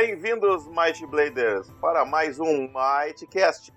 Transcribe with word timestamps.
Bem-vindos, 0.00 0.68
Might 0.68 1.06
Bladers, 1.06 1.70
para 1.80 2.04
mais 2.04 2.38
um 2.38 2.68
Mightcast. 2.70 3.72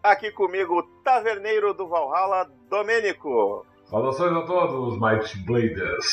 Aqui 0.00 0.30
comigo, 0.30 0.78
o 0.78 0.82
taverneiro 1.02 1.74
do 1.74 1.88
Valhalla, 1.88 2.48
Domênico. 2.70 3.66
Saudações 3.86 4.32
a 4.32 4.42
todos, 4.46 4.96
Might 5.00 5.36
Bladers. 5.44 6.06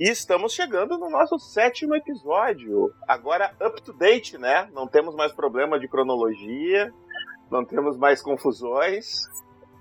E 0.00 0.10
estamos 0.10 0.52
chegando 0.52 0.98
no 0.98 1.08
nosso 1.08 1.38
sétimo 1.38 1.94
episódio. 1.94 2.90
Agora 3.06 3.54
up 3.64 3.80
to 3.82 3.92
date, 3.92 4.36
né? 4.36 4.68
Não 4.72 4.88
temos 4.88 5.14
mais 5.14 5.30
problema 5.32 5.78
de 5.78 5.86
cronologia, 5.86 6.92
não 7.48 7.64
temos 7.64 7.96
mais 7.96 8.20
confusões. 8.20 9.28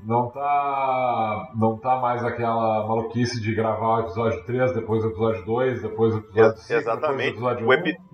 Não 0.03 0.29
tá, 0.29 1.51
não 1.55 1.75
tá 1.75 1.95
mais 1.95 2.23
aquela 2.23 2.85
maluquice 2.87 3.41
de 3.41 3.55
gravar 3.55 3.97
o 3.97 3.99
episódio 4.01 4.45
3, 4.45 4.73
depois 4.75 5.03
o 5.03 5.07
episódio 5.07 5.43
2, 5.43 5.81
depois 5.81 6.13
o 6.13 6.17
episódio 6.19 6.57
5, 6.59 6.79
exatamente. 6.79 7.33
depois 7.33 7.43
o 7.43 7.49
episódio 7.49 7.65
O 7.65 7.69
1. 7.69 7.73
epi- 7.73 8.06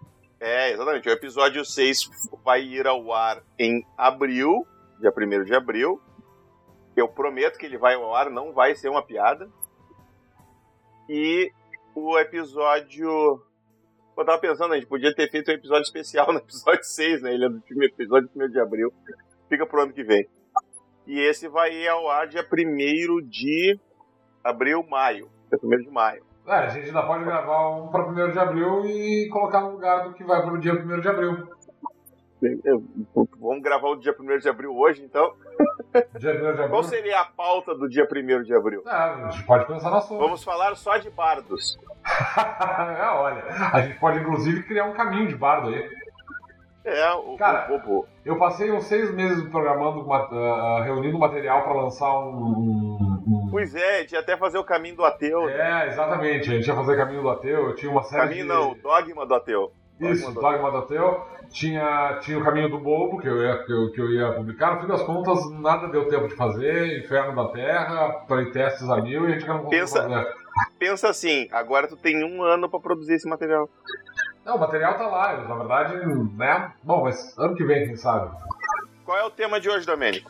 É, 0.46 0.74
exatamente. 0.74 1.08
O 1.08 1.12
episódio 1.14 1.64
6 1.64 2.30
vai 2.44 2.62
ir 2.62 2.86
ao 2.86 3.14
ar 3.14 3.42
em 3.58 3.82
abril, 3.98 4.68
dia 5.00 5.10
1 5.10 5.46
de 5.46 5.56
abril. 5.56 6.02
Eu 6.98 7.08
prometo 7.08 7.58
que 7.58 7.66
ele 7.66 7.78
vai 7.78 7.96
ao 7.96 8.14
ar, 8.14 8.30
não 8.30 8.52
vai 8.52 8.76
ser 8.76 8.90
uma 8.90 9.02
piada. 9.02 9.50
E 11.10 11.50
o 11.96 12.20
episódio. 12.20 13.42
Eu 14.18 14.26
tava 14.26 14.38
pensando, 14.38 14.74
a 14.74 14.76
gente 14.76 14.86
podia 14.86 15.16
ter 15.16 15.32
feito 15.32 15.50
um 15.50 15.54
episódio 15.54 15.84
especial 15.84 16.34
no 16.34 16.40
episódio 16.40 16.84
6, 16.84 17.22
né? 17.22 17.34
Ele 17.34 17.46
é 17.46 17.50
do 17.50 17.84
episódio 17.86 18.30
1 18.36 18.50
de 18.50 18.60
abril. 18.60 18.94
Fica 19.48 19.66
pro 19.66 19.84
ano 19.84 19.94
que 19.94 20.04
vem. 20.04 20.28
E 21.08 21.22
esse 21.22 21.48
vai 21.48 21.72
ir 21.74 21.88
ao 21.88 22.10
ar 22.10 22.28
dia 22.28 22.46
1 22.46 23.30
de 23.30 23.80
abril, 24.44 24.84
maio. 24.90 25.32
Dia 25.50 25.60
1 25.64 25.84
de 25.84 25.90
maio. 25.90 26.33
É, 26.48 26.52
a 26.54 26.68
gente 26.70 26.88
ainda 26.88 27.04
pode 27.04 27.24
gravar 27.24 27.70
um 27.70 27.88
para 27.88 28.06
1 28.06 28.32
de 28.32 28.40
abril 28.40 28.86
e 28.86 29.30
colocar 29.30 29.62
no 29.62 29.72
lugar 29.72 30.04
do 30.04 30.14
que 30.14 30.24
vai 30.24 30.42
pro 30.44 30.58
dia 30.60 30.74
1 30.74 31.00
de 31.00 31.08
abril. 31.08 31.48
Vamos 33.40 33.64
gravar 33.64 33.88
o 33.90 33.96
dia 33.96 34.14
1 34.20 34.38
de 34.40 34.50
abril 34.50 34.76
hoje, 34.76 35.02
então. 35.04 35.34
Dia 36.20 36.34
1 36.34 36.40
de 36.42 36.48
abril. 36.48 36.70
Qual 36.70 36.84
seria 36.84 37.22
a 37.22 37.26
pauta 37.26 37.74
do 37.74 37.88
dia 37.88 38.06
1 38.12 38.44
de 38.44 38.54
abril? 38.54 38.84
É, 38.86 38.92
a 38.92 39.30
gente 39.30 39.46
pode 39.46 39.66
pensar 39.66 39.90
na 39.90 40.02
sua. 40.02 40.18
Vamos 40.18 40.44
falar 40.44 40.76
só 40.76 40.98
de 40.98 41.10
bardos. 41.10 41.78
é, 42.38 43.06
olha, 43.12 43.44
a 43.72 43.82
gente 43.82 43.98
pode 44.00 44.20
inclusive 44.20 44.64
criar 44.64 44.84
um 44.86 44.94
caminho 44.94 45.28
de 45.28 45.36
bardo 45.36 45.70
aí. 45.70 45.90
É, 46.84 47.14
o, 47.14 47.38
Cara, 47.38 47.72
o, 47.72 47.76
o- 47.78 48.00
o- 48.02 48.06
Eu 48.26 48.38
passei 48.38 48.70
uns 48.70 48.84
seis 48.88 49.10
meses 49.14 49.48
programando, 49.50 50.06
ma- 50.06 50.28
ah, 50.30 50.82
reunindo 50.84 51.18
material 51.18 51.64
para 51.64 51.72
lançar 51.74 52.12
um- 52.20 53.13
Pois 53.54 53.76
é, 53.76 53.98
a 53.98 54.02
gente 54.02 54.12
ia 54.14 54.20
até 54.20 54.36
fazer 54.36 54.58
o 54.58 54.64
caminho 54.64 54.96
do 54.96 55.06
ateu. 55.06 55.48
É, 55.48 55.88
exatamente. 55.88 56.50
A 56.50 56.54
gente 56.56 56.68
ia 56.68 56.76
fazer 56.76 56.98
Caminho 56.98 57.22
do 57.22 57.30
Ateu, 57.30 57.68
eu 57.70 57.76
tinha 57.76 57.92
uma 57.92 58.04
série 58.04 58.22
caminho 58.24 58.42
de... 58.42 58.48
não, 58.50 58.72
o 58.72 58.76
dogma 58.76 59.26
do 59.26 59.34
ateu. 59.36 59.72
Isso, 60.02 60.26
Dogma 60.34 60.34
do- 60.34 60.42
Dogma 60.42 60.72
do 60.72 60.78
Ateu. 60.78 61.26
Tinha, 61.50 62.18
tinha 62.22 62.40
o 62.40 62.44
Caminho 62.44 62.68
do 62.68 62.80
Bobo, 62.80 63.20
que 63.22 63.28
eu, 63.28 63.38
ia, 63.44 63.64
que, 63.64 63.72
eu, 63.72 63.92
que 63.92 64.02
eu 64.02 64.12
ia 64.12 64.34
publicar. 64.34 64.74
No 64.76 64.82
fim 64.82 64.88
das 64.88 65.04
contas, 65.04 65.40
nada 65.52 65.88
deu 65.88 66.10
tempo 66.10 66.28
de 66.28 66.36
fazer. 66.36 66.98
Inferno 67.00 67.36
da 67.36 67.52
Terra, 67.54 68.10
playtests 68.28 68.90
a 68.90 68.98
mil, 69.00 69.30
e 69.30 69.34
a 69.34 69.36
gente 69.38 69.48
não 69.48 69.60
conseguiu 69.60 69.80
Pensa- 69.82 70.02
fazer. 70.10 70.34
Pensa 70.80 71.10
assim, 71.10 71.48
agora 71.52 71.88
tu 71.88 71.96
tem 71.96 72.24
um 72.24 72.42
ano 72.42 72.68
pra 72.68 72.80
produzir 72.80 73.14
esse 73.14 73.30
material. 73.30 73.70
Não, 74.44 74.56
o 74.56 74.60
material 74.60 74.96
tá 74.98 75.08
lá. 75.08 75.38
Na 75.48 75.56
verdade, 75.56 75.96
né? 76.36 76.72
Bom, 76.84 77.04
mas 77.04 77.38
ano 77.38 77.56
que 77.56 77.64
vem, 77.64 77.86
quem 77.86 77.96
sabe. 77.96 78.36
Qual 79.06 79.18
é 79.18 79.24
o 79.24 79.30
tema 79.30 79.60
de 79.60 79.70
hoje, 79.70 79.86
Domênico? 79.86 80.30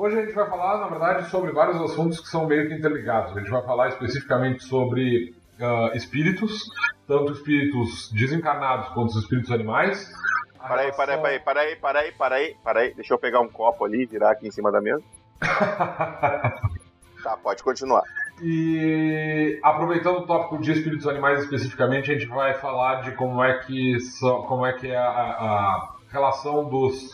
Hoje 0.00 0.18
a 0.18 0.22
gente 0.22 0.32
vai 0.34 0.48
falar, 0.48 0.78
na 0.78 0.86
verdade, 0.86 1.28
sobre 1.28 1.52
vários 1.52 1.78
assuntos 1.78 2.20
que 2.20 2.28
são 2.28 2.46
meio 2.46 2.66
que 2.66 2.72
interligados. 2.74 3.36
A 3.36 3.40
gente 3.40 3.50
vai 3.50 3.62
falar 3.62 3.88
especificamente 3.88 4.64
sobre 4.64 5.34
ah, 5.60 5.90
espíritos, 5.92 6.70
tanto 7.06 7.32
espíritos 7.32 8.10
desencarnados 8.10 8.88
quanto 8.94 9.10
os 9.10 9.16
espíritos 9.16 9.52
animais. 9.52 10.10
A 10.58 10.68
Para 10.68 10.80
aí, 10.80 10.90
relação- 10.92 10.96
para 10.96 11.12
aí, 11.12 11.18
para 11.20 11.28
aí, 11.28 11.40
para 11.40 11.60
aí, 11.60 11.76
para 11.76 11.98
aí, 12.00 12.12
para 12.12 12.34
aí, 12.36 12.56
para 12.64 12.80
aí. 12.80 12.94
Deixa 12.94 13.12
eu 13.12 13.18
pegar 13.18 13.40
um 13.40 13.48
copo 13.50 13.84
ali 13.84 14.04
e 14.04 14.06
virar 14.06 14.30
aqui 14.30 14.48
em 14.48 14.50
cima 14.50 14.72
da 14.72 14.80
mesa. 14.80 15.02
Tá, 17.22 17.36
pode 17.36 17.62
continuar. 17.62 18.02
E 18.42 19.60
aproveitando 19.62 20.20
o 20.20 20.26
tópico 20.26 20.56
de 20.58 20.72
espíritos 20.72 21.06
animais 21.06 21.42
especificamente, 21.42 22.10
a 22.10 22.14
gente 22.14 22.26
vai 22.26 22.54
falar 22.54 23.02
de 23.02 23.12
como 23.12 23.44
é 23.44 23.58
que 23.58 24.00
são, 24.00 24.44
como 24.44 24.64
é 24.64 24.72
que 24.72 24.86
é 24.90 24.96
a, 24.96 25.02
a 25.02 25.90
relação 26.10 26.66
dos 26.70 27.10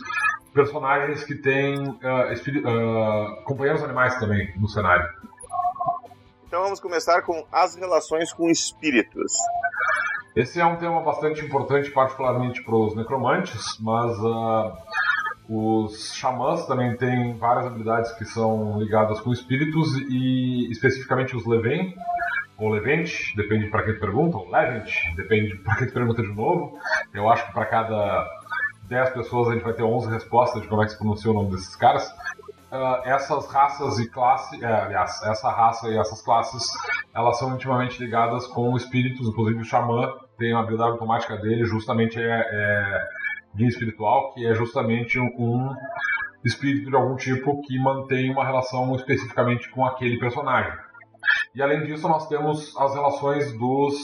personagens 0.57 1.23
que 1.23 1.35
têm 1.35 1.75
espíri- 2.31 2.63
ah, 2.65 3.43
companheiros 3.45 3.83
animais 3.83 4.15
também 4.19 4.51
no 4.57 4.67
cenário. 4.67 5.07
Então 6.47 6.63
vamos 6.63 6.79
começar 6.79 7.21
com 7.21 7.45
as 7.51 7.75
relações 7.75 8.33
com 8.33 8.49
espíritos. 8.49 9.33
Esse 10.35 10.59
é 10.59 10.65
um 10.65 10.75
tema 10.77 11.01
bastante 11.01 11.45
importante, 11.45 11.91
particularmente 11.91 12.63
para 12.63 12.75
os 12.75 12.95
necromantes, 12.95 13.63
mas 13.79 14.11
ah, 14.23 14.77
os 15.47 16.15
xamãs 16.15 16.65
também 16.65 16.95
têm 16.97 17.37
várias 17.37 17.67
habilidades 17.67 18.11
que 18.13 18.25
são 18.25 18.79
ligadas 18.79 19.19
com 19.21 19.31
espíritos 19.31 19.95
e 20.09 20.71
especificamente 20.71 21.35
os 21.35 21.45
Leven, 21.45 21.95
ou 22.57 22.69
Levente, 22.69 23.35
depende 23.35 23.67
para 23.69 23.83
quem 23.83 23.93
te 23.93 23.99
pergunta, 23.99 24.37
ou 24.37 24.49
Levent, 24.49 24.89
depende 25.15 25.55
para 25.63 25.75
quem 25.77 25.87
te 25.87 25.93
pergunta 25.93 26.21
de 26.23 26.33
novo. 26.33 26.79
Eu 27.13 27.29
acho 27.29 27.45
que 27.45 27.53
para 27.53 27.65
cada 27.65 28.36
10 28.87 29.09
pessoas 29.11 29.49
a 29.49 29.53
gente 29.53 29.63
vai 29.63 29.73
ter 29.73 29.83
11 29.83 30.09
respostas 30.09 30.61
de 30.61 30.67
como 30.67 30.81
é 30.81 30.85
que 30.85 30.91
se 30.91 30.97
pronuncia 30.97 31.31
o 31.31 31.33
nome 31.33 31.51
desses 31.51 31.75
caras. 31.75 32.09
Ah, 32.71 33.01
essas 33.05 33.49
raças 33.49 33.97
e 33.99 34.09
classes, 34.09 34.61
aliás, 34.63 35.21
essa 35.23 35.49
raça 35.49 35.87
e 35.89 35.97
essas 35.97 36.21
classes, 36.21 36.63
elas 37.13 37.37
são 37.39 37.55
intimamente 37.55 38.01
ligadas 38.01 38.45
com 38.47 38.75
espíritos, 38.75 39.27
inclusive 39.27 39.61
o 39.61 39.65
xamã 39.65 40.13
tem 40.37 40.53
uma 40.53 40.61
habilidade 40.61 40.91
automática 40.91 41.37
dele, 41.37 41.65
justamente 41.65 42.19
é, 42.19 42.25
é 42.25 43.07
guia 43.55 43.67
espiritual, 43.67 44.33
que 44.33 44.45
é 44.45 44.53
justamente 44.53 45.19
um, 45.19 45.27
um 45.37 45.75
espírito 46.43 46.89
de 46.89 46.95
algum 46.95 47.15
tipo 47.15 47.61
que 47.61 47.79
mantém 47.79 48.31
uma 48.31 48.45
relação 48.45 48.93
especificamente 48.95 49.69
com 49.69 49.85
aquele 49.85 50.19
personagem. 50.19 50.73
E 51.55 51.61
além 51.61 51.83
disso, 51.83 52.07
nós 52.07 52.27
temos 52.27 52.75
as 52.77 52.93
relações 52.93 53.57
dos 53.57 53.95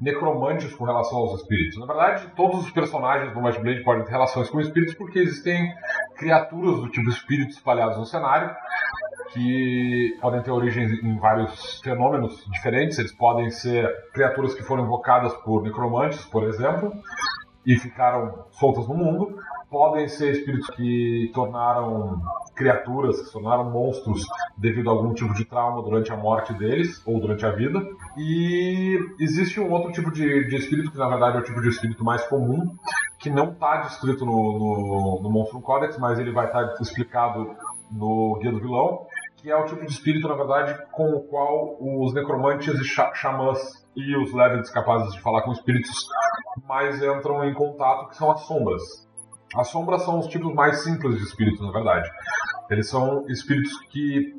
necromantes 0.00 0.72
com 0.74 0.84
relação 0.84 1.18
aos 1.18 1.40
espíritos. 1.40 1.78
Na 1.78 1.86
verdade, 1.86 2.30
todos 2.36 2.64
os 2.64 2.70
personagens 2.70 3.32
do 3.32 3.42
Might 3.42 3.60
Blade 3.60 3.82
podem 3.82 4.04
ter 4.04 4.12
relações 4.12 4.48
com 4.48 4.60
espíritos 4.60 4.94
porque 4.94 5.18
existem 5.18 5.72
criaturas 6.16 6.76
do 6.80 6.88
tipo 6.88 7.08
espírito 7.10 7.50
espalhadas 7.50 7.96
no 7.96 8.06
cenário 8.06 8.54
que 9.32 10.16
podem 10.20 10.42
ter 10.42 10.50
origem 10.50 10.86
em 11.02 11.18
vários 11.18 11.80
fenômenos 11.80 12.44
diferentes. 12.50 12.98
Eles 12.98 13.12
podem 13.12 13.50
ser 13.50 13.88
criaturas 14.12 14.54
que 14.54 14.62
foram 14.62 14.84
invocadas 14.84 15.32
por 15.44 15.62
necromantes, 15.62 16.24
por 16.26 16.44
exemplo, 16.44 16.92
e 17.66 17.76
ficaram 17.78 18.46
soltas 18.50 18.86
no 18.88 18.94
mundo. 18.94 19.38
Podem 19.70 20.08
ser 20.08 20.32
espíritos 20.32 20.70
que 20.70 21.30
tornaram 21.34 22.20
criaturas, 22.58 23.18
que 23.20 23.26
se 23.26 23.32
tornaram 23.32 23.70
monstros 23.70 24.26
devido 24.56 24.90
a 24.90 24.92
algum 24.92 25.14
tipo 25.14 25.32
de 25.32 25.44
trauma 25.44 25.82
durante 25.82 26.12
a 26.12 26.16
morte 26.16 26.52
deles 26.52 27.00
ou 27.06 27.20
durante 27.20 27.46
a 27.46 27.50
vida. 27.50 27.80
E 28.16 28.98
existe 29.20 29.60
um 29.60 29.70
outro 29.70 29.92
tipo 29.92 30.10
de, 30.10 30.46
de 30.48 30.56
espírito, 30.56 30.90
que 30.90 30.98
na 30.98 31.08
verdade 31.08 31.36
é 31.38 31.40
o 31.40 31.44
tipo 31.44 31.60
de 31.62 31.68
espírito 31.68 32.04
mais 32.04 32.22
comum, 32.26 32.74
que 33.18 33.30
não 33.30 33.52
está 33.52 33.78
descrito 33.82 34.26
no, 34.26 34.32
no, 34.32 35.20
no 35.22 35.30
Monstro 35.30 35.60
Codex, 35.60 35.96
mas 35.98 36.18
ele 36.18 36.32
vai 36.32 36.46
estar 36.46 36.74
explicado 36.80 37.54
no 37.90 38.38
Guia 38.40 38.52
do 38.52 38.60
Vilão, 38.60 39.06
que 39.36 39.50
é 39.50 39.56
o 39.56 39.64
tipo 39.64 39.86
de 39.86 39.92
espírito, 39.92 40.28
na 40.28 40.34
verdade, 40.34 40.76
com 40.92 41.10
o 41.10 41.22
qual 41.22 41.76
os 41.80 42.12
necromantes 42.12 42.74
e 42.74 42.84
xa- 42.84 43.14
xamãs 43.14 43.58
e 43.96 44.16
os 44.16 44.32
levels 44.34 44.68
capazes 44.70 45.12
de 45.12 45.20
falar 45.20 45.42
com 45.42 45.52
espíritos 45.52 46.06
mais 46.66 47.02
entram 47.02 47.44
em 47.44 47.54
contato, 47.54 48.08
que 48.08 48.16
são 48.16 48.30
as 48.30 48.40
sombras. 48.42 49.07
As 49.56 49.68
sombras 49.68 50.04
são 50.04 50.18
os 50.18 50.26
tipos 50.26 50.54
mais 50.54 50.82
simples 50.82 51.16
de 51.16 51.24
espíritos, 51.24 51.60
na 51.60 51.72
verdade. 51.72 52.10
Eles 52.70 52.88
são 52.88 53.26
espíritos 53.28 53.78
que 53.90 54.34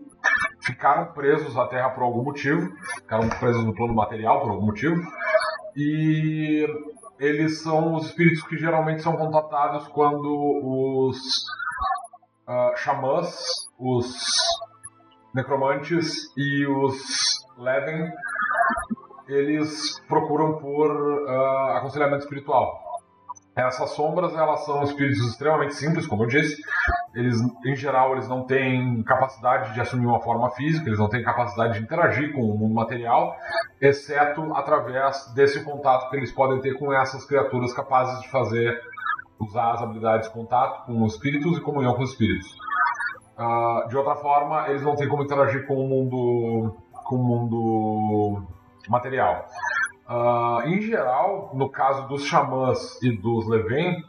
ficaram 0.62 1.14
presos 1.14 1.58
à 1.58 1.68
Terra 1.68 1.90
por 1.90 2.04
algum 2.04 2.24
motivo, 2.24 2.72
ficaram 2.96 3.28
presos 3.30 3.66
no 3.66 3.74
plano 3.74 3.96
material 3.96 4.42
por 4.42 4.52
algum 4.52 4.68
motivo, 4.68 5.02
e 5.76 6.68
eles 7.20 7.62
são 7.62 7.96
os 7.96 8.08
espíritos 8.08 8.44
que 8.44 8.58
geralmente 8.58 9.02
são 9.02 9.16
contatados 9.18 9.88
quando 9.88 10.28
os 11.08 11.18
ah, 12.48 12.74
xamãs, 12.78 13.36
os 13.78 14.16
necromantes 15.34 16.32
e 16.38 16.66
os 16.66 17.40
Leven 17.58 18.12
eles 19.28 20.00
procuram 20.08 20.58
por 20.60 20.90
ah, 21.28 21.78
aconselhamento 21.78 22.24
espiritual. 22.24 22.89
Essas 23.60 23.92
sombras, 23.92 24.34
elas 24.34 24.66
são 24.66 24.84
espíritos 24.84 25.20
extremamente 25.28 25.76
simples, 25.76 26.08
como 26.08 26.24
eu 26.24 26.28
disse. 26.28 26.62
Eles, 27.14 27.38
em 27.66 27.76
geral, 27.76 28.14
eles 28.14 28.28
não 28.28 28.46
têm 28.46 29.04
capacidade 29.04 29.74
de 29.74 29.82
assumir 29.82 30.06
uma 30.06 30.22
forma 30.22 30.50
física, 30.52 30.88
eles 30.88 31.00
não 31.00 31.10
têm 31.10 31.22
capacidade 31.22 31.74
de 31.74 31.84
interagir 31.84 32.32
com 32.34 32.42
o 32.42 32.58
mundo 32.58 32.74
material, 32.74 33.36
exceto 33.82 34.54
através 34.54 35.34
desse 35.34 35.64
contato 35.64 36.10
que 36.10 36.16
eles 36.16 36.32
podem 36.32 36.62
ter 36.62 36.78
com 36.78 36.94
essas 36.94 37.26
criaturas 37.26 37.74
capazes 37.74 38.22
de 38.22 38.30
fazer, 38.30 38.80
usar 39.40 39.74
as 39.74 39.82
habilidades 39.82 40.28
de 40.28 40.34
contato 40.34 40.86
com 40.86 41.04
os 41.04 41.14
espíritos 41.14 41.58
e 41.58 41.62
comunhão 41.62 41.96
com 41.96 42.04
os 42.04 42.12
espíritos. 42.12 42.56
Ah, 43.38 43.86
de 43.90 43.98
outra 43.98 44.16
forma, 44.16 44.70
eles 44.70 44.84
não 44.84 44.96
têm 44.96 45.10
como 45.10 45.24
interagir 45.24 45.66
com 45.66 45.76
o 45.76 45.88
mundo, 45.88 46.78
com 47.06 47.16
o 47.16 47.24
mundo 47.24 48.44
material. 48.88 49.46
Uh, 50.10 50.68
em 50.68 50.82
geral, 50.82 51.52
no 51.54 51.70
caso 51.70 52.08
dos 52.08 52.26
xamãs 52.26 53.00
e 53.04 53.16
dos 53.16 53.48
Leven, 53.48 54.04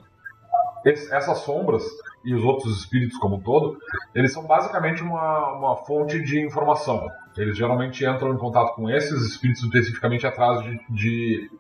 essas 0.85 1.39
sombras 1.41 1.85
e 2.25 2.35
os 2.35 2.43
outros 2.43 2.79
espíritos 2.79 3.19
como 3.19 3.37
um 3.37 3.41
todo, 3.41 3.79
eles 4.15 4.33
são 4.33 4.47
basicamente 4.47 5.03
uma, 5.03 5.53
uma 5.53 5.77
fonte 5.77 6.23
de 6.23 6.41
informação. 6.41 7.07
Eles 7.37 7.57
geralmente 7.57 8.05
entram 8.05 8.33
em 8.33 8.39
contato 8.39 8.75
com 8.75 8.89
esses 8.89 9.23
espíritos 9.23 9.63
especificamente 9.63 10.27
atrás 10.27 10.63
de, 10.63 10.81
de 10.89 11.51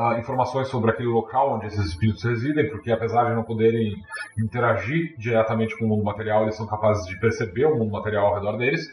uh, 0.00 0.18
informações 0.18 0.68
sobre 0.68 0.90
aquele 0.90 1.08
local 1.08 1.54
onde 1.54 1.66
esses 1.66 1.84
espíritos 1.84 2.24
residem, 2.24 2.70
porque 2.70 2.90
apesar 2.90 3.24
de 3.24 3.34
não 3.34 3.42
poderem 3.42 3.94
interagir 4.38 5.14
diretamente 5.18 5.76
com 5.76 5.84
o 5.84 5.88
mundo 5.88 6.02
material, 6.02 6.42
eles 6.44 6.56
são 6.56 6.66
capazes 6.66 7.04
de 7.06 7.18
perceber 7.20 7.66
o 7.66 7.76
mundo 7.76 7.92
material 7.92 8.26
ao 8.26 8.34
redor 8.34 8.56
deles. 8.56 8.86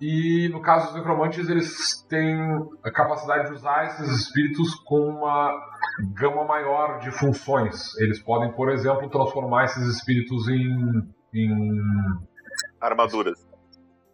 E 0.00 0.48
no 0.50 0.60
caso 0.60 0.88
dos 0.88 0.96
necromantes, 0.96 1.48
eles 1.48 2.04
têm 2.08 2.36
a 2.84 2.90
capacidade 2.90 3.48
de 3.48 3.54
usar 3.54 3.86
esses 3.86 4.08
espíritos 4.08 4.74
com 4.84 5.00
uma 5.00 5.58
gama 6.14 6.44
maior 6.44 6.98
de 6.98 7.10
funções. 7.10 7.96
Eles 7.98 8.20
podem, 8.20 8.52
por 8.52 8.70
exemplo, 8.70 9.08
transformar 9.08 9.64
esses 9.64 9.86
espíritos 9.86 10.48
em, 10.48 11.02
em 11.34 11.70
armaduras. 12.80 13.46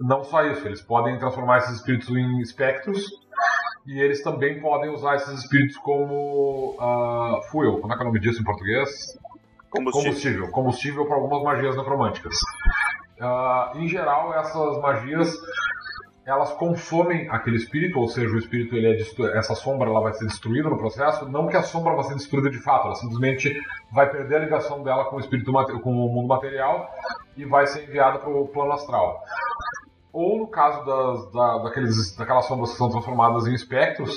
Não 0.01 0.23
só 0.23 0.45
isso, 0.47 0.65
eles 0.67 0.81
podem 0.81 1.19
transformar 1.19 1.59
esses 1.59 1.77
espíritos 1.77 2.09
em 2.11 2.41
espectros 2.41 3.05
e 3.89 3.99
eles 3.99 4.23
também 4.23 4.61
podem 4.61 4.91
usar 4.91 5.17
esses 5.17 5.41
espíritos 5.41 5.79
como 5.79 6.77
uh, 6.79 7.43
fuel. 7.51 7.81
Como 7.81 7.91
é 7.91 7.97
que 7.97 8.03
é 8.03 8.05
o 8.05 8.09
nome 8.09 8.21
disso 8.21 8.43
em 8.43 8.45
português? 8.45 9.19
Combustível. 9.71 10.03
Combustível, 10.03 10.51
combustível 10.51 11.07
para 11.07 11.17
algumas 11.17 11.43
magias 11.43 11.75
necromânticas. 11.75 12.35
Uh, 13.19 13.79
em 13.79 13.89
geral, 13.89 14.35
essas 14.35 14.79
magias 14.83 15.35
elas 16.27 16.53
consomem 16.53 17.27
aquele 17.31 17.57
espírito, 17.57 17.99
ou 17.99 18.07
seja, 18.07 18.29
o 18.35 18.39
espírito 18.39 18.77
ele 18.77 18.89
é 18.89 19.39
essa 19.39 19.55
sombra 19.55 19.89
ela 19.89 20.03
vai 20.03 20.13
ser 20.13 20.27
destruída 20.27 20.69
no 20.69 20.77
processo, 20.77 21.27
não 21.27 21.47
que 21.47 21.57
a 21.57 21.63
sombra 21.63 21.95
vai 21.95 22.05
ser 22.05 22.15
destruída 22.17 22.51
de 22.51 22.63
fato, 22.63 22.89
ela 22.89 22.95
simplesmente 22.97 23.59
vai 23.91 24.11
perder 24.11 24.37
a 24.37 24.41
ligação 24.41 24.83
dela 24.83 25.07
com 25.07 25.17
o 25.17 25.21
espírito 25.21 25.51
com 25.51 25.91
o 25.91 26.13
mundo 26.13 26.29
material 26.29 26.91
e 27.35 27.47
vai 27.47 27.67
ser 27.67 27.89
enviada 27.89 28.19
para 28.19 28.29
o 28.29 28.47
plano 28.47 28.73
astral. 28.73 29.25
Ou 30.13 30.39
no 30.39 30.47
caso 30.47 30.85
das, 30.85 31.33
da, 31.33 31.59
daqueles, 31.59 32.17
daquelas 32.17 32.47
sombras 32.47 32.73
que 32.73 32.79
são 32.79 32.91
transformadas 32.91 33.47
em 33.47 33.55
espectros, 33.55 34.17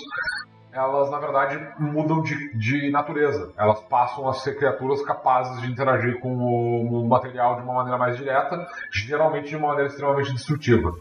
elas 0.72 1.12
na 1.12 1.20
verdade 1.20 1.60
mudam 1.80 2.22
de, 2.22 2.58
de 2.58 2.90
natureza. 2.92 3.52
Elas 3.58 3.82
passam 3.82 4.28
a 4.28 4.34
ser 4.34 4.58
criaturas 4.58 5.02
capazes 5.04 5.62
de 5.62 5.70
interagir 5.70 6.20
com 6.20 6.34
o, 6.34 7.02
o 7.02 7.08
material 7.08 7.58
de 7.58 7.64
uma 7.64 7.74
maneira 7.74 7.98
mais 7.98 8.18
direta, 8.18 8.66
geralmente 8.92 9.50
de 9.50 9.58
uma 9.58 9.70
maneira 9.70 9.90
extremamente 9.90 10.34
destrutiva. 10.34 10.94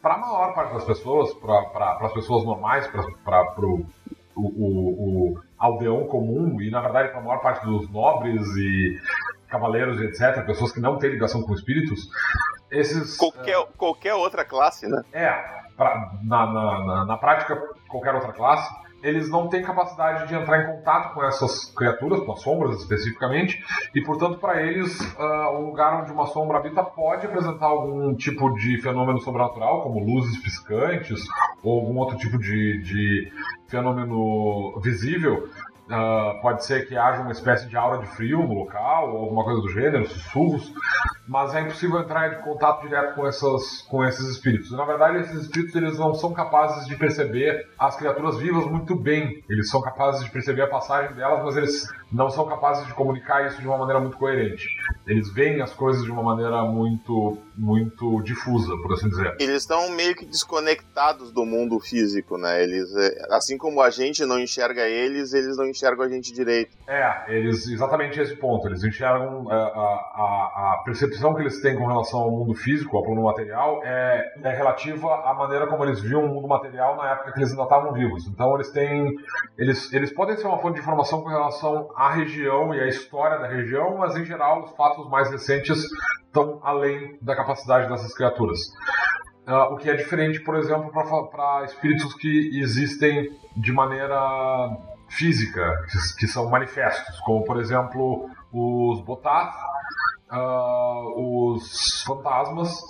Para 0.00 0.14
a 0.14 0.18
maior 0.18 0.54
parte 0.54 0.74
das 0.74 0.84
pessoas, 0.84 1.34
para 1.34 1.98
as 2.00 2.12
pessoas 2.12 2.44
normais, 2.44 2.88
para 3.24 3.44
o, 3.58 3.84
o, 4.36 5.32
o 5.34 5.40
aldeão 5.58 6.06
comum 6.06 6.60
e 6.60 6.70
na 6.70 6.80
verdade 6.80 7.08
para 7.08 7.18
a 7.18 7.22
maior 7.22 7.40
parte 7.40 7.66
dos 7.66 7.90
nobres 7.90 8.46
e 8.56 8.98
cavaleiros 9.48 10.00
etc., 10.00 10.44
pessoas 10.44 10.72
que 10.72 10.80
não 10.80 10.98
têm 10.98 11.10
ligação 11.10 11.42
com 11.42 11.54
espíritos, 11.54 12.08
esses. 12.70 13.16
Qualquer, 13.16 13.58
uh, 13.58 13.66
qualquer 13.76 14.14
outra 14.14 14.44
classe, 14.44 14.86
né? 14.86 15.02
É, 15.12 15.30
pra, 15.76 16.12
na, 16.22 16.46
na, 16.46 16.84
na, 16.84 17.04
na, 17.06 17.16
prática, 17.16 17.56
qualquer 17.88 18.14
outra 18.14 18.32
classe, 18.32 18.70
eles 19.02 19.30
não 19.30 19.48
têm 19.48 19.62
capacidade 19.62 20.26
de 20.26 20.34
entrar 20.34 20.62
em 20.62 20.76
contato 20.76 21.14
com 21.14 21.24
essas 21.24 21.72
criaturas, 21.74 22.20
com 22.20 22.32
as 22.32 22.42
sombras 22.42 22.80
especificamente, 22.80 23.62
e 23.94 24.02
portanto, 24.02 24.38
para 24.38 24.60
eles, 24.62 24.98
uh, 25.16 25.56
o 25.56 25.66
lugar 25.66 26.02
onde 26.02 26.12
uma 26.12 26.26
sombra 26.26 26.58
habita 26.58 26.82
pode 26.82 27.26
apresentar 27.26 27.66
algum 27.66 28.14
tipo 28.14 28.52
de 28.54 28.80
fenômeno 28.82 29.20
sobrenatural, 29.20 29.82
como 29.82 30.00
luzes 30.00 30.42
piscantes, 30.42 31.24
ou 31.62 31.80
algum 31.80 31.96
outro 31.98 32.18
tipo 32.18 32.38
de, 32.38 32.82
de 32.82 33.32
fenômeno 33.68 34.80
visível, 34.80 35.48
Uh, 35.88 36.38
pode 36.42 36.66
ser 36.66 36.86
que 36.86 36.94
haja 36.98 37.22
uma 37.22 37.32
espécie 37.32 37.66
de 37.66 37.74
aura 37.74 38.02
de 38.02 38.06
frio 38.08 38.46
no 38.46 38.52
local, 38.52 39.10
ou 39.10 39.22
alguma 39.22 39.42
coisa 39.42 39.62
do 39.62 39.70
gênero, 39.70 40.06
sussurros, 40.06 40.70
mas 41.26 41.54
é 41.54 41.62
impossível 41.62 41.98
entrar 42.00 42.30
em 42.30 42.42
contato 42.42 42.82
direto 42.82 43.14
com, 43.14 43.26
essas, 43.26 43.82
com 43.88 44.04
esses 44.04 44.28
espíritos. 44.28 44.70
Na 44.72 44.84
verdade, 44.84 45.18
esses 45.18 45.42
espíritos 45.42 45.74
eles 45.74 45.98
não 45.98 46.12
são 46.12 46.34
capazes 46.34 46.86
de 46.86 46.94
perceber 46.94 47.68
as 47.78 47.96
criaturas 47.96 48.36
vivas 48.36 48.66
muito 48.66 48.94
bem. 48.94 49.42
Eles 49.48 49.70
são 49.70 49.80
capazes 49.80 50.24
de 50.24 50.30
perceber 50.30 50.62
a 50.62 50.66
passagem 50.66 51.14
delas, 51.14 51.42
mas 51.42 51.56
eles 51.56 51.88
não 52.12 52.28
são 52.28 52.46
capazes 52.46 52.86
de 52.86 52.92
comunicar 52.92 53.46
isso 53.46 53.60
de 53.60 53.66
uma 53.66 53.78
maneira 53.78 54.00
muito 54.00 54.16
coerente. 54.18 54.66
Eles 55.06 55.32
veem 55.32 55.62
as 55.62 55.72
coisas 55.72 56.02
de 56.04 56.10
uma 56.10 56.22
maneira 56.22 56.62
muito, 56.64 57.38
muito 57.56 58.22
difusa, 58.22 58.74
por 58.82 58.92
assim 58.92 59.08
dizer. 59.08 59.36
Eles 59.38 59.62
estão 59.62 59.90
meio 59.90 60.14
que 60.14 60.26
desconectados 60.26 61.32
do 61.32 61.46
mundo 61.46 61.78
físico, 61.80 62.36
né? 62.36 62.62
Eles, 62.62 62.94
é, 62.94 63.26
assim 63.30 63.56
como 63.56 63.80
a 63.82 63.90
gente 63.90 64.24
não 64.24 64.38
enxerga 64.38 64.86
eles, 64.86 65.32
eles 65.32 65.56
não 65.56 65.66
enxergam 65.66 65.77
a 65.86 66.08
gente 66.08 66.32
direito. 66.32 66.76
É, 66.86 67.24
eles 67.28 67.66
exatamente 67.68 68.20
esse 68.20 68.36
ponto. 68.36 68.66
Eles 68.66 68.82
enxergam 68.84 69.50
a, 69.50 69.54
a, 69.54 70.74
a 70.74 70.82
percepção 70.84 71.34
que 71.34 71.42
eles 71.42 71.60
têm 71.60 71.76
com 71.76 71.86
relação 71.86 72.20
ao 72.20 72.30
mundo 72.30 72.54
físico, 72.54 72.96
ao 72.96 73.02
plano 73.02 73.22
material, 73.22 73.80
é, 73.84 74.32
é 74.42 74.50
relativa 74.50 75.06
à 75.24 75.34
maneira 75.34 75.66
como 75.66 75.84
eles 75.84 76.00
viam 76.00 76.24
o 76.24 76.28
mundo 76.28 76.48
material 76.48 76.96
na 76.96 77.12
época 77.12 77.32
que 77.32 77.40
eles 77.40 77.50
ainda 77.50 77.64
estavam 77.64 77.92
vivos. 77.92 78.26
Então 78.26 78.54
eles 78.54 78.70
têm, 78.70 79.14
eles, 79.56 79.92
eles 79.92 80.12
podem 80.12 80.36
ser 80.36 80.46
uma 80.46 80.58
fonte 80.58 80.74
de 80.74 80.80
informação 80.80 81.22
com 81.22 81.28
relação 81.28 81.88
à 81.96 82.12
região 82.12 82.74
e 82.74 82.80
à 82.80 82.86
história 82.86 83.38
da 83.38 83.46
região, 83.48 83.96
mas 83.98 84.16
em 84.16 84.24
geral 84.24 84.64
os 84.64 84.70
fatos 84.72 85.08
mais 85.08 85.30
recentes 85.30 85.84
estão 86.26 86.60
além 86.62 87.18
da 87.20 87.34
capacidade 87.34 87.88
dessas 87.88 88.14
criaturas. 88.14 88.58
Uh, 89.46 89.72
o 89.72 89.76
que 89.76 89.88
é 89.88 89.94
diferente, 89.94 90.40
por 90.40 90.56
exemplo, 90.56 90.90
para 90.90 91.64
espíritos 91.64 92.12
que 92.14 92.60
existem 92.60 93.30
de 93.56 93.72
maneira 93.72 94.76
física, 95.08 95.84
que, 96.18 96.26
são 96.26 96.48
manifestos, 96.50 97.18
como 97.20 97.44
por 97.44 97.58
exemplo 97.58 98.28
os 98.52 99.00
Botath, 99.04 99.54
uh, 100.30 101.52
os 101.52 102.02
fantasmas 102.02 102.80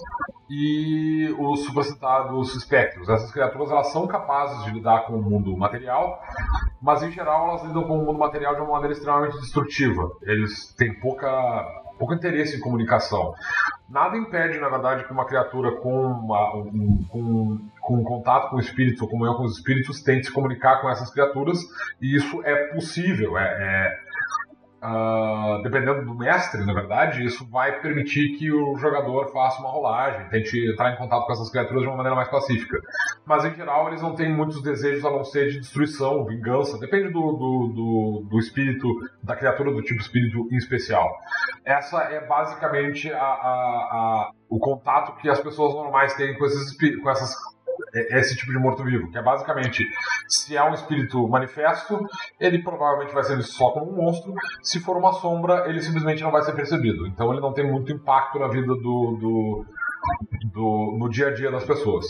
e 0.51 1.35
os 1.39 1.65
supracitados 1.65 2.55
espectros. 2.55 3.09
Essas 3.09 3.31
criaturas 3.31 3.71
elas 3.71 3.93
são 3.93 4.07
capazes 4.07 4.65
de 4.65 4.71
lidar 4.71 5.07
com 5.07 5.15
o 5.15 5.23
mundo 5.23 5.57
material, 5.57 6.21
mas 6.81 7.03
em 7.03 7.11
geral 7.11 7.49
elas 7.49 7.63
lidam 7.65 7.85
com 7.85 7.99
o 7.99 8.05
mundo 8.05 8.19
material 8.19 8.55
de 8.55 8.63
uma 8.63 8.73
maneira 8.73 8.95
extremamente 8.95 9.39
destrutiva. 9.39 10.11
Eles 10.23 10.75
têm 10.75 10.99
pouca, 10.99 11.29
pouco 11.99 12.15
interesse 12.15 12.57
em 12.57 12.61
comunicação. 12.61 13.35
Nada 13.89 14.19
impede, 14.19 14.59
na 14.59 14.69
verdade, 14.69 15.05
que 15.05 15.13
uma 15.13 15.25
criatura 15.25 15.73
com, 15.77 16.07
uma, 16.07 16.57
um, 16.57 17.05
com, 17.09 17.59
com 17.89 18.05
contato 18.05 18.51
com 18.51 18.57
o 18.57 18.61
espírito 18.61 19.03
ou 19.05 19.09
comunhão 19.09 19.35
com 19.35 19.45
os 19.45 19.57
espíritos 19.57 20.03
tente 20.03 20.27
se 20.27 20.33
comunicar 20.33 20.83
com 20.83 20.91
essas 20.91 21.11
criaturas, 21.11 21.59
e 22.03 22.15
isso 22.15 22.43
é 22.45 22.67
possível. 22.75 23.39
É, 23.39 23.45
é 23.45 24.09
Uh, 24.81 25.61
dependendo 25.65 26.05
do 26.05 26.15
mestre, 26.15 26.65
na 26.65 26.73
verdade, 26.73 27.25
isso 27.25 27.45
vai 27.51 27.81
permitir 27.81 28.39
que 28.39 28.53
o 28.53 28.77
jogador 28.77 29.27
faça 29.33 29.59
uma 29.59 29.71
rolagem, 29.71 30.29
tente 30.29 30.57
entrar 30.71 30.93
em 30.93 30.97
contato 30.97 31.27
com 31.27 31.33
essas 31.33 31.51
criaturas 31.51 31.83
de 31.83 31.89
uma 31.89 31.97
maneira 31.97 32.15
mais 32.15 32.29
pacífica. 32.29 32.79
Mas 33.27 33.45
em 33.45 33.57
geral, 33.57 33.89
eles 33.89 34.01
não 34.01 34.15
têm 34.15 34.33
muitos 34.33 34.63
desejos 34.63 35.05
a 35.05 35.11
não 35.11 35.25
ser 35.25 35.49
de 35.49 35.59
destruição, 35.59 36.25
vingança, 36.25 36.79
depende 36.79 37.13
do, 37.13 37.33
do, 37.33 37.73
do, 37.75 38.27
do 38.31 38.39
espírito, 38.39 38.87
da 39.21 39.35
criatura 39.35 39.73
do 39.73 39.83
tipo 39.83 40.01
espírito 40.01 40.47
em 40.53 40.57
especial. 40.57 41.13
Essa 41.65 42.01
é 42.05 42.25
basicamente 42.25 43.13
a, 43.13 43.19
a, 43.21 43.21
a, 43.21 44.31
o 44.49 44.61
contato 44.61 45.21
que 45.21 45.29
as 45.29 45.41
pessoas 45.41 45.75
normais 45.75 46.15
têm 46.15 46.39
com, 46.39 46.45
esses, 46.45 46.77
com 47.03 47.11
essas 47.11 47.35
esse 47.95 48.37
tipo 48.37 48.53
de 48.53 48.59
morto-vivo, 48.59 49.11
que 49.11 49.19
é 49.19 49.23
basicamente, 49.23 49.85
se 50.29 50.57
é 50.57 50.63
um 50.63 50.75
espírito 50.75 51.27
manifesto, 51.29 51.99
ele 52.39 52.63
provavelmente 52.63 53.15
vai 53.15 53.25
ser 53.25 53.37
visto 53.37 53.53
só 53.53 53.71
como 53.71 53.91
um 53.91 53.97
monstro, 53.97 54.35
se 54.63 54.81
for 54.81 54.97
uma 54.97 55.13
sombra, 55.13 55.69
ele 55.69 55.81
simplesmente 55.81 56.23
não 56.23 56.31
vai 56.31 56.43
ser 56.43 56.53
percebido. 56.53 57.07
Então 57.07 57.33
ele 57.33 57.41
não 57.41 57.53
tem 57.53 57.71
muito 57.71 57.93
impacto 57.93 58.39
na 58.39 58.49
vida 58.49 58.67
do, 58.67 58.75
do, 58.77 59.65
do 60.53 60.97
no 60.99 61.09
dia 61.09 61.29
a 61.29 61.35
dia 61.35 61.51
das 61.51 61.65
pessoas. 61.65 62.07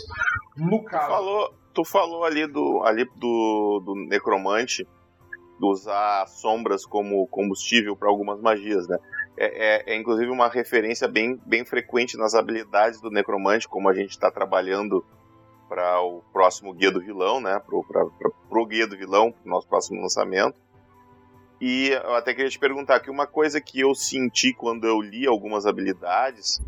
No 0.57 0.83
caso... 0.83 1.05
Tu 1.05 1.11
falou, 1.11 1.53
tu 1.73 1.85
falou 1.85 2.23
ali 2.23 2.47
do, 2.47 2.83
ali 2.83 3.05
do, 3.15 3.81
do 3.85 3.95
necromante, 4.07 4.85
de 5.59 5.65
usar 5.65 6.25
sombras 6.27 6.85
como 6.85 7.27
combustível 7.27 7.95
para 7.95 8.09
algumas 8.09 8.39
magias, 8.41 8.87
né? 8.87 8.97
É, 9.37 9.45
é, 9.45 9.93
é, 9.93 9.97
inclusive 9.97 10.29
uma 10.29 10.49
referência 10.49 11.07
bem, 11.07 11.39
bem 11.45 11.63
frequente 11.63 12.17
nas 12.17 12.33
habilidades 12.33 12.99
do 12.99 13.09
necromante, 13.09 13.67
como 13.67 13.87
a 13.87 13.93
gente 13.93 14.09
está 14.09 14.29
trabalhando 14.29 15.05
para 15.69 16.01
o 16.01 16.23
próximo 16.33 16.73
Guia 16.73 16.91
do 16.91 16.99
Vilão, 16.99 17.39
né? 17.39 17.59
Para 17.59 18.59
o 18.59 18.65
Guia 18.65 18.87
do 18.87 18.97
Vilão, 18.97 19.33
nosso 19.45 19.67
próximo 19.67 20.01
lançamento. 20.01 20.59
E 21.61 21.89
eu 21.89 22.15
até 22.15 22.33
queria 22.33 22.49
te 22.49 22.57
perguntar 22.57 22.99
que 23.01 23.11
uma 23.11 23.27
coisa 23.27 23.61
que 23.61 23.79
eu 23.79 23.93
senti 23.93 24.53
quando 24.53 24.87
eu 24.87 24.99
li 24.99 25.27
algumas 25.27 25.65
habilidades 25.65 26.59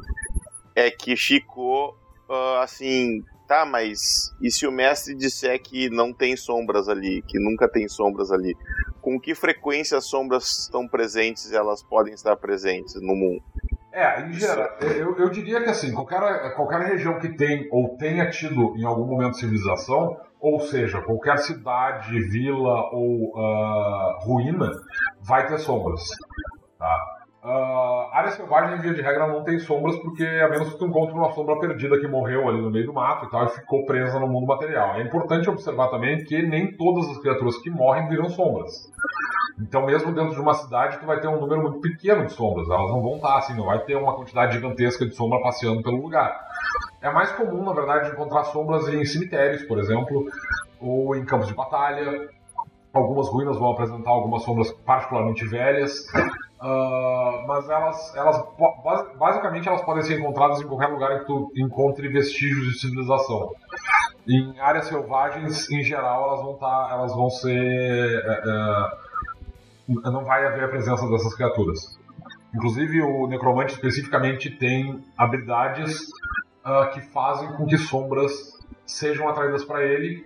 é 0.75 0.91
que 0.91 1.15
ficou 1.15 1.97
uh, 2.29 2.59
assim, 2.61 3.23
tá, 3.47 3.65
mas 3.65 4.33
e 4.41 4.51
se 4.51 4.67
o 4.67 4.71
mestre 4.71 5.15
disser 5.15 5.61
que 5.61 5.89
não 5.89 6.13
tem 6.13 6.35
sombras 6.35 6.87
ali, 6.87 7.21
que 7.23 7.39
nunca 7.39 7.69
tem 7.69 7.87
sombras 7.87 8.31
ali? 8.31 8.55
Com 9.01 9.19
que 9.19 9.33
frequência 9.33 9.97
as 9.97 10.05
sombras 10.05 10.59
estão 10.59 10.87
presentes 10.87 11.51
elas 11.51 11.81
podem 11.81 12.13
estar 12.13 12.35
presentes 12.35 12.95
no 12.95 13.15
mundo? 13.15 13.41
É, 13.93 14.21
em 14.21 14.33
geral, 14.33 14.69
eu, 14.81 15.17
eu 15.17 15.29
diria 15.29 15.61
que 15.61 15.69
assim, 15.69 15.93
qualquer, 15.93 16.55
qualquer 16.55 16.81
região 16.81 17.19
que 17.19 17.35
tem 17.35 17.67
ou 17.71 17.97
tenha 17.97 18.29
tido 18.29 18.75
em 18.77 18.85
algum 18.85 19.05
momento 19.05 19.37
civilização, 19.37 20.17
ou 20.39 20.59
seja, 20.61 21.01
qualquer 21.01 21.37
cidade, 21.39 22.19
vila 22.29 22.89
ou 22.93 23.37
uh, 23.37 24.19
ruína, 24.21 24.71
vai 25.21 25.45
ter 25.45 25.59
sombras. 25.59 26.01
Tá? 26.79 26.97
Uh, 27.43 28.07
área 28.13 28.31
selvagem, 28.31 28.79
via 28.79 28.93
de 28.93 29.01
regra, 29.01 29.27
não 29.27 29.43
tem 29.43 29.59
sombras, 29.59 29.97
porque 29.97 30.23
a 30.23 30.47
menos 30.47 30.71
que 30.71 30.79
tu 30.79 30.85
encontre 30.85 31.13
uma 31.13 31.31
sombra 31.31 31.59
perdida 31.59 31.99
que 31.99 32.07
morreu 32.07 32.47
ali 32.47 32.61
no 32.61 32.71
meio 32.71 32.85
do 32.85 32.93
mato 32.93 33.25
e 33.25 33.29
tal, 33.29 33.45
e 33.45 33.49
ficou 33.49 33.85
presa 33.85 34.19
no 34.19 34.27
mundo 34.27 34.47
material. 34.47 34.95
É 34.95 35.01
importante 35.01 35.49
observar 35.49 35.89
também 35.89 36.23
que 36.23 36.41
nem 36.41 36.77
todas 36.77 37.09
as 37.09 37.17
criaturas 37.17 37.57
que 37.57 37.69
morrem 37.69 38.07
viram 38.07 38.29
sombras. 38.29 38.71
Então, 39.61 39.85
mesmo 39.85 40.11
dentro 40.11 40.33
de 40.33 40.41
uma 40.41 40.55
cidade, 40.55 40.97
tu 40.99 41.05
vai 41.05 41.19
ter 41.19 41.27
um 41.27 41.39
número 41.39 41.61
muito 41.61 41.79
pequeno 41.79 42.25
de 42.25 42.33
sombras. 42.33 42.67
Elas 42.67 42.89
não 42.89 43.01
vão 43.01 43.17
estar 43.17 43.37
assim, 43.37 43.55
não 43.55 43.65
vai 43.65 43.79
ter 43.79 43.95
uma 43.95 44.15
quantidade 44.15 44.53
gigantesca 44.53 45.05
de 45.05 45.15
sombra 45.15 45.39
passeando 45.39 45.83
pelo 45.83 46.01
lugar. 46.01 46.47
É 47.01 47.11
mais 47.11 47.31
comum, 47.33 47.63
na 47.63 47.73
verdade, 47.73 48.09
encontrar 48.09 48.45
sombras 48.45 48.87
em 48.87 49.05
cemitérios, 49.05 49.63
por 49.63 49.77
exemplo, 49.77 50.25
ou 50.79 51.15
em 51.15 51.23
campos 51.23 51.47
de 51.47 51.53
batalha. 51.53 52.27
Algumas 52.91 53.29
ruínas 53.29 53.57
vão 53.57 53.71
apresentar 53.71 54.09
algumas 54.09 54.43
sombras 54.43 54.71
particularmente 54.85 55.45
velhas. 55.45 56.05
Uh, 56.61 57.47
mas 57.47 57.67
elas, 57.69 58.15
elas 58.15 58.43
basicamente 59.17 59.67
elas 59.67 59.81
podem 59.81 60.03
ser 60.03 60.19
encontradas 60.19 60.61
em 60.61 60.67
qualquer 60.67 60.87
lugar 60.87 61.15
em 61.15 61.19
que 61.19 61.25
tu 61.25 61.51
encontre 61.55 62.07
vestígios 62.07 62.73
de 62.73 62.79
civilização. 62.79 63.51
Em 64.27 64.59
áreas 64.59 64.85
selvagens, 64.85 65.69
em 65.71 65.83
geral, 65.83 66.27
elas 66.27 66.41
vão 66.43 66.53
estar, 66.53 66.89
elas 66.91 67.15
vão 67.15 67.29
ser, 67.31 68.19
uh, 68.19 69.00
não 70.03 70.23
vai 70.23 70.45
haver 70.45 70.63
a 70.63 70.67
presença 70.67 71.07
dessas 71.09 71.33
criaturas. 71.35 71.99
Inclusive, 72.53 73.01
o 73.01 73.27
necromante 73.27 73.73
especificamente 73.73 74.49
tem 74.49 75.03
habilidades 75.17 76.07
que 76.93 77.01
fazem 77.01 77.51
com 77.53 77.65
que 77.65 77.77
sombras 77.77 78.31
sejam 78.85 79.27
atraídas 79.29 79.63
para 79.63 79.83
ele 79.83 80.23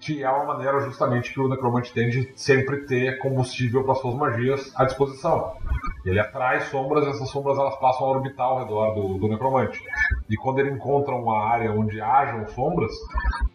que 0.00 0.22
é 0.22 0.30
uma 0.30 0.44
maneira 0.44 0.80
justamente 0.80 1.32
que 1.32 1.40
o 1.40 1.48
necromante 1.48 1.92
tem 1.92 2.08
de 2.08 2.32
sempre 2.34 2.86
ter 2.86 3.18
combustível 3.18 3.84
para 3.84 3.94
suas 3.94 4.14
magias 4.14 4.72
à 4.76 4.84
disposição. 4.84 5.56
Ele 6.04 6.18
atrai 6.18 6.60
sombras 6.62 7.06
e 7.06 7.10
essas 7.10 7.28
sombras 7.28 7.58
elas 7.58 7.76
passam 7.78 8.06
a 8.06 8.10
orbitar 8.10 8.46
ao 8.46 8.58
redor 8.60 8.94
do, 8.94 9.18
do 9.18 9.28
necromante. 9.28 9.80
E 10.28 10.36
quando 10.36 10.60
ele 10.60 10.70
encontra 10.70 11.14
uma 11.14 11.44
área 11.44 11.70
onde 11.70 12.00
hajam 12.00 12.46
sombras, 12.48 12.92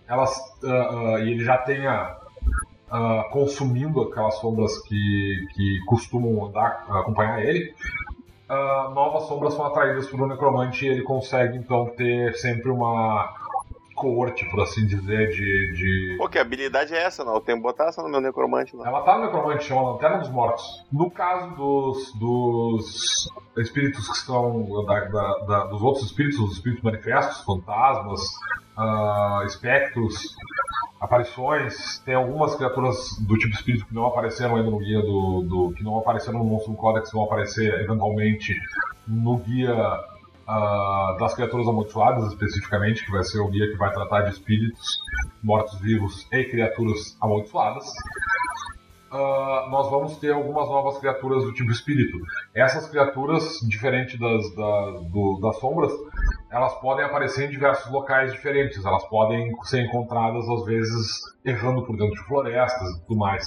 elas 0.08 0.36
uh, 0.64 0.68
uh, 0.68 1.20
e 1.20 1.32
ele 1.32 1.44
já 1.44 1.58
tenha 1.58 2.16
uh, 2.92 3.30
consumindo 3.32 4.02
aquelas 4.02 4.36
sombras 4.36 4.78
que, 4.84 5.48
que 5.54 5.80
costumam 5.86 6.46
andar, 6.46 6.86
acompanhar 6.90 7.44
ele, 7.44 7.74
novas 8.96 9.28
sombras 9.28 9.54
são 9.54 9.66
atraídas 9.66 10.08
pelo 10.08 10.28
necromante 10.28 10.84
e 10.86 10.90
ele 10.90 11.04
consegue 11.04 11.58
então 11.58 11.86
ter 11.96 12.34
sempre 12.34 12.72
uma 12.72 13.32
corte, 14.00 14.46
por 14.50 14.62
assim 14.62 14.86
dizer, 14.86 15.30
de. 15.30 15.74
de... 15.74 16.16
Pô, 16.18 16.30
que 16.30 16.40
habilidade 16.40 16.96
é 16.96 17.04
essa, 17.04 17.24
não? 17.24 17.36
Eu 17.36 17.42
tenho 17.42 17.58
que 17.58 17.64
botar 17.64 17.88
essa 17.88 18.02
no 18.02 18.10
meu 18.10 18.22
necromante, 18.22 18.76
não. 18.76 18.86
Ela 18.86 19.02
tá 19.02 19.18
no 19.18 19.26
necromante, 19.26 19.66
chama 19.66 19.92
Lanterna 19.92 20.20
dos 20.20 20.30
Mortos. 20.30 20.86
No 20.92 21.12
caso 21.12 21.54
dos, 21.56 22.14
dos 22.14 23.30
espíritos 23.58 24.08
que 24.08 24.18
são. 24.20 24.86
Da, 24.86 25.00
da, 25.02 25.38
da, 25.40 25.64
dos 25.66 25.82
outros 25.82 26.06
espíritos, 26.06 26.40
os 26.40 26.54
espíritos 26.54 26.84
manifestos, 26.84 27.44
fantasmas, 27.44 28.22
uh, 28.78 29.46
espectros, 29.46 30.36
aparições, 31.02 32.00
tem 32.00 32.16
algumas 32.16 32.56
criaturas 32.56 33.18
do 33.20 33.38
tipo 33.38 33.54
espírito 33.54 33.86
que 33.86 33.94
não 33.94 34.06
apareceram 34.06 34.56
ainda 34.56 34.72
no 34.72 34.80
guia 34.80 35.02
do. 35.02 35.42
do 35.42 35.74
que 35.76 35.84
não 35.84 36.00
apareceram 36.00 36.40
no 36.40 36.46
Monstro 36.46 36.74
Codex, 36.76 37.12
vão 37.12 37.26
aparecer 37.26 37.74
eventualmente 37.82 38.56
no 39.06 39.38
guia 39.38 39.76
uh, 40.50 41.18
das 41.18 41.36
criaturas 41.36 41.68
amaldiçoadas, 41.68 42.32
especificamente, 42.34 43.06
que 43.06 43.12
vai 43.12 43.24
ser 43.24 43.40
o 43.40 43.48
guia 43.48 43.70
que 43.70 43.78
vai 43.78 43.92
tratar 43.94 44.22
de 44.24 44.32
espíritos, 44.32 44.86
mortos-vivos 45.44 46.28
e 46.32 46.44
criaturas 46.46 47.16
amaldiçoadas. 47.22 47.86
Uh, 49.12 49.70
nós 49.72 49.90
vamos 49.90 50.18
ter 50.18 50.32
algumas 50.32 50.68
novas 50.68 51.00
criaturas 51.00 51.44
do 51.44 51.54
tipo 51.54 51.72
espírito. 51.72 52.18
Essas 52.54 52.88
criaturas, 52.88 53.60
diferente 53.68 54.20
das, 54.20 54.56
da, 54.56 54.92
do, 55.12 55.40
das 55.42 55.58
sombras, 55.60 55.92
elas 56.52 56.74
podem 56.80 57.06
aparecer 57.06 57.48
em 57.48 57.50
diversos 57.50 57.92
locais 57.92 58.32
diferentes. 58.32 58.86
Elas 58.86 59.04
podem 59.10 59.52
ser 59.64 59.82
encontradas, 59.82 60.48
às 60.48 60.66
vezes, 60.66 61.20
errando 61.44 61.84
por 61.86 61.98
dentro 61.98 62.14
de 62.14 62.24
florestas 62.26 62.90
e 62.90 63.02
tudo 63.02 63.18
mais. 63.18 63.46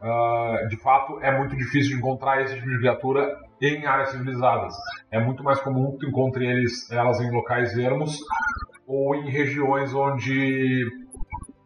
Uh, 0.00 0.68
de 0.68 0.76
fato, 0.76 1.18
é 1.20 1.36
muito 1.36 1.56
difícil 1.56 1.98
encontrar 1.98 2.42
esse 2.42 2.54
tipo 2.54 2.68
de 2.68 2.78
criatura 2.78 3.36
em 3.60 3.84
áreas 3.86 4.10
civilizadas. 4.10 4.74
É 5.10 5.18
muito 5.18 5.42
mais 5.42 5.60
comum 5.60 5.92
que 5.92 5.98
tu 5.98 6.06
encontre 6.06 6.46
eles, 6.46 6.90
elas 6.90 7.20
em 7.20 7.30
locais 7.30 7.76
ermos 7.76 8.18
ou 8.86 9.14
em 9.14 9.28
regiões 9.28 9.92
onde 9.94 10.86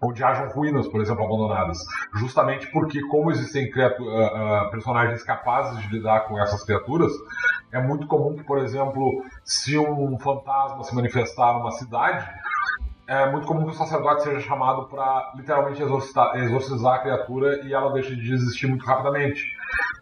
onde 0.04 0.22
hajam 0.22 0.48
ruínas, 0.48 0.86
por 0.88 1.00
exemplo, 1.00 1.24
abandonadas. 1.24 1.78
Justamente 2.14 2.70
porque, 2.70 3.00
como 3.08 3.30
existem 3.30 3.66
uh, 3.66 4.66
uh, 4.66 4.70
personagens 4.70 5.22
capazes 5.22 5.80
de 5.82 5.88
lidar 5.88 6.28
com 6.28 6.38
essas 6.40 6.62
criaturas, 6.64 7.12
é 7.72 7.80
muito 7.80 8.06
comum 8.06 8.34
que, 8.34 8.44
por 8.44 8.58
exemplo, 8.58 9.24
se 9.44 9.78
um 9.78 10.18
fantasma 10.18 10.82
se 10.84 10.94
manifestar 10.94 11.54
numa 11.54 11.70
cidade, 11.72 12.28
é 13.06 13.30
muito 13.30 13.46
comum 13.46 13.64
que 13.64 13.72
o 13.72 13.74
sacerdote 13.74 14.22
seja 14.22 14.40
chamado 14.40 14.86
para 14.86 15.32
literalmente 15.36 15.82
exorcizar 15.82 16.94
a 16.94 16.98
criatura 17.00 17.60
e 17.64 17.74
ela 17.74 17.92
deixe 17.92 18.16
de 18.16 18.32
existir 18.32 18.66
muito 18.66 18.84
rapidamente. 18.84 19.44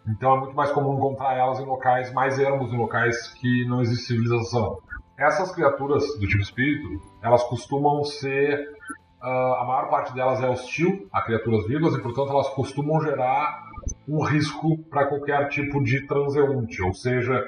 Então 0.07 0.35
é 0.35 0.39
muito 0.39 0.55
mais 0.55 0.71
comum 0.71 0.95
encontrar 0.95 1.35
elas 1.37 1.59
em 1.59 1.65
locais 1.65 2.13
mais 2.13 2.39
ermos, 2.39 2.71
em 2.71 2.77
locais 2.77 3.27
que 3.33 3.65
não 3.65 3.81
existe 3.81 4.05
civilização. 4.05 4.77
Essas 5.17 5.51
criaturas 5.51 6.03
do 6.19 6.27
tipo 6.27 6.41
espírito, 6.41 7.01
elas 7.21 7.43
costumam 7.43 8.03
ser. 8.03 8.71
Uh, 9.23 9.55
a 9.55 9.63
maior 9.63 9.89
parte 9.89 10.13
delas 10.13 10.43
é 10.43 10.49
hostil 10.49 11.07
a 11.09 11.21
criaturas 11.21 11.65
vivas 11.65 11.93
e, 11.93 12.01
portanto, 12.01 12.29
elas 12.29 12.49
costumam 12.49 13.01
gerar 13.01 13.63
um 14.05 14.21
risco 14.21 14.77
para 14.89 15.05
qualquer 15.05 15.47
tipo 15.47 15.81
de 15.81 16.05
transeunte, 16.05 16.81
ou 16.81 16.93
seja, 16.93 17.41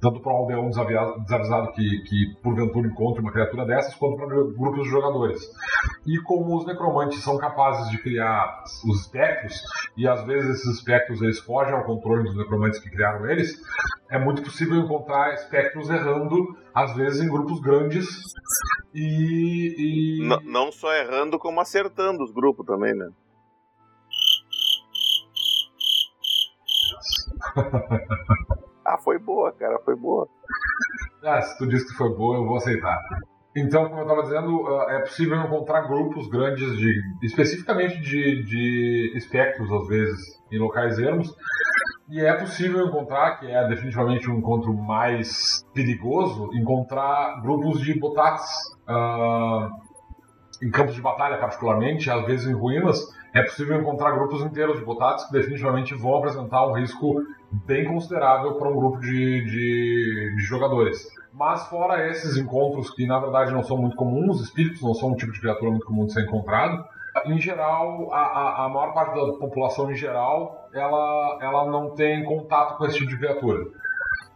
tanto 0.00 0.20
para 0.20 0.32
um 0.32 0.36
aldeão 0.36 0.68
desavisado 0.68 1.72
que, 1.72 2.02
que 2.02 2.36
porventura 2.42 2.86
encontre 2.86 3.20
uma 3.20 3.32
criatura 3.32 3.66
dessas, 3.66 3.94
quanto 3.96 4.16
para 4.16 4.28
grupos 4.28 4.84
de 4.84 4.90
jogadores. 4.90 5.42
E 6.06 6.20
como 6.22 6.56
os 6.56 6.66
necromantes 6.66 7.22
são 7.22 7.36
capazes 7.36 7.90
de 7.90 7.98
criar 7.98 8.62
os 8.86 9.00
espectros, 9.00 9.60
e 9.96 10.06
às 10.06 10.24
vezes 10.24 10.60
esses 10.60 10.76
espectros 10.76 11.20
eles 11.20 11.40
fogem 11.40 11.74
ao 11.74 11.84
controle 11.84 12.24
dos 12.24 12.36
necromantes 12.36 12.78
que 12.78 12.90
criaram 12.90 13.28
eles, 13.28 13.60
é 14.10 14.18
muito 14.18 14.42
possível 14.42 14.76
encontrar 14.76 15.34
espectros 15.34 15.90
errando, 15.90 16.56
às 16.72 16.94
vezes 16.94 17.20
em 17.20 17.28
grupos 17.28 17.60
grandes. 17.60 18.06
E. 18.94 20.20
e... 20.22 20.28
não 20.44 20.70
só 20.70 20.94
errando, 20.94 21.38
como 21.38 21.60
acertando 21.60 22.22
os 22.22 22.32
grupos 22.32 22.64
também, 22.64 22.94
né? 22.94 23.10
ah, 28.94 28.98
foi 28.98 29.18
boa, 29.18 29.52
cara, 29.52 29.78
foi 29.84 29.96
boa. 29.96 30.28
Ah, 31.22 31.40
se 31.42 31.58
tu 31.58 31.66
disse 31.66 31.86
que 31.86 31.94
foi 31.94 32.14
boa, 32.14 32.36
eu 32.36 32.46
vou 32.46 32.56
aceitar. 32.56 32.98
Então, 33.56 33.88
como 33.88 34.00
eu 34.00 34.02
estava 34.02 34.22
dizendo, 34.22 34.66
ah, 34.66 34.86
é 34.90 35.00
possível 35.00 35.36
encontrar 35.36 35.82
grupos 35.82 36.28
grandes 36.28 36.76
de, 36.76 37.02
especificamente 37.22 38.00
de, 38.00 38.44
de 38.44 39.12
espectros, 39.16 39.70
às 39.70 39.88
vezes, 39.88 40.42
em 40.50 40.58
locais 40.58 40.98
ermos. 40.98 41.34
E 42.10 42.20
é 42.20 42.32
possível 42.34 42.86
encontrar, 42.86 43.38
que 43.38 43.46
é 43.46 43.68
definitivamente 43.68 44.30
um 44.30 44.38
encontro 44.38 44.72
mais 44.72 45.62
perigoso, 45.74 46.50
encontrar 46.54 47.42
grupos 47.42 47.80
de 47.80 47.98
botats 47.98 48.46
uh, 48.88 49.68
em 50.62 50.70
campos 50.70 50.94
de 50.94 51.02
batalha, 51.02 51.36
particularmente, 51.38 52.10
às 52.10 52.24
vezes 52.24 52.46
em 52.46 52.54
ruínas, 52.54 52.98
é 53.34 53.42
possível 53.42 53.78
encontrar 53.78 54.12
grupos 54.12 54.40
inteiros 54.42 54.78
de 54.78 54.84
botatos 54.84 55.24
que 55.26 55.32
definitivamente 55.32 55.94
vão 55.94 56.16
apresentar 56.16 56.66
um 56.66 56.72
risco 56.72 57.22
bem 57.50 57.84
considerável 57.86 58.54
para 58.54 58.68
um 58.68 58.76
grupo 58.76 59.00
de, 59.00 59.44
de, 59.44 60.34
de, 60.36 60.42
jogadores. 60.42 61.06
Mas 61.32 61.66
fora 61.68 62.08
esses 62.08 62.36
encontros 62.36 62.90
que 62.90 63.06
na 63.06 63.18
verdade 63.18 63.52
não 63.52 63.62
são 63.62 63.76
muito 63.76 63.96
comuns, 63.96 64.40
espíritos 64.40 64.82
não 64.82 64.94
são 64.94 65.10
um 65.10 65.16
tipo 65.16 65.32
de 65.32 65.40
criatura 65.40 65.70
muito 65.70 65.86
comum 65.86 66.06
de 66.06 66.12
ser 66.12 66.22
encontrado, 66.22 66.84
em 67.26 67.38
geral, 67.38 68.12
a, 68.12 68.20
a, 68.20 68.64
a 68.66 68.68
maior 68.68 68.92
parte 68.92 69.14
da 69.14 69.38
população 69.38 69.90
em 69.90 69.94
geral, 69.94 70.68
ela, 70.72 71.38
ela 71.40 71.66
não 71.66 71.90
tem 71.94 72.24
contato 72.24 72.76
com 72.76 72.86
esse 72.86 72.98
tipo 72.98 73.10
de 73.10 73.18
criatura. 73.18 73.64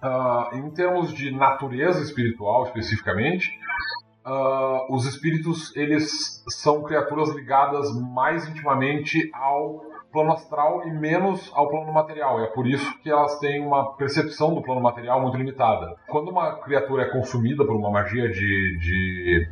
Uh, 0.02 0.56
em 0.56 0.70
termos 0.70 1.12
de 1.12 1.30
natureza 1.30 2.02
espiritual 2.02 2.64
especificamente, 2.64 3.50
uh, 4.26 4.92
os 4.94 5.06
espíritos 5.06 5.74
eles 5.76 6.42
são 6.48 6.82
criaturas 6.82 7.30
ligadas 7.30 7.88
mais 8.00 8.48
intimamente 8.48 9.30
ao 9.32 9.91
plano 10.12 10.32
astral 10.32 10.86
e 10.86 10.92
menos 10.92 11.50
ao 11.54 11.68
plano 11.68 11.92
material. 11.92 12.40
É 12.40 12.46
por 12.46 12.66
isso 12.66 12.98
que 13.00 13.10
elas 13.10 13.38
têm 13.38 13.64
uma 13.64 13.94
percepção 13.94 14.54
do 14.54 14.62
plano 14.62 14.80
material 14.80 15.20
muito 15.20 15.36
limitada. 15.36 15.96
Quando 16.08 16.30
uma 16.30 16.56
criatura 16.60 17.04
é 17.04 17.10
consumida 17.10 17.64
por 17.64 17.74
uma 17.74 17.90
magia 17.90 18.28
de, 18.28 18.78
de 18.78 19.48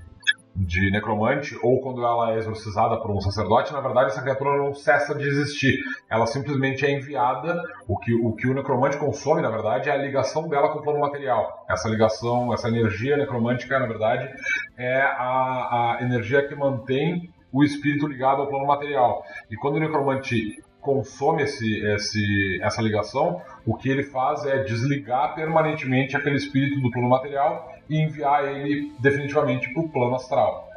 de 0.54 0.90
necromante, 0.90 1.56
ou 1.62 1.80
quando 1.80 2.04
ela 2.04 2.32
é 2.32 2.38
exorcizada 2.38 2.96
por 2.98 3.10
um 3.10 3.20
sacerdote, 3.20 3.72
na 3.72 3.80
verdade 3.80 4.10
essa 4.10 4.20
criatura 4.20 4.58
não 4.58 4.74
cessa 4.74 5.14
de 5.14 5.26
existir. 5.26 5.78
Ela 6.08 6.26
simplesmente 6.26 6.84
é 6.84 6.90
enviada. 6.90 7.62
O 7.88 7.96
que 7.96 8.14
o, 8.14 8.32
que 8.32 8.48
o 8.48 8.54
necromante 8.54 8.98
consome, 8.98 9.40
na 9.40 9.50
verdade, 9.50 9.88
é 9.88 9.92
a 9.92 9.96
ligação 9.96 10.48
dela 10.48 10.68
com 10.68 10.80
o 10.80 10.82
plano 10.82 11.00
material. 11.00 11.64
Essa 11.68 11.88
ligação, 11.88 12.52
essa 12.52 12.68
energia 12.68 13.16
necromântica, 13.16 13.78
na 13.78 13.86
verdade, 13.86 14.28
é 14.76 15.00
a, 15.00 15.96
a 15.96 15.98
energia 16.02 16.46
que 16.46 16.54
mantém 16.54 17.32
o 17.52 17.64
espírito 17.64 18.06
ligado 18.06 18.42
ao 18.42 18.48
plano 18.48 18.66
material. 18.66 19.24
E 19.50 19.56
quando 19.56 19.76
o 19.76 19.80
necromante 19.80 20.62
consome 20.80 21.42
esse, 21.42 21.84
esse, 21.86 22.60
essa 22.62 22.80
ligação, 22.80 23.40
o 23.66 23.76
que 23.76 23.88
ele 23.88 24.02
faz 24.02 24.44
é 24.46 24.62
desligar 24.62 25.34
permanentemente 25.34 26.16
aquele 26.16 26.36
espírito 26.36 26.80
do 26.80 26.90
plano 26.90 27.08
material 27.08 27.70
e 27.88 28.00
enviar 28.00 28.44
ele 28.44 28.92
definitivamente 28.98 29.72
para 29.72 29.82
o 29.82 29.88
plano 29.88 30.14
astral. 30.14 30.68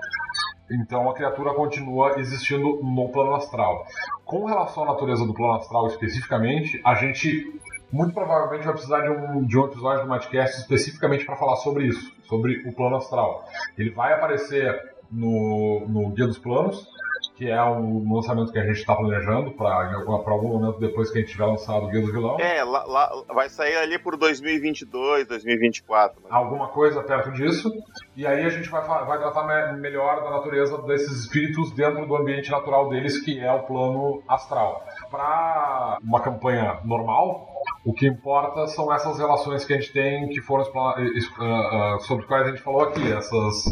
Então 0.71 1.09
a 1.09 1.13
criatura 1.13 1.53
continua 1.53 2.19
existindo 2.19 2.81
no 2.83 3.09
plano 3.09 3.35
astral. 3.35 3.85
Com 4.25 4.45
relação 4.45 4.83
à 4.83 4.87
natureza 4.87 5.25
do 5.25 5.33
plano 5.33 5.53
astral 5.53 5.87
especificamente, 5.87 6.81
a 6.83 6.95
gente 6.95 7.59
muito 7.91 8.13
provavelmente 8.13 8.63
vai 8.63 8.73
precisar 8.73 9.01
de 9.01 9.09
um, 9.09 9.45
de 9.45 9.57
um 9.57 9.65
episódio 9.65 10.03
do 10.03 10.09
Matcast 10.09 10.61
especificamente 10.61 11.25
para 11.25 11.35
falar 11.35 11.57
sobre 11.57 11.85
isso, 11.85 12.11
sobre 12.23 12.67
o 12.67 12.73
plano 12.73 12.95
astral. 12.95 13.45
Ele 13.77 13.91
vai 13.91 14.13
aparecer 14.13 14.92
no, 15.13 15.85
no 15.87 16.09
Guia 16.09 16.27
dos 16.27 16.39
Planos, 16.39 16.87
que 17.35 17.49
é 17.49 17.63
um 17.63 18.13
lançamento 18.13 18.51
que 18.51 18.59
a 18.59 18.65
gente 18.65 18.77
está 18.77 18.95
planejando 18.95 19.51
para 19.51 19.89
algum 20.27 20.49
momento 20.49 20.79
depois 20.79 21.11
que 21.11 21.17
a 21.17 21.21
gente 21.21 21.31
tiver 21.31 21.45
lançado 21.45 21.85
o 21.85 21.89
Guia 21.89 22.01
do 22.01 22.11
Vilão. 22.11 22.39
É, 22.39 22.63
lá, 22.63 22.83
lá, 22.85 23.23
vai 23.33 23.49
sair 23.49 23.75
ali 23.75 23.97
por 23.97 24.17
2022, 24.17 25.27
2024. 25.27 26.21
Mas... 26.23 26.31
Alguma 26.31 26.67
coisa 26.67 27.01
perto 27.01 27.31
disso. 27.31 27.71
E 28.15 28.25
aí 28.25 28.45
a 28.45 28.49
gente 28.49 28.69
vai, 28.69 28.81
vai 28.85 29.17
tratar 29.17 29.73
melhor 29.73 30.23
da 30.23 30.31
natureza 30.31 30.77
desses 30.83 31.23
espíritos 31.23 31.71
dentro 31.71 32.05
do 32.05 32.15
ambiente 32.15 32.51
natural 32.51 32.89
deles, 32.89 33.19
que 33.19 33.39
é 33.39 33.51
o 33.51 33.63
plano 33.63 34.21
astral. 34.27 34.85
Para 35.09 35.97
uma 36.03 36.21
campanha 36.21 36.79
normal, 36.83 37.47
o 37.85 37.93
que 37.93 38.07
importa 38.07 38.67
são 38.67 38.93
essas 38.93 39.17
relações 39.17 39.65
que 39.65 39.73
a 39.73 39.79
gente 39.79 39.91
tem, 39.91 40.29
que 40.29 40.41
foram 40.41 40.63
uh, 40.63 41.95
uh, 41.95 41.99
sobre 42.01 42.23
as 42.23 42.27
quais 42.27 42.47
a 42.47 42.49
gente 42.51 42.61
falou 42.61 42.81
aqui, 42.81 43.11
essas 43.11 43.65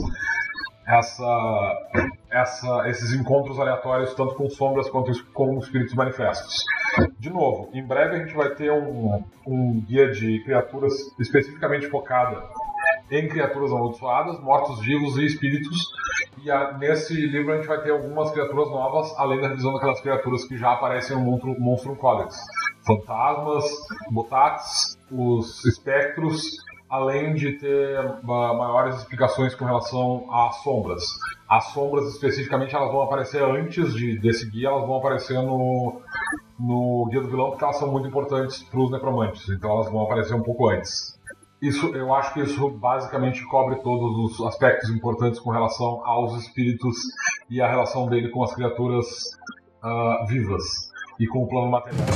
essa, 0.92 1.88
essa, 2.30 2.90
esses 2.90 3.14
encontros 3.14 3.60
aleatórios, 3.60 4.14
tanto 4.14 4.36
com 4.36 4.50
sombras 4.50 4.90
quanto 4.90 5.12
com 5.32 5.58
espíritos 5.58 5.96
manifestos. 5.96 6.66
De 7.18 7.30
novo, 7.30 7.70
em 7.74 7.86
breve 7.86 8.16
a 8.18 8.20
gente 8.20 8.36
vai 8.36 8.50
ter 8.50 8.72
um, 8.72 9.24
um 9.48 9.80
guia 9.88 10.12
de 10.12 10.44
criaturas 10.44 10.94
especificamente 11.18 11.88
focada 11.88 12.44
em 13.10 13.28
criaturas 13.28 13.72
amaldiçoadas, 13.72 14.40
mortos-vivos 14.42 15.18
e 15.18 15.26
espíritos. 15.26 15.78
E 16.44 16.52
a, 16.52 16.78
nesse 16.78 17.14
livro 17.14 17.54
a 17.54 17.58
gente 17.58 17.68
vai 17.68 17.82
ter 17.82 17.92
algumas 17.92 18.32
criaturas 18.32 18.70
novas, 18.70 19.14
além 19.18 19.40
da 19.40 19.48
revisão 19.48 19.74
daquelas 19.74 20.02
criaturas 20.02 20.44
que 20.46 20.58
já 20.58 20.74
aparecem 20.74 21.16
no 21.16 21.24
Monstro, 21.60 21.96
Codex. 21.96 22.36
Fantasmas, 22.86 23.66
botats, 24.12 24.98
os 25.12 25.64
espectros 25.66 26.42
além 26.92 27.34
de 27.34 27.54
ter 27.54 28.22
maiores 28.22 28.98
explicações 28.98 29.56
com 29.56 29.64
relação 29.64 30.28
às 30.30 30.58
sombras. 30.58 31.02
As 31.48 31.72
sombras, 31.72 32.06
especificamente, 32.14 32.76
elas 32.76 32.92
vão 32.92 33.02
aparecer 33.02 33.42
antes 33.42 33.94
de, 33.94 34.20
desse 34.20 34.50
guia, 34.50 34.68
elas 34.68 34.86
vão 34.86 34.98
aparecer 34.98 35.42
no, 35.42 36.02
no 36.60 37.08
Guia 37.10 37.22
do 37.22 37.30
Vilão, 37.30 37.52
porque 37.52 37.64
elas 37.64 37.78
são 37.78 37.90
muito 37.90 38.10
importantes 38.10 38.62
para 38.64 38.82
os 38.82 38.92
necromantes, 38.92 39.48
então 39.48 39.72
elas 39.72 39.90
vão 39.90 40.02
aparecer 40.02 40.34
um 40.36 40.44
pouco 40.44 40.68
antes. 40.68 41.18
Isso, 41.62 41.96
eu 41.96 42.14
acho 42.14 42.34
que 42.34 42.42
isso 42.42 42.70
basicamente 42.72 43.46
cobre 43.46 43.78
todos 43.78 44.40
os 44.40 44.46
aspectos 44.46 44.90
importantes 44.90 45.40
com 45.40 45.50
relação 45.50 46.06
aos 46.06 46.36
espíritos 46.42 46.98
e 47.50 47.62
a 47.62 47.70
relação 47.70 48.08
dele 48.10 48.30
com 48.30 48.44
as 48.44 48.54
criaturas 48.54 49.08
uh, 49.82 50.26
vivas 50.28 50.92
e 51.20 51.28
com 51.28 51.44
o 51.44 51.48
plano 51.48 51.70
material. 51.70 52.08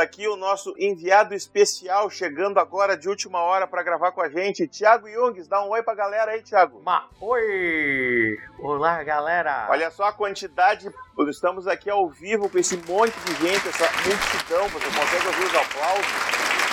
Aqui 0.00 0.26
o 0.26 0.36
nosso 0.36 0.74
enviado 0.78 1.34
especial 1.34 2.08
chegando 2.10 2.58
agora 2.58 2.96
de 2.96 3.08
última 3.08 3.38
hora 3.40 3.66
para 3.66 3.82
gravar 3.82 4.12
com 4.12 4.20
a 4.20 4.28
gente, 4.28 4.66
Thiago 4.66 5.08
Jungs. 5.10 5.46
Dá 5.46 5.62
um 5.62 5.68
oi 5.68 5.82
pra 5.82 5.94
galera 5.94 6.32
aí, 6.32 6.42
Thiago. 6.42 6.80
Ma 6.82 7.06
oi! 7.20 8.38
Olá, 8.58 9.02
galera! 9.04 9.66
Olha 9.70 9.90
só 9.90 10.04
a 10.04 10.12
quantidade, 10.12 10.90
estamos 11.28 11.66
aqui 11.66 11.90
ao 11.90 12.08
vivo 12.08 12.48
com 12.48 12.58
esse 12.58 12.76
monte 12.78 13.14
de 13.20 13.34
gente, 13.46 13.68
essa 13.68 13.84
multidão, 13.84 14.68
você 14.68 14.86
consegue 14.86 15.26
ouvir 15.26 15.44
os 15.44 15.54
aplausos? 15.54 16.06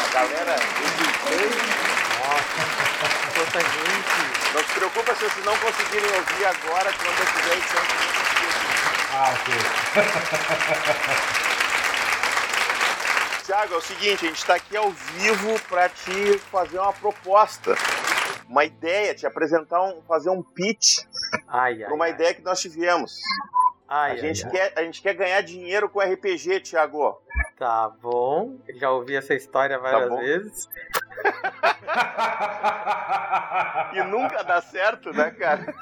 A 0.08 0.12
galera 0.14 0.56
Nossa, 2.20 2.62
quanta 3.36 3.60
gente! 3.60 4.54
Não 4.54 4.62
se 4.64 4.74
preocupa 4.74 5.14
se 5.16 5.26
vocês 5.26 5.46
não 5.46 5.58
conseguirem 5.58 6.10
ouvir 6.16 6.46
agora, 6.46 6.94
quando 6.94 7.20
eu 7.20 7.26
tiver 7.26 7.58
edição, 7.58 7.82
Ah, 9.14 9.34
ok. 9.34 9.54
Tiago, 13.48 13.76
é 13.76 13.78
o 13.78 13.82
seguinte, 13.82 14.26
a 14.26 14.28
gente 14.28 14.40
está 14.40 14.56
aqui 14.56 14.76
ao 14.76 14.92
vivo 14.92 15.58
para 15.70 15.88
te 15.88 16.38
fazer 16.52 16.80
uma 16.80 16.92
proposta, 16.92 17.76
uma 18.50 18.66
ideia, 18.66 19.16
te 19.16 19.26
apresentar 19.26 19.82
um, 19.84 20.02
fazer 20.02 20.30
um 20.30 20.44
pitch 20.44 20.98
para 21.48 21.94
uma 21.94 22.04
ai. 22.04 22.12
ideia 22.12 22.34
que 22.34 22.42
nós 22.42 22.60
tivemos. 22.60 23.22
Ai, 23.88 24.12
a, 24.12 24.16
gente 24.18 24.46
Quer, 24.50 24.74
a 24.76 24.84
gente 24.84 25.02
quer 25.02 25.14
ganhar 25.14 25.40
dinheiro 25.40 25.88
com 25.88 26.02
RPG, 26.02 26.60
Thiago. 26.60 27.22
Tá 27.58 27.90
bom, 28.02 28.60
já 28.76 28.92
ouvi 28.92 29.16
essa 29.16 29.34
história 29.34 29.80
várias 29.80 30.10
tá 30.10 30.16
vezes. 30.18 30.70
e 33.94 34.04
nunca 34.04 34.44
dá 34.44 34.62
certo, 34.62 35.14
né, 35.14 35.32
cara? 35.32 35.74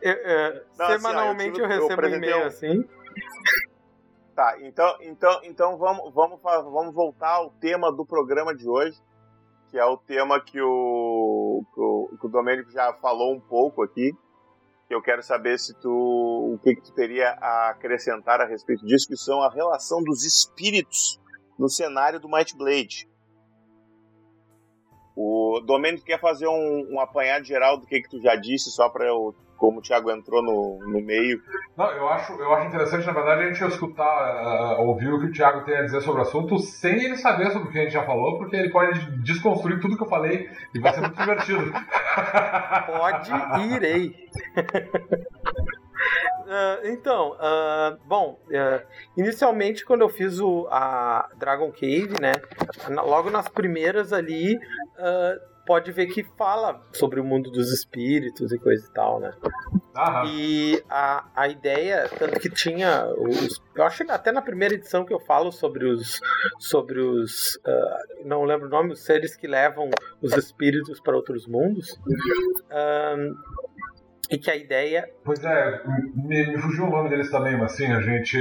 Eu, 0.00 0.12
eu, 0.12 0.62
Não, 0.78 0.86
semanalmente 0.86 1.60
assim, 1.60 1.72
eu, 1.72 1.80
eu 1.80 1.88
recebo 1.88 2.06
um 2.06 2.14
e-mail 2.14 2.46
assim. 2.46 2.88
Tá, 4.40 4.56
então, 4.62 4.96
então, 5.02 5.40
então 5.44 5.76
vamos, 5.76 6.14
vamos, 6.14 6.40
vamos 6.42 6.94
voltar 6.94 7.28
ao 7.28 7.50
tema 7.50 7.94
do 7.94 8.06
programa 8.06 8.56
de 8.56 8.66
hoje, 8.66 8.98
que 9.68 9.76
é 9.76 9.84
o 9.84 9.98
tema 9.98 10.40
que 10.40 10.58
o, 10.58 11.62
que 11.74 11.78
o, 11.78 12.16
que 12.18 12.26
o 12.26 12.30
Domênico 12.30 12.70
já 12.70 12.90
falou 13.02 13.34
um 13.34 13.40
pouco 13.40 13.82
aqui. 13.82 14.14
Eu 14.88 15.02
quero 15.02 15.22
saber 15.22 15.58
se 15.58 15.78
tu 15.78 15.90
o 15.90 16.58
que, 16.62 16.74
que 16.74 16.80
tu 16.80 16.94
teria 16.94 17.32
a 17.32 17.68
acrescentar 17.68 18.40
a 18.40 18.46
respeito 18.46 18.86
disso, 18.86 19.08
que 19.08 19.16
são 19.18 19.42
a 19.42 19.50
relação 19.50 20.02
dos 20.02 20.24
espíritos 20.24 21.20
no 21.58 21.68
cenário 21.68 22.18
do 22.18 22.26
Might 22.26 22.56
Blade. 22.56 23.06
O 25.14 25.60
Domênico 25.66 26.06
quer 26.06 26.18
fazer 26.18 26.48
um, 26.48 26.94
um 26.94 26.98
apanhado 26.98 27.44
geral 27.44 27.76
do 27.76 27.86
que, 27.86 28.00
que 28.00 28.08
tu 28.08 28.18
já 28.22 28.36
disse, 28.36 28.70
só 28.70 28.88
para 28.88 29.06
eu 29.06 29.34
como 29.60 29.78
o 29.78 29.82
Thiago 29.82 30.10
entrou 30.10 30.42
no, 30.42 30.78
no 30.88 31.02
meio. 31.04 31.38
Não, 31.76 31.86
eu 31.92 32.08
acho, 32.08 32.32
eu 32.32 32.52
acho 32.54 32.68
interessante, 32.68 33.06
na 33.06 33.12
verdade, 33.12 33.42
a 33.42 33.52
gente 33.52 33.64
escutar, 33.64 34.78
uh, 34.78 34.80
ouvir 34.86 35.12
o 35.12 35.20
que 35.20 35.26
o 35.26 35.32
Thiago 35.32 35.66
tem 35.66 35.76
a 35.76 35.82
dizer 35.82 36.00
sobre 36.00 36.22
o 36.22 36.24
assunto 36.24 36.58
sem 36.58 37.04
ele 37.04 37.18
saber 37.18 37.50
sobre 37.50 37.68
o 37.68 37.70
que 37.70 37.78
a 37.78 37.82
gente 37.82 37.92
já 37.92 38.02
falou, 38.02 38.38
porque 38.38 38.56
ele 38.56 38.70
pode 38.70 38.98
desconstruir 39.20 39.78
tudo 39.78 39.98
que 39.98 40.02
eu 40.02 40.08
falei 40.08 40.48
e 40.74 40.80
vai 40.80 40.94
ser 40.94 41.02
muito 41.02 41.16
divertido. 41.16 41.72
Pode 42.86 43.30
e 43.60 43.74
irei. 43.74 44.16
Uh, 46.46 46.86
então, 46.88 47.32
uh, 47.32 47.98
bom, 48.06 48.40
uh, 48.46 48.86
inicialmente 49.14 49.84
quando 49.84 50.00
eu 50.00 50.08
fiz 50.08 50.40
o, 50.40 50.66
a 50.70 51.28
Dragon 51.36 51.70
Cave, 51.70 52.14
né, 52.20 52.32
logo 52.88 53.28
nas 53.28 53.48
primeiras 53.48 54.12
ali, 54.12 54.58
pode 55.66 55.92
ver 55.92 56.06
que 56.06 56.24
fala 56.36 56.80
sobre 56.92 57.20
o 57.20 57.24
mundo 57.24 57.50
dos 57.50 57.72
espíritos 57.72 58.52
e 58.52 58.58
coisa 58.58 58.86
e 58.86 58.92
tal, 58.92 59.20
né? 59.20 59.32
Aham. 59.96 60.24
E 60.26 60.82
a, 60.88 61.26
a 61.34 61.48
ideia, 61.48 62.08
tanto 62.18 62.38
que 62.38 62.48
tinha 62.48 63.06
os. 63.06 63.62
Eu 63.74 63.84
acho 63.84 64.04
que 64.04 64.10
até 64.10 64.30
na 64.32 64.42
primeira 64.42 64.74
edição 64.74 65.04
que 65.04 65.12
eu 65.12 65.20
falo 65.20 65.50
sobre 65.50 65.86
os. 65.86 66.20
Sobre 66.58 67.00
os. 67.00 67.56
Uh, 67.56 68.26
não 68.26 68.44
lembro 68.44 68.66
o 68.66 68.70
nome, 68.70 68.92
os 68.92 69.04
seres 69.04 69.36
que 69.36 69.46
levam 69.46 69.90
os 70.22 70.36
espíritos 70.36 71.00
para 71.00 71.16
outros 71.16 71.46
mundos. 71.46 71.98
Um, 72.70 73.34
e 74.30 74.38
que 74.38 74.50
a 74.50 74.54
ideia. 74.54 75.10
Pois 75.24 75.42
é, 75.42 75.82
me, 76.14 76.46
me, 76.46 76.58
fugiu 76.58 76.84
o 76.84 76.90
nome 76.90 77.08
deles 77.10 77.30
também, 77.30 77.58
mas 77.58 77.72
sim, 77.72 77.86
a 77.86 78.00
gente. 78.00 78.38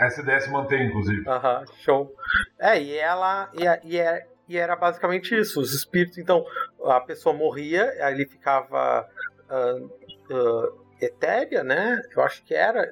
Essa 0.00 0.22
ideia 0.22 0.40
se 0.40 0.50
mantém, 0.50 0.86
inclusive. 0.86 1.28
Aham, 1.28 1.60
uh 1.60 1.64
-huh, 1.64 1.74
show. 1.82 2.14
É, 2.58 2.80
e 2.80 2.96
ela. 2.96 3.50
E, 3.52 3.66
é, 3.66 3.80
e 3.84 3.98
é 3.98 4.26
e 4.48 4.56
era 4.56 4.76
basicamente 4.76 5.38
isso. 5.38 5.60
Os 5.60 5.72
espíritos, 5.72 6.18
então, 6.18 6.44
a 6.84 7.00
pessoa 7.00 7.34
morria, 7.34 7.92
ele 8.10 8.26
ficava 8.26 9.08
uh, 9.50 9.84
uh, 10.34 10.84
etérea, 11.00 11.64
né? 11.64 12.02
Eu 12.14 12.22
acho 12.22 12.42
que 12.44 12.54
era. 12.54 12.88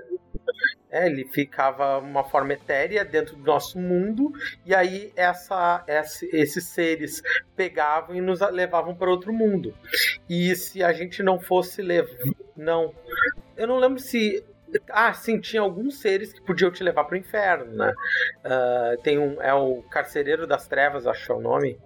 É, 0.91 1.07
ele 1.07 1.25
ficava 1.25 1.99
uma 1.99 2.25
forma 2.25 2.53
etérea 2.53 3.05
dentro 3.05 3.35
do 3.37 3.45
nosso 3.45 3.79
mundo, 3.79 4.31
e 4.67 4.75
aí 4.75 5.11
essa, 5.17 5.83
essa, 5.87 6.27
esses 6.27 6.67
seres 6.67 7.23
pegavam 7.57 8.15
e 8.15 8.21
nos 8.21 8.41
levavam 8.41 8.95
para 8.95 9.11
outro 9.11 9.33
mundo. 9.33 9.75
E 10.29 10.55
se 10.55 10.83
a 10.83 10.93
gente 10.93 11.23
não 11.23 11.41
fosse 11.41 11.81
levar. 11.81 12.13
Não. 12.55 12.95
Eu 13.57 13.67
não 13.67 13.79
lembro 13.79 13.99
se 13.99 14.45
ah, 14.91 15.13
sim, 15.13 15.41
tinha 15.41 15.63
alguns 15.63 16.01
seres 16.01 16.33
que 16.33 16.41
podiam 16.41 16.71
te 16.71 16.83
levar 16.83 17.05
para 17.05 17.15
o 17.15 17.19
inferno, 17.19 17.73
né? 17.73 17.93
Uh, 18.45 19.03
tem 19.03 19.19
um. 19.19 19.41
É 19.41 19.53
o 19.55 19.83
Carcereiro 19.91 20.47
das 20.47 20.67
Trevas, 20.67 21.07
acho 21.07 21.27
que 21.27 21.33
é 21.33 21.35
o 21.35 21.41
nome. 21.41 21.79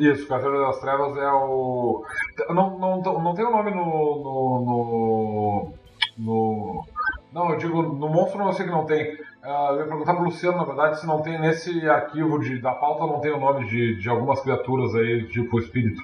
Isso, 0.00 0.26
Carcereiro 0.26 0.66
das 0.66 0.80
Trevas 0.80 1.16
é 1.16 1.32
o. 1.32 2.04
Não, 2.48 2.78
não, 2.78 3.00
não 3.00 3.34
tem 3.34 3.44
o 3.44 3.48
um 3.48 3.52
nome 3.52 3.70
no, 3.70 3.84
no, 3.84 4.60
no, 4.64 5.74
no. 6.18 6.84
Não, 7.32 7.50
eu 7.50 7.58
digo, 7.58 7.82
no 7.82 8.08
monstro 8.08 8.42
eu 8.42 8.52
sei 8.52 8.66
que 8.66 8.72
não 8.72 8.84
tem. 8.84 9.14
Uh, 9.42 9.72
eu 9.72 9.80
ia 9.80 9.86
perguntar 9.86 10.14
pro 10.14 10.24
Luciano, 10.24 10.58
na 10.58 10.64
verdade, 10.64 11.00
se 11.00 11.06
não 11.06 11.20
tem 11.20 11.40
nesse 11.40 11.88
arquivo 11.88 12.38
de, 12.38 12.60
da 12.60 12.72
pauta, 12.72 13.06
não 13.06 13.20
tem 13.20 13.32
o 13.32 13.40
nome 13.40 13.66
de, 13.66 13.96
de 13.96 14.08
algumas 14.08 14.40
criaturas 14.40 14.94
aí, 14.94 15.26
tipo 15.28 15.58
espírito. 15.58 16.02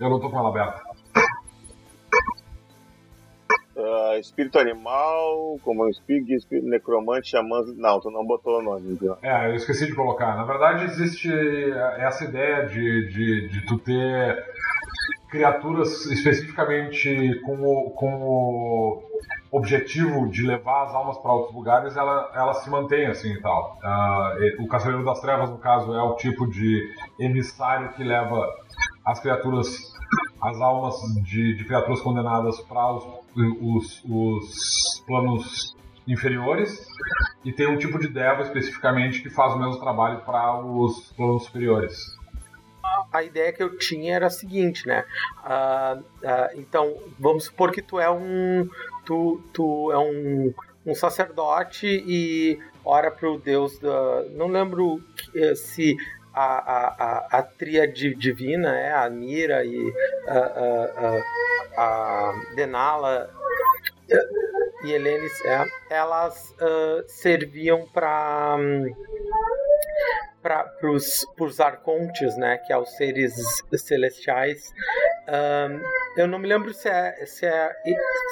Eu 0.00 0.08
não 0.08 0.18
tô 0.18 0.30
com 0.30 0.38
ela 0.38 0.48
aberta. 0.48 0.89
Uh, 3.90 4.20
espírito 4.20 4.58
animal, 4.58 5.58
como 5.64 5.88
espírito, 5.88 6.32
espírito 6.32 6.68
necromante, 6.68 7.30
xamã. 7.30 7.64
Não, 7.76 8.00
tu 8.00 8.10
não 8.10 8.24
botou 8.24 8.60
o 8.60 8.62
nome. 8.62 8.92
Então. 8.92 9.16
É, 9.22 9.50
eu 9.50 9.56
esqueci 9.56 9.86
de 9.86 9.94
colocar. 9.94 10.36
Na 10.36 10.44
verdade, 10.44 10.84
existe 10.84 11.28
essa 11.98 12.24
ideia 12.24 12.66
de, 12.66 13.08
de, 13.08 13.48
de 13.48 13.66
tu 13.66 13.78
ter 13.78 14.44
criaturas 15.30 16.06
especificamente 16.06 17.40
com 17.44 17.56
o, 17.62 19.02
objetivo 19.52 20.28
de 20.28 20.46
levar 20.46 20.84
as 20.84 20.94
almas 20.94 21.18
para 21.18 21.32
outros 21.32 21.54
lugares, 21.54 21.96
ela, 21.96 22.30
ela 22.34 22.54
se 22.54 22.70
mantém 22.70 23.06
assim 23.06 23.32
e 23.32 23.40
tal. 23.40 23.78
Uh, 23.82 24.62
o 24.62 24.68
Caçador 24.68 25.04
das 25.04 25.20
Trevas, 25.20 25.50
no 25.50 25.58
caso, 25.58 25.92
é 25.92 26.02
o 26.02 26.14
tipo 26.14 26.48
de 26.48 26.80
emissário 27.18 27.92
que 27.94 28.04
leva 28.04 28.48
as 29.04 29.18
criaturas, 29.18 29.92
as 30.40 30.60
almas 30.60 30.94
de, 31.24 31.56
de 31.56 31.64
criaturas 31.64 32.00
condenadas 32.00 32.60
para 32.60 32.92
os, 32.92 33.04
os, 33.36 34.02
os 34.04 35.02
planos 35.06 35.76
inferiores 36.06 36.86
e 37.44 37.52
tem 37.52 37.66
um 37.66 37.76
tipo 37.76 37.98
de 37.98 38.08
Deva 38.08 38.42
especificamente 38.42 39.22
que 39.22 39.30
faz 39.30 39.54
o 39.54 39.58
mesmo 39.58 39.78
trabalho 39.78 40.20
para 40.20 40.64
os 40.64 41.12
planos 41.12 41.44
superiores 41.44 42.18
a 43.12 43.22
ideia 43.22 43.52
que 43.52 43.62
eu 43.62 43.76
tinha 43.76 44.14
era 44.14 44.26
a 44.26 44.30
seguinte, 44.30 44.86
né? 44.86 45.04
Uh, 45.44 46.00
uh, 46.00 46.58
então, 46.60 46.96
vamos 47.18 47.44
supor 47.44 47.72
que 47.72 47.82
tu 47.82 47.98
é 47.98 48.10
um. 48.10 48.68
Tu, 49.04 49.42
tu 49.52 49.90
é 49.92 49.98
um, 49.98 50.54
um 50.86 50.94
sacerdote 50.94 51.86
e 51.86 52.58
ora 52.84 53.10
para 53.10 53.30
o 53.30 53.38
deus 53.38 53.78
da. 53.78 54.24
Não 54.30 54.46
lembro 54.46 55.02
eh, 55.34 55.54
se 55.54 55.96
a, 56.40 56.58
a, 56.58 56.86
a, 56.88 57.38
a 57.38 57.42
tríade 57.42 58.14
divina 58.14 58.78
é 58.78 58.92
a 58.92 59.10
Mira 59.10 59.64
e 59.64 59.92
a, 60.26 60.38
a, 61.76 61.82
a, 61.82 62.54
Denala 62.54 63.30
e 64.82 64.92
Helenes, 64.92 65.44
é, 65.44 65.64
elas 65.90 66.54
uh, 66.60 67.04
serviam 67.06 67.86
para. 67.92 68.56
Para 70.42 70.72
os 70.90 71.60
arcontes, 71.60 72.34
né, 72.38 72.56
que 72.56 72.72
é 72.72 72.78
os 72.78 72.96
seres 72.96 73.62
celestiais. 73.76 74.72
Um, 75.28 75.82
eu 76.16 76.26
não 76.26 76.38
me 76.38 76.48
lembro 76.48 76.72
se 76.72 76.88
é, 76.88 77.26
se 77.26 77.44
é, 77.44 77.70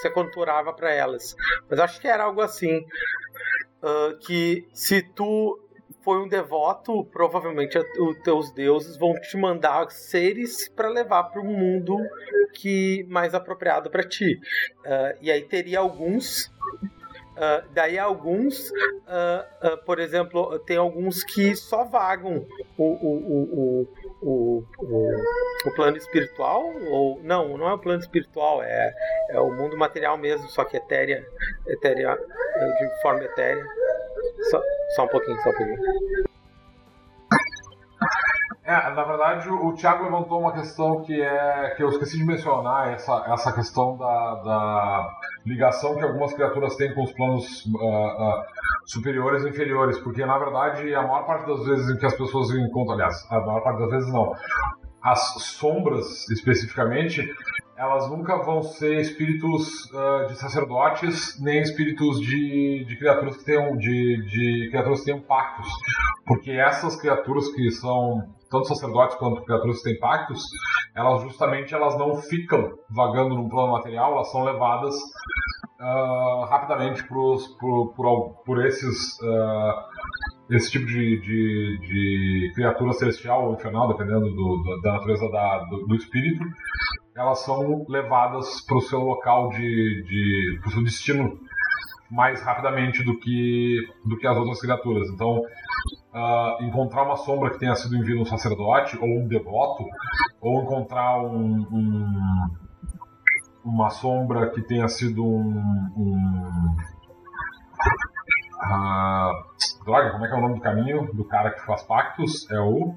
se 0.01 0.09
é 0.09 0.11
conturava 0.11 0.73
para 0.73 0.91
elas, 0.91 1.37
mas 1.69 1.79
acho 1.79 2.01
que 2.01 2.09
era 2.09 2.25
algo 2.25 2.41
assim. 2.41 2.79
Uh, 3.83 4.17
que 4.21 4.67
se 4.73 5.03
tu 5.03 5.61
foi 6.09 6.21
um 6.21 6.27
devoto, 6.27 7.05
provavelmente 7.05 7.77
os 7.77 8.19
teus 8.21 8.51
deuses 8.51 8.97
vão 8.97 9.13
te 9.21 9.37
mandar 9.37 9.91
seres 9.91 10.67
para 10.67 10.89
levar 10.89 11.25
para 11.25 11.43
um 11.43 11.53
mundo 11.53 11.99
que 12.55 13.05
mais 13.11 13.35
apropriado 13.35 13.91
para 13.91 14.03
ti. 14.03 14.41
Uh, 14.87 15.19
e 15.21 15.31
aí 15.31 15.43
teria 15.43 15.81
alguns 15.81 16.51
Uh, 17.39 17.63
daí 17.71 17.97
alguns, 17.97 18.69
uh, 18.71 19.45
uh, 19.63 19.85
por 19.85 20.01
exemplo, 20.01 20.59
tem 20.59 20.77
alguns 20.77 21.23
que 21.23 21.55
só 21.55 21.85
vagam 21.85 22.45
o, 22.77 22.85
o, 22.85 23.15
o, 23.15 23.89
o, 24.21 24.65
o, 24.81 25.15
o, 25.65 25.75
plano 25.77 25.97
espiritual, 25.97 26.65
ou 26.91 27.23
não, 27.23 27.57
não 27.57 27.69
é 27.69 27.75
o 27.75 27.79
plano 27.79 28.01
espiritual, 28.01 28.61
é, 28.61 28.93
é 29.31 29.39
o 29.39 29.53
mundo 29.53 29.79
material 29.79 30.19
mesmo, 30.19 30.49
só 30.49 30.65
que 30.65 30.79
etérea, 30.79 31.25
etérea 31.69 32.17
de 32.17 33.03
forma 33.03 33.23
etérea. 33.23 33.65
Só, 34.51 34.61
só 34.95 35.05
um 35.05 35.09
pouquinho, 35.09 35.41
só 35.43 35.51
um 35.51 35.55
pouquinho. 35.55 35.79
É, 38.69 38.91
na 38.91 39.03
verdade, 39.03 39.49
o, 39.49 39.73
Thiago 39.73 40.05
levantou 40.05 40.41
uma 40.41 40.53
questão 40.53 41.01
que 41.01 41.23
é 41.23 41.73
que 41.75 41.83
eu 41.83 41.89
esqueci 41.89 42.19
de 42.19 42.25
mencionar, 42.25 42.93
essa, 42.93 43.25
essa 43.33 43.51
questão 43.51 43.97
da, 43.97 44.35
da 44.45 45.17
ligação 45.47 45.97
que 45.97 46.05
algumas 46.05 46.35
criaturas 46.35 46.77
têm 46.77 46.95
com 46.95 47.03
os 47.03 47.13
planos 47.13 47.65
uh, 47.65 47.79
uh, 47.79 48.45
superiores 48.85 49.43
e 49.45 49.49
inferiores, 49.49 49.99
porque 50.01 50.25
na 50.27 50.39
verdade 50.39 50.95
a 50.95 51.01
maior 51.01 51.25
parte 51.25 51.47
das 51.47 51.65
vezes 51.65 51.89
em 51.89 51.97
que 51.97 52.05
as 52.05 52.15
pessoas 52.15 52.51
encontram, 52.51 52.97
aliás, 52.97 53.27
a 53.31 53.41
maior 53.41 53.63
parte 53.63 53.81
das 53.81 53.91
vezes 53.91 54.13
não, 54.13 54.35
as 55.03 55.19
sombras 55.43 56.29
especificamente, 56.29 57.27
elas 57.79 58.11
nunca 58.11 58.37
vão 58.43 58.61
ser 58.63 59.01
espíritos 59.01 59.85
uh, 59.93 60.27
de 60.27 60.37
sacerdotes 60.37 61.41
nem 61.41 61.61
espíritos 61.63 62.21
de, 62.21 62.85
de 62.85 62.97
criaturas 62.97 63.37
que 63.37 63.45
tenham 63.45 63.77
de, 63.77 64.27
de 64.27 64.69
criaturas 64.71 64.99
que 64.99 65.07
tenham 65.07 65.21
pactos, 65.21 65.69
porque 66.27 66.51
essas 66.51 67.01
criaturas 67.01 67.49
que 67.55 67.71
são 67.71 68.21
tanto 68.51 68.67
sacerdotes 68.67 69.17
quanto 69.17 69.45
criaturas 69.45 69.79
que 69.79 69.85
têm 69.85 69.99
pactos, 70.01 70.43
elas 70.95 71.23
justamente 71.23 71.75
elas 71.75 71.97
não 71.97 72.17
ficam 72.17 72.73
vagando 72.91 73.37
no 73.37 73.49
plano 73.49 73.73
material, 73.73 74.13
elas 74.13 74.31
são 74.33 74.43
levadas 74.43 74.95
uh, 75.81 76.45
rapidamente 76.47 77.05
pros, 77.05 77.47
por, 77.59 77.95
por, 77.95 78.43
por 78.45 78.67
esses 78.67 79.19
uh, 79.21 79.89
esse 80.51 80.71
tipo 80.71 80.87
de, 80.87 81.21
de, 81.21 81.79
de, 81.81 82.53
criatura 82.55 82.93
celestial 82.95 83.47
ou 83.47 83.55
infernal, 83.55 83.89
dependendo 83.89 84.31
do, 84.31 84.63
do, 84.63 84.81
da 84.83 84.93
natureza 84.95 85.29
da, 85.31 85.59
do, 85.65 85.87
do, 85.87 85.95
espírito, 85.95 86.43
elas 87.19 87.41
são 87.41 87.85
levadas 87.89 88.61
para 88.61 88.79
o 88.79 88.81
seu 88.81 89.01
local 89.01 89.49
de, 89.51 90.05
de 90.05 90.59
para 90.61 90.69
o 90.69 90.73
seu 90.73 90.85
destino 90.85 91.37
mais 92.09 92.41
rapidamente 92.43 93.03
do 93.05 93.19
que 93.19 93.87
do 94.05 94.17
que 94.17 94.27
as 94.27 94.37
outras 94.37 94.61
criaturas. 94.61 95.11
Então, 95.11 95.43
uh, 96.15 96.63
encontrar 96.63 97.03
uma 97.03 97.17
sombra 97.17 97.51
que 97.51 97.59
tenha 97.59 97.75
sido 97.75 97.97
enviada 97.97 98.23
um 98.23 98.25
sacerdote 98.25 98.97
ou 98.99 99.09
um 99.09 99.27
devoto, 99.27 99.85
ou 100.41 100.63
encontrar 100.63 101.21
um, 101.23 101.67
um, 101.73 102.49
uma 103.65 103.91
sombra 103.91 104.51
que 104.51 104.63
tenha 104.63 104.89
sido 104.89 105.25
um. 105.25 105.59
um 105.97 106.77
uh, 108.63 109.85
droga, 109.85 110.13
como 110.13 110.25
é 110.25 110.29
que 110.29 110.35
é 110.35 110.39
o 110.39 110.41
nome 110.41 110.55
do 110.55 110.61
caminho 110.61 111.13
do 111.13 111.25
cara 111.25 111.51
que 111.51 111.67
faz 111.67 111.83
pactos? 111.83 112.49
É 112.51 112.61
o. 112.61 112.95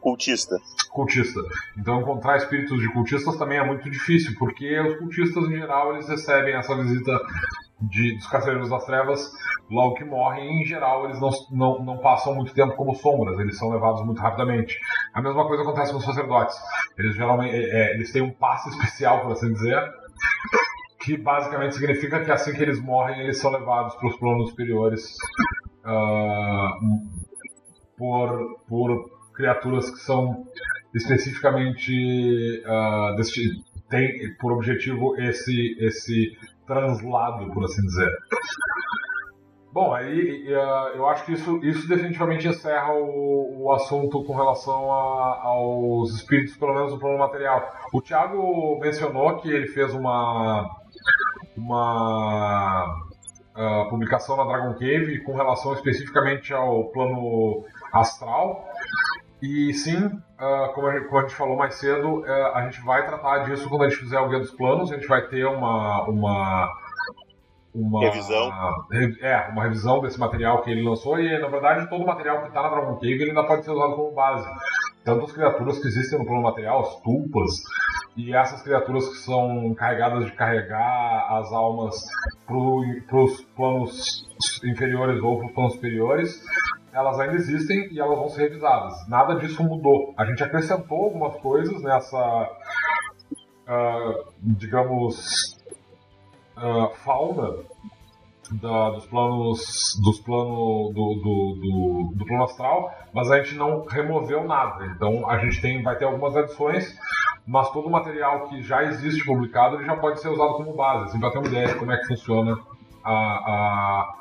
Cultista. 0.00 0.56
Cultista. 0.90 1.40
Então 1.78 2.00
encontrar 2.00 2.36
espíritos 2.38 2.80
de 2.80 2.92
cultistas 2.92 3.36
também 3.36 3.58
é 3.58 3.64
muito 3.64 3.88
difícil, 3.90 4.34
porque 4.38 4.80
os 4.80 4.98
cultistas 4.98 5.44
em 5.44 5.58
geral 5.58 5.92
eles 5.92 6.08
recebem 6.08 6.54
essa 6.54 6.74
visita 6.76 7.20
de, 7.80 8.16
dos 8.16 8.26
Caçadores 8.26 8.68
das 8.68 8.84
Trevas, 8.84 9.30
logo 9.70 9.94
que 9.94 10.04
morrem, 10.04 10.62
em 10.62 10.64
geral, 10.64 11.04
eles 11.04 11.20
não, 11.20 11.30
não, 11.50 11.84
não 11.84 11.98
passam 11.98 12.34
muito 12.34 12.52
tempo 12.52 12.74
como 12.74 12.94
sombras, 12.94 13.38
eles 13.38 13.56
são 13.56 13.70
levados 13.70 14.04
muito 14.04 14.20
rapidamente. 14.20 14.78
A 15.14 15.22
mesma 15.22 15.46
coisa 15.46 15.62
acontece 15.62 15.92
com 15.92 15.98
os 15.98 16.04
sacerdotes. 16.04 16.56
Eles 16.98 17.14
geralmente 17.14 17.54
é, 17.54 17.90
é 17.90 17.94
eles 17.94 18.12
têm 18.12 18.22
um 18.22 18.32
passe 18.32 18.68
especial, 18.70 19.20
por 19.20 19.32
assim 19.32 19.52
dizer, 19.52 19.82
que 21.00 21.16
basicamente 21.16 21.74
significa 21.74 22.22
que 22.22 22.30
assim 22.30 22.52
que 22.52 22.62
eles 22.62 22.80
morrem, 22.80 23.20
eles 23.20 23.38
são 23.38 23.50
levados 23.50 23.94
para 23.94 24.08
os 24.08 24.16
planos 24.16 24.50
superiores 24.50 25.16
uh, 25.84 26.70
por, 27.96 28.60
por 28.68 29.19
criaturas 29.40 29.90
que 29.90 29.98
são 29.98 30.44
especificamente 30.94 32.62
uh, 32.66 33.16
deste, 33.16 33.62
tem 33.88 34.34
por 34.36 34.52
objetivo 34.52 35.16
esse, 35.20 35.76
esse 35.80 36.36
translado, 36.66 37.50
por 37.52 37.64
assim 37.64 37.82
dizer. 37.82 38.10
Bom, 39.72 39.94
aí 39.94 40.52
uh, 40.52 40.96
eu 40.96 41.06
acho 41.08 41.24
que 41.24 41.32
isso, 41.32 41.58
isso 41.62 41.88
definitivamente 41.88 42.48
encerra 42.48 42.92
o, 42.92 43.64
o 43.64 43.72
assunto 43.72 44.24
com 44.24 44.34
relação 44.34 44.92
a, 44.92 45.42
aos 45.44 46.12
espíritos, 46.12 46.56
pelo 46.56 46.74
menos 46.74 46.92
no 46.92 46.98
plano 46.98 47.18
material. 47.18 47.72
O 47.92 48.02
Thiago 48.02 48.78
mencionou 48.80 49.36
que 49.36 49.48
ele 49.48 49.68
fez 49.68 49.94
uma, 49.94 50.68
uma 51.56 52.84
uh, 53.56 53.88
publicação 53.88 54.36
na 54.36 54.44
Dragon 54.44 54.74
Cave 54.74 55.20
com 55.20 55.34
relação 55.34 55.72
especificamente 55.72 56.52
ao 56.52 56.84
plano 56.90 57.64
astral. 57.92 58.68
E 59.42 59.72
sim, 59.72 60.04
uh, 60.04 60.72
como, 60.74 60.86
a 60.86 60.98
gente, 60.98 61.08
como, 61.08 61.18
a 61.18 61.22
gente, 61.22 61.34
falou 61.34 61.56
mais 61.56 61.74
cedo, 61.76 62.20
uh, 62.20 62.54
a 62.54 62.64
gente 62.64 62.80
vai 62.82 63.06
tratar 63.06 63.38
disso 63.44 63.68
quando 63.68 63.84
a 63.84 63.88
gente 63.88 64.00
fizer 64.00 64.18
o 64.18 64.28
Guia 64.28 64.38
dos 64.38 64.50
Planos, 64.50 64.92
a 64.92 64.96
gente 64.96 65.06
vai 65.06 65.26
ter 65.28 65.46
uma, 65.46 66.04
uma, 66.04 66.68
uma 67.74 68.00
revisão. 68.00 68.50
É, 69.22 69.48
uma 69.50 69.62
revisão 69.62 70.00
desse 70.00 70.18
material 70.18 70.62
que 70.62 70.70
ele 70.70 70.82
lançou 70.82 71.18
e, 71.18 71.38
na 71.38 71.48
verdade, 71.48 71.88
todo 71.88 72.02
o 72.02 72.06
material 72.06 72.42
que 72.42 72.48
está 72.48 72.62
na 72.62 72.68
Dragon 72.68 72.94
Cave 72.94 73.14
ele 73.14 73.30
ainda 73.30 73.44
pode 73.44 73.64
ser 73.64 73.70
usado 73.70 73.94
como 73.94 74.12
base. 74.12 74.48
Tanto 75.04 75.24
as 75.24 75.32
criaturas 75.32 75.78
que 75.78 75.88
existem 75.88 76.18
no 76.18 76.26
plano 76.26 76.42
material, 76.42 76.80
as 76.80 77.00
tulpas, 77.00 77.50
e 78.16 78.34
essas 78.34 78.60
criaturas 78.62 79.08
que 79.08 79.16
são 79.16 79.74
carregadas 79.74 80.26
de 80.26 80.32
carregar 80.32 81.26
as 81.38 81.50
almas 81.52 81.96
para 82.46 83.22
os 83.22 83.40
planos 83.56 84.26
inferiores 84.64 85.22
ou 85.22 85.38
para 85.38 85.46
os 85.46 85.52
planos 85.52 85.72
superiores, 85.74 86.42
elas 86.92 87.18
ainda 87.20 87.34
existem 87.34 87.88
e 87.92 88.00
elas 88.00 88.18
vão 88.18 88.28
ser 88.28 88.42
revisadas. 88.42 89.08
Nada 89.08 89.36
disso 89.36 89.62
mudou. 89.62 90.14
A 90.16 90.24
gente 90.24 90.42
acrescentou 90.42 91.04
algumas 91.04 91.36
coisas 91.40 91.82
nessa, 91.82 92.50
uh, 93.68 94.32
digamos, 94.40 95.56
uh, 96.56 96.94
fauna 96.96 97.56
da, 98.52 98.90
dos 98.90 99.06
planos 99.06 100.00
dos 100.02 100.20
plano 100.20 100.90
do, 100.92 101.14
do, 101.14 101.60
do, 101.60 102.12
do, 102.16 102.26
plano 102.26 102.44
astral, 102.44 102.92
mas 103.12 103.30
a 103.30 103.40
gente 103.40 103.54
não 103.54 103.84
removeu 103.84 104.44
nada. 104.44 104.86
Então 104.86 105.28
a 105.28 105.38
gente 105.38 105.60
tem, 105.60 105.82
vai 105.82 105.96
ter 105.96 106.04
algumas 106.04 106.36
adições, 106.36 106.98
mas 107.46 107.70
todo 107.70 107.86
o 107.86 107.90
material 107.90 108.48
que 108.48 108.60
já 108.62 108.82
existe 108.84 109.24
publicado 109.24 109.76
ele 109.76 109.84
já 109.84 109.96
pode 109.96 110.20
ser 110.20 110.28
usado 110.28 110.54
como 110.54 110.74
base, 110.74 111.04
assim, 111.04 111.20
para 111.20 111.30
ter 111.30 111.38
uma 111.38 111.46
ideia 111.46 111.68
de 111.68 111.74
como 111.76 111.92
é 111.92 111.96
que 111.98 112.06
funciona 112.06 112.58
a, 113.04 113.12
a 113.12 114.19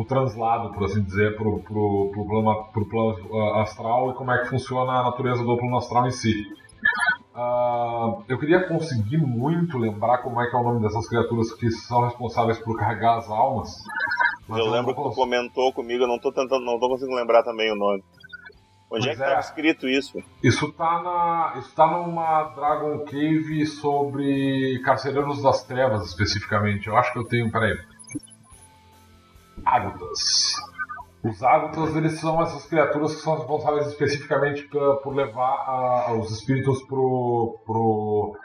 o 0.00 0.04
translado, 0.04 0.72
por 0.72 0.84
assim 0.84 1.02
dizer, 1.02 1.36
para 1.36 1.46
o 1.46 1.62
pro, 1.62 2.10
pro 2.10 2.26
plano, 2.26 2.64
pro 2.72 2.88
plano 2.88 3.58
astral 3.60 4.10
e 4.10 4.14
como 4.14 4.32
é 4.32 4.38
que 4.38 4.48
funciona 4.48 4.92
a 4.92 5.02
natureza 5.04 5.44
do 5.44 5.58
plano 5.58 5.76
astral 5.76 6.06
em 6.06 6.10
si. 6.10 6.46
Uh, 7.34 8.24
eu 8.26 8.38
queria 8.38 8.66
conseguir 8.66 9.18
muito 9.18 9.76
lembrar 9.76 10.18
como 10.18 10.40
é 10.40 10.48
que 10.48 10.56
é 10.56 10.58
o 10.58 10.62
nome 10.62 10.80
dessas 10.80 11.06
criaturas 11.06 11.52
que 11.52 11.70
são 11.70 12.04
responsáveis 12.06 12.58
por 12.58 12.78
carregar 12.78 13.18
as 13.18 13.28
almas. 13.28 13.76
Mas 14.48 14.60
eu, 14.60 14.66
eu 14.66 14.72
lembro 14.72 14.94
que 14.94 15.02
tu 15.02 15.10
comentou 15.10 15.70
comigo, 15.74 16.04
eu 16.04 16.08
não 16.08 16.18
tô 16.18 16.32
tentando, 16.32 16.64
não 16.64 16.80
tô 16.80 16.88
conseguindo 16.88 17.16
lembrar 17.16 17.42
também 17.42 17.70
o 17.70 17.76
nome. 17.76 18.02
Onde 18.90 19.06
é 19.06 19.10
que 19.10 19.16
estava 19.16 19.36
é. 19.36 19.40
escrito 19.40 19.86
isso? 19.86 20.18
Isso 20.42 20.72
tá 20.72 21.00
na. 21.02 21.60
Isso 21.60 21.72
tá 21.76 21.86
numa 21.86 22.42
Dragon 22.54 23.04
Cave 23.04 23.64
sobre 23.66 24.80
Carcereiros 24.82 25.42
das 25.42 25.62
Trevas, 25.62 26.06
especificamente. 26.06 26.88
Eu 26.88 26.96
acho 26.96 27.12
que 27.12 27.18
eu 27.18 27.24
tenho. 27.24 27.52
Peraí. 27.52 27.78
Águtas. 29.64 30.54
Os 31.22 31.42
águtas, 31.42 31.94
eles 31.96 32.18
são 32.18 32.40
essas 32.40 32.64
criaturas 32.66 33.14
que 33.14 33.20
são 33.20 33.36
responsáveis 33.36 33.86
especificamente 33.88 34.66
por 34.68 35.14
levar 35.14 35.54
a, 35.66 36.14
os 36.14 36.30
espíritos 36.30 36.82
pro, 36.84 37.58
pro 37.66 38.36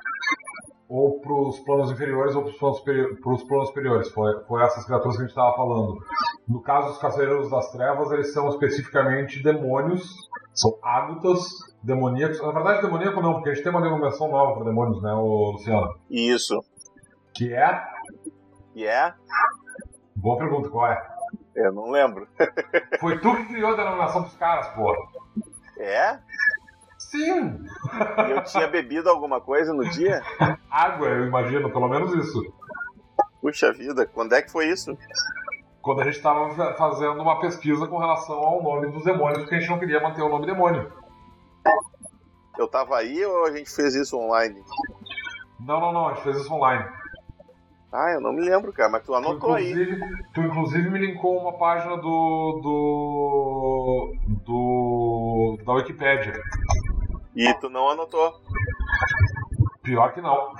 ou 0.88 1.20
para 1.20 1.34
os 1.34 1.60
planos 1.60 1.92
inferiores 1.92 2.36
ou 2.36 2.44
para 2.44 2.52
os 2.52 2.58
planos, 2.58 2.82
pros 3.22 3.44
planos 3.44 3.68
superiores. 3.70 4.12
Foi, 4.12 4.44
foi 4.48 4.64
essas 4.64 4.86
criaturas 4.86 5.16
que 5.16 5.24
a 5.24 5.26
gente 5.26 5.36
estava 5.36 5.56
falando. 5.56 5.98
No 6.48 6.62
caso 6.62 6.90
dos 6.90 6.98
Carcereiros 7.00 7.50
das 7.50 7.72
Trevas, 7.72 8.12
eles 8.12 8.34
são 8.34 8.50
especificamente 8.50 9.42
demônios, 9.42 10.14
são 10.54 10.78
águtas 10.84 11.42
demoníacos. 11.82 12.42
Na 12.42 12.52
verdade, 12.52 12.82
demoníaco 12.82 13.22
não, 13.22 13.34
porque 13.36 13.50
a 13.50 13.54
gente 13.54 13.64
tem 13.64 13.72
uma 13.72 13.82
denominação 13.82 14.30
nova 14.30 14.54
para 14.54 14.66
demônios, 14.66 15.02
né, 15.02 15.14
Luciano? 15.14 15.96
Isso. 16.10 16.60
Que 17.34 17.54
é? 17.54 17.84
Que 18.74 18.86
é? 18.86 19.14
Boa 20.26 20.40
pergunta, 20.40 20.70
qual 20.70 20.92
é? 20.92 21.08
Eu 21.56 21.72
não 21.72 21.92
lembro. 21.92 22.28
Foi 23.00 23.20
tu 23.20 23.36
que 23.36 23.46
criou 23.46 23.74
a 23.74 23.76
denominação 23.76 24.24
dos 24.24 24.36
caras, 24.38 24.68
porra. 24.70 24.98
É? 25.78 26.18
Sim! 26.98 27.64
E 28.28 28.32
eu 28.32 28.44
tinha 28.44 28.68
bebido 28.68 29.08
alguma 29.08 29.40
coisa 29.40 29.72
no 29.72 29.88
dia? 29.88 30.24
Água, 30.68 31.10
eu 31.10 31.28
imagino, 31.28 31.70
pelo 31.70 31.88
menos 31.88 32.12
isso. 32.16 32.42
Puxa 33.40 33.72
vida, 33.72 34.08
quando 34.08 34.34
é 34.34 34.42
que 34.42 34.52
foi 34.52 34.66
isso? 34.68 34.98
Quando 35.80 36.02
a 36.02 36.06
gente 36.06 36.18
estava 36.18 36.74
fazendo 36.74 37.22
uma 37.22 37.40
pesquisa 37.40 37.86
com 37.86 38.00
relação 38.00 38.38
ao 38.38 38.64
nome 38.64 38.92
dos 38.92 39.04
demônios, 39.04 39.42
porque 39.42 39.54
a 39.54 39.60
gente 39.60 39.70
não 39.70 39.78
queria 39.78 40.02
manter 40.02 40.24
o 40.24 40.30
nome 40.30 40.48
demônio. 40.48 40.92
Eu 42.58 42.68
tava 42.68 42.98
aí 42.98 43.24
ou 43.24 43.46
a 43.46 43.56
gente 43.56 43.70
fez 43.70 43.94
isso 43.94 44.18
online? 44.18 44.60
Não, 45.60 45.80
não, 45.80 45.94
não, 45.94 46.08
a 46.08 46.14
gente 46.16 46.24
fez 46.24 46.38
isso 46.38 46.52
online. 46.52 46.84
Ah, 47.96 48.12
eu 48.12 48.20
não 48.20 48.34
me 48.34 48.42
lembro, 48.42 48.74
cara, 48.74 48.90
mas 48.90 49.04
tu 49.04 49.16
anotou 49.16 49.52
tu, 49.52 49.56
aí. 49.56 49.74
Tu 50.34 50.42
inclusive 50.42 50.90
me 50.90 51.00
linkou 51.00 51.40
uma 51.40 51.58
página 51.58 51.96
do. 51.96 52.60
do. 52.62 54.14
do. 54.46 55.58
da 55.66 55.74
Wikipédia. 55.74 56.34
E 57.34 57.54
tu 57.56 57.70
não 57.70 57.90
anotou? 57.90 58.34
Pior 59.82 60.14
que 60.14 60.20
não. 60.20 60.52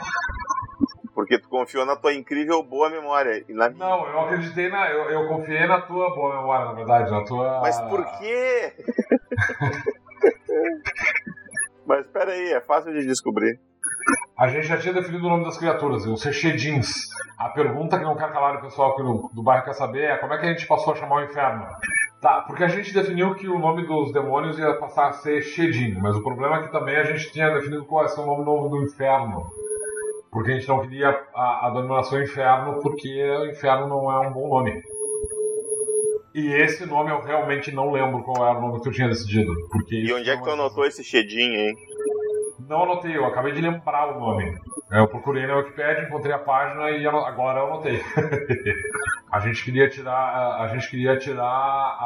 Porque 1.14 1.38
tu 1.38 1.50
confiou 1.50 1.86
na 1.86 1.98
tua 1.98 2.14
incrível 2.14 2.64
boa 2.64 2.90
memória. 2.90 3.44
E 3.50 3.54
na. 3.54 3.70
Não, 3.70 4.08
eu 4.08 4.22
acreditei 4.22 4.70
na. 4.70 4.90
Eu, 4.90 5.10
eu 5.10 5.28
confiei 5.28 5.68
na 5.68 5.82
tua 5.82 6.16
boa 6.16 6.38
memória, 6.38 6.68
na 6.68 6.74
verdade, 6.74 7.12
na 7.12 7.26
tua. 7.26 7.60
Mas 7.60 7.82
por 7.82 8.06
quê? 8.18 8.74
Mas 11.86 12.08
peraí, 12.08 12.54
é 12.54 12.62
fácil 12.62 12.94
de 12.94 13.06
descobrir. 13.06 13.60
A 14.38 14.48
gente 14.50 14.68
já 14.68 14.78
tinha 14.78 14.94
definido 14.94 15.26
o 15.26 15.30
nome 15.30 15.46
das 15.46 15.58
criaturas, 15.58 16.06
os 16.06 16.24
Rechedins. 16.24 16.94
A 17.38 17.50
pergunta 17.50 17.98
que 17.98 18.04
não 18.04 18.18
quer 18.18 18.32
calar 18.32 18.58
o 18.58 18.62
pessoal 18.62 18.92
aqui 18.92 19.02
no, 19.02 19.30
do 19.34 19.42
bairro 19.42 19.64
quer 19.64 19.74
saber 19.74 20.04
é 20.04 20.18
como 20.18 20.34
é 20.34 20.38
que 20.38 20.46
a 20.46 20.50
gente 20.50 20.68
passou 20.68 20.94
a 20.94 20.96
chamar 20.96 21.22
o 21.22 21.24
inferno? 21.24 21.66
Tá, 22.22 22.42
porque 22.42 22.64
a 22.64 22.68
gente 22.68 22.94
definiu 22.94 23.34
que 23.36 23.48
o 23.48 23.58
nome 23.58 23.86
dos 23.86 24.12
demônios 24.12 24.60
ia 24.60 24.74
passar 24.74 25.10
a 25.10 25.14
ser 25.14 25.42
Shedin, 25.42 25.96
mas 26.02 26.16
o 26.16 26.24
problema 26.24 26.58
é 26.58 26.64
que 26.64 26.72
também 26.72 26.98
a 26.98 27.04
gente 27.04 27.32
tinha 27.32 27.54
definido 27.54 27.86
qual 27.86 28.04
ia 28.04 28.10
ser 28.10 28.22
o 28.22 28.26
nome 28.26 28.44
novo 28.44 28.68
do 28.68 28.84
inferno. 28.84 29.46
Porque 30.32 30.52
a 30.52 30.56
gente 30.56 30.68
não 30.68 30.82
queria 30.82 31.18
a, 31.34 31.68
a 31.68 31.70
denominação 31.70 32.22
inferno, 32.22 32.82
porque 32.82 33.24
o 33.24 33.46
inferno 33.46 33.88
não 33.88 34.12
é 34.12 34.28
um 34.28 34.34
bom 34.34 34.50
nome. 34.50 34.82
E 36.34 36.52
esse 36.52 36.86
nome 36.86 37.10
eu 37.10 37.22
realmente 37.22 37.72
não 37.72 37.92
lembro 37.92 38.22
qual 38.22 38.46
era 38.46 38.58
o 38.58 38.62
nome 38.62 38.82
que 38.82 38.90
eu 38.90 38.92
tinha 38.92 39.08
decidido. 39.08 39.54
Porque 39.70 39.96
e 39.96 40.14
onde 40.14 40.30
é 40.30 40.36
que 40.36 40.44
tu 40.44 40.50
anotou 40.50 40.86
esse 40.86 41.02
Shedin, 41.02 41.54
hein? 41.54 41.76
Não 42.68 42.84
anotei, 42.84 43.16
eu 43.16 43.26
acabei 43.26 43.52
de 43.54 43.62
lembrar 43.62 44.16
o 44.16 44.20
nome. 44.20 44.58
Eu 44.92 45.08
procurei 45.08 45.46
na 45.46 45.58
Wikipedia, 45.58 46.04
encontrei 46.04 46.34
a 46.34 46.40
página 46.40 46.90
e 46.90 47.06
agora 47.06 47.60
eu 47.60 47.68
anotei. 47.68 48.02
a 49.32 49.40
gente 49.40 49.64
queria 49.64 49.88
tirar, 49.90 50.62
a 50.62 50.68
gente 50.68 50.90
queria 50.90 51.18
tirar 51.18 51.46
a, 51.46 52.00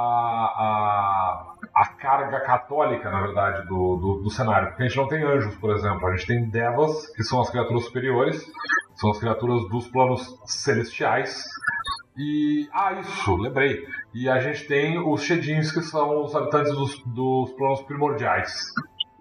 a, 0.58 1.54
a 1.76 1.86
carga 1.94 2.42
católica, 2.42 3.10
na 3.10 3.22
verdade, 3.22 3.68
do, 3.68 3.96
do, 3.96 4.22
do, 4.24 4.30
cenário. 4.30 4.70
Porque 4.70 4.84
a 4.84 4.88
gente 4.88 4.98
não 4.98 5.08
tem 5.08 5.24
anjos, 5.24 5.56
por 5.56 5.72
exemplo. 5.72 6.08
A 6.08 6.16
gente 6.16 6.28
tem 6.28 6.50
devas, 6.50 7.08
que 7.16 7.24
são 7.24 7.40
as 7.40 7.50
criaturas 7.50 7.86
superiores, 7.86 8.46
são 8.96 9.12
as 9.12 9.20
criaturas 9.20 9.62
dos 9.70 9.88
planos 9.88 10.38
celestiais. 10.46 11.44
E. 12.18 12.68
Ah, 12.74 12.94
isso, 12.94 13.36
lembrei. 13.38 13.86
E 14.14 14.28
a 14.28 14.40
gente 14.40 14.68
tem 14.68 15.00
os 15.00 15.22
Shedins, 15.24 15.72
que 15.72 15.82
são 15.82 16.24
os 16.24 16.36
habitantes 16.36 16.74
dos, 16.74 17.02
dos 17.06 17.54
planos 17.54 17.82
primordiais. 17.84 18.52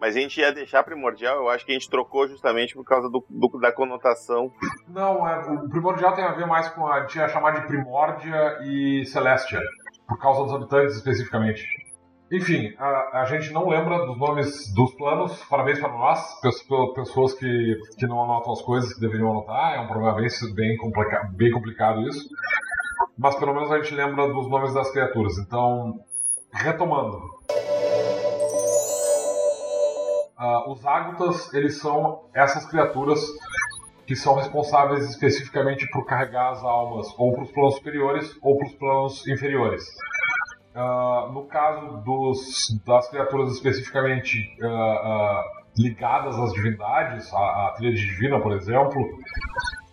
Mas 0.00 0.16
a 0.16 0.20
gente 0.20 0.40
ia 0.40 0.52
deixar 0.52 0.84
primordial, 0.84 1.36
eu 1.38 1.48
acho 1.48 1.64
que 1.64 1.72
a 1.72 1.74
gente 1.74 1.90
trocou 1.90 2.28
justamente 2.28 2.74
por 2.74 2.84
causa 2.84 3.08
do, 3.08 3.24
do 3.28 3.58
da 3.58 3.72
conotação. 3.72 4.52
Não, 4.88 5.26
é, 5.28 5.40
o 5.50 5.68
primordial 5.68 6.14
tem 6.14 6.24
a 6.24 6.32
ver 6.32 6.46
mais 6.46 6.68
com 6.68 6.86
a. 6.86 7.00
gente 7.00 7.18
ia 7.18 7.28
chamar 7.28 7.52
de 7.52 7.66
primórdia 7.66 8.58
e 8.62 9.04
celestia, 9.06 9.60
por 10.06 10.18
causa 10.18 10.44
dos 10.44 10.54
habitantes 10.54 10.96
especificamente. 10.96 11.64
Enfim, 12.30 12.74
a, 12.78 13.22
a, 13.22 13.24
gente 13.24 13.50
não 13.52 13.66
lembra 13.68 14.04
dos 14.04 14.18
nomes 14.18 14.72
dos 14.74 14.94
planos, 14.96 15.42
parabéns 15.44 15.80
para 15.80 15.88
nós, 15.88 16.20
pessoas 16.94 17.32
que, 17.32 17.74
que 17.98 18.06
não 18.06 18.22
anotam 18.22 18.52
as 18.52 18.60
coisas 18.60 18.92
que 18.92 19.00
deveriam 19.00 19.30
anotar, 19.30 19.76
é 19.76 19.80
um 19.80 19.86
problema 19.86 20.14
bem, 20.14 20.28
bem, 20.54 20.76
complica, 20.76 21.30
bem 21.34 21.50
complicado 21.50 22.02
isso. 22.02 22.28
Mas 23.16 23.34
pelo 23.36 23.54
menos 23.54 23.72
a 23.72 23.78
gente 23.78 23.94
lembra 23.94 24.28
dos 24.28 24.48
nomes 24.48 24.74
das 24.74 24.90
criaturas. 24.92 25.38
Então, 25.38 26.00
retomando. 26.52 27.18
Uh, 30.38 30.70
os 30.70 30.86
águtas, 30.86 31.52
eles 31.52 31.78
são 31.78 32.22
essas 32.32 32.64
criaturas 32.66 33.20
que 34.06 34.14
são 34.14 34.36
responsáveis 34.36 35.04
especificamente 35.10 35.86
por 35.90 36.06
carregar 36.06 36.52
as 36.52 36.62
almas 36.62 37.12
ou 37.18 37.32
para 37.32 37.42
os 37.42 37.52
planos 37.52 37.74
superiores 37.74 38.38
ou 38.40 38.56
para 38.56 38.66
os 38.66 38.74
planos 38.74 39.28
inferiores. 39.28 39.84
Uh, 40.74 41.32
no 41.32 41.44
caso 41.46 41.98
dos, 42.04 42.68
das 42.86 43.08
criaturas 43.10 43.52
especificamente 43.52 44.38
uh, 44.62 45.42
ligadas 45.76 46.38
às 46.38 46.52
divindades, 46.52 47.32
a, 47.34 47.66
a 47.66 47.72
trilha 47.76 47.94
divina, 47.94 48.40
por 48.40 48.52
exemplo, 48.52 49.02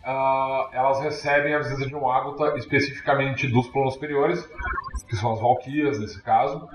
elas 0.05 0.99
recebem 1.01 1.55
a 1.55 1.59
visita 1.59 1.87
de 1.87 1.95
um 1.95 2.09
ágata 2.09 2.57
especificamente 2.57 3.47
dos 3.47 3.67
planos 3.69 3.93
superiores, 3.93 4.47
que 5.07 5.15
são 5.15 5.33
as 5.33 5.39
valquias 5.39 5.99
nesse 5.99 6.21
caso, 6.21 6.67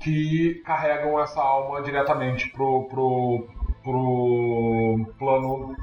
que 0.00 0.62
carregam 0.64 1.20
essa 1.20 1.40
alma 1.40 1.82
diretamente 1.82 2.50
pro, 2.50 2.84
pro, 2.88 3.48
pro 3.82 5.14
plano 5.18 5.76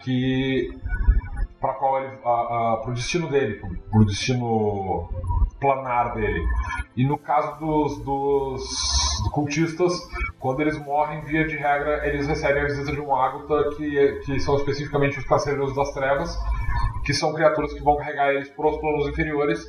que 0.00 0.70
para 1.60 1.74
qual 1.74 2.02
ele, 2.02 2.18
a, 2.24 2.30
a, 2.30 2.76
pro 2.78 2.94
destino 2.94 3.28
dele, 3.28 3.54
pro, 3.54 3.70
pro 3.90 4.04
destino 4.04 5.08
planar 5.60 6.14
dele. 6.14 6.44
E 6.96 7.06
no 7.06 7.18
caso 7.18 7.58
dos, 7.58 7.98
dos 8.02 9.30
cultistas, 9.32 9.92
quando 10.38 10.60
eles 10.60 10.78
morrem, 10.78 11.20
via 11.22 11.46
de 11.46 11.56
regra, 11.56 12.06
eles 12.06 12.26
recebem 12.26 12.62
a 12.62 12.66
visita 12.66 12.92
de 12.92 13.00
um 13.00 13.14
ágata 13.14 13.76
que, 13.76 14.20
que 14.24 14.40
são 14.40 14.56
especificamente 14.56 15.18
os 15.18 15.24
carcereiros 15.24 15.74
das 15.74 15.92
trevas, 15.92 16.36
que 17.04 17.14
são 17.14 17.32
criaturas 17.32 17.72
que 17.72 17.82
vão 17.82 17.96
carregar 17.96 18.32
eles 18.32 18.48
para 18.50 18.68
os 18.68 18.78
planos 18.78 19.06
inferiores, 19.08 19.64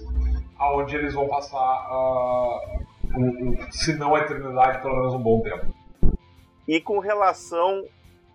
aonde 0.58 0.96
eles 0.96 1.14
vão 1.14 1.28
passar 1.28 1.88
uh, 1.92 3.18
um, 3.18 3.58
se 3.72 3.94
não 3.94 4.16
a 4.16 4.20
eternidade, 4.20 4.82
pelo 4.82 4.96
menos 4.96 5.14
um 5.14 5.20
bom 5.20 5.42
tempo. 5.42 5.68
E 6.68 6.80
com 6.80 7.00
relação 7.00 7.84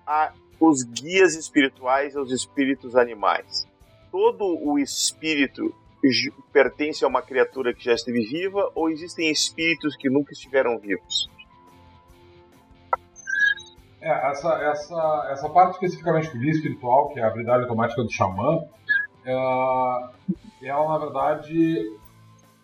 a 0.06 0.32
os 0.60 0.82
guias 0.82 1.34
espirituais 1.34 2.14
e 2.14 2.18
os 2.18 2.32
espíritos 2.32 2.96
animais. 2.96 3.66
Todo 4.10 4.58
o 4.62 4.78
espírito 4.78 5.74
pertence 6.52 7.04
a 7.04 7.08
uma 7.08 7.22
criatura 7.22 7.74
que 7.74 7.84
já 7.84 7.92
esteve 7.92 8.20
viva 8.26 8.70
ou 8.74 8.88
existem 8.90 9.30
espíritos 9.30 9.96
que 9.96 10.08
nunca 10.08 10.32
estiveram 10.32 10.78
vivos? 10.78 11.28
É, 14.00 14.30
essa, 14.30 14.52
essa, 14.62 15.28
essa 15.30 15.48
parte 15.48 15.74
especificamente 15.74 16.30
do 16.30 16.38
guia 16.38 16.52
espiritual, 16.52 17.08
que 17.08 17.18
é 17.18 17.24
a 17.24 17.28
habilidade 17.28 17.64
automática 17.64 18.02
do 18.02 18.12
xamã, 18.12 18.64
ela, 19.24 20.12
ela 20.62 20.88
na 20.88 20.98
verdade 20.98 21.98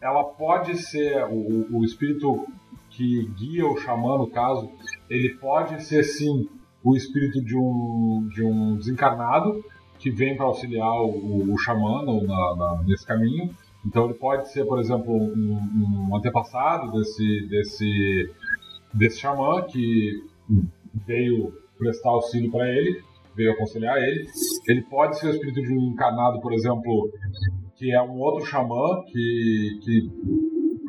ela 0.01 0.25
pode 0.25 0.77
ser 0.77 1.25
o, 1.25 1.79
o 1.79 1.85
espírito 1.85 2.47
que 2.91 3.27
guia 3.37 3.67
o 3.67 3.77
xamã, 3.79 4.19
no 4.19 4.29
caso, 4.29 4.71
ele 5.09 5.35
pode 5.37 5.83
ser 5.83 6.05
sim 6.05 6.49
o 6.85 6.97
espírito 6.97 7.43
de 7.43 7.57
um, 7.57 8.29
de 8.33 8.45
um 8.45 8.77
desencarnado 8.77 9.65
que 10.03 10.11
vem 10.11 10.37
para 10.37 10.47
auxiliar 10.47 11.01
o, 11.01 11.53
o 11.53 11.59
xamã 11.59 12.03
na, 12.03 12.57
na, 12.57 12.83
nesse 12.83 13.07
caminho. 13.07 13.55
Então 13.87 14.07
ele 14.07 14.15
pode 14.15 14.51
ser, 14.51 14.65
por 14.65 14.81
exemplo, 14.81 15.15
um, 15.15 16.09
um 16.11 16.17
antepassado 16.17 16.91
desse, 16.91 17.47
desse, 17.49 18.31
desse 18.93 19.21
xamã 19.21 19.63
que 19.63 20.25
veio 21.07 21.53
prestar 21.79 22.11
auxílio 22.11 22.51
para 22.51 22.69
ele, 22.69 23.01
veio 23.37 23.53
aconselhar 23.53 23.97
ele. 23.97 24.27
Ele 24.69 24.83
pode 24.83 25.19
ser 25.21 25.29
o 25.29 25.31
espírito 25.31 25.63
de 25.63 25.73
um 25.73 25.93
encarnado, 25.93 26.41
por 26.41 26.53
exemplo, 26.53 27.09
que 27.77 27.93
é 27.93 28.03
um 28.03 28.19
outro 28.19 28.45
xamã 28.45 29.03
que, 29.07 29.79
que 29.83 30.11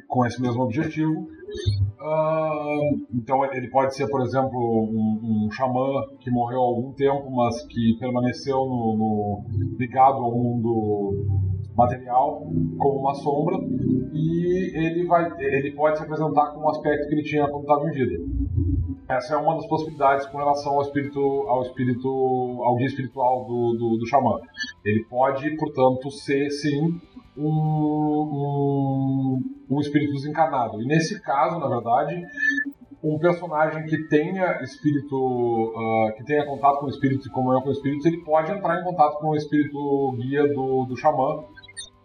com 0.08 0.26
esse 0.26 0.41
mesmo 0.41 0.63
objetivo. 0.63 1.30
Uh, 2.03 3.07
então 3.13 3.45
ele 3.53 3.69
pode 3.69 3.95
ser, 3.95 4.09
por 4.09 4.21
exemplo, 4.23 4.59
um, 4.59 5.45
um, 5.45 5.51
xamã 5.51 6.05
que 6.19 6.29
morreu 6.29 6.59
há 6.59 6.65
algum 6.65 6.91
tempo, 6.91 7.31
mas 7.31 7.65
que 7.65 7.95
permaneceu 7.97 8.57
no, 8.57 8.97
no, 8.97 9.77
ligado 9.79 10.17
ao 10.17 10.37
mundo 10.37 11.25
material 11.77 12.41
como 12.77 12.99
uma 12.99 13.15
sombra 13.15 13.57
e 14.13 14.77
ele 14.77 15.05
vai 15.07 15.31
ele 15.39 15.71
pode 15.71 15.97
se 15.97 16.03
apresentar 16.03 16.51
com 16.51 16.59
um 16.59 16.69
aspecto 16.69 17.07
que 17.07 17.15
ele 17.15 17.23
tinha 17.23 17.47
quando 17.47 17.61
estava 17.61 17.87
em 17.87 17.91
vida. 17.91 18.21
Essa 19.07 19.35
é 19.35 19.37
uma 19.37 19.55
das 19.55 19.65
possibilidades 19.67 20.25
com 20.27 20.37
relação 20.39 20.73
ao 20.73 20.81
espírito 20.81 21.21
ao 21.21 21.61
espírito 21.61 22.09
ao 22.65 22.75
guia 22.75 22.87
espiritual 22.87 23.45
do, 23.45 23.77
do, 23.77 23.97
do 23.97 24.07
xamã. 24.07 24.41
Ele 24.83 25.05
pode, 25.05 25.55
portanto, 25.55 26.11
ser 26.11 26.49
sim 26.49 26.99
um, 27.38 27.48
um, 29.38 29.41
um 29.69 29.80
espírito 29.80 30.13
desencarnado. 30.13 30.82
E 30.82 30.86
nesse 30.86 31.22
caso, 31.22 31.60
na 31.60 31.67
verdade, 31.67 32.22
um 33.04 33.19
personagem 33.19 33.86
que 33.86 34.08
tenha 34.08 34.62
espírito, 34.62 35.15
uh, 35.15 36.15
que 36.15 36.24
tenha 36.24 36.46
contato 36.46 36.80
com 36.80 36.86
o 36.86 36.89
espírito, 36.89 37.30
como 37.32 37.52
eu 37.52 37.62
com 37.62 37.69
o 37.69 37.74
espírito, 37.74 38.08
ele 38.08 38.24
pode 38.24 38.52
entrar 38.52 38.80
em 38.80 38.84
contato 38.84 39.19
com 39.19 39.30
o 39.30 39.36
espírito 39.36 40.15
guia 40.17 40.48
do, 40.54 40.86
do 40.86 40.96
xamã 40.96 41.43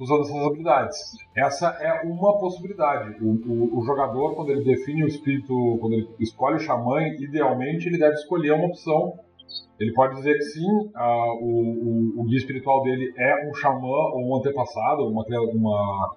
usando 0.01 0.23
essas 0.23 0.37
habilidades. 0.37 0.97
Essa 1.37 1.69
é 1.81 2.03
uma 2.07 2.38
possibilidade. 2.38 3.17
O, 3.23 3.31
o, 3.31 3.79
o, 3.79 3.85
jogador, 3.85 4.35
quando 4.35 4.51
ele 4.51 4.64
define 4.64 5.05
o 5.05 5.09
espírito, 5.09 5.79
quando 5.81 5.95
ele 5.95 6.09
escolhe 6.21 6.57
o 6.57 6.61
xamã, 6.61 7.01
idealmente 7.19 7.88
ele 7.88 7.99
deve 7.99 8.14
escolher 8.14 8.53
uma 8.53 8.67
opção 8.67 9.14
ele 9.79 9.93
pode 9.93 10.17
dizer 10.17 10.35
que 10.35 10.43
sim, 10.43 10.67
uh, 10.67 11.33
o, 11.41 12.19
o, 12.19 12.21
o, 12.21 12.25
guia 12.25 12.38
espiritual 12.38 12.83
dele 12.83 13.12
é 13.17 13.49
um 13.49 13.55
xamã 13.55 14.11
ou 14.12 14.29
um 14.29 14.37
antepassado, 14.37 15.07
uma, 15.07 15.25
uma, 15.53 16.17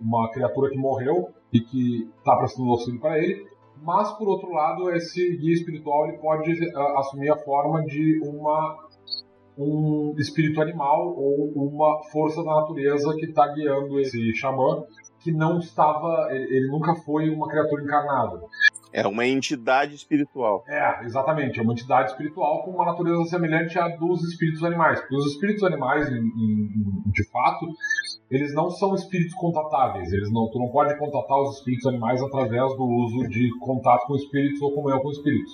uma 0.00 0.30
criatura 0.30 0.70
que 0.70 0.78
morreu 0.78 1.28
e 1.52 1.60
que 1.60 2.08
está 2.18 2.36
prestando 2.36 2.70
auxílio 2.70 3.00
para 3.00 3.18
ele. 3.18 3.44
Mas, 3.82 4.12
por 4.12 4.28
outro 4.28 4.50
lado, 4.50 4.90
esse 4.90 5.36
guia 5.38 5.54
espiritual 5.54 6.06
ele 6.06 6.18
pode 6.18 6.52
uh, 6.52 6.98
assumir 6.98 7.30
a 7.30 7.36
forma 7.36 7.82
de 7.82 8.20
uma, 8.24 8.86
um 9.58 10.14
espírito 10.16 10.62
animal 10.62 11.14
ou 11.16 11.52
uma 11.56 12.00
força 12.12 12.44
da 12.44 12.54
natureza 12.60 13.12
que 13.16 13.26
está 13.26 13.48
guiando 13.48 13.98
esse 13.98 14.32
xamã, 14.36 14.84
que 15.18 15.32
não 15.32 15.58
estava, 15.58 16.28
ele 16.30 16.68
nunca 16.68 16.94
foi 16.94 17.28
uma 17.28 17.48
criatura 17.48 17.82
encarnada. 17.82 18.40
É 18.94 19.04
uma 19.08 19.26
entidade 19.26 19.96
espiritual. 19.96 20.64
É, 20.68 21.04
exatamente. 21.04 21.58
É 21.58 21.62
uma 21.64 21.72
entidade 21.72 22.12
espiritual 22.12 22.62
com 22.62 22.70
uma 22.70 22.84
natureza 22.84 23.24
semelhante 23.24 23.76
à 23.76 23.88
dos 23.88 24.22
espíritos 24.22 24.62
animais. 24.62 25.00
Porque 25.00 25.16
os 25.16 25.32
espíritos 25.32 25.64
animais, 25.64 26.08
de 26.08 27.24
fato, 27.24 27.66
eles 28.30 28.54
não 28.54 28.70
são 28.70 28.94
espíritos 28.94 29.34
contatáveis. 29.34 30.12
Eles 30.12 30.30
não, 30.32 30.48
tu 30.48 30.60
não 30.60 30.68
pode 30.68 30.96
contatar 30.96 31.36
os 31.42 31.58
espíritos 31.58 31.86
animais 31.86 32.22
através 32.22 32.76
do 32.76 32.84
uso 32.84 33.28
de 33.28 33.50
contato 33.58 34.06
com 34.06 34.14
espíritos 34.14 34.62
ou 34.62 34.72
comunhão 34.72 35.00
com 35.00 35.10
espíritos. 35.10 35.52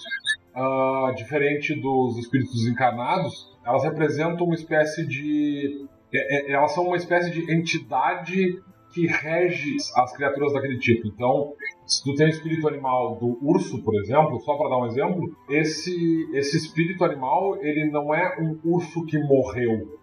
Uh, 0.54 1.14
diferente 1.14 1.74
dos 1.80 2.18
espíritos 2.18 2.66
encarnados, 2.66 3.56
elas 3.64 3.82
representam 3.84 4.44
uma 4.44 4.54
espécie 4.54 5.06
de. 5.06 5.86
É, 6.12 6.50
é, 6.50 6.52
elas 6.52 6.74
são 6.74 6.84
uma 6.84 6.96
espécie 6.98 7.30
de 7.30 7.50
entidade 7.50 8.60
que 8.92 9.06
rege 9.06 9.76
as 9.96 10.12
criaturas 10.12 10.52
daquele 10.52 10.78
tipo. 10.78 11.06
Então, 11.06 11.54
se 11.90 12.04
tu 12.04 12.14
tem 12.14 12.26
o 12.26 12.30
espírito 12.30 12.68
animal 12.68 13.16
do 13.16 13.36
urso, 13.42 13.82
por 13.82 13.96
exemplo, 13.96 14.38
só 14.40 14.56
para 14.56 14.68
dar 14.70 14.78
um 14.78 14.86
exemplo, 14.86 15.36
esse, 15.48 16.30
esse 16.32 16.56
espírito 16.56 17.02
animal, 17.02 17.56
ele 17.60 17.90
não 17.90 18.14
é 18.14 18.38
um 18.40 18.56
urso 18.64 19.04
que 19.06 19.18
morreu 19.18 19.98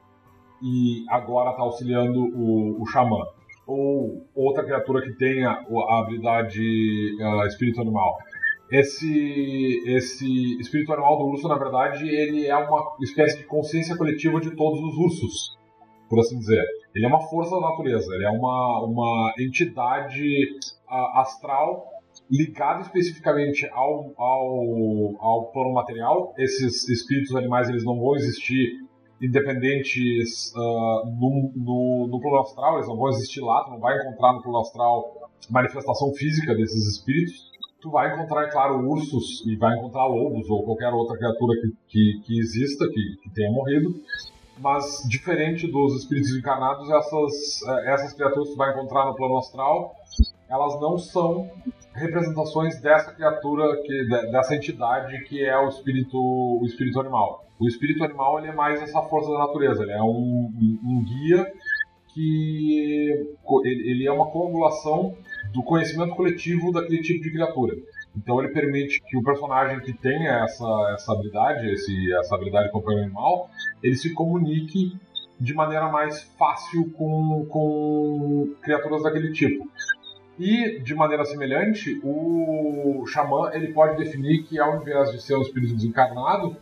e 0.61 1.05
agora 1.09 1.51
está 1.51 1.61
auxiliando 1.61 2.19
o, 2.19 2.81
o 2.81 2.85
xamã. 2.87 3.23
Ou 3.65 4.21
outra 4.35 4.65
criatura 4.65 5.01
que 5.01 5.13
tenha 5.13 5.49
a 5.49 5.99
habilidade 5.99 6.61
uh, 7.21 7.47
espírito 7.47 7.79
animal. 7.79 8.17
Esse, 8.69 9.81
esse 9.85 10.59
espírito 10.59 10.91
animal 10.91 11.17
do 11.17 11.25
urso, 11.27 11.47
na 11.47 11.57
verdade, 11.57 12.05
ele 12.05 12.47
é 12.47 12.57
uma 12.57 12.97
espécie 13.01 13.37
de 13.37 13.45
consciência 13.45 13.95
coletiva 13.95 14.41
de 14.41 14.53
todos 14.57 14.81
os 14.81 14.97
ursos, 14.97 15.57
por 16.09 16.19
assim 16.19 16.37
dizer. 16.37 16.65
Ele 16.93 17.05
é 17.05 17.07
uma 17.07 17.21
força 17.29 17.55
da 17.55 17.61
natureza, 17.61 18.13
ele 18.13 18.25
é 18.25 18.29
uma, 18.29 18.83
uma 18.83 19.33
entidade 19.39 20.21
astral 20.89 21.85
ligada 22.29 22.81
especificamente 22.81 23.69
ao, 23.71 24.13
ao, 24.17 25.15
ao 25.19 25.51
plano 25.51 25.73
material. 25.73 26.33
Esses 26.37 26.87
espíritos 26.89 27.35
animais 27.35 27.69
eles 27.69 27.83
não 27.83 27.99
vão 27.99 28.15
existir 28.15 28.85
independentes 29.21 30.53
uh, 30.55 31.05
no, 31.05 31.51
no, 31.55 32.07
no, 32.07 32.19
plano 32.19 32.39
astral, 32.41 32.75
eles 32.75 32.87
não 32.87 32.97
vão 32.97 33.09
existir 33.09 33.41
lá, 33.41 33.63
tu 33.63 33.71
não 33.71 33.79
vai 33.79 33.97
encontrar 33.97 34.33
no 34.33 34.41
plano 34.41 34.59
astral 34.59 35.31
manifestação 35.49 36.13
física 36.13 36.53
desses 36.55 36.97
espíritos. 36.97 37.51
Tu 37.79 37.89
vai 37.91 38.13
encontrar, 38.13 38.43
é 38.43 38.51
claro, 38.51 38.89
ursos 38.89 39.45
e 39.45 39.55
vai 39.55 39.75
encontrar 39.77 40.05
lobos 40.07 40.49
ou 40.49 40.63
qualquer 40.63 40.91
outra 40.93 41.17
criatura 41.17 41.59
que, 41.61 41.73
que, 41.87 42.21
que 42.25 42.39
exista, 42.39 42.87
que, 42.87 43.17
que 43.21 43.29
tenha 43.29 43.51
morrido, 43.51 43.93
mas 44.59 45.03
diferente 45.07 45.67
dos 45.67 45.95
espíritos 45.95 46.35
encarnados, 46.35 46.89
essas, 46.89 47.61
é, 47.67 47.93
essas 47.93 48.13
criaturas 48.13 48.49
você 48.49 48.55
vai 48.55 48.71
encontrar 48.71 49.05
no 49.05 49.15
plano 49.15 49.37
astral, 49.37 49.95
elas 50.49 50.79
não 50.79 50.97
são 50.97 51.49
representações 51.93 52.79
dessa 52.79 53.11
criatura, 53.13 53.81
que, 53.81 54.07
dessa 54.31 54.55
entidade 54.55 55.23
que 55.25 55.43
é 55.43 55.57
o 55.57 55.67
espírito, 55.67 56.17
o 56.17 56.65
espírito 56.65 56.99
animal. 56.99 57.45
O 57.59 57.67
espírito 57.67 58.03
animal 58.03 58.39
ele 58.39 58.49
é 58.49 58.53
mais 58.53 58.81
essa 58.81 59.01
força 59.03 59.31
da 59.31 59.39
natureza, 59.39 59.83
ele 59.83 59.91
é 59.91 60.01
um, 60.01 60.51
um, 60.83 61.03
guia 61.03 61.51
que 62.13 63.35
ele 63.63 64.05
é 64.05 64.11
uma 64.11 64.27
coagulação 64.27 65.15
do 65.53 65.63
conhecimento 65.63 66.15
coletivo 66.15 66.71
daquele 66.71 67.01
tipo 67.01 67.23
de 67.23 67.31
criatura. 67.31 67.75
Então 68.15 68.39
ele 68.39 68.53
permite 68.53 69.01
que 69.01 69.17
o 69.17 69.23
personagem 69.23 69.79
que 69.79 69.93
tenha 69.93 70.43
essa, 70.43 70.91
essa 70.93 71.13
habilidade, 71.13 71.69
esse, 71.71 72.13
essa 72.13 72.35
habilidade 72.35 72.67
de 72.67 72.71
companheiro 72.71 73.05
animal, 73.05 73.49
ele 73.81 73.95
se 73.95 74.13
comunique 74.13 74.97
de 75.39 75.53
maneira 75.53 75.87
mais 75.89 76.23
fácil 76.37 76.91
com, 76.91 77.45
com 77.49 78.55
criaturas 78.61 79.03
daquele 79.03 79.31
tipo. 79.31 79.69
E, 80.39 80.79
de 80.79 80.93
maneira 80.93 81.25
semelhante, 81.25 81.99
o 82.03 83.03
xamã 83.07 83.49
ele 83.53 83.73
pode 83.73 83.97
definir 83.97 84.43
que, 84.43 84.59
ao 84.59 84.79
invés 84.79 85.11
de 85.11 85.21
ser 85.21 85.35
um 85.35 85.41
espírito 85.41 85.75
desencarnado, 85.75 86.55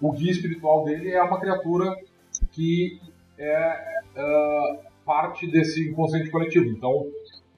o 0.00 0.12
guia 0.12 0.30
espiritual 0.30 0.84
dele 0.84 1.10
é 1.10 1.22
uma 1.22 1.38
criatura 1.38 1.94
que 2.52 2.98
é 3.36 3.78
uh, 4.16 4.78
parte 5.04 5.46
desse 5.50 5.90
inconsciente 5.90 6.30
coletivo. 6.30 6.70
Então, 6.70 7.06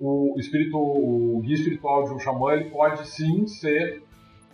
o 0.00 0.34
espírito, 0.38 0.76
o 0.76 1.40
guia 1.42 1.54
espiritual 1.54 2.04
de 2.04 2.14
um 2.14 2.18
xamã, 2.18 2.54
ele 2.54 2.70
pode 2.70 3.06
sim 3.06 3.46
ser 3.46 4.02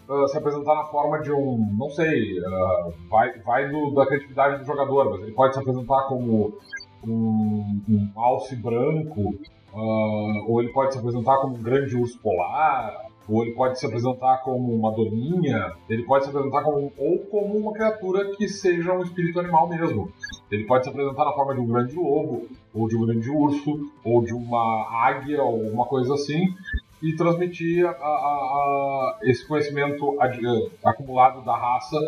uh, 0.09 0.29
se 0.29 0.37
apresentar 0.37 0.75
na 0.75 0.85
forma 0.85 1.21
de 1.21 1.33
um, 1.33 1.75
não 1.79 1.89
sei, 1.89 2.39
uh, 2.41 2.93
vai, 3.09 3.39
vai 3.41 3.69
do, 3.71 3.95
da 3.95 4.07
criatividade 4.07 4.59
do 4.59 4.67
jogador, 4.67 5.11
mas 5.13 5.23
ele 5.23 5.33
pode 5.33 5.55
se 5.55 5.61
apresentar 5.61 6.09
como 6.09 6.59
um, 7.05 7.81
um 7.89 8.11
alce 8.17 8.57
branco, 8.57 9.39
uh, 9.77 10.51
ou 10.51 10.61
ele 10.61 10.73
pode 10.73 10.93
se 10.93 10.99
apresentar 10.99 11.37
como 11.37 11.55
um 11.55 11.63
grande 11.63 11.95
urso 11.97 12.19
polar, 12.21 13.07
ou 13.29 13.43
ele 13.43 13.53
pode 13.53 13.79
se 13.79 13.85
apresentar 13.85 14.39
como 14.39 14.73
uma 14.73 14.93
doninha, 14.93 15.73
ele 15.89 16.05
pode 16.05 16.25
se 16.25 16.31
apresentar 16.31 16.63
como, 16.63 16.93
ou 16.97 17.19
como 17.27 17.59
uma 17.59 17.73
criatura 17.73 18.31
que 18.37 18.49
seja 18.49 18.93
um 18.93 19.03
espírito 19.03 19.41
animal 19.41 19.69
mesmo. 19.69 20.11
Ele 20.51 20.65
pode 20.65 20.85
se 20.85 20.91
apresentar 20.91 21.25
na 21.25 21.33
forma 21.33 21.55
de 21.55 21.61
um 21.61 21.67
grande 21.67 21.97
lobo, 21.97 22.47
ou 22.73 22.89
de 22.89 22.97
um 22.97 23.05
grande 23.05 23.29
urso, 23.29 23.91
ou 24.05 24.23
de 24.23 24.33
uma 24.33 24.87
águia, 24.91 25.43
ou 25.43 25.61
uma 25.61 25.85
coisa 25.87 26.15
assim, 26.15 26.55
e 27.03 27.15
transmitir 27.15 27.85
a, 27.85 27.91
a, 27.91 27.95
a, 27.95 29.19
esse 29.25 29.47
conhecimento 29.47 30.21
ad, 30.21 30.41
acumulado 30.85 31.45
da 31.45 31.57
raça 31.57 31.99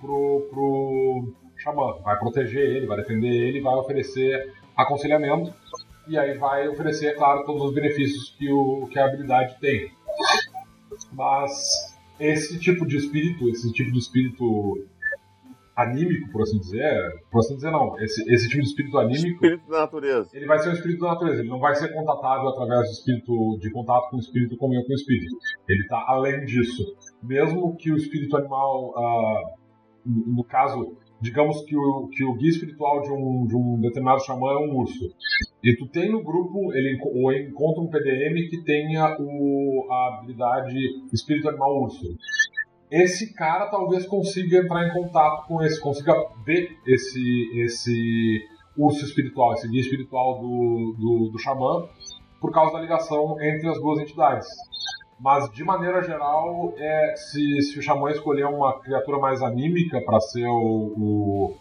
pro, 0.00 0.48
pro 0.50 1.32
xamã. 1.56 1.94
Vai 2.02 2.18
proteger 2.18 2.76
ele, 2.76 2.86
vai 2.86 2.96
defender 2.96 3.28
ele, 3.28 3.60
vai 3.60 3.76
oferecer 3.76 4.52
aconselhamento 4.76 5.54
e 6.08 6.18
aí 6.18 6.36
vai 6.38 6.68
oferecer, 6.68 7.06
é 7.06 7.14
claro, 7.14 7.44
todos 7.44 7.62
os 7.62 7.74
benefícios 7.74 8.34
que, 8.38 8.50
o, 8.50 8.86
que 8.86 8.98
a 8.98 9.06
habilidade 9.06 9.58
tem. 9.60 9.90
Mas 11.12 11.96
esse 12.18 12.58
tipo 12.58 12.86
de 12.86 12.96
espírito, 12.96 13.48
esse 13.48 13.72
tipo 13.72 13.92
de 13.92 13.98
espírito 13.98 14.86
anímico, 15.76 16.30
por 16.32 16.42
assim 16.42 16.58
dizer, 16.58 17.22
por 17.30 17.40
assim 17.40 17.54
dizer 17.56 17.70
não, 17.70 17.98
esse, 18.00 18.22
esse 18.32 18.48
tipo 18.48 18.62
de 18.62 18.68
espírito 18.68 18.98
anímico... 18.98 19.44
Espírito 19.44 19.70
da 19.70 19.80
natureza. 19.80 20.30
Ele 20.32 20.46
vai 20.46 20.58
ser 20.58 20.70
um 20.70 20.72
espírito 20.72 21.00
da 21.00 21.08
natureza, 21.08 21.40
ele 21.40 21.50
não 21.50 21.58
vai 21.58 21.74
ser 21.74 21.92
contatável 21.92 22.48
através 22.48 22.88
do 22.88 22.92
espírito, 22.92 23.58
de 23.60 23.70
contato 23.70 24.08
com 24.08 24.16
o 24.16 24.20
espírito 24.20 24.56
como 24.56 24.74
eu 24.74 24.82
com 24.84 24.92
o 24.92 24.96
espírito. 24.96 25.36
Ele 25.68 25.82
está 25.82 26.02
além 26.08 26.44
disso. 26.46 26.96
Mesmo 27.22 27.76
que 27.76 27.92
o 27.92 27.96
espírito 27.96 28.36
animal, 28.38 28.94
ah, 28.96 29.42
no 30.06 30.42
caso, 30.44 30.96
digamos 31.20 31.62
que 31.62 31.76
o, 31.76 32.08
que 32.08 32.24
o 32.24 32.34
guia 32.34 32.50
espiritual 32.50 33.02
de 33.02 33.12
um, 33.12 33.46
de 33.46 33.54
um 33.54 33.80
determinado 33.80 34.24
xamã 34.24 34.52
é 34.52 34.58
um 34.58 34.76
urso. 34.76 35.14
E 35.66 35.76
tu 35.76 35.86
tem 35.88 36.10
no 36.10 36.22
grupo, 36.22 36.72
ele 36.72 36.98
ou 37.02 37.32
encontra 37.32 37.82
um 37.82 37.88
PDM 37.88 38.48
que 38.48 38.62
tenha 38.62 39.16
o, 39.18 39.86
a 39.90 40.18
habilidade 40.18 40.78
espírito 41.12 41.48
animal 41.48 41.82
urso 41.82 42.16
esse 42.90 43.34
cara 43.34 43.66
talvez 43.66 44.06
consiga 44.06 44.58
entrar 44.58 44.86
em 44.86 44.92
contato 44.92 45.46
com 45.46 45.62
esse, 45.62 45.80
consiga 45.80 46.14
ver 46.44 46.78
esse, 46.86 47.60
esse 47.60 48.46
urso 48.76 49.04
espiritual, 49.04 49.54
esse 49.54 49.68
guia 49.68 49.80
espiritual 49.80 50.38
do, 50.38 50.94
do, 50.98 51.30
do 51.32 51.38
xamã, 51.38 51.88
por 52.40 52.52
causa 52.52 52.74
da 52.74 52.80
ligação 52.80 53.40
entre 53.40 53.68
as 53.68 53.80
duas 53.80 54.00
entidades. 54.00 54.46
Mas, 55.18 55.50
de 55.50 55.64
maneira 55.64 56.02
geral, 56.02 56.74
é, 56.76 57.14
se, 57.16 57.62
se 57.62 57.78
o 57.78 57.82
xamã 57.82 58.10
escolher 58.10 58.44
uma 58.44 58.78
criatura 58.80 59.18
mais 59.18 59.42
anímica 59.42 60.00
para 60.02 60.20
ser 60.20 60.46
o, 60.46 60.92
o, 60.96 61.56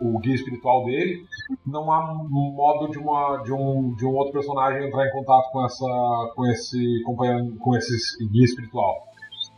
o, 0.00 0.18
guia 0.18 0.34
espiritual 0.34 0.84
dele, 0.84 1.24
não 1.66 1.90
há 1.92 2.14
modo 2.28 2.90
de, 2.90 2.98
uma, 2.98 3.38
de, 3.38 3.52
um, 3.52 3.94
de 3.94 4.06
um 4.06 4.14
outro 4.14 4.32
personagem 4.32 4.86
entrar 4.86 5.06
em 5.06 5.12
contato 5.12 5.50
com, 5.52 5.64
essa, 5.64 6.32
com 6.34 6.46
esse 6.46 7.02
companheiro, 7.04 7.56
com 7.58 7.76
esse 7.76 8.26
guia 8.28 8.44
espiritual 8.44 9.10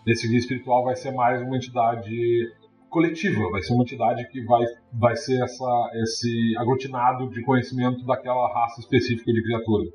esse 0.07 0.29
guia 0.29 0.39
espiritual 0.39 0.85
vai 0.85 0.97
ser 0.97 1.13
mais 1.13 1.41
uma 1.43 1.57
entidade 1.57 2.53
coletiva, 2.91 3.49
vai 3.51 3.63
ser 3.63 3.73
uma 3.73 3.83
entidade 3.83 4.27
que 4.29 4.45
vai, 4.45 4.65
vai 4.93 5.17
ser 5.17 5.43
essa, 5.43 5.91
esse 5.95 6.57
aglutinado 6.59 7.31
de 7.31 7.43
conhecimento 7.43 8.05
daquela 8.05 8.53
raça 8.53 8.81
específica 8.81 9.33
de 9.33 9.43
criatura. 9.43 9.91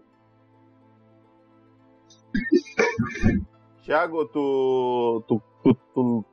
Tiago, 3.81 4.25
tu, 4.25 5.23
tu, 5.27 5.41
tu, 5.63 5.77
tu, 5.93 6.25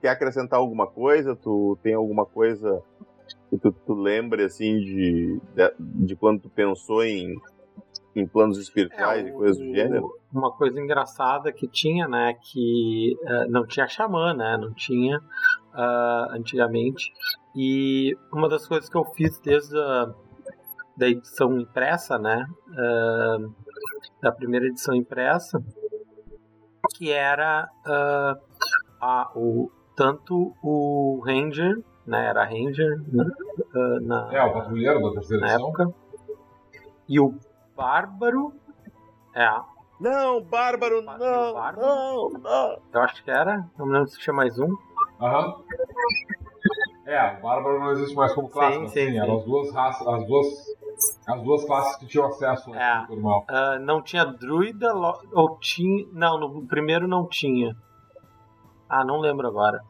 quer 0.00 0.08
acrescentar 0.08 0.58
alguma 0.58 0.86
coisa? 0.86 1.36
Tu 1.36 1.78
tem 1.82 1.94
alguma 1.94 2.26
coisa 2.26 2.82
que 3.50 3.58
tu, 3.58 3.72
tu 3.72 3.94
lembre 3.94 4.44
assim 4.44 4.78
de, 4.78 5.40
de, 5.54 6.06
de 6.06 6.16
quando 6.16 6.42
tu 6.42 6.48
pensou 6.48 7.04
em 7.04 7.34
em 8.14 8.26
planos 8.26 8.58
espirituais 8.58 9.24
é, 9.24 9.28
e 9.28 9.32
coisas 9.32 9.58
do 9.58 9.74
gênero? 9.74 10.10
Uma 10.32 10.52
coisa 10.52 10.80
engraçada 10.80 11.52
que 11.52 11.68
tinha, 11.68 12.08
né, 12.08 12.34
que 12.34 13.16
uh, 13.22 13.50
não 13.50 13.66
tinha 13.66 13.86
xamã, 13.86 14.34
né, 14.34 14.56
não 14.56 14.72
tinha 14.72 15.18
uh, 15.18 16.32
antigamente. 16.32 17.12
E 17.54 18.16
uma 18.32 18.48
das 18.48 18.66
coisas 18.66 18.88
que 18.88 18.96
eu 18.96 19.04
fiz 19.04 19.38
desde 19.40 19.78
a 19.78 20.12
da 20.96 21.08
edição 21.08 21.58
impressa, 21.58 22.18
né, 22.18 22.46
uh, 22.68 23.54
da 24.20 24.30
primeira 24.30 24.66
edição 24.66 24.94
impressa, 24.94 25.62
que 26.94 27.10
era 27.10 27.66
a, 29.00 29.30
o, 29.34 29.70
tanto 29.96 30.54
o 30.62 31.22
Ranger, 31.24 31.82
né, 32.06 32.26
era 32.26 32.44
Ranger 32.44 33.00
né, 33.08 33.24
na, 34.02 34.28
é, 34.32 34.42
o 34.42 34.52
patrulheiro 34.52 35.00
da 35.00 35.10
terceira 35.12 35.46
na 35.46 35.52
edição. 35.52 35.68
época, 35.68 35.94
e 37.08 37.20
o 37.20 37.34
Bárbaro. 37.76 38.52
É. 39.34 39.48
Não, 39.98 40.42
Bárbaro, 40.42 41.02
não, 41.02 41.18
Bárbaro. 41.52 41.80
não, 41.80 42.30
não. 42.30 42.78
Eu 42.92 43.00
acho 43.02 43.22
que 43.22 43.30
era. 43.30 43.68
Não 43.78 43.86
me 43.86 43.92
lembro 43.92 44.08
se 44.08 44.18
tinha 44.18 44.32
mais 44.32 44.58
um. 44.58 44.76
Aham. 45.20 45.56
É, 47.06 47.38
o 47.38 47.42
Bárbaro 47.42 47.80
não 47.80 47.90
existe 47.90 48.14
mais 48.14 48.32
como 48.32 48.48
classe, 48.48 48.74
sim, 48.74 48.82
mas 48.82 48.92
sim, 48.92 49.10
sim, 49.10 49.18
eram 49.18 49.38
as 49.38 49.44
duas 49.44 49.74
raças, 49.74 50.06
as 50.06 50.26
duas, 50.26 50.46
as 51.26 51.42
duas 51.42 51.64
classes 51.64 51.96
que 51.96 52.06
tinham 52.06 52.26
acesso 52.26 52.72
é. 52.74 53.06
normal. 53.08 53.44
Uh, 53.50 53.80
não 53.80 54.00
tinha 54.00 54.24
druida, 54.24 54.94
ou 54.94 55.58
tinha... 55.58 56.06
Não, 56.12 56.38
no 56.38 56.66
primeiro 56.66 57.08
não 57.08 57.26
tinha. 57.26 57.74
Ah, 58.88 59.04
não 59.04 59.18
lembro 59.18 59.48
agora. 59.48 59.82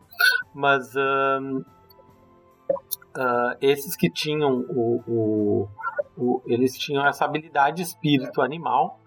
Mas 0.54 0.94
uh, 0.94 1.64
uh, 2.70 3.56
esses 3.60 3.96
que 3.96 4.10
tinham 4.10 4.60
o, 4.68 5.02
o, 5.06 5.68
o, 6.16 6.42
eles 6.46 6.76
tinham 6.76 7.06
essa 7.06 7.24
habilidade 7.24 7.82
espírito 7.82 8.42
animal, 8.42 9.00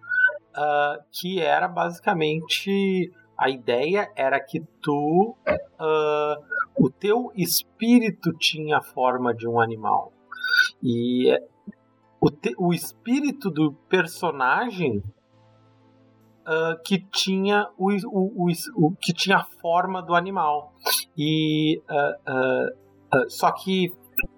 uh, 0.51 1.03
que 1.11 1.41
era 1.41 1.67
basicamente 1.67 3.11
a 3.37 3.49
ideia 3.49 4.11
era 4.15 4.39
que 4.39 4.61
tu 4.81 5.35
uh, 5.47 6.43
o 6.77 6.89
teu 6.89 7.31
espírito 7.35 8.31
tinha 8.33 8.77
a 8.77 8.81
forma 8.81 9.33
de 9.33 9.47
um 9.47 9.59
animal. 9.59 10.11
E 10.81 11.31
o, 12.19 12.29
te, 12.29 12.53
o 12.57 12.73
espírito 12.73 13.49
do 13.49 13.73
personagem 13.89 15.03
uh, 16.47 16.81
que 16.83 16.99
tinha 16.99 17.69
o, 17.77 17.91
o, 17.91 18.47
o, 18.75 18.95
que 18.95 19.13
tinha 19.13 19.37
a 19.37 19.43
forma 19.43 20.01
do 20.01 20.15
animal. 20.15 20.73
E 21.17 21.81
só 23.29 23.51
que 23.51 23.93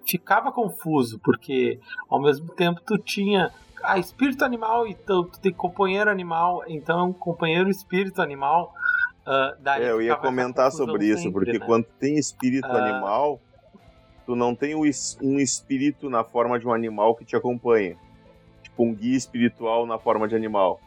ficava 0.06 0.52
confuso, 0.52 1.18
porque 1.20 1.78
ao 2.08 2.20
mesmo 2.20 2.48
tempo 2.54 2.80
tu 2.84 2.98
tinha 2.98 3.52
ah, 3.82 3.98
espírito 3.98 4.44
animal, 4.44 4.86
então 4.86 5.24
tu 5.24 5.38
tem 5.38 5.52
companheiro 5.52 6.10
animal, 6.10 6.64
então 6.66 7.12
companheiro 7.12 7.68
espírito 7.70 8.20
animal. 8.20 8.74
Uh, 9.26 9.68
é, 9.68 9.90
eu 9.90 10.00
ia 10.00 10.16
comentar 10.16 10.70
sobre 10.70 11.06
isso, 11.06 11.22
sempre, 11.22 11.32
porque 11.32 11.58
né? 11.58 11.66
quando 11.66 11.84
tem 11.98 12.16
espírito 12.16 12.68
uh... 12.68 12.76
animal, 12.76 13.40
tu 14.24 14.34
não 14.36 14.54
tem 14.54 14.74
um 14.74 15.38
espírito 15.38 16.08
na 16.08 16.24
forma 16.24 16.58
de 16.58 16.66
um 16.66 16.72
animal 16.72 17.14
que 17.14 17.24
te 17.24 17.36
acompanha. 17.36 17.96
Tipo 18.62 18.84
um 18.84 18.94
guia 18.94 19.16
espiritual 19.16 19.86
na 19.86 19.98
forma 19.98 20.26
de 20.28 20.34
animal. 20.34 20.80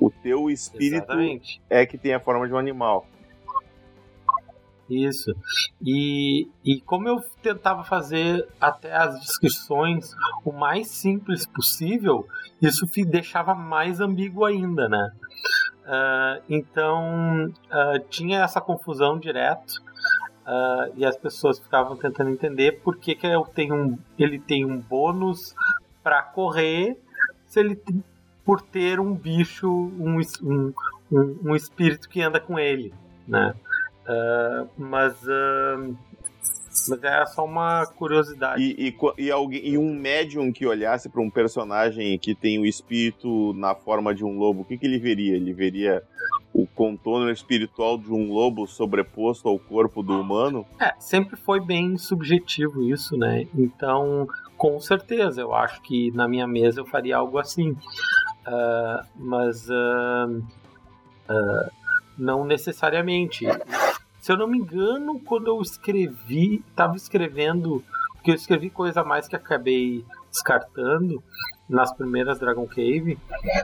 O 0.00 0.10
teu 0.10 0.50
espírito 0.50 1.04
Exatamente. 1.04 1.60
é 1.68 1.84
que 1.84 1.98
tem 1.98 2.14
a 2.14 2.20
forma 2.20 2.46
de 2.46 2.54
um 2.54 2.58
animal. 2.58 3.06
Isso. 4.88 5.34
E, 5.82 6.48
e 6.64 6.80
como 6.80 7.08
eu 7.08 7.20
tentava 7.42 7.84
fazer 7.84 8.48
até 8.60 8.94
as 8.94 9.20
descrições 9.20 10.14
o 10.44 10.52
mais 10.52 10.88
simples 10.88 11.46
possível, 11.46 12.26
isso 12.60 12.86
deixava 13.06 13.54
mais 13.54 14.00
ambíguo 14.00 14.44
ainda, 14.44 14.88
né? 14.88 15.12
Uh, 15.84 16.42
então 16.48 17.46
uh, 17.46 17.98
tinha 18.10 18.40
essa 18.40 18.60
confusão 18.60 19.18
direto 19.18 19.82
uh, 20.46 20.92
e 20.96 21.04
as 21.04 21.16
pessoas 21.16 21.58
ficavam 21.58 21.96
tentando 21.96 22.30
entender 22.30 22.80
por 22.82 22.96
que, 22.96 23.14
que 23.14 23.26
eu 23.26 23.42
tenho 23.44 23.74
um, 23.74 23.98
ele 24.18 24.38
tem 24.38 24.66
um 24.66 24.78
bônus 24.78 25.54
para 26.02 26.22
correr 26.22 26.98
se 27.46 27.60
ele 27.60 27.80
por 28.44 28.62
ter 28.62 28.98
um 28.98 29.14
bicho, 29.14 29.68
um, 29.70 30.20
um, 30.42 30.72
um, 31.12 31.38
um 31.50 31.54
espírito 31.54 32.08
que 32.08 32.22
anda 32.22 32.40
com 32.40 32.58
ele, 32.58 32.94
né? 33.26 33.54
Uh, 34.08 34.68
mas, 34.78 35.22
uh, 35.24 35.96
mas 36.88 37.02
era 37.02 37.26
só 37.26 37.44
uma 37.44 37.86
curiosidade. 37.86 38.62
E, 38.62 38.88
e, 38.88 39.24
e, 39.26 39.30
alguém, 39.30 39.66
e 39.66 39.76
um 39.76 39.92
médium 39.92 40.50
que 40.52 40.66
olhasse 40.66 41.08
para 41.08 41.20
um 41.20 41.30
personagem 41.30 42.18
que 42.18 42.34
tem 42.34 42.58
o 42.58 42.64
espírito 42.64 43.52
na 43.54 43.74
forma 43.74 44.14
de 44.14 44.24
um 44.24 44.38
lobo, 44.38 44.62
o 44.62 44.64
que, 44.64 44.78
que 44.78 44.86
ele 44.86 44.98
veria? 44.98 45.36
Ele 45.36 45.52
veria 45.52 46.02
o 46.52 46.66
contorno 46.66 47.30
espiritual 47.30 47.98
de 47.98 48.10
um 48.10 48.32
lobo 48.32 48.66
sobreposto 48.66 49.48
ao 49.48 49.58
corpo 49.58 50.02
do 50.02 50.20
humano? 50.20 50.66
É, 50.80 50.94
sempre 50.98 51.36
foi 51.36 51.60
bem 51.60 51.96
subjetivo 51.98 52.82
isso, 52.82 53.16
né? 53.16 53.46
Então, 53.54 54.26
com 54.56 54.80
certeza, 54.80 55.40
eu 55.40 55.54
acho 55.54 55.80
que 55.82 56.10
na 56.12 56.26
minha 56.26 56.46
mesa 56.46 56.80
eu 56.80 56.86
faria 56.86 57.16
algo 57.16 57.38
assim. 57.38 57.76
Uh, 58.46 59.06
mas 59.14 59.68
uh, 59.68 60.42
uh, 61.30 61.70
não 62.18 62.44
necessariamente. 62.44 63.46
Se 64.28 64.32
eu 64.32 64.36
não 64.36 64.46
me 64.46 64.58
engano, 64.58 65.18
quando 65.20 65.46
eu 65.46 65.58
escrevi, 65.62 66.62
estava 66.68 66.94
escrevendo, 66.96 67.82
porque 68.12 68.30
eu 68.30 68.34
escrevi 68.34 68.68
coisa 68.68 69.00
a 69.00 69.04
mais 69.04 69.26
que 69.26 69.34
acabei 69.34 70.04
descartando 70.30 71.24
nas 71.66 71.94
primeiras 71.94 72.38
Dragon 72.38 72.66
Cave, 72.66 73.18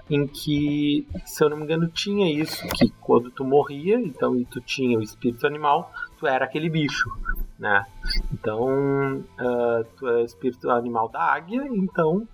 em 0.09 0.27
que, 0.27 1.07
se 1.27 1.45
eu 1.45 1.51
não 1.51 1.59
me 1.59 1.65
engano, 1.65 1.87
tinha 1.89 2.33
isso, 2.33 2.67
que 2.69 2.89
quando 3.03 3.31
tu 3.31 3.45
morria, 3.45 4.01
então 4.01 4.35
e 4.37 4.47
tu 4.47 4.59
tinha 4.59 4.99
o 4.99 5.03
espírito 5.03 5.47
animal, 5.47 5.93
tu 6.19 6.27
era 6.27 6.47
aquele 6.47 6.71
bicho, 6.71 7.11
né? 7.59 7.85
Então, 8.33 9.19
uh, 9.19 9.85
tu 9.99 10.09
é 10.09 10.23
o 10.23 10.25
espírito 10.25 10.71
animal 10.71 11.11
da 11.11 11.21
águia, 11.21 11.63
então 11.69 12.27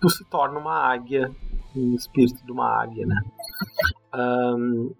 tu 0.00 0.10
se 0.10 0.24
torna 0.24 0.58
uma 0.58 0.92
águia, 0.92 1.30
um 1.76 1.94
espírito 1.94 2.44
de 2.44 2.50
uma 2.50 2.82
águia, 2.82 3.06
né? 3.06 3.22
Um, 4.12 4.92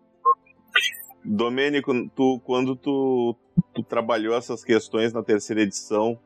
Domênico, 1.27 1.93
tu, 2.14 2.41
quando 2.45 2.77
tu, 2.77 3.37
tu 3.74 3.83
trabalhou 3.83 4.35
essas 4.35 4.64
questões 4.64 5.12
na 5.12 5.22
terceira 5.22 5.62
edição, 5.62 6.18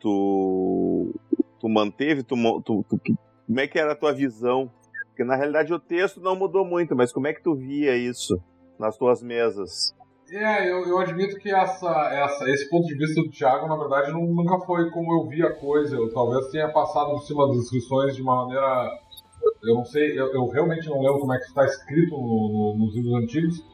tu, 0.00 1.14
tu 1.60 1.68
manteve, 1.68 2.22
tu, 2.22 2.36
tu, 2.62 2.84
tu, 2.88 3.00
como 3.46 3.60
é 3.60 3.66
que 3.66 3.78
era 3.78 3.92
a 3.92 3.96
tua 3.96 4.12
visão? 4.12 4.70
Porque 5.08 5.24
na 5.24 5.36
realidade 5.36 5.72
o 5.72 5.78
texto 5.78 6.20
não 6.20 6.34
mudou 6.34 6.64
muito, 6.64 6.96
mas 6.96 7.12
como 7.12 7.26
é 7.26 7.32
que 7.32 7.42
tu 7.42 7.54
via 7.54 7.96
isso 7.96 8.40
nas 8.78 8.96
tuas 8.96 9.22
mesas? 9.22 9.94
É, 10.30 10.70
eu, 10.70 10.86
eu 10.88 10.98
admito 10.98 11.36
que 11.36 11.54
essa, 11.54 11.88
essa, 12.12 12.50
esse 12.50 12.68
ponto 12.68 12.86
de 12.86 12.96
vista 12.96 13.22
do 13.22 13.30
Thiago, 13.30 13.68
na 13.68 13.76
verdade, 13.76 14.10
nunca 14.12 14.58
foi 14.64 14.90
como 14.90 15.12
eu 15.12 15.28
vi 15.28 15.42
a 15.42 15.54
coisa. 15.54 15.94
Eu 15.94 16.12
talvez 16.12 16.48
tenha 16.50 16.72
passado 16.72 17.10
por 17.10 17.22
cima 17.22 17.46
das 17.46 17.58
inscrições 17.58 18.16
de 18.16 18.22
uma 18.22 18.44
maneira. 18.44 19.03
Eu 19.66 19.74
não 19.74 19.84
sei, 19.84 20.18
eu, 20.18 20.32
eu 20.32 20.48
realmente 20.48 20.88
não 20.88 21.00
lembro 21.00 21.20
como 21.20 21.32
é 21.32 21.38
que 21.38 21.44
está 21.44 21.64
escrito 21.64 22.16
no, 22.16 22.74
no, 22.76 22.84
nos 22.84 22.94
livros 22.94 23.14
antigos, 23.14 23.64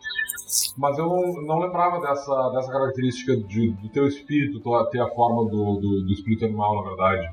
mas 0.76 0.98
eu 0.98 1.06
não, 1.42 1.58
lembrava 1.58 2.00
dessa, 2.00 2.50
dessa 2.50 2.70
característica 2.70 3.36
de, 3.36 3.72
do 3.72 3.88
teu 3.88 4.06
espírito 4.06 4.60
ter 4.90 5.00
a 5.00 5.08
forma 5.08 5.44
do, 5.50 5.76
do, 5.76 6.04
do 6.04 6.12
espírito 6.12 6.44
animal, 6.44 6.76
na 6.76 6.88
verdade. 6.88 7.28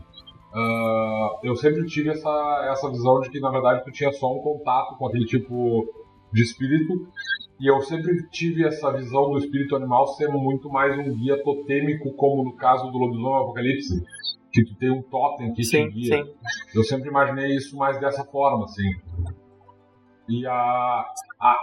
Uh, 0.54 1.40
eu 1.44 1.56
sempre 1.56 1.86
tive 1.86 2.10
essa, 2.10 2.70
essa 2.72 2.90
visão 2.90 3.20
de 3.22 3.30
que, 3.30 3.40
na 3.40 3.52
verdade, 3.52 3.84
tu 3.84 3.92
tinha 3.92 4.12
só 4.12 4.34
um 4.34 4.40
contato 4.40 4.98
com 4.98 5.08
aquele 5.08 5.26
tipo 5.26 5.88
de 6.34 6.42
espírito 6.42 7.08
e 7.60 7.68
eu 7.68 7.82
sempre 7.82 8.28
tive 8.30 8.66
essa 8.66 8.92
visão 8.92 9.32
do 9.32 9.40
espírito 9.40 9.76
animal 9.76 10.08
sendo 10.10 10.38
muito 10.38 10.70
mais 10.70 10.98
um 10.98 11.12
guia 11.16 11.42
totêmico, 11.44 12.14
como 12.14 12.44
no 12.44 12.56
caso 12.56 12.92
do 12.92 12.98
lobisomem 12.98 13.42
apocalipse, 13.42 14.04
que 14.64 14.74
tu 14.74 14.76
tem 14.76 14.92
um 14.92 15.02
totem 15.02 15.54
que 15.54 15.64
sim, 15.64 15.88
te 15.88 15.94
guia. 15.94 16.24
Sim. 16.24 16.34
Eu 16.76 16.84
sempre 16.84 17.10
imaginei 17.10 17.56
isso 17.56 17.78
mais 17.78 18.00
dessa 18.00 18.24
forma, 18.26 18.66
assim. 18.66 18.90
E 20.30 20.46
a, 20.46 21.06
a, 21.40 21.56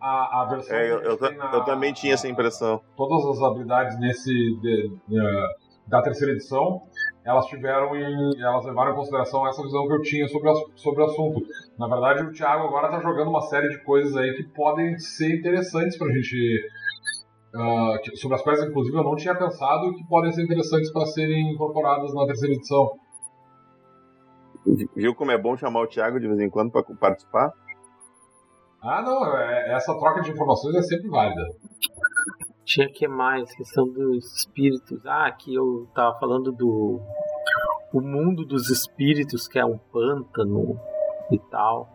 a, 0.00 0.42
a 0.42 0.46
versão. 0.50 0.76
É, 0.76 0.90
eu, 0.90 1.00
eu, 1.02 1.18
na, 1.36 1.52
eu, 1.52 1.64
também 1.64 1.92
tinha 1.92 2.14
essa 2.14 2.28
impressão. 2.28 2.80
Todas 2.96 3.24
as 3.26 3.42
habilidades 3.42 3.98
nesse 3.98 4.32
de, 4.32 4.96
de, 5.08 5.18
da 5.86 6.02
terceira 6.02 6.32
edição 6.32 6.82
elas 7.28 7.44
tiveram 7.44 7.94
em, 7.94 8.40
elas 8.40 8.64
levaram 8.64 8.92
em 8.92 8.94
consideração 8.94 9.46
essa 9.46 9.62
visão 9.62 9.86
que 9.86 9.92
eu 9.92 10.00
tinha 10.00 10.26
sobre, 10.28 10.48
a, 10.48 10.54
sobre 10.74 11.02
o 11.02 11.04
assunto. 11.04 11.46
Na 11.78 11.86
verdade, 11.86 12.22
o 12.22 12.32
Thiago 12.32 12.66
agora 12.66 12.86
está 12.86 13.00
jogando 13.02 13.28
uma 13.28 13.42
série 13.42 13.68
de 13.68 13.84
coisas 13.84 14.16
aí 14.16 14.32
que 14.34 14.44
podem 14.44 14.98
ser 14.98 15.36
interessantes 15.36 15.98
para 15.98 16.08
a 16.08 16.12
gente. 16.12 16.70
Uh, 17.54 18.16
sobre 18.16 18.36
as 18.36 18.42
quais, 18.42 18.62
inclusive, 18.62 18.96
eu 18.96 19.04
não 19.04 19.16
tinha 19.16 19.34
pensado 19.34 19.94
que 19.94 20.06
podem 20.06 20.30
ser 20.32 20.44
interessantes 20.44 20.92
para 20.92 21.06
serem 21.06 21.52
incorporadas 21.52 22.14
na 22.14 22.26
terceira 22.26 22.54
edição. 22.54 22.98
Viu 24.94 25.14
como 25.14 25.30
é 25.30 25.38
bom 25.38 25.56
chamar 25.56 25.80
o 25.80 25.86
Thiago 25.86 26.20
de 26.20 26.26
vez 26.26 26.40
em 26.40 26.50
quando 26.50 26.70
para 26.70 26.82
participar? 26.82 27.52
Ah, 28.82 29.02
não, 29.02 29.36
é, 29.36 29.74
essa 29.74 29.98
troca 29.98 30.20
de 30.20 30.30
informações 30.30 30.76
é 30.76 30.82
sempre 30.82 31.08
válida. 31.08 31.42
Tinha 32.64 32.88
que 32.88 33.08
mais, 33.08 33.50
questão 33.54 33.88
dos 33.88 34.24
espíritos. 34.36 35.04
Ah, 35.06 35.26
aqui 35.26 35.54
eu 35.54 35.88
tava 35.94 36.18
falando 36.18 36.52
do 36.52 37.00
o 37.92 38.00
mundo 38.00 38.44
dos 38.44 38.68
espíritos, 38.68 39.48
que 39.48 39.58
é 39.58 39.64
um 39.64 39.78
pântano 39.78 40.78
e 41.32 41.38
tal. 41.50 41.88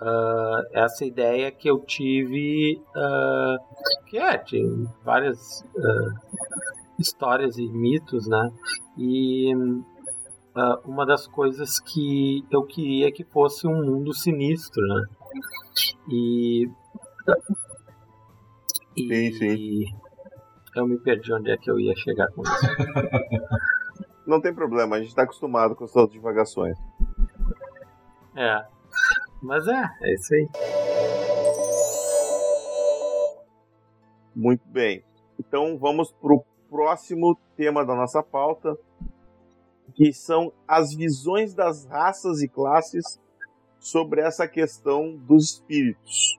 Uh, 0.00 0.64
essa 0.72 1.04
ideia 1.04 1.52
que 1.52 1.68
eu 1.68 1.78
tive, 1.80 2.82
uh, 2.96 4.06
que 4.06 4.16
é, 4.16 4.38
tem 4.38 4.88
várias 5.04 5.60
uh, 5.76 6.38
histórias 6.98 7.58
e 7.58 7.68
mitos, 7.68 8.26
né? 8.26 8.50
E 8.96 9.52
uma 10.84 11.06
das 11.06 11.26
coisas 11.26 11.78
que 11.78 12.44
eu 12.50 12.62
queria 12.62 13.12
que 13.12 13.24
fosse 13.24 13.66
um 13.66 13.84
mundo 13.84 14.14
sinistro, 14.14 14.82
né? 14.86 15.06
E 16.08 16.70
e 18.96 19.08
sim, 19.08 19.32
sim. 19.38 19.84
eu 20.74 20.86
me 20.86 20.98
perdi 20.98 21.32
onde 21.32 21.50
é 21.50 21.56
que 21.56 21.70
eu 21.70 21.78
ia 21.78 21.94
chegar 21.96 22.28
com 22.32 22.42
isso. 22.42 22.52
Não 24.26 24.40
tem 24.40 24.54
problema, 24.54 24.96
a 24.96 24.98
gente 24.98 25.08
está 25.08 25.22
acostumado 25.22 25.74
com 25.74 25.84
as 25.84 25.90
suas 25.90 26.10
divagações. 26.10 26.76
É. 28.34 28.64
Mas 29.42 29.66
é, 29.66 29.90
é 30.02 30.14
isso 30.14 30.34
aí. 30.34 30.48
Muito 34.34 34.62
bem. 34.68 35.02
Então 35.38 35.78
vamos 35.78 36.12
para 36.12 36.34
o 36.34 36.44
próximo 36.68 37.38
tema 37.56 37.84
da 37.84 37.94
nossa 37.94 38.22
pauta, 38.22 38.76
que 39.94 40.12
são 40.12 40.52
as 40.68 40.94
visões 40.94 41.54
das 41.54 41.84
raças 41.86 42.42
e 42.42 42.48
classes 42.48 43.20
sobre 43.78 44.20
essa 44.20 44.46
questão 44.46 45.16
dos 45.16 45.54
espíritos. 45.54 46.38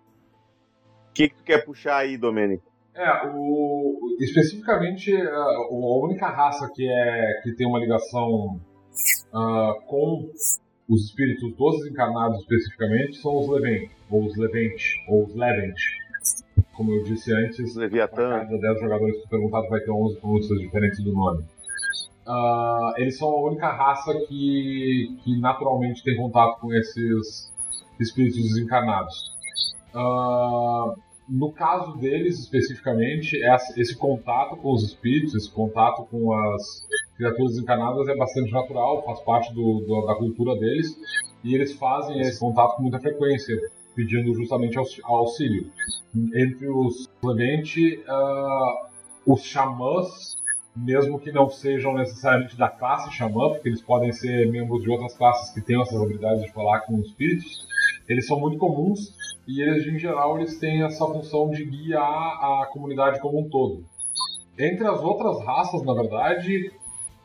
O 1.09 1.13
que, 1.13 1.29
que 1.29 1.35
tu 1.35 1.43
quer 1.43 1.65
puxar 1.65 1.97
aí, 1.97 2.17
Domênico? 2.17 2.71
É, 2.93 3.27
o, 3.27 4.15
especificamente 4.19 5.15
a, 5.15 5.67
única 5.71 6.27
raça 6.27 6.69
que, 6.73 6.87
é, 6.87 7.41
que 7.43 7.53
tem 7.55 7.67
uma 7.67 7.79
ligação 7.79 8.59
uh, 9.33 9.81
com 9.87 10.29
os 10.91 11.05
espíritos 11.05 11.53
dos 11.55 11.85
encarnados 11.85 12.39
especificamente 12.41 13.15
são 13.15 13.39
os 13.39 13.47
Levent, 13.47 13.89
ou 14.09 14.25
os 14.25 14.35
Levente, 14.35 15.05
ou 15.07 15.23
os 15.23 15.33
Levent. 15.33 15.79
Como 16.73 16.91
eu 16.91 17.03
disse 17.03 17.33
antes, 17.33 17.75
Leviatã. 17.75 18.41
cada 18.41 18.57
10 18.57 18.79
jogadores 18.81 19.21
que 19.21 19.29
perguntado 19.29 19.69
vai 19.69 19.79
ter 19.79 19.89
11 19.89 20.19
pronúncias 20.19 20.59
diferentes 20.59 21.01
do 21.01 21.13
nome. 21.13 21.45
Uh, 22.27 22.93
eles 22.97 23.17
são 23.17 23.29
a 23.29 23.41
única 23.41 23.71
raça 23.71 24.13
que, 24.27 25.17
que 25.23 25.39
naturalmente 25.39 26.03
tem 26.03 26.17
contato 26.17 26.59
com 26.59 26.73
esses 26.73 27.49
espíritos 27.97 28.41
desencarnados. 28.41 29.31
Uh, 29.95 30.99
no 31.29 31.53
caso 31.53 31.97
deles 31.99 32.37
especificamente, 32.37 33.39
esse 33.77 33.95
contato 33.95 34.57
com 34.57 34.73
os 34.73 34.83
espíritos, 34.83 35.35
esse 35.35 35.49
contato 35.49 36.05
com 36.11 36.33
as 36.33 36.85
criaturas 37.21 37.57
encarnadas 37.57 38.07
é 38.07 38.15
bastante 38.15 38.51
natural, 38.51 39.03
faz 39.03 39.19
parte 39.21 39.53
do, 39.53 39.81
do, 39.81 40.05
da 40.07 40.15
cultura 40.15 40.55
deles, 40.55 40.97
e 41.43 41.53
eles 41.53 41.73
fazem 41.73 42.19
esse 42.19 42.39
contato 42.39 42.75
com 42.75 42.81
muita 42.81 42.99
frequência, 42.99 43.55
pedindo 43.95 44.33
justamente 44.33 44.77
auxílio. 45.03 45.69
Entre 46.15 46.67
os 46.67 47.07
Levente, 47.23 48.03
uh, 48.07 49.31
os 49.31 49.43
xamãs, 49.43 50.35
mesmo 50.75 51.19
que 51.19 51.31
não 51.31 51.49
sejam 51.49 51.93
necessariamente 51.93 52.57
da 52.57 52.69
classe 52.69 53.11
xamã, 53.11 53.49
porque 53.49 53.69
eles 53.69 53.81
podem 53.81 54.11
ser 54.11 54.49
membros 54.49 54.81
de 54.81 54.89
outras 54.89 55.15
classes 55.15 55.53
que 55.53 55.61
tenham 55.61 55.83
essas 55.83 56.01
habilidades 56.01 56.43
de 56.43 56.51
falar 56.51 56.79
com 56.81 56.99
espíritos, 56.99 57.67
eles 58.09 58.25
são 58.25 58.39
muito 58.39 58.57
comuns 58.57 59.13
e 59.47 59.61
eles, 59.61 59.85
em 59.85 59.99
geral, 59.99 60.39
eles 60.39 60.57
têm 60.57 60.83
essa 60.83 61.05
função 61.05 61.51
de 61.51 61.65
guiar 61.65 62.03
a 62.03 62.65
comunidade 62.71 63.19
como 63.19 63.39
um 63.39 63.49
todo. 63.49 63.83
Entre 64.57 64.87
as 64.87 65.01
outras 65.01 65.43
raças, 65.45 65.83
na 65.83 65.93
verdade, 65.93 66.71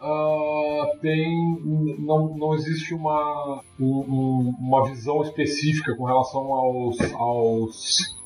uh, 0.00 0.98
tem, 1.00 1.96
não, 1.98 2.36
não 2.36 2.54
existe 2.54 2.94
uma, 2.94 3.60
um, 3.80 4.54
uma 4.58 4.88
visão 4.88 5.22
específica 5.22 5.94
com 5.96 6.04
relação 6.04 6.52
aos, 6.52 6.98
aos 7.14 8.16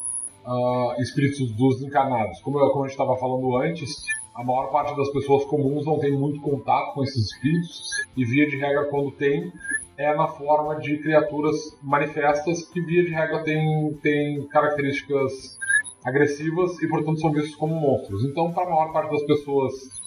uh, 0.46 1.00
espíritos 1.00 1.50
dos 1.52 1.82
encarnados. 1.82 2.40
Como, 2.40 2.58
eu, 2.58 2.70
como 2.70 2.84
a 2.84 2.88
gente 2.88 2.98
estava 2.98 3.16
falando 3.18 3.56
antes, 3.56 4.02
a 4.34 4.44
maior 4.44 4.70
parte 4.70 4.96
das 4.96 5.10
pessoas 5.10 5.44
comuns 5.44 5.84
não 5.84 5.98
tem 5.98 6.12
muito 6.12 6.40
contato 6.40 6.94
com 6.94 7.02
esses 7.02 7.30
espíritos 7.30 7.90
e, 8.16 8.24
via 8.24 8.48
de 8.48 8.56
regra, 8.56 8.84
quando 8.86 9.10
tem, 9.12 9.52
é 9.96 10.14
na 10.14 10.28
forma 10.28 10.76
de 10.76 10.96
criaturas 10.98 11.76
manifestas 11.82 12.64
que, 12.68 12.80
via 12.80 13.04
de 13.04 13.10
regra, 13.10 13.42
têm 13.42 13.92
tem 14.02 14.46
características 14.48 15.58
agressivas 16.02 16.80
e, 16.82 16.88
portanto, 16.88 17.20
são 17.20 17.32
vistos 17.32 17.54
como 17.56 17.74
monstros. 17.74 18.24
Então, 18.24 18.50
para 18.52 18.64
a 18.64 18.70
maior 18.70 18.92
parte 18.92 19.10
das 19.10 19.22
pessoas 19.24 19.99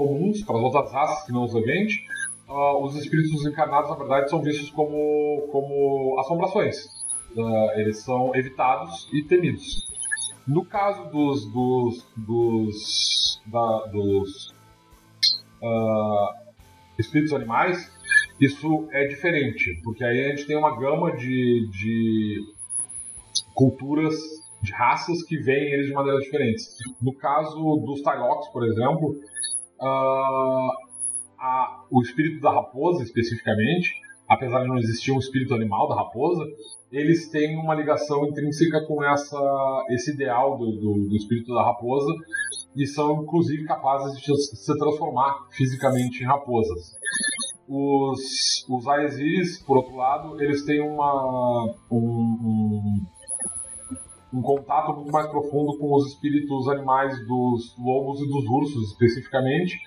comuns, 0.00 0.42
para 0.42 0.56
as 0.56 0.62
outras 0.62 0.90
raças 0.90 1.26
que 1.26 1.32
não 1.32 1.44
os 1.44 1.54
evente, 1.54 2.06
uh, 2.48 2.82
os 2.82 2.96
espíritos 2.96 3.44
encarnados, 3.44 3.90
na 3.90 3.96
verdade, 3.96 4.30
são 4.30 4.40
vistos 4.40 4.70
como, 4.70 5.46
como 5.52 6.18
assombrações. 6.18 6.86
Uh, 7.36 7.78
eles 7.78 7.98
são 7.98 8.34
evitados 8.34 9.08
e 9.12 9.22
temidos. 9.22 9.86
No 10.48 10.64
caso 10.64 11.10
dos, 11.10 11.44
dos, 11.52 12.06
dos, 12.16 13.42
da, 13.46 13.86
dos 13.92 14.54
uh, 15.62 16.34
espíritos 16.98 17.34
animais, 17.34 17.92
isso 18.40 18.88
é 18.92 19.06
diferente, 19.06 19.78
porque 19.84 20.02
aí 20.02 20.24
a 20.24 20.28
gente 20.30 20.46
tem 20.46 20.56
uma 20.56 20.74
gama 20.80 21.14
de, 21.14 21.68
de 21.70 22.40
culturas, 23.54 24.14
de 24.62 24.72
raças 24.72 25.22
que 25.22 25.36
veem 25.36 25.74
eles 25.74 25.86
de 25.88 25.92
maneiras 25.92 26.24
diferentes. 26.24 26.78
No 27.00 27.12
caso 27.12 27.76
dos 27.84 28.00
Tylox, 28.00 28.48
por 28.48 28.66
exemplo, 28.66 29.20
uh, 29.80 30.70
a, 31.38 31.84
o 31.90 32.02
espírito 32.02 32.40
da 32.40 32.52
raposa, 32.52 33.02
especificamente, 33.02 33.94
apesar 34.28 34.62
de 34.62 34.68
não 34.68 34.78
existir 34.78 35.10
um 35.12 35.18
espírito 35.18 35.54
animal 35.54 35.88
da 35.88 35.96
raposa, 35.96 36.44
eles 36.92 37.28
têm 37.30 37.56
uma 37.56 37.74
ligação 37.74 38.26
intrínseca 38.26 38.84
com 38.86 39.02
essa, 39.02 39.86
esse 39.90 40.12
ideal 40.12 40.56
do, 40.58 40.72
do, 40.72 41.08
do 41.08 41.16
espírito 41.16 41.54
da 41.54 41.64
raposa 41.64 42.12
e 42.76 42.86
são 42.86 43.22
inclusive 43.22 43.64
capazes 43.64 44.20
de 44.20 44.36
se 44.36 44.78
transformar 44.78 45.46
fisicamente 45.50 46.22
em 46.22 46.26
raposas. 46.26 46.94
Os, 47.68 48.66
os 48.68 48.86
Aesiris, 48.88 49.62
por 49.62 49.78
outro 49.78 49.96
lado, 49.96 50.42
eles 50.42 50.64
têm 50.64 50.80
uma, 50.80 51.74
um, 51.90 51.96
um, 51.96 53.06
um 54.32 54.40
contato 54.40 54.94
muito 54.94 55.10
mais 55.10 55.26
profundo 55.28 55.76
com 55.78 55.94
os 55.94 56.08
espíritos 56.08 56.68
animais 56.68 57.18
dos 57.26 57.76
lobos 57.78 58.20
e 58.20 58.28
dos 58.28 58.44
ursos, 58.46 58.90
especificamente, 58.92 59.78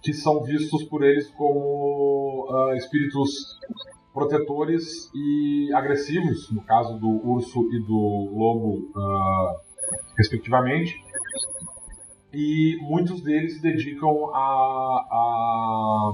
que 0.00 0.12
são 0.12 0.42
vistos 0.42 0.82
por 0.84 1.04
eles 1.04 1.30
como 1.30 2.48
uh, 2.50 2.74
espíritos 2.74 3.58
protetores 4.12 5.10
e 5.14 5.72
agressivos, 5.74 6.50
no 6.50 6.62
caso 6.62 6.98
do 6.98 7.08
urso 7.08 7.68
e 7.72 7.80
do 7.80 8.30
lobo, 8.34 8.90
uh, 8.94 9.60
respectivamente. 10.16 11.02
E 12.32 12.78
muitos 12.80 13.22
deles 13.22 13.56
se 13.56 13.62
dedicam 13.62 14.30
a, 14.32 15.06
a 15.10 16.12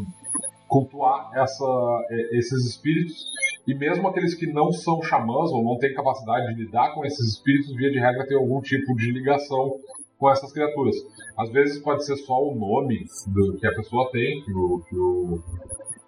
cultuar 0.67 1.31
essa, 1.35 1.65
esses 2.33 2.67
espíritos. 2.67 3.25
E 3.69 3.75
mesmo 3.75 4.09
aqueles 4.09 4.35
que 4.35 4.47
não 4.47 4.73
são 4.73 5.03
xamãs 5.03 5.53
ou 5.53 5.63
não 5.63 5.77
têm 5.77 5.93
capacidade 5.93 6.55
de 6.55 6.65
lidar 6.65 6.95
com 6.95 7.05
esses 7.05 7.35
espíritos, 7.35 7.77
via 7.77 7.91
de 7.91 7.99
regra, 7.99 8.27
tem 8.27 8.35
algum 8.35 8.63
tipo 8.63 8.97
de 8.97 9.13
ligação 9.13 9.77
com 10.17 10.31
essas 10.31 10.51
criaturas. 10.55 10.97
Às 11.37 11.51
vezes 11.51 11.79
pode 11.83 12.03
ser 12.07 12.17
só 12.17 12.33
o 12.33 12.55
nome 12.55 13.05
do, 13.27 13.59
que 13.59 13.67
a 13.67 13.75
pessoa 13.75 14.11
tem, 14.11 14.43
que 14.43 14.53
o, 14.55 14.81
que 14.89 14.97
o, 14.97 15.43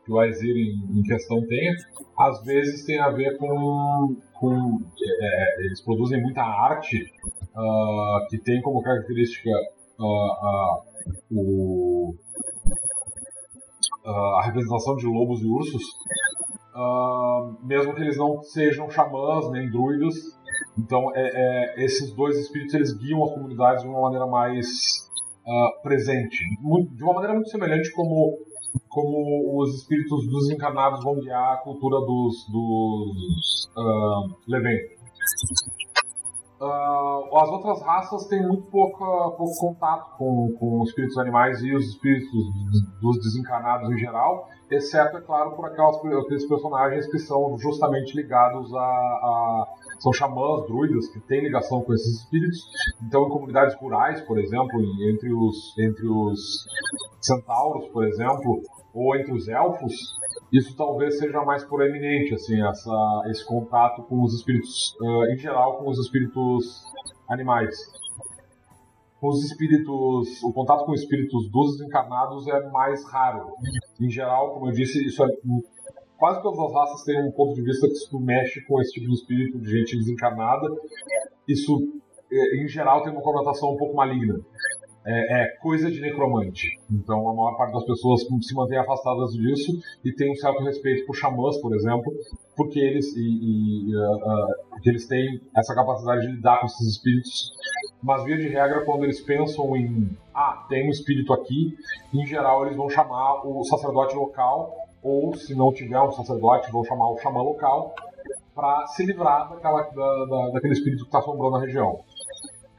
que 0.06 0.10
o 0.10 0.18
Aesir 0.20 0.56
em, 0.56 1.00
em, 1.00 1.02
questão 1.02 1.46
tenha. 1.46 1.74
Às 2.18 2.42
vezes 2.44 2.86
tem 2.86 2.98
a 2.98 3.10
ver 3.10 3.36
com. 3.36 4.16
com 4.32 4.78
é, 5.22 5.64
eles 5.66 5.82
produzem 5.82 6.18
muita 6.22 6.40
arte 6.40 6.96
uh, 7.54 8.26
que 8.30 8.38
tem 8.38 8.62
como 8.62 8.82
característica 8.82 9.50
uh, 9.98 10.02
uh, 10.02 10.82
o, 11.30 12.14
a 14.06 14.46
representação 14.46 14.96
de 14.96 15.06
lobos 15.06 15.42
e 15.42 15.46
ursos. 15.46 15.82
Mesmo 17.62 17.94
que 17.94 18.00
eles 18.00 18.16
não 18.16 18.42
sejam 18.42 18.90
xamãs 18.90 19.50
nem 19.50 19.70
druidas, 19.70 20.14
então, 20.78 21.14
é, 21.14 21.30
é, 21.78 21.84
esses 21.84 22.12
dois 22.14 22.38
espíritos 22.38 22.74
eles 22.74 22.92
guiam 22.96 23.24
as 23.24 23.32
comunidades 23.32 23.82
de 23.82 23.88
uma 23.88 24.02
maneira 24.02 24.26
mais 24.26 24.66
uh, 25.46 25.82
presente, 25.82 26.38
de 26.94 27.04
uma 27.04 27.14
maneira 27.14 27.34
muito 27.34 27.50
semelhante 27.50 27.90
como 27.92 28.38
como 28.88 29.60
os 29.60 29.74
espíritos 29.76 30.28
dos 30.28 30.50
encarnados 30.50 31.02
vão 31.02 31.18
guiar 31.18 31.54
a 31.54 31.56
cultura 31.58 31.98
dos, 32.00 32.46
dos 32.50 33.68
uh, 33.76 34.36
Uh, 36.60 37.38
as 37.38 37.48
outras 37.48 37.80
raças 37.80 38.26
têm 38.26 38.46
muito 38.46 38.64
pouca, 38.64 38.98
pouco 39.36 39.56
contato 39.58 40.14
com, 40.18 40.54
com 40.58 40.82
os 40.82 40.90
espíritos 40.90 41.16
animais 41.16 41.62
e 41.62 41.74
os 41.74 41.86
espíritos 41.86 42.28
dos 43.00 43.18
desencarnados 43.18 43.90
em 43.90 43.96
geral, 43.96 44.46
exceto, 44.70 45.16
é 45.16 45.20
claro, 45.22 45.52
por 45.52 45.64
aquelas, 45.64 45.96
aqueles 45.96 46.46
personagens 46.46 47.06
que 47.10 47.18
são 47.18 47.56
justamente 47.56 48.14
ligados 48.14 48.74
a, 48.74 48.78
a 48.78 49.66
são 50.00 50.12
xamãs, 50.12 50.66
druidas, 50.66 51.08
que 51.08 51.20
têm 51.20 51.40
ligação 51.40 51.82
com 51.82 51.94
esses 51.94 52.20
espíritos. 52.20 52.58
Então, 53.02 53.26
em 53.26 53.28
comunidades 53.30 53.74
rurais, 53.76 54.20
por 54.22 54.38
exemplo, 54.38 54.80
entre 55.08 55.32
os, 55.32 55.78
entre 55.78 56.06
os 56.08 56.66
centauros, 57.20 57.88
por 57.88 58.04
exemplo, 58.04 58.62
ou 58.94 59.16
entre 59.16 59.32
os 59.32 59.48
elfos, 59.48 59.94
isso 60.52 60.76
talvez 60.76 61.18
seja 61.18 61.42
mais 61.44 61.64
proeminente, 61.64 62.34
assim, 62.34 62.60
essa, 62.60 63.22
esse 63.26 63.44
contato 63.44 64.02
com 64.02 64.22
os 64.22 64.34
espíritos, 64.34 64.96
uh, 65.00 65.32
em 65.32 65.36
geral, 65.36 65.78
com 65.78 65.88
os 65.88 65.98
espíritos 65.98 66.84
animais. 67.28 67.76
Com 69.20 69.28
os 69.28 69.44
espíritos, 69.44 70.42
o 70.42 70.52
contato 70.52 70.84
com 70.84 70.94
espíritos 70.94 71.48
dos 71.50 71.76
desencarnados 71.76 72.48
é 72.48 72.68
mais 72.70 73.04
raro. 73.04 73.52
Em 74.00 74.10
geral, 74.10 74.54
como 74.54 74.68
eu 74.68 74.72
disse, 74.72 75.06
isso 75.06 75.22
é 75.24 75.28
quase 76.18 76.42
todas 76.42 76.58
as 76.58 76.72
raças 76.72 77.04
têm 77.04 77.22
um 77.22 77.30
ponto 77.30 77.54
de 77.54 77.62
vista 77.62 77.86
que 77.86 77.94
se 77.94 78.10
tu 78.10 78.18
mexe 78.18 78.60
com 78.62 78.80
esse 78.80 78.92
tipo 78.92 79.06
de 79.06 79.14
espírito 79.14 79.58
de 79.58 79.70
gente 79.70 79.96
desencarnada, 79.96 80.68
isso 81.46 82.00
é, 82.32 82.62
em 82.62 82.66
geral 82.66 83.02
tem 83.02 83.12
uma 83.12 83.22
conotação 83.22 83.72
um 83.72 83.76
pouco 83.76 83.94
maligna 83.94 84.40
é, 85.04 85.42
é, 85.42 85.56
coisa 85.56 85.90
de 85.90 86.00
necromante. 86.00 86.78
Então 86.90 87.28
a 87.28 87.34
maior 87.34 87.56
parte 87.56 87.72
das 87.72 87.84
pessoas 87.84 88.22
se 88.42 88.54
mantém 88.54 88.78
afastadas 88.78 89.32
disso 89.32 89.72
e 90.04 90.12
tem 90.12 90.30
um 90.30 90.36
certo 90.36 90.62
respeito 90.62 91.06
por 91.06 91.16
xamãs, 91.16 91.56
por 91.58 91.74
exemplo, 91.74 92.12
porque 92.56 92.78
eles, 92.78 93.14
e, 93.16 93.90
e, 93.90 93.96
uh, 93.96 94.16
uh, 94.16 94.68
porque 94.70 94.90
eles 94.90 95.06
têm 95.06 95.40
essa 95.56 95.74
capacidade 95.74 96.26
de 96.26 96.32
lidar 96.32 96.60
com 96.60 96.66
esses 96.66 96.86
espíritos. 96.86 97.52
Mas 98.02 98.24
via 98.24 98.36
de 98.36 98.48
regra, 98.48 98.84
quando 98.84 99.04
eles 99.04 99.20
pensam 99.20 99.76
em 99.76 100.16
ah, 100.34 100.66
tem 100.68 100.86
um 100.86 100.90
espírito 100.90 101.32
aqui, 101.32 101.76
em 102.14 102.26
geral 102.26 102.64
eles 102.64 102.76
vão 102.76 102.88
chamar 102.88 103.46
o 103.46 103.62
sacerdote 103.64 104.14
local, 104.14 104.74
ou 105.02 105.34
se 105.34 105.54
não 105.54 105.72
tiver 105.72 106.00
um 106.00 106.12
sacerdote, 106.12 106.70
vão 106.70 106.84
chamar 106.84 107.10
o 107.10 107.18
xamã 107.18 107.42
local 107.42 107.94
para 108.54 108.86
se 108.88 109.04
livrar 109.06 109.48
daquela, 109.48 109.82
da, 109.82 110.24
da, 110.26 110.50
daquele 110.50 110.74
espírito 110.74 111.02
que 111.02 111.08
está 111.08 111.18
assombrando 111.18 111.56
a 111.56 111.60
região. 111.60 112.00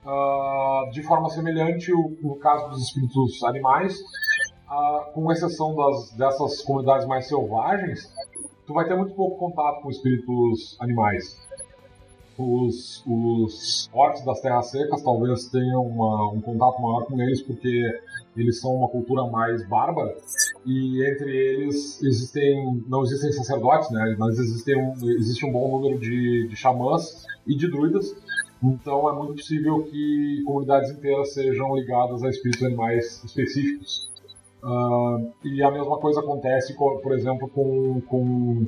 Uh, 0.04 0.90
de 0.92 1.04
forma 1.04 1.30
semelhante, 1.30 1.94
o, 1.94 2.18
no 2.22 2.36
caso 2.38 2.70
dos 2.70 2.82
espíritos 2.82 3.44
animais, 3.44 4.00
uh, 4.68 5.12
com 5.14 5.32
exceção 5.32 5.76
das, 5.76 6.12
dessas 6.14 6.62
comunidades 6.64 7.06
mais 7.06 7.28
selvagens, 7.28 8.12
tu 8.66 8.74
vai 8.74 8.88
ter 8.88 8.96
muito 8.96 9.14
pouco 9.14 9.38
contato 9.38 9.82
com 9.84 9.92
espíritos 9.92 10.76
animais. 10.80 11.40
Os, 12.36 13.04
os 13.06 13.90
orcs 13.94 14.26
das 14.26 14.42
terras 14.42 14.72
secas 14.72 15.04
talvez 15.04 15.48
tenham 15.50 15.86
uma, 15.86 16.32
um 16.32 16.42
contato 16.42 16.82
maior 16.82 17.06
com 17.06 17.22
eles 17.22 17.44
porque 17.44 17.84
eles 18.36 18.60
são 18.60 18.74
uma 18.74 18.88
cultura 18.88 19.28
mais 19.28 19.68
bárbara 19.68 20.16
e 20.66 21.06
entre 21.06 21.30
eles 21.30 22.02
existem 22.02 22.84
não 22.88 23.04
existem 23.04 23.32
sacerdotes, 23.34 23.92
né? 23.92 24.16
Mas 24.18 24.40
existem 24.40 24.76
um, 24.76 24.94
existe 25.20 25.46
um 25.46 25.52
bom 25.52 25.70
número 25.78 26.00
de, 26.00 26.48
de 26.48 26.56
xamãs 26.56 27.26
e 27.46 27.56
de 27.56 27.70
druidas 27.70 28.16
então 28.64 29.10
é 29.10 29.14
muito 29.14 29.34
possível 29.34 29.84
que 29.84 30.44
comunidades 30.46 30.92
inteiras 30.92 31.34
sejam 31.34 31.76
ligadas 31.76 32.24
a 32.24 32.30
espíritos 32.30 32.64
animais 32.64 33.24
específicos. 33.24 34.12
Uh, 34.64 35.34
e 35.44 35.64
a 35.64 35.72
mesma 35.72 35.98
coisa 35.98 36.20
acontece, 36.20 36.76
por 36.76 37.14
exemplo, 37.14 37.50
com, 37.50 38.00
com 38.02 38.68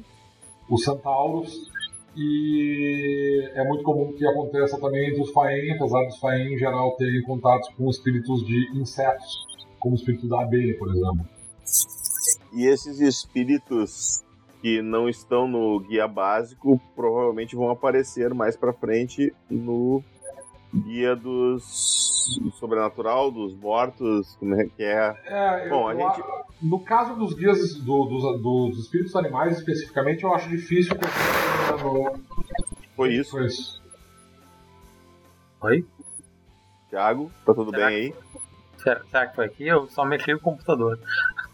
os 0.69 0.83
centauros. 0.83 1.71
E 2.15 3.51
é 3.55 3.63
muito 3.67 3.83
comum 3.83 4.13
que 4.13 4.25
aconteça 4.25 4.79
também 4.79 5.09
entre 5.09 5.21
os 5.21 5.31
faen, 5.31 5.71
apesar 5.71 6.03
dos 6.05 6.17
faen 6.19 6.53
em 6.53 6.57
geral 6.57 6.95
terem 6.95 7.21
contatos 7.23 7.69
com 7.75 7.89
espíritos 7.89 8.45
de 8.45 8.77
insetos, 8.77 9.47
como 9.79 9.95
o 9.95 9.97
espírito 9.97 10.27
da 10.27 10.41
abelha, 10.41 10.77
por 10.77 10.89
exemplo. 10.89 11.25
E 12.53 12.67
esses 12.67 12.99
espíritos 12.99 14.22
que 14.63 14.81
não 14.81 15.09
estão 15.09 15.45
no 15.45 15.77
guia 15.81 16.07
básico 16.07 16.79
provavelmente 16.95 17.53
vão 17.53 17.69
aparecer 17.69 18.33
mais 18.33 18.55
para 18.55 18.71
frente 18.71 19.35
no 19.49 20.01
guia 20.73 21.17
dos 21.17 22.39
sobrenatural, 22.57 23.29
dos 23.29 23.53
mortos, 23.53 24.37
como 24.39 24.55
é 24.55 24.63
que 24.65 24.81
é? 24.81 25.13
é 25.25 25.67
Bom, 25.67 25.89
a 25.89 25.93
gente... 25.93 26.23
No 26.61 26.79
caso 26.79 27.13
dos 27.17 27.33
guias 27.33 27.75
do, 27.75 28.05
dos, 28.05 28.41
dos 28.41 28.79
espíritos 28.79 29.13
animais 29.17 29.57
especificamente, 29.57 30.23
eu 30.23 30.33
acho 30.33 30.47
difícil 30.47 30.95
que 30.95 31.05
Foi 32.95 33.13
isso. 33.13 33.31
Foi 33.31 33.45
isso. 33.45 33.83
Oi? 35.59 35.85
Thiago, 36.89 37.29
tá 37.45 37.53
tudo 37.53 37.71
Será 37.71 37.87
bem 37.87 37.95
aí? 37.97 38.15
Será, 38.77 39.01
será 39.11 39.27
que 39.27 39.35
foi 39.35 39.45
aqui? 39.45 39.67
Eu 39.67 39.89
só 39.89 40.05
mexi 40.05 40.33
o 40.33 40.39
computador. 40.39 40.97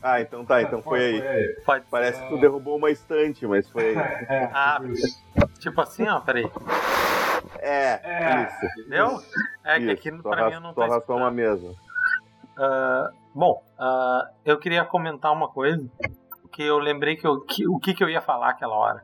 Ah, 0.01 0.21
então 0.21 0.45
tá, 0.45 0.61
então 0.61 0.81
foi 0.81 0.99
aí. 0.99 1.55
Pode 1.65 1.85
Parece 1.89 2.21
que 2.21 2.29
tu 2.29 2.37
derrubou 2.37 2.77
uma 2.77 2.89
estante, 2.89 3.45
mas 3.45 3.69
foi 3.69 3.89
aí. 3.89 3.95
É, 4.29 4.49
ah, 4.53 4.79
tipo 5.59 5.81
assim, 5.81 6.07
ó, 6.07 6.19
peraí. 6.21 6.49
É, 7.59 7.99
é. 8.03 8.43
isso. 8.43 8.89
Deu? 8.89 9.07
É 9.63 9.77
isso. 9.77 9.85
que 9.85 9.91
aqui 9.91 10.11
no 10.11 10.23
pra 10.23 10.49
mim 10.49 10.59
não 10.61 10.73
tô 10.73 10.81
arrastou 10.81 11.17
uma 11.17 11.31
mesa. 11.31 11.67
Uh, 11.67 13.13
bom, 13.33 13.63
uh, 13.77 14.29
eu 14.45 14.57
queria 14.57 14.85
comentar 14.85 15.31
uma 15.31 15.49
coisa 15.49 15.89
que 16.51 16.63
eu 16.63 16.77
lembrei 16.77 17.15
que, 17.15 17.27
eu, 17.27 17.41
que 17.41 17.67
o 17.67 17.79
que, 17.79 17.93
que 17.93 18.03
eu 18.03 18.09
ia 18.09 18.21
falar 18.21 18.49
aquela 18.49 18.75
hora. 18.75 19.03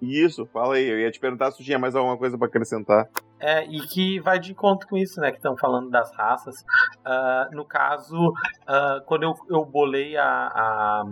Isso, 0.00 0.46
fala 0.46 0.76
aí. 0.76 0.88
Eu 0.88 0.98
ia 0.98 1.10
te 1.10 1.18
perguntar 1.18 1.50
se 1.50 1.62
tinha 1.64 1.78
mais 1.78 1.94
alguma 1.94 2.16
coisa 2.16 2.38
para 2.38 2.46
acrescentar. 2.46 3.08
É, 3.40 3.64
e 3.64 3.80
que 3.86 4.20
vai 4.20 4.38
de 4.38 4.52
encontro 4.52 4.88
com 4.88 4.96
isso, 4.96 5.20
né? 5.20 5.30
Que 5.30 5.38
estão 5.38 5.56
falando 5.56 5.90
das 5.90 6.12
raças. 6.14 6.64
Uh, 7.06 7.54
no 7.54 7.64
caso, 7.64 8.16
uh, 8.16 9.02
quando 9.06 9.22
eu, 9.22 9.34
eu 9.48 9.64
bolei 9.64 10.16
a, 10.16 10.26
a 10.26 11.04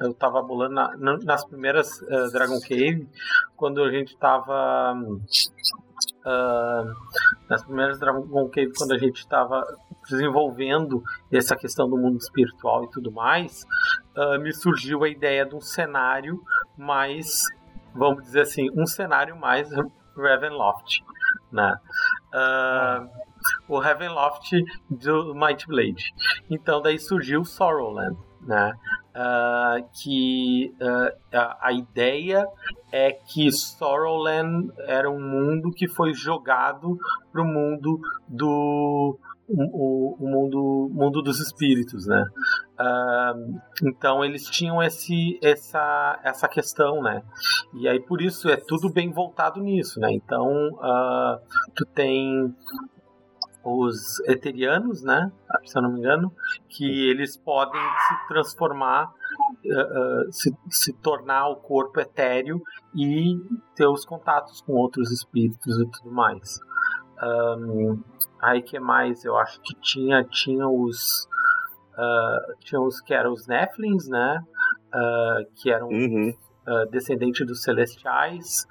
Eu 0.00 0.12
tava 0.14 0.42
bolando 0.42 0.74
na, 0.74 1.18
nas 1.18 1.44
primeiras 1.44 2.00
uh, 2.02 2.32
Dragon 2.32 2.58
Cave, 2.60 3.08
quando 3.56 3.82
a 3.82 3.90
gente 3.90 4.16
tava. 4.16 5.04
nas 7.48 7.62
primeiras 7.64 7.98
Dragon 8.00 8.48
Cave, 8.48 8.72
quando 8.76 8.92
a 8.92 8.98
gente 8.98 9.18
estava 9.18 9.64
desenvolvendo 10.08 11.02
essa 11.32 11.54
questão 11.56 11.88
do 11.88 11.96
mundo 11.96 12.18
espiritual 12.18 12.84
e 12.84 12.90
tudo 12.90 13.10
mais, 13.12 13.64
me 14.40 14.52
surgiu 14.52 15.02
a 15.04 15.08
ideia 15.08 15.46
de 15.46 15.54
um 15.54 15.60
cenário 15.60 16.42
mais 16.76 17.44
vamos 17.94 18.24
dizer 18.24 18.40
assim, 18.40 18.68
um 18.74 18.86
cenário 18.86 19.36
mais 19.36 19.70
Ravenloft, 20.16 21.02
né? 21.52 21.76
Uh, 22.32 23.08
o 23.68 23.78
Ravenloft 23.78 24.50
do 24.90 25.34
Might 25.34 25.66
Blade. 25.66 26.12
Então 26.50 26.80
daí 26.82 26.98
surgiu 26.98 27.44
Sorrowland, 27.44 28.16
né? 28.42 28.72
uh, 29.14 29.88
que 29.92 30.74
uh, 30.80 31.36
a, 31.36 31.68
a, 31.68 31.72
ideia 31.72 32.46
é 32.92 33.12
que 33.12 33.50
Sorrowland 33.52 34.72
era 34.86 35.10
um 35.10 35.20
mundo 35.20 35.70
que 35.70 35.88
foi 35.88 36.12
jogado 36.12 36.98
para 37.32 37.42
o 37.42 37.44
mundo 37.44 38.00
do 38.28 39.18
o, 39.46 40.16
o, 40.18 40.26
mundo, 40.26 40.90
mundo 40.90 41.20
dos 41.20 41.38
espíritos, 41.38 42.06
né? 42.06 42.24
Uh, 42.80 43.60
então 43.86 44.24
eles 44.24 44.46
tinham 44.46 44.82
esse, 44.82 45.38
essa, 45.42 46.18
essa 46.24 46.48
questão, 46.48 47.02
né? 47.02 47.22
E 47.74 47.86
aí 47.86 48.00
por 48.00 48.22
isso 48.22 48.48
é 48.48 48.56
tudo 48.56 48.90
bem 48.90 49.12
voltado 49.12 49.60
nisso, 49.60 50.00
né? 50.00 50.10
Então 50.12 50.70
uh, 50.72 51.38
tu 51.74 51.84
tem 51.84 52.54
os 53.64 54.20
eterianos, 54.28 55.02
né? 55.02 55.32
Se 55.64 55.78
eu 55.78 55.82
não 55.82 55.92
me 55.92 55.98
engano, 55.98 56.32
que 56.68 57.08
eles 57.08 57.36
podem 57.36 57.80
se 57.80 58.28
transformar, 58.28 59.10
uh, 59.64 60.28
uh, 60.28 60.32
se, 60.32 60.54
se 60.70 60.92
tornar 60.92 61.48
o 61.48 61.56
corpo 61.56 61.98
etéreo 61.98 62.62
e 62.94 63.36
ter 63.74 63.86
os 63.86 64.04
contatos 64.04 64.60
com 64.60 64.74
outros 64.74 65.10
espíritos 65.10 65.78
e 65.78 65.86
tudo 65.90 66.12
mais. 66.12 66.60
Um, 67.22 68.02
aí 68.42 68.60
que 68.60 68.78
mais? 68.78 69.24
Eu 69.24 69.36
acho 69.38 69.60
que 69.62 69.74
tinha 69.80 70.22
tinha 70.24 70.68
os 70.68 71.26
uh, 71.94 72.58
tinha 72.60 72.80
os 72.80 73.00
que 73.00 73.14
eram 73.14 73.32
os 73.32 73.46
Nephilims, 73.46 74.08
né? 74.08 74.44
que 75.56 75.72
eram 75.72 75.88
uhum. 75.88 76.32
descendentes 76.92 77.44
dos 77.44 77.64
Celestiais. 77.64 78.64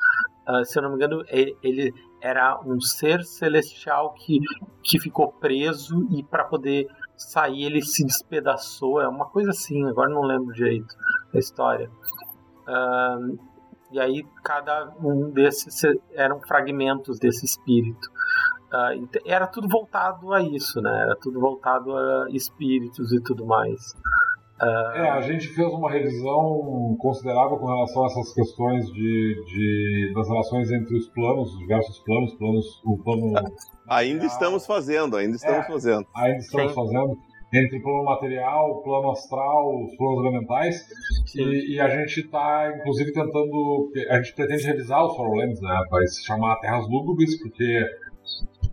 se 0.63 0.79
eu 0.79 0.83
não 0.83 0.91
me 0.91 0.95
engano, 0.95 1.21
ele, 1.27 1.53
ele 1.61 1.93
era 2.23 2.57
um 2.65 2.79
ser 2.79 3.21
celestial 3.25 4.13
que, 4.13 4.39
que 4.81 4.97
ficou 4.97 5.33
preso 5.33 6.07
e 6.09 6.23
para 6.23 6.45
poder 6.45 6.87
sair 7.17 7.65
ele 7.65 7.81
se 7.81 8.05
despedaçou. 8.05 9.01
É 9.01 9.07
uma 9.09 9.25
coisa 9.25 9.49
assim, 9.51 9.85
agora 9.85 10.09
não 10.09 10.21
lembro 10.21 10.53
direito 10.53 10.95
da 11.33 11.39
história. 11.39 11.91
Uh, 12.65 13.37
e 13.91 13.99
aí 13.99 14.25
cada 14.41 14.93
um 15.01 15.31
desses 15.31 15.81
eram 16.13 16.39
fragmentos 16.39 17.19
desse 17.19 17.45
espírito. 17.45 18.09
Uh, 18.71 19.05
era 19.25 19.45
tudo 19.45 19.67
voltado 19.67 20.33
a 20.33 20.41
isso, 20.41 20.81
né? 20.81 21.01
Era 21.01 21.17
tudo 21.17 21.41
voltado 21.41 21.95
a 21.95 22.27
espíritos 22.29 23.11
e 23.11 23.19
tudo 23.19 23.45
mais. 23.45 23.93
Uh... 24.63 24.97
É, 24.97 25.09
a 25.09 25.21
gente 25.21 25.47
fez 25.49 25.67
uma 25.73 25.91
revisão 25.91 26.95
considerável 26.99 27.57
com 27.57 27.65
relação 27.65 28.03
a 28.03 28.07
essas 28.07 28.33
questões 28.33 28.85
de, 28.87 29.43
de 29.45 30.11
das 30.15 30.27
relações 30.27 30.71
entre 30.71 30.95
os 30.95 31.07
planos, 31.09 31.53
os 31.53 31.59
diversos 31.59 31.99
planos, 31.99 32.33
planos, 32.35 32.81
o 32.85 32.97
plano. 32.97 33.33
Ainda 33.89 34.25
estamos 34.25 34.65
fazendo, 34.65 35.17
ainda 35.17 35.35
estamos 35.35 35.65
é, 35.65 35.67
fazendo. 35.67 36.07
Ainda 36.15 36.37
estamos 36.37 36.71
Sim. 36.71 36.75
fazendo 36.75 37.17
entre 37.53 37.77
o 37.77 37.83
plano 37.83 38.05
material, 38.05 38.71
o 38.71 38.81
plano 38.81 39.11
astral, 39.11 39.83
os 39.83 39.95
planos 39.97 40.25
elementais. 40.25 40.75
E, 41.35 41.75
e, 41.75 41.79
a 41.79 41.89
gente 41.89 42.21
está, 42.21 42.73
inclusive, 42.77 43.11
tentando. 43.11 43.91
A 44.09 44.21
gente 44.21 44.33
pretende 44.35 44.63
revisar 44.63 45.05
os 45.05 45.15
Forlands, 45.15 45.61
né? 45.61 45.83
Vai 45.91 46.07
se 46.07 46.25
chamar 46.25 46.55
Terras 46.61 46.87
Lúgubres, 46.87 47.37
porque 47.41 47.85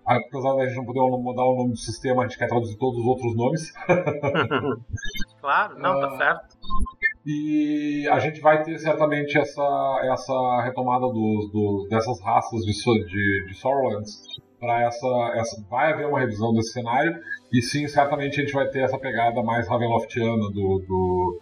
apesar 0.06 0.54
da 0.54 0.66
gente 0.66 0.76
não 0.76 0.84
poder 0.84 1.00
mudar 1.00 1.44
o 1.44 1.56
nome 1.56 1.70
do 1.70 1.76
sistema, 1.76 2.22
a 2.22 2.26
gente 2.26 2.38
quer 2.38 2.48
traduzir 2.48 2.76
todos 2.78 2.98
os 2.98 3.06
outros 3.06 3.36
nomes. 3.36 3.72
claro, 5.40 5.78
não, 5.78 6.00
tá 6.00 6.12
uh, 6.12 6.16
certo. 6.16 6.56
E 7.24 8.08
a 8.10 8.18
gente 8.18 8.40
vai 8.40 8.62
ter 8.62 8.78
certamente 8.78 9.38
essa, 9.38 10.00
essa 10.12 10.62
retomada 10.62 11.06
dos, 11.06 11.50
dos, 11.52 11.88
dessas 11.88 12.20
raças 12.22 12.60
de, 12.62 12.72
de, 13.06 13.46
de 13.46 13.54
Sorrowlands 13.54 14.22
para 14.58 14.82
essa, 14.82 15.32
essa. 15.34 15.64
Vai 15.68 15.92
haver 15.92 16.06
uma 16.06 16.20
revisão 16.20 16.52
desse 16.52 16.72
cenário, 16.72 17.18
e 17.52 17.60
sim, 17.60 17.86
certamente 17.88 18.40
a 18.40 18.44
gente 18.44 18.54
vai 18.54 18.68
ter 18.68 18.80
essa 18.80 18.98
pegada 18.98 19.42
mais 19.42 19.68
Ravenloftiana 19.68 20.50
do. 20.50 20.84
do 20.86 21.40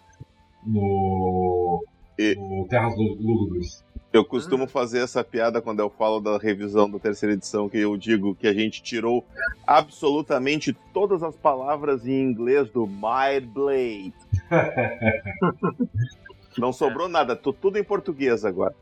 no, 0.65 1.83
e... 2.17 2.35
no 2.35 2.67
Terras 2.67 2.93
Lúgubres. 2.97 3.83
Eu 4.11 4.25
costumo 4.25 4.65
fazer 4.65 5.03
essa 5.03 5.23
piada 5.23 5.61
quando 5.61 5.81
eu 5.81 5.89
falo 5.89 6.19
da 6.19 6.35
revisão 6.37 6.89
da 6.89 6.97
terceira 6.97 7.35
edição, 7.35 7.69
que 7.69 7.77
eu 7.77 7.95
digo 7.95 8.33
que 8.33 8.47
a 8.47 8.53
gente 8.53 8.81
tirou 8.81 9.23
absolutamente 9.67 10.75
todas 10.91 11.21
as 11.21 11.35
palavras 11.35 12.07
em 12.07 12.23
inglês 12.23 12.67
do 12.71 12.87
My 12.87 13.39
Blade. 13.39 14.13
Não 16.57 16.73
sobrou 16.73 17.07
nada, 17.07 17.35
tô 17.35 17.53
tudo 17.53 17.77
em 17.77 17.83
português 17.83 18.43
agora. 18.43 18.75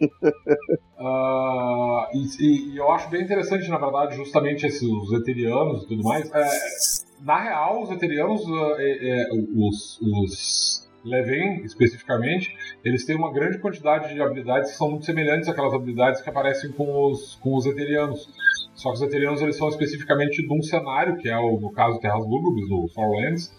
Uh, 0.00 0.06
e, 2.14 2.72
e, 2.72 2.76
eu 2.76 2.88
acho 2.92 3.10
bem 3.10 3.22
interessante, 3.22 3.68
na 3.68 3.78
verdade, 3.78 4.14
justamente 4.14 4.64
esses, 4.64 4.82
os 4.82 5.12
eterianos 5.12 5.82
e 5.82 5.88
tudo 5.88 6.04
mais. 6.04 6.30
É, 6.32 6.48
na 7.20 7.42
real, 7.42 7.82
os 7.82 7.90
eterianos, 7.90 8.46
uh, 8.46 8.76
é, 8.78 9.22
é, 9.22 9.28
os, 9.56 10.00
os 10.00 10.87
Leven, 11.04 11.62
especificamente, 11.64 12.54
eles 12.84 13.04
têm 13.04 13.16
uma 13.16 13.32
grande 13.32 13.58
quantidade 13.58 14.12
de 14.12 14.20
habilidades 14.20 14.72
que 14.72 14.76
são 14.76 14.90
muito 14.90 15.04
semelhantes 15.04 15.48
àquelas 15.48 15.72
habilidades 15.72 16.20
que 16.20 16.28
aparecem 16.28 16.72
com 16.72 17.06
os, 17.06 17.36
com 17.36 17.56
os 17.56 17.66
Eterianos. 17.66 18.28
Só 18.74 18.90
que 18.90 18.96
os 18.96 19.02
Eterianos 19.02 19.40
eles 19.40 19.56
são 19.56 19.68
especificamente 19.68 20.42
de 20.42 20.52
um 20.52 20.62
cenário, 20.62 21.16
que 21.16 21.28
é 21.28 21.38
o, 21.38 21.58
no 21.60 21.70
caso 21.72 21.98
Terras 22.00 22.26
Lúgubres, 22.26 22.68
do 22.68 22.88
Farlands. 22.94 23.52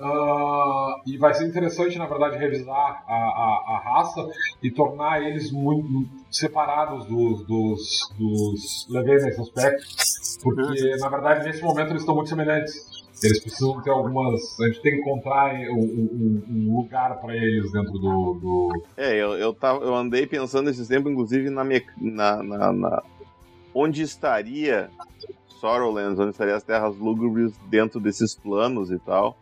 Uh, 0.00 0.94
e 1.06 1.18
vai 1.18 1.34
ser 1.34 1.46
interessante, 1.48 1.98
na 1.98 2.06
verdade, 2.06 2.38
revisar 2.38 3.04
a, 3.08 3.14
a, 3.14 3.64
a 3.74 3.80
raça 3.84 4.24
e 4.62 4.70
tornar 4.70 5.20
eles 5.20 5.50
muito 5.50 6.08
separados 6.30 7.04
dos, 7.06 7.44
dos, 7.46 8.14
dos 8.16 8.86
Leven 8.88 9.24
nesse 9.24 9.40
aspecto. 9.40 9.84
Porque, 10.40 10.96
na 10.98 11.08
verdade, 11.08 11.44
nesse 11.44 11.62
momento 11.62 11.90
eles 11.90 12.02
estão 12.02 12.14
muito 12.14 12.28
semelhantes. 12.28 12.97
Eles 13.22 13.40
precisam 13.40 13.80
ter 13.82 13.90
algumas. 13.90 14.60
A 14.60 14.66
gente 14.66 14.80
tem 14.80 14.92
que 14.92 15.00
encontrar 15.00 15.54
um, 15.70 15.78
um, 15.78 16.42
um 16.48 16.76
lugar 16.76 17.20
para 17.20 17.34
eles 17.34 17.70
dentro 17.72 17.92
do, 17.92 18.34
do. 18.34 18.82
É, 18.96 19.14
eu, 19.14 19.34
eu, 19.34 19.52
tava, 19.52 19.84
eu 19.84 19.94
andei 19.94 20.26
pensando 20.26 20.70
esses 20.70 20.86
tempos, 20.86 21.10
inclusive, 21.10 21.50
na, 21.50 21.64
minha, 21.64 21.82
na, 21.96 22.42
na, 22.42 22.72
na... 22.72 23.02
Onde 23.74 24.02
estaria 24.02 24.90
Sorrowlands, 25.48 26.18
onde 26.18 26.30
estariam 26.30 26.56
as 26.56 26.62
terras 26.62 26.96
lúgubres 26.96 27.56
dentro 27.68 27.98
desses 28.00 28.34
planos 28.34 28.90
e 28.90 28.98
tal. 28.98 29.36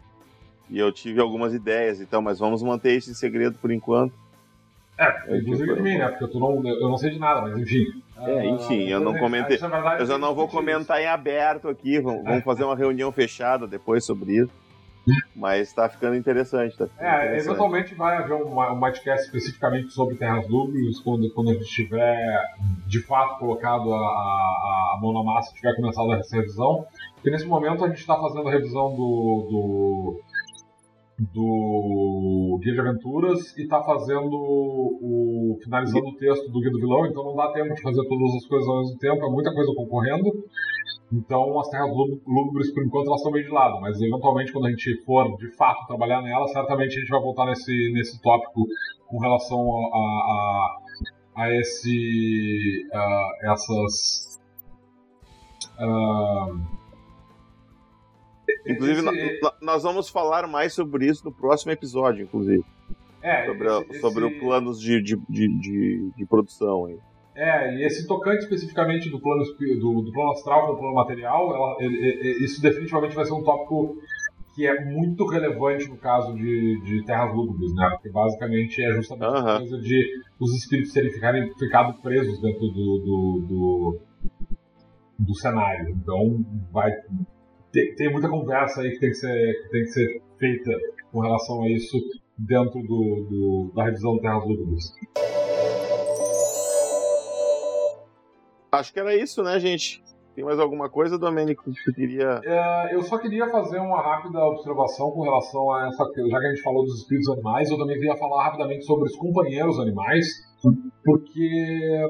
E 0.68 0.78
eu 0.78 0.90
tive 0.90 1.20
algumas 1.20 1.54
ideias, 1.54 2.00
então, 2.00 2.20
mas 2.20 2.38
vamos 2.38 2.62
manter 2.62 2.92
esse 2.96 3.14
segredo 3.14 3.56
por 3.58 3.70
enquanto. 3.70 4.14
É, 4.98 5.36
inclusive 5.36 5.74
de 5.74 5.82
mim, 5.82 5.98
né? 5.98 6.08
Porque 6.08 6.26
tu 6.28 6.40
não, 6.40 6.66
eu 6.66 6.88
não 6.88 6.96
sei 6.96 7.10
de 7.10 7.18
nada, 7.18 7.42
mas 7.42 7.58
enfim. 7.58 8.02
É, 8.18 8.46
enfim, 8.46 8.88
eu 8.88 9.00
não 9.00 9.16
comentei. 9.18 9.58
Eu 9.98 10.06
já 10.06 10.16
não 10.16 10.34
vou 10.34 10.48
comentar 10.48 11.00
em 11.00 11.06
aberto 11.06 11.68
aqui. 11.68 12.00
Vamos 12.00 12.42
fazer 12.44 12.64
uma 12.64 12.76
reunião 12.76 13.12
fechada 13.12 13.66
depois 13.66 14.04
sobre 14.04 14.36
isso. 14.38 14.52
Mas 15.36 15.72
tá 15.72 15.88
ficando 15.88 16.16
interessante. 16.16 16.76
Tá 16.76 16.86
ficando 16.86 17.06
é, 17.06 17.14
interessante. 17.14 17.46
eventualmente 17.46 17.94
vai 17.94 18.16
haver 18.16 18.34
um, 18.34 18.60
um 18.60 18.80
podcast 18.80 19.26
especificamente 19.26 19.90
sobre 19.92 20.16
Terras 20.16 20.48
Lúgubres 20.48 21.00
quando, 21.00 21.30
quando 21.32 21.50
a 21.50 21.54
gente 21.54 21.66
tiver 21.66 22.42
de 22.86 23.00
fato 23.02 23.38
colocado 23.38 23.92
a, 23.92 23.98
a, 23.98 24.94
a 24.94 24.98
mão 25.00 25.12
na 25.12 25.22
massa 25.22 25.52
e 25.52 25.54
tiver 25.54 25.76
começado 25.76 26.12
essa 26.14 26.36
revisão. 26.36 26.86
Porque 27.14 27.30
nesse 27.30 27.46
momento 27.46 27.84
a 27.84 27.88
gente 27.88 27.98
está 27.98 28.16
fazendo 28.16 28.48
a 28.48 28.50
revisão 28.50 28.90
do, 28.90 29.46
do 29.48 30.20
do 31.18 32.58
Guia 32.62 32.74
de 32.74 32.80
Aventuras 32.80 33.56
e 33.56 33.62
está 33.62 33.82
fazendo 33.82 34.34
o 34.34 35.58
finalizando 35.64 36.08
o 36.08 36.16
texto 36.16 36.50
do 36.50 36.60
Guia 36.60 36.70
do 36.70 36.78
Vilão, 36.78 37.06
então 37.06 37.24
não 37.24 37.34
dá 37.34 37.52
tempo 37.52 37.74
de 37.74 37.80
fazer 37.80 38.06
todas 38.06 38.34
as 38.34 38.46
coisas 38.46 38.68
ao 38.68 38.78
mesmo 38.80 38.98
tempo, 38.98 39.24
é 39.24 39.30
muita 39.30 39.54
coisa 39.54 39.72
concorrendo. 39.74 40.44
Então 41.10 41.58
as 41.58 41.70
terras 41.70 41.90
lúgubres 42.26 42.72
por 42.72 42.84
enquanto 42.84 43.06
elas 43.06 43.20
estão 43.20 43.32
meio 43.32 43.46
de 43.46 43.50
lado, 43.50 43.80
mas 43.80 44.00
eventualmente 44.00 44.52
quando 44.52 44.66
a 44.66 44.70
gente 44.70 45.02
for 45.04 45.36
de 45.38 45.50
fato 45.56 45.86
trabalhar 45.86 46.20
nela, 46.20 46.46
certamente 46.48 46.96
a 46.96 47.00
gente 47.00 47.10
vai 47.10 47.20
voltar 47.20 47.46
nesse 47.46 47.92
nesse 47.92 48.20
tópico 48.20 48.66
com 49.06 49.18
relação 49.18 49.58
a, 49.58 49.98
a, 51.36 51.42
a 51.44 51.54
esse 51.54 52.88
a 52.92 53.52
essas 53.52 54.38
uh, 55.80 56.85
Inclusive, 58.66 59.00
esse... 59.00 59.40
nós 59.62 59.82
vamos 59.82 60.08
falar 60.08 60.46
mais 60.46 60.72
sobre 60.72 61.06
isso 61.06 61.24
no 61.24 61.32
próximo 61.32 61.72
episódio, 61.72 62.24
inclusive. 62.24 62.64
É, 63.22 63.46
sobre, 63.46 63.66
esse, 63.66 64.00
sobre 64.00 64.26
esse... 64.28 64.38
planos 64.38 64.80
de, 64.80 65.02
de, 65.02 65.16
de, 65.28 66.10
de, 66.16 66.26
produção 66.26 66.86
aí. 66.86 66.98
É, 67.34 67.74
e 67.74 67.84
esse 67.84 68.06
tocante 68.06 68.44
especificamente 68.44 69.10
do 69.10 69.20
plano, 69.20 69.42
do, 69.44 70.02
do 70.02 70.12
plano 70.12 70.30
astral 70.30 70.66
com 70.66 70.72
o 70.74 70.78
plano 70.78 70.94
material, 70.94 71.54
ela, 71.54 71.76
ele, 71.80 71.96
ele, 71.96 72.44
isso 72.44 72.62
definitivamente 72.62 73.14
vai 73.14 73.24
ser 73.24 73.34
um 73.34 73.42
tópico 73.42 73.96
que 74.54 74.66
é 74.66 74.84
muito 74.86 75.26
relevante 75.26 75.86
no 75.86 75.98
caso 75.98 76.34
de, 76.34 76.80
de 76.80 77.04
Terras 77.04 77.34
Lúgubres, 77.34 77.74
né? 77.74 77.90
Porque 77.90 78.08
basicamente 78.08 78.82
é 78.82 78.92
justamente 78.94 79.28
uhum. 79.28 79.48
a 79.48 79.58
coisa 79.58 79.78
de 79.78 80.20
os 80.40 80.54
espíritos 80.56 80.92
terem 80.92 81.12
ficarem, 81.12 81.52
ficado 81.58 82.00
presos 82.00 82.40
dentro 82.40 82.66
do, 82.68 82.98
do, 82.98 83.46
do, 83.46 83.98
do 85.18 85.34
cenário. 85.34 85.90
Então 85.90 86.42
vai 86.72 86.90
tem, 87.76 87.94
tem 87.94 88.10
muita 88.10 88.28
conversa 88.28 88.80
aí 88.80 88.90
que 88.90 88.98
tem 88.98 89.10
que 89.10 89.16
ser, 89.16 89.62
que 89.62 89.68
tem 89.68 89.82
que 89.82 89.88
ser 89.88 90.22
feita 90.38 90.70
com 91.12 91.20
relação 91.20 91.62
a 91.62 91.68
isso 91.68 91.98
dentro 92.38 92.80
do, 92.82 93.26
do 93.28 93.72
da 93.74 93.84
revisão 93.84 94.14
do 94.14 94.20
Terras 94.20 94.44
Lúgubres. 94.46 94.84
Acho 98.72 98.92
que 98.92 99.00
era 99.00 99.14
isso, 99.14 99.42
né, 99.42 99.58
gente? 99.60 100.02
Tem 100.34 100.44
mais 100.44 100.58
alguma 100.58 100.90
coisa, 100.90 101.18
Domênico, 101.18 101.64
que 101.64 101.82
você 101.82 101.92
queria. 101.94 102.40
É, 102.44 102.94
eu 102.94 103.02
só 103.02 103.16
queria 103.18 103.48
fazer 103.48 103.78
uma 103.78 104.02
rápida 104.02 104.38
observação 104.38 105.10
com 105.10 105.22
relação 105.22 105.72
a 105.72 105.88
essa. 105.88 106.04
Já 106.04 106.38
que 106.38 106.46
a 106.46 106.50
gente 106.50 106.62
falou 106.62 106.84
dos 106.84 107.00
espíritos 107.00 107.30
animais, 107.30 107.70
eu 107.70 107.78
também 107.78 107.96
queria 107.96 108.16
falar 108.16 108.44
rapidamente 108.44 108.84
sobre 108.84 109.04
os 109.04 109.16
companheiros 109.16 109.78
animais, 109.78 110.26
porque 111.02 112.06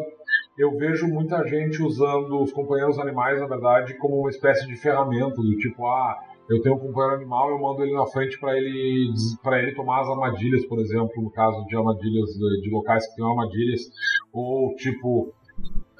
eu 0.58 0.76
vejo 0.76 1.06
muita 1.06 1.46
gente 1.46 1.82
usando 1.82 2.42
os 2.42 2.52
companheiros 2.52 2.98
animais, 2.98 3.40
na 3.40 3.46
verdade, 3.46 3.96
como 3.98 4.20
uma 4.20 4.30
espécie 4.30 4.66
de 4.66 4.76
ferramenta, 4.76 5.36
do 5.36 5.56
tipo, 5.56 5.86
ah, 5.86 6.16
eu 6.48 6.62
tenho 6.62 6.76
um 6.76 6.78
companheiro 6.78 7.16
animal, 7.16 7.50
eu 7.50 7.58
mando 7.58 7.82
ele 7.82 7.92
na 7.92 8.06
frente 8.06 8.38
para 8.38 8.56
ele 8.56 9.12
para 9.42 9.58
ele 9.60 9.74
tomar 9.74 10.00
as 10.00 10.08
armadilhas, 10.08 10.64
por 10.66 10.78
exemplo, 10.78 11.22
no 11.22 11.30
caso 11.30 11.64
de 11.66 11.76
armadilhas 11.76 12.30
de, 12.30 12.70
locais 12.70 13.06
que 13.06 13.16
tem 13.16 13.28
armadilhas, 13.28 13.82
ou 14.32 14.74
tipo 14.76 15.32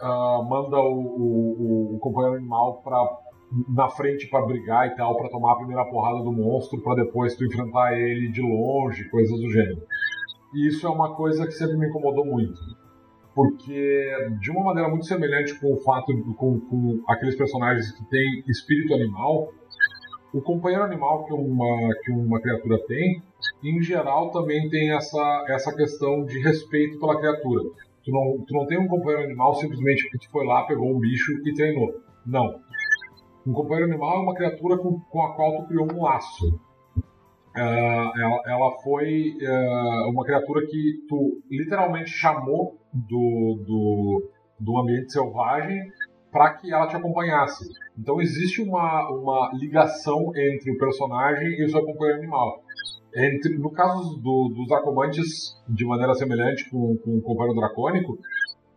uh, 0.01 0.45
manda 0.49 0.79
o, 0.79 1.01
o, 1.01 1.97
o, 1.97 1.99
companheiro 1.99 2.37
animal 2.37 2.81
para 2.83 3.27
na 3.69 3.89
frente 3.89 4.29
para 4.29 4.45
brigar 4.45 4.89
e 4.89 4.97
tal, 4.97 5.17
para 5.17 5.29
tomar 5.29 5.53
a 5.53 5.57
primeira 5.57 5.85
porrada 5.85 6.23
do 6.23 6.33
monstro, 6.33 6.83
para 6.83 7.05
depois 7.05 7.37
tu 7.37 7.45
enfrentar 7.45 7.97
ele 7.97 8.31
de 8.31 8.43
longe, 8.43 9.09
coisas 9.09 9.39
do 9.39 9.51
gênero. 9.51 9.83
E 10.55 10.69
isso 10.69 10.87
é 10.87 10.91
uma 10.91 11.15
coisa 11.15 11.47
que 11.47 11.53
sempre 11.53 11.77
me 11.77 11.89
incomodou 11.89 12.25
muito. 12.25 12.59
Porque, 13.37 14.09
de 14.41 14.51
uma 14.51 14.65
maneira 14.65 14.89
muito 14.89 15.05
semelhante 15.05 15.61
com 15.61 15.75
o 15.75 15.77
fato, 15.77 16.07
com, 16.37 16.59
com 16.59 17.05
aqueles 17.07 17.37
personagens 17.37 17.93
que 17.93 18.03
têm 18.07 18.43
espírito 18.49 18.95
animal, 18.95 19.53
o 20.33 20.41
companheiro 20.41 20.85
animal 20.85 21.27
que 21.27 21.35
uma, 21.35 21.95
que 22.03 22.13
uma 22.13 22.41
criatura 22.41 22.79
tem, 22.87 23.23
em 23.63 23.83
geral, 23.83 24.31
também 24.31 24.71
tem 24.71 24.91
essa, 24.91 25.45
essa 25.51 25.77
questão 25.77 26.25
de 26.25 26.39
respeito 26.41 26.99
pela 26.99 27.19
criatura. 27.19 27.65
Tu 28.03 28.11
não, 28.11 28.43
tu 28.47 28.55
não 28.55 28.67
tem 28.67 28.79
um 28.79 28.89
companheiro 28.89 29.25
animal 29.25 29.55
simplesmente 29.57 30.05
porque 30.05 30.27
tu 30.27 30.31
foi 30.31 30.47
lá, 30.47 30.65
pegou 30.65 30.91
um 30.91 30.99
bicho 30.99 31.33
e 31.47 31.53
treinou. 31.53 31.93
Não. 32.25 32.59
Um 33.47 33.53
companheiro 33.53 33.91
animal 33.91 34.17
é 34.17 34.23
uma 34.23 34.35
criatura 34.35 34.79
com, 34.79 34.99
com 34.99 35.23
a 35.23 35.35
qual 35.35 35.59
tu 35.59 35.69
criou 35.69 35.87
um 35.93 36.03
laço. 36.03 36.59
Uh, 37.57 38.21
ela, 38.21 38.43
ela, 38.47 38.71
foi 38.83 39.33
uh, 39.41 40.11
uma 40.11 40.25
criatura 40.25 40.67
que 40.67 41.07
tu 41.09 41.41
literalmente 41.51 42.11
chamou 42.11 42.77
do, 42.93 43.65
do, 43.67 44.31
do 44.61 44.79
ambiente 44.79 45.13
selvagem 45.13 45.91
para 46.31 46.53
que 46.55 46.71
ela 46.71 46.87
te 46.87 46.97
acompanhasse. 46.97 47.65
Então 47.99 48.21
existe 48.21 48.61
uma, 48.61 49.09
uma 49.11 49.51
ligação 49.55 50.33
entre 50.37 50.71
o 50.71 50.77
personagem 50.77 51.49
e 51.49 51.65
o 51.65 51.71
seu 51.71 51.83
companheiro 51.83 52.19
animal. 52.19 52.63
Entre, 53.15 53.57
no 53.57 53.71
caso 53.71 54.19
do, 54.19 54.53
dos 54.55 54.71
Arcomantes, 54.71 55.57
de 55.67 55.87
maneira 55.87 56.13
semelhante 56.15 56.69
com, 56.69 56.95
com 56.99 57.17
o 57.17 57.23
companheiro 57.23 57.59
dracônico, 57.59 58.19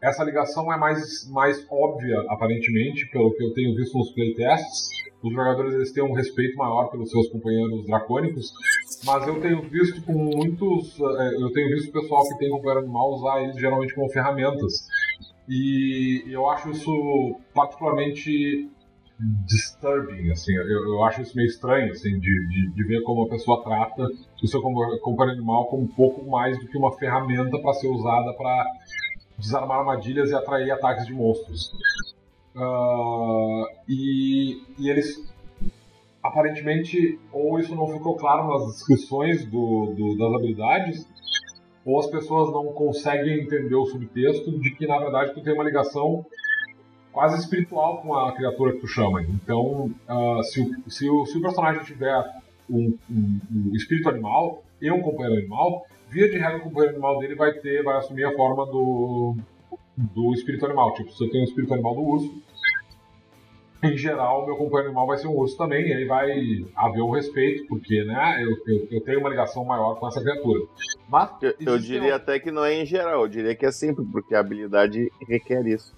essa 0.01 0.23
ligação 0.23 0.71
é 0.71 0.77
mais, 0.77 1.29
mais 1.29 1.67
óbvia, 1.69 2.21
aparentemente, 2.29 3.09
pelo 3.11 3.33
que 3.33 3.43
eu 3.43 3.53
tenho 3.53 3.75
visto 3.75 3.97
nos 3.97 4.13
playtests. 4.13 4.87
Os 5.21 5.33
jogadores 5.33 5.73
eles 5.73 5.91
têm 5.91 6.03
um 6.03 6.13
respeito 6.13 6.55
maior 6.57 6.89
pelos 6.89 7.09
seus 7.11 7.27
companheiros 7.29 7.85
dracônicos, 7.85 8.53
mas 9.05 9.27
eu 9.27 9.41
tenho 9.41 9.61
visto 9.63 10.01
com 10.03 10.13
muitos. 10.13 10.97
Eh, 10.99 11.35
eu 11.41 11.51
tenho 11.51 11.69
visto 11.69 11.89
o 11.89 12.01
pessoal 12.01 12.27
que 12.27 12.37
tem 12.37 12.49
companheiro 12.49 12.79
animal 12.79 13.13
usar 13.15 13.43
eles 13.43 13.57
geralmente 13.57 13.93
como 13.93 14.09
ferramentas. 14.09 14.87
E 15.47 16.23
eu 16.27 16.49
acho 16.49 16.69
isso 16.69 17.39
particularmente 17.53 18.69
disturbing, 19.45 20.31
assim, 20.31 20.53
eu, 20.53 20.63
eu 20.63 21.03
acho 21.03 21.21
isso 21.21 21.35
meio 21.35 21.47
estranho, 21.47 21.91
assim, 21.91 22.17
de, 22.19 22.47
de, 22.47 22.71
de 22.73 22.83
ver 22.85 23.01
como 23.01 23.23
a 23.23 23.29
pessoa 23.29 23.61
trata 23.61 24.07
o 24.41 24.47
seu 24.47 24.61
companheiro 24.61 25.31
animal 25.31 25.65
como 25.65 25.83
um 25.83 25.87
pouco 25.87 26.29
mais 26.29 26.57
do 26.57 26.65
que 26.67 26.77
uma 26.77 26.97
ferramenta 26.97 27.59
para 27.59 27.73
ser 27.73 27.89
usada 27.89 28.33
para 28.33 28.65
desarmar 29.37 29.79
armadilhas 29.79 30.29
e 30.29 30.35
atrair 30.35 30.71
ataques 30.71 31.05
de 31.05 31.13
monstros. 31.13 31.71
Uh, 32.59 33.65
e, 33.87 34.61
e, 34.77 34.89
eles 34.89 35.25
aparentemente 36.21 37.17
ou 37.31 37.57
isso 37.57 37.73
não 37.73 37.87
ficou 37.87 38.17
claro 38.17 38.49
nas 38.49 38.73
descrições 38.73 39.45
do, 39.45 39.93
do, 39.95 40.17
das 40.17 40.33
habilidades 40.33 41.07
ou 41.85 41.97
as 41.97 42.07
pessoas 42.07 42.51
não 42.51 42.65
conseguem 42.73 43.39
entender 43.39 43.75
o 43.75 43.85
subtexto 43.85 44.59
de 44.59 44.71
que 44.71 44.85
na 44.85 44.99
verdade 44.99 45.33
tu 45.33 45.41
tem 45.41 45.53
uma 45.53 45.63
ligação 45.63 46.25
quase 47.11 47.39
espiritual 47.39 48.01
com 48.01 48.13
a 48.13 48.31
criatura 48.33 48.73
que 48.73 48.79
tu 48.79 48.87
chama. 48.87 49.21
Então, 49.21 49.91
uh, 50.09 50.43
se, 50.43 50.61
o, 50.61 50.89
se, 50.89 51.09
o, 51.09 51.25
se, 51.25 51.37
o, 51.37 51.41
personagem 51.41 51.83
tiver 51.83 52.15
um, 52.69 52.93
um, 53.09 53.39
um, 53.51 53.75
espírito 53.75 54.09
animal 54.09 54.63
e 54.81 54.91
um 54.91 55.01
companheiro 55.01 55.39
animal, 55.39 55.85
via 56.09 56.29
de 56.29 56.37
regra 56.37 56.57
o 56.57 56.61
companheiro 56.61 56.95
animal 56.95 57.19
dele 57.19 57.35
vai 57.35 57.53
ter, 57.53 57.83
vai 57.83 57.97
assumir 57.97 58.25
a 58.25 58.35
forma 58.35 58.65
do, 58.65 59.35
do 59.97 60.33
espírito 60.33 60.65
animal. 60.65 60.93
Tipo, 60.93 61.11
se 61.11 61.23
eu 61.23 61.29
tenho 61.29 61.43
o 61.43 61.47
espírito 61.47 61.73
animal 61.73 61.95
do 61.95 62.01
urso, 62.01 62.43
em 63.83 63.97
geral, 63.97 64.45
meu 64.45 64.55
companheiro 64.55 64.87
animal 64.87 65.07
vai 65.07 65.17
ser 65.17 65.27
um 65.27 65.35
urso 65.35 65.57
também, 65.57 65.87
e 65.87 65.93
aí 65.93 66.05
vai 66.05 66.31
haver 66.75 67.01
um 67.01 67.11
respeito, 67.11 67.65
porque 67.67 68.03
né, 68.03 68.43
eu, 68.43 68.51
eu, 68.73 68.87
eu 68.91 69.01
tenho 69.01 69.19
uma 69.19 69.29
ligação 69.29 69.63
maior 69.63 69.95
com 69.95 70.07
essa 70.07 70.21
criatura. 70.21 70.65
Mas, 71.07 71.31
eu, 71.41 71.53
eu 71.59 71.79
diria 71.79 72.13
um... 72.13 72.15
até 72.15 72.39
que 72.39 72.51
não 72.51 72.65
é 72.65 72.73
em 72.73 72.85
geral, 72.85 73.21
eu 73.21 73.27
diria 73.27 73.55
que 73.55 73.65
é 73.65 73.71
sempre, 73.71 74.03
porque 74.05 74.35
a 74.35 74.39
habilidade 74.39 75.11
requer 75.27 75.65
isso 75.65 75.97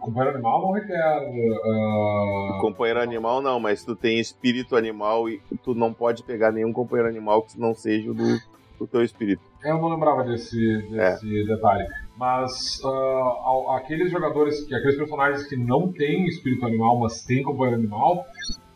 companheiro 0.00 0.36
animal 0.36 0.62
não 0.62 0.72
requer. 0.72 1.28
Uh... 1.28 2.60
Companheiro 2.60 3.00
animal 3.00 3.42
não, 3.42 3.60
mas 3.60 3.84
tu 3.84 3.94
tem 3.94 4.18
espírito 4.18 4.76
animal 4.76 5.28
e 5.28 5.40
tu 5.62 5.74
não 5.74 5.92
pode 5.92 6.22
pegar 6.22 6.50
nenhum 6.50 6.72
companheiro 6.72 7.08
animal 7.08 7.42
que 7.42 7.58
não 7.58 7.74
seja 7.74 8.10
o 8.10 8.14
do, 8.14 8.38
do 8.78 8.86
teu 8.86 9.02
espírito. 9.02 9.42
Eu 9.64 9.78
não 9.78 9.88
lembrava 9.88 10.24
desse, 10.24 10.78
desse 10.88 11.40
é. 11.40 11.44
detalhe. 11.44 11.86
Mas 12.16 12.80
uh, 12.84 13.70
aqueles 13.70 14.10
jogadores, 14.10 14.64
que 14.64 14.74
aqueles 14.74 14.96
personagens 14.96 15.46
que 15.46 15.56
não 15.56 15.92
têm 15.92 16.26
espírito 16.26 16.66
animal, 16.66 16.98
mas 16.98 17.22
têm 17.24 17.42
companheiro 17.42 17.80
animal, 17.80 18.26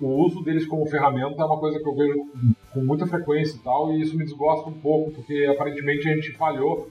o 0.01 0.09
uso 0.25 0.43
deles 0.43 0.67
como 0.67 0.87
ferramenta 0.87 1.43
é 1.43 1.45
uma 1.45 1.59
coisa 1.59 1.79
que 1.79 1.89
eu 1.89 1.95
vejo 1.95 2.27
com 2.73 2.81
muita 2.85 3.07
frequência 3.07 3.57
e 3.57 3.61
tal, 3.61 3.93
e 3.93 4.03
isso 4.03 4.17
me 4.17 4.25
desgosta 4.25 4.69
um 4.69 4.81
pouco, 4.81 5.11
porque 5.13 5.47
aparentemente 5.51 6.09
a 6.09 6.15
gente 6.15 6.33
falhou 6.33 6.89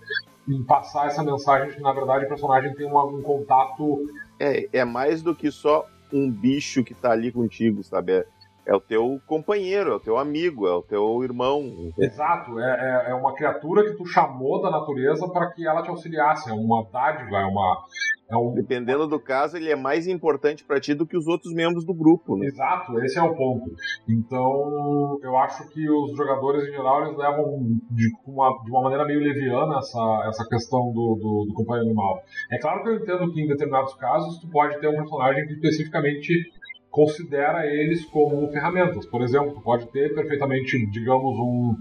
em 0.47 0.63
passar 0.63 1.07
essa 1.07 1.23
mensagem 1.23 1.69
de 1.69 1.75
que, 1.75 1.81
na 1.81 1.93
verdade, 1.93 2.25
o 2.25 2.27
personagem 2.27 2.73
tem 2.73 2.85
uma, 2.85 3.03
um 3.05 3.21
contato. 3.21 4.07
É, 4.39 4.67
é 4.79 4.85
mais 4.85 5.21
do 5.21 5.35
que 5.35 5.51
só 5.51 5.85
um 6.11 6.29
bicho 6.29 6.83
que 6.83 6.93
tá 6.93 7.11
ali 7.11 7.31
contigo, 7.31 7.83
sabe? 7.83 8.13
É, 8.13 8.25
é 8.66 8.74
o 8.74 8.80
teu 8.80 9.20
companheiro, 9.28 9.91
é 9.91 9.95
o 9.95 9.99
teu 9.99 10.18
amigo, 10.18 10.68
é 10.68 10.74
o 10.74 10.82
teu 10.82 11.24
irmão. 11.24 11.91
Exato, 11.97 12.59
é, 12.59 13.07
é, 13.07 13.11
é 13.11 13.13
uma 13.13 13.34
criatura 13.34 13.84
que 13.84 13.97
tu 13.97 14.05
chamou 14.05 14.61
da 14.61 14.72
natureza 14.72 15.28
para 15.30 15.51
que 15.51 15.68
ela 15.68 15.84
te 15.84 15.89
auxiliasse, 15.89 16.49
é 16.49 16.53
uma 16.53 16.84
dádiva, 16.91 17.38
é 17.38 17.45
uma. 17.45 17.84
É 18.28 18.36
um... 18.36 18.53
Dependendo 18.53 19.07
do 19.07 19.20
caso, 19.20 19.55
ele 19.55 19.70
é 19.70 19.76
mais 19.76 20.07
importante 20.07 20.63
para 20.63 20.80
ti 20.80 20.95
do 20.95 21.05
que 21.05 21.16
os 21.16 21.28
outros 21.28 21.53
membros 21.53 21.86
do 21.86 21.93
grupo. 21.93 22.36
Né? 22.38 22.47
Exato, 22.47 22.99
esse 23.03 23.20
é 23.20 23.22
o 23.22 23.36
ponto. 23.36 23.72
Então, 24.09 25.20
eu 25.22 25.38
acho 25.38 25.68
que 25.70 25.88
os 25.88 26.18
jogadores 26.18 26.68
em 26.68 26.72
geral 26.72 27.05
eles 27.05 27.18
levam 27.18 27.59
de 27.91 28.09
uma, 28.26 28.63
de 28.63 28.72
uma 28.72 28.82
maneira 28.82 29.05
meio 29.05 29.20
leviana 29.20 29.78
essa, 29.78 30.24
essa 30.28 30.47
questão 30.49 30.91
do, 30.91 31.16
do, 31.22 31.45
do 31.49 31.53
companheiro 31.53 31.88
animal. 31.88 32.20
É 32.51 32.57
claro 32.57 32.82
que 32.82 32.89
eu 32.89 32.95
entendo 32.95 33.32
que 33.32 33.41
em 33.41 33.47
determinados 33.47 33.93
casos 33.93 34.39
tu 34.39 34.49
pode 34.49 34.80
ter 34.80 34.88
um 34.88 34.95
personagem 34.95 35.45
que 35.45 35.53
especificamente 35.53 36.51
considera 36.95 37.67
eles 37.67 38.05
como 38.05 38.49
ferramentas. 38.53 39.05
Por 39.05 39.21
exemplo, 39.21 39.61
pode 39.61 39.85
ter 39.91 40.15
perfeitamente, 40.15 40.89
digamos, 40.91 41.37
um 41.37 41.75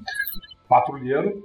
patrulheiro 0.68 1.40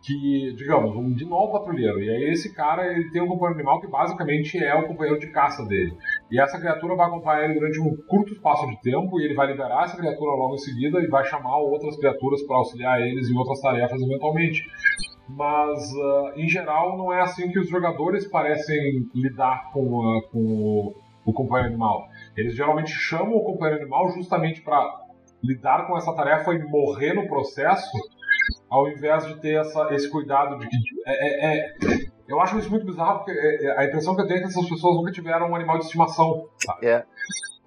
que, 0.00 0.54
digamos, 0.54 0.94
um 0.94 1.08
novo 1.28 1.50
patrulheiro. 1.50 2.00
E 2.00 2.08
aí 2.08 2.30
esse 2.30 2.54
cara 2.54 2.86
ele 2.86 3.10
tem 3.10 3.20
um 3.20 3.26
companheiro 3.26 3.58
animal 3.58 3.80
que 3.80 3.88
basicamente 3.88 4.62
é 4.62 4.72
o 4.76 4.86
companheiro 4.86 5.18
de 5.18 5.26
caça 5.32 5.64
dele. 5.66 5.92
E 6.30 6.40
essa 6.40 6.56
criatura 6.56 6.94
vai 6.94 7.08
acompanhar 7.08 7.44
ele 7.46 7.54
durante 7.54 7.80
um 7.80 7.96
curto 8.06 8.32
espaço 8.32 8.64
de 8.68 8.80
tempo 8.80 9.18
e 9.18 9.24
ele 9.24 9.34
vai 9.34 9.48
liberar 9.48 9.86
essa 9.86 9.96
criatura 9.96 10.30
logo 10.36 10.54
em 10.54 10.58
seguida 10.58 11.00
e 11.00 11.08
vai 11.08 11.24
chamar 11.24 11.56
outras 11.56 11.96
criaturas 11.96 12.46
para 12.46 12.58
auxiliar 12.58 13.00
eles 13.00 13.28
em 13.28 13.36
outras 13.36 13.60
tarefas 13.60 14.00
eventualmente. 14.00 14.62
Mas, 15.28 15.90
uh, 15.94 16.38
em 16.38 16.46
geral, 16.48 16.96
não 16.96 17.12
é 17.12 17.22
assim 17.22 17.50
que 17.50 17.58
os 17.58 17.68
jogadores 17.68 18.24
parecem 18.28 19.08
lidar 19.12 19.72
com, 19.72 19.80
uh, 19.98 20.22
com 20.30 20.38
o, 20.38 20.94
o 21.24 21.32
companheiro 21.32 21.70
animal. 21.70 22.06
Eles 22.36 22.54
geralmente 22.54 22.90
chamam 22.90 23.36
o 23.36 23.44
companheiro 23.44 23.82
animal 23.82 24.10
justamente 24.10 24.60
para 24.60 25.04
lidar 25.42 25.86
com 25.86 25.96
essa 25.96 26.14
tarefa 26.14 26.52
e 26.54 26.62
morrer 26.64 27.12
no 27.12 27.28
processo, 27.28 27.90
ao 28.68 28.88
invés 28.88 29.26
de 29.26 29.36
ter 29.40 29.60
essa, 29.60 29.92
esse 29.94 30.08
cuidado 30.10 30.58
de 30.58 30.68
que. 30.68 30.76
É, 31.06 31.12
é, 31.12 31.56
é, 31.56 31.74
eu 32.26 32.40
acho 32.40 32.58
isso 32.58 32.70
muito 32.70 32.86
bizarro, 32.86 33.18
porque 33.18 33.32
é, 33.32 33.64
é, 33.66 33.78
a 33.78 33.84
impressão 33.84 34.16
que 34.16 34.22
eu 34.22 34.26
tenho 34.26 34.38
é 34.38 34.42
que 34.42 34.48
essas 34.48 34.68
pessoas 34.68 34.96
nunca 34.96 35.12
tiveram 35.12 35.50
um 35.50 35.54
animal 35.54 35.78
de 35.78 35.84
estimação. 35.84 36.48
Sabe? 36.64 36.86
É. 36.86 37.04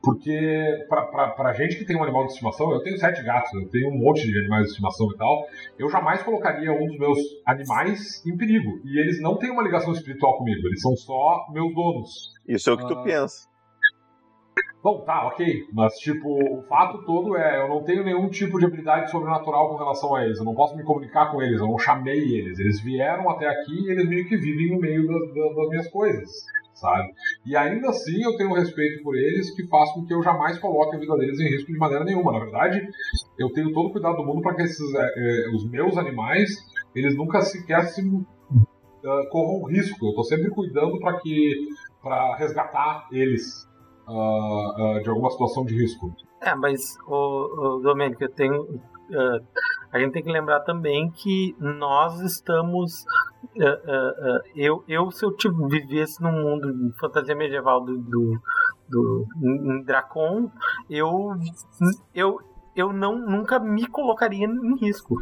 Porque, 0.01 0.85
pra, 0.87 1.01
pra, 1.07 1.29
pra 1.31 1.53
gente 1.53 1.75
que 1.75 1.83
tem 1.83 1.97
um 1.97 2.03
animal 2.03 2.25
de 2.25 2.31
estimação, 2.31 2.71
eu 2.71 2.81
tenho 2.81 2.97
sete 2.97 3.21
gatos, 3.23 3.51
eu 3.53 3.67
tenho 3.69 3.89
um 3.89 3.97
monte 3.97 4.25
de 4.25 4.39
animais 4.39 4.63
de 4.63 4.69
estimação 4.69 5.11
e 5.11 5.17
tal, 5.17 5.45
eu 5.77 5.89
jamais 5.89 6.23
colocaria 6.23 6.71
um 6.71 6.87
dos 6.87 6.97
meus 6.97 7.17
animais 7.45 8.25
em 8.25 8.37
perigo. 8.37 8.79
E 8.85 8.99
eles 8.99 9.21
não 9.21 9.37
têm 9.37 9.51
uma 9.51 9.63
ligação 9.63 9.91
espiritual 9.91 10.37
comigo, 10.37 10.65
eles 10.65 10.81
são 10.81 10.95
só 10.95 11.47
meus 11.51 11.73
donos. 11.75 12.33
Isso 12.47 12.69
é 12.69 12.73
o 12.73 12.77
que 12.77 12.87
tu 12.87 12.93
uh, 12.93 13.03
pensa. 13.03 13.47
Bom, 14.83 15.01
tá, 15.01 15.27
ok. 15.27 15.65
Mas, 15.73 15.95
tipo, 15.95 16.27
o 16.29 16.61
fato 16.63 17.03
todo 17.05 17.35
é, 17.35 17.61
eu 17.61 17.67
não 17.67 17.83
tenho 17.83 18.03
nenhum 18.03 18.29
tipo 18.29 18.59
de 18.59 18.65
habilidade 18.65 19.11
sobrenatural 19.11 19.69
com 19.69 19.77
relação 19.77 20.15
a 20.15 20.23
eles. 20.23 20.37
Eu 20.37 20.45
não 20.45 20.55
posso 20.55 20.75
me 20.77 20.83
comunicar 20.83 21.31
com 21.31 21.41
eles, 21.41 21.59
eu 21.59 21.67
não 21.67 21.79
chamei 21.79 22.19
eles. 22.19 22.59
Eles 22.59 22.81
vieram 22.81 23.29
até 23.29 23.47
aqui 23.47 23.73
e 23.73 23.91
eles 23.91 24.07
meio 24.07 24.27
que 24.27 24.37
vivem 24.37 24.71
no 24.71 24.79
meio 24.79 25.05
das, 25.07 25.33
das, 25.33 25.55
das 25.55 25.69
minhas 25.69 25.87
coisas. 25.89 26.29
sabe? 26.77 27.11
E 27.45 27.55
ainda 27.55 27.89
assim 27.89 28.23
eu 28.23 28.37
tenho 28.37 28.51
um 28.51 28.53
respeito 28.53 29.03
por 29.03 29.15
eles 29.15 29.53
que 29.55 29.67
faz 29.67 29.91
com 29.93 30.05
que 30.05 30.13
eu 30.13 30.21
jamais 30.21 30.57
coloque 30.59 30.95
a 30.95 30.99
vida 30.99 31.17
deles 31.17 31.39
em 31.39 31.49
risco 31.49 31.71
de 31.71 31.77
maneira 31.77 32.05
nenhuma. 32.05 32.31
Na 32.31 32.39
verdade, 32.39 32.87
eu 33.37 33.51
tenho 33.51 33.73
todo 33.73 33.87
o 33.89 33.91
cuidado 33.91 34.17
do 34.17 34.25
mundo 34.25 34.41
para 34.41 34.55
que 34.55 34.61
esses, 34.61 34.93
é, 34.93 35.13
é, 35.15 35.55
os 35.55 35.69
meus 35.69 35.97
animais 35.97 36.49
eles 36.95 37.15
nunca 37.15 37.41
sequer 37.41 37.85
se 37.87 38.01
uh, 38.01 39.29
corram 39.29 39.65
risco. 39.65 40.05
Eu 40.05 40.09
estou 40.09 40.23
sempre 40.23 40.49
cuidando 40.49 40.99
para 40.99 41.19
que 41.19 41.67
para 42.01 42.35
resgatar 42.37 43.07
eles 43.11 43.67
uh, 44.07 44.97
uh, 44.97 45.03
de 45.03 45.09
alguma 45.09 45.29
situação 45.29 45.65
de 45.65 45.75
risco. 45.75 46.13
É, 46.41 46.55
mas 46.55 46.97
o, 47.07 47.77
o 47.77 47.79
Domênico, 47.81 48.23
eu 48.23 48.31
tenho 48.31 48.61
uh, 48.61 49.45
a 49.91 49.99
gente 49.99 50.13
tem 50.13 50.23
que 50.23 50.31
lembrar 50.31 50.59
também 50.61 51.09
que 51.11 51.55
nós 51.59 52.19
estamos. 52.21 53.05
Eu, 54.55 54.83
eu, 54.87 55.11
se 55.11 55.25
eu 55.25 55.35
tipo, 55.35 55.67
vivesse 55.67 56.21
num 56.21 56.31
mundo 56.31 56.73
de 56.73 56.97
fantasia 56.99 57.35
medieval 57.35 57.83
do, 57.83 57.97
do, 57.97 58.39
do 58.89 59.25
em 59.41 59.83
Dracon, 59.83 60.51
eu, 60.89 61.33
eu, 62.13 62.39
eu 62.75 62.91
não, 62.91 63.17
nunca 63.17 63.59
me 63.59 63.87
colocaria 63.87 64.45
em 64.45 64.77
risco. 64.77 65.15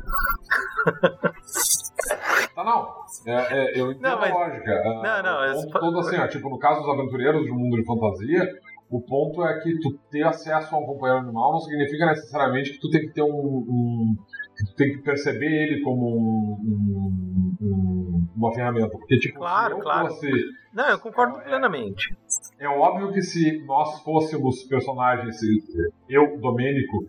Tá, 2.56 2.64
não. 2.64 2.90
É, 3.26 3.34
é, 3.34 3.82
eu 3.82 3.92
entendo 3.92 4.02
não, 4.02 4.20
mas... 4.20 4.32
a 4.32 4.34
lógica. 4.34 4.84
Não, 4.84 5.24
não. 5.24 5.44
É... 5.44 5.68
Todo 5.72 6.00
assim, 6.00 6.18
ó, 6.18 6.28
tipo, 6.28 6.50
no 6.50 6.58
caso 6.58 6.82
dos 6.82 6.90
aventureiros 6.90 7.44
de 7.44 7.52
um 7.52 7.56
mundo 7.56 7.76
de 7.76 7.86
fantasia, 7.86 8.48
o 8.90 9.02
ponto 9.02 9.44
é 9.46 9.60
que 9.62 9.80
tu 9.80 9.98
ter 10.12 10.24
acesso 10.24 10.76
a 10.76 10.80
um 10.80 10.86
companheiro 10.86 11.24
animal 11.24 11.54
não 11.54 11.60
significa 11.60 12.06
necessariamente 12.06 12.74
que 12.74 12.80
tu 12.80 12.90
tem 12.90 13.02
que 13.02 13.14
ter 13.14 13.24
um, 13.24 13.28
um 13.28 14.16
tu 14.64 14.76
tem 14.76 14.94
que 14.94 15.00
perceber 15.00 15.52
ele 15.52 15.82
como 15.82 16.18
um, 16.18 17.56
um, 17.62 18.28
uma 18.36 18.54
ferramenta. 18.54 18.90
Porque, 18.90 19.18
tipo, 19.18 19.40
claro, 19.40 19.80
claro. 19.80 20.08
Fosse, 20.08 20.30
não, 20.74 20.90
eu 20.90 21.00
concordo 21.00 21.38
é, 21.40 21.44
plenamente. 21.44 22.16
É, 22.60 22.66
é 22.66 22.70
óbvio 22.70 23.12
que 23.12 23.22
se 23.22 23.64
nós 23.66 24.02
fôssemos 24.02 24.64
personagens, 24.64 25.38
eu, 26.08 26.40
Domênico, 26.40 27.06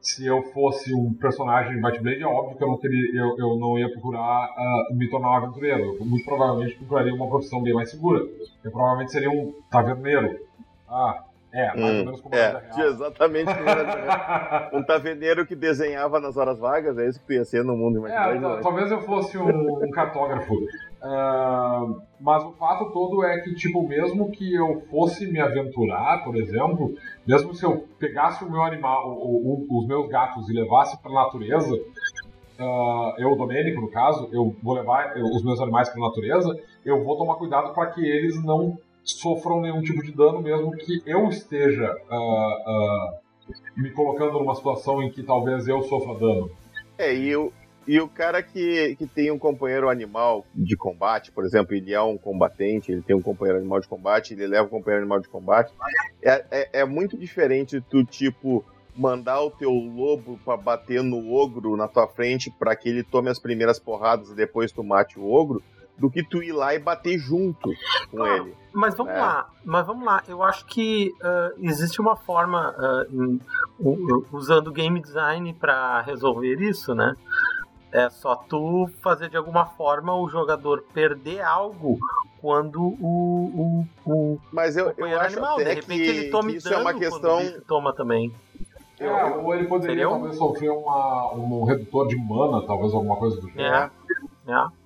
se 0.00 0.26
eu 0.26 0.42
fosse 0.52 0.94
um 0.94 1.12
personagem 1.14 1.76
de 1.76 1.82
Might 1.82 2.00
Blade, 2.00 2.22
é 2.22 2.26
óbvio 2.26 2.56
que 2.56 2.64
eu 2.64 2.68
não, 2.68 2.78
teria, 2.78 3.20
eu, 3.20 3.36
eu 3.38 3.58
não 3.58 3.78
ia 3.78 3.90
procurar 3.90 4.48
uh, 4.48 4.96
me 4.96 5.08
tornar 5.08 5.30
um 5.30 5.44
aventureiro. 5.44 5.96
Eu 5.96 6.04
muito 6.04 6.24
provavelmente 6.24 6.76
procuraria 6.76 7.14
uma 7.14 7.28
profissão 7.28 7.62
bem 7.62 7.74
mais 7.74 7.90
segura. 7.90 8.24
Eu 8.64 8.70
provavelmente 8.70 9.12
seria 9.12 9.30
um 9.30 9.52
taverneiro 9.70 10.49
ah, 10.90 11.24
é, 11.52 11.66
mais 11.76 11.80
hum, 11.80 11.98
ou 11.98 12.04
menos 12.04 12.20
como 12.20 12.34
é, 12.36 12.62
exatamente 12.78 13.52
como 13.52 13.68
era 13.68 14.70
Um 14.72 14.84
taverneiro 14.84 15.44
que 15.44 15.56
desenhava 15.56 16.20
nas 16.20 16.36
horas 16.36 16.58
vagas, 16.60 16.96
é 16.96 17.08
isso 17.08 17.18
que 17.20 17.26
tu 17.26 17.32
ia 17.32 17.44
ser 17.44 17.64
no 17.64 17.76
mundo 17.76 17.98
imaginário. 17.98 18.58
É, 18.58 18.60
talvez 18.60 18.90
eu 18.90 19.00
fosse 19.00 19.36
um, 19.36 19.84
um 19.84 19.90
cartógrafo. 19.90 20.54
Uh, 20.54 22.00
mas 22.20 22.44
o 22.44 22.52
fato 22.52 22.92
todo 22.92 23.24
é 23.24 23.40
que, 23.40 23.52
tipo, 23.54 23.86
mesmo 23.86 24.30
que 24.30 24.54
eu 24.54 24.82
fosse 24.90 25.26
me 25.26 25.40
aventurar, 25.40 26.22
por 26.22 26.36
exemplo, 26.36 26.94
mesmo 27.26 27.52
se 27.52 27.64
eu 27.64 27.84
pegasse 27.98 28.44
o 28.44 28.50
meu 28.50 28.62
animal, 28.62 29.10
o, 29.10 29.66
o, 29.68 29.78
os 29.78 29.88
meus 29.88 30.08
gatos 30.08 30.48
e 30.48 30.52
levasse 30.52 31.02
para 31.02 31.10
a 31.10 31.24
natureza, 31.24 31.74
uh, 31.74 33.14
eu, 33.18 33.34
Domênico, 33.36 33.80
no 33.80 33.90
caso, 33.90 34.28
eu 34.32 34.54
vou 34.62 34.74
levar 34.74 35.16
os 35.16 35.42
meus 35.42 35.60
animais 35.60 35.88
para 35.88 36.00
a 36.00 36.06
natureza, 36.06 36.56
eu 36.84 37.02
vou 37.02 37.16
tomar 37.16 37.34
cuidado 37.34 37.74
para 37.74 37.86
que 37.90 38.06
eles 38.06 38.40
não 38.44 38.78
sofram 39.04 39.60
nenhum 39.60 39.82
tipo 39.82 40.02
de 40.02 40.12
dano, 40.12 40.40
mesmo 40.40 40.72
que 40.72 41.02
eu 41.06 41.28
esteja 41.28 41.96
uh, 42.10 42.14
uh, 42.14 43.18
me 43.76 43.90
colocando 43.90 44.38
numa 44.38 44.54
situação 44.54 45.02
em 45.02 45.10
que 45.10 45.22
talvez 45.22 45.66
eu 45.68 45.82
sofra 45.82 46.14
dano. 46.14 46.50
É, 46.98 47.14
e, 47.14 47.28
eu, 47.28 47.52
e 47.86 48.00
o 48.00 48.08
cara 48.08 48.42
que, 48.42 48.94
que 48.96 49.06
tem 49.06 49.30
um 49.30 49.38
companheiro 49.38 49.88
animal 49.88 50.44
de 50.54 50.76
combate, 50.76 51.32
por 51.32 51.44
exemplo, 51.44 51.74
ele 51.74 51.92
é 51.92 52.00
um 52.00 52.18
combatente, 52.18 52.92
ele 52.92 53.02
tem 53.02 53.16
um 53.16 53.22
companheiro 53.22 53.58
animal 53.58 53.80
de 53.80 53.88
combate, 53.88 54.34
ele 54.34 54.46
leva 54.46 54.66
um 54.66 54.70
companheiro 54.70 55.02
animal 55.02 55.20
de 55.20 55.28
combate, 55.28 55.72
é, 56.22 56.44
é, 56.50 56.68
é 56.80 56.84
muito 56.84 57.16
diferente 57.16 57.80
do 57.90 58.04
tipo 58.04 58.64
mandar 58.94 59.40
o 59.40 59.50
teu 59.50 59.70
lobo 59.70 60.38
para 60.44 60.56
bater 60.56 61.02
no 61.02 61.32
ogro 61.32 61.76
na 61.76 61.88
tua 61.88 62.06
frente 62.06 62.50
para 62.50 62.76
que 62.76 62.88
ele 62.88 63.02
tome 63.02 63.30
as 63.30 63.38
primeiras 63.38 63.78
porradas 63.78 64.28
e 64.30 64.34
depois 64.34 64.72
tu 64.72 64.84
mate 64.84 65.18
o 65.18 65.30
ogro, 65.30 65.62
do 66.00 66.10
que 66.10 66.22
tu 66.22 66.42
ir 66.42 66.52
lá 66.52 66.74
e 66.74 66.78
bater 66.78 67.18
junto 67.18 67.70
com 68.10 68.22
ah, 68.22 68.36
ele. 68.36 68.54
Mas 68.72 68.96
vamos 68.96 69.12
né? 69.12 69.20
lá, 69.20 69.50
mas 69.62 69.86
vamos 69.86 70.04
lá. 70.04 70.22
Eu 70.26 70.42
acho 70.42 70.64
que 70.64 71.12
uh, 71.20 71.58
existe 71.60 72.00
uma 72.00 72.16
forma 72.16 72.74
uh, 73.78 74.24
usando 74.32 74.72
game 74.72 74.98
design 75.00 75.52
para 75.52 76.00
resolver 76.00 76.60
isso, 76.62 76.94
né? 76.94 77.14
É 77.92 78.08
só 78.08 78.34
tu 78.34 78.88
fazer 79.02 79.28
de 79.28 79.36
alguma 79.36 79.66
forma 79.66 80.14
o 80.14 80.28
jogador 80.28 80.82
perder 80.94 81.42
algo 81.42 81.98
quando 82.40 82.80
o, 82.80 83.84
o, 84.06 84.10
o 84.10 84.38
mas 84.52 84.76
eu, 84.76 84.94
eu 84.96 85.20
acho 85.20 85.36
animal. 85.36 85.56
de 85.58 85.64
repente 85.64 86.02
que, 86.02 86.08
ele 86.08 86.30
tome 86.30 86.56
isso 86.56 86.72
é 86.72 86.78
uma 86.78 86.94
questão 86.94 87.40
toma 87.66 87.92
também. 87.92 88.32
É, 88.98 89.24
ou 89.24 89.54
ele 89.54 89.66
poderia 89.66 90.08
talvez 90.08 90.36
sofrer 90.36 90.70
uma, 90.70 91.34
um 91.34 91.64
redutor 91.64 92.06
de 92.06 92.16
mana, 92.16 92.64
talvez 92.66 92.94
alguma 92.94 93.16
coisa 93.16 93.40
do 93.40 93.48
gênero. 93.48 93.90
É, 94.46 94.52
é. 94.52 94.79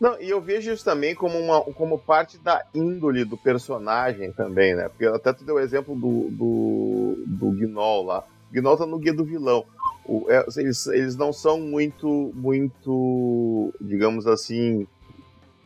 Não, 0.00 0.20
e 0.20 0.30
eu 0.30 0.40
vejo 0.40 0.72
isso 0.72 0.84
também 0.84 1.14
como, 1.14 1.36
uma, 1.38 1.60
como 1.60 1.98
parte 1.98 2.38
da 2.38 2.64
índole 2.72 3.24
do 3.24 3.36
personagem 3.36 4.32
também, 4.32 4.74
né? 4.74 4.88
Porque 4.88 5.06
até 5.06 5.32
tu 5.32 5.44
deu 5.44 5.56
o 5.56 5.60
exemplo 5.60 5.96
do, 5.96 6.30
do, 6.30 7.24
do 7.26 7.50
Gnoll 7.50 8.04
lá. 8.04 8.24
O 8.48 8.54
Gnoll 8.54 8.76
tá 8.76 8.86
no 8.86 8.98
guia 8.98 9.12
do 9.12 9.24
vilão. 9.24 9.64
O, 10.06 10.24
é, 10.30 10.44
eles, 10.56 10.86
eles 10.86 11.16
não 11.16 11.32
são 11.32 11.60
muito, 11.60 12.32
muito, 12.34 13.74
digamos 13.80 14.26
assim, 14.26 14.86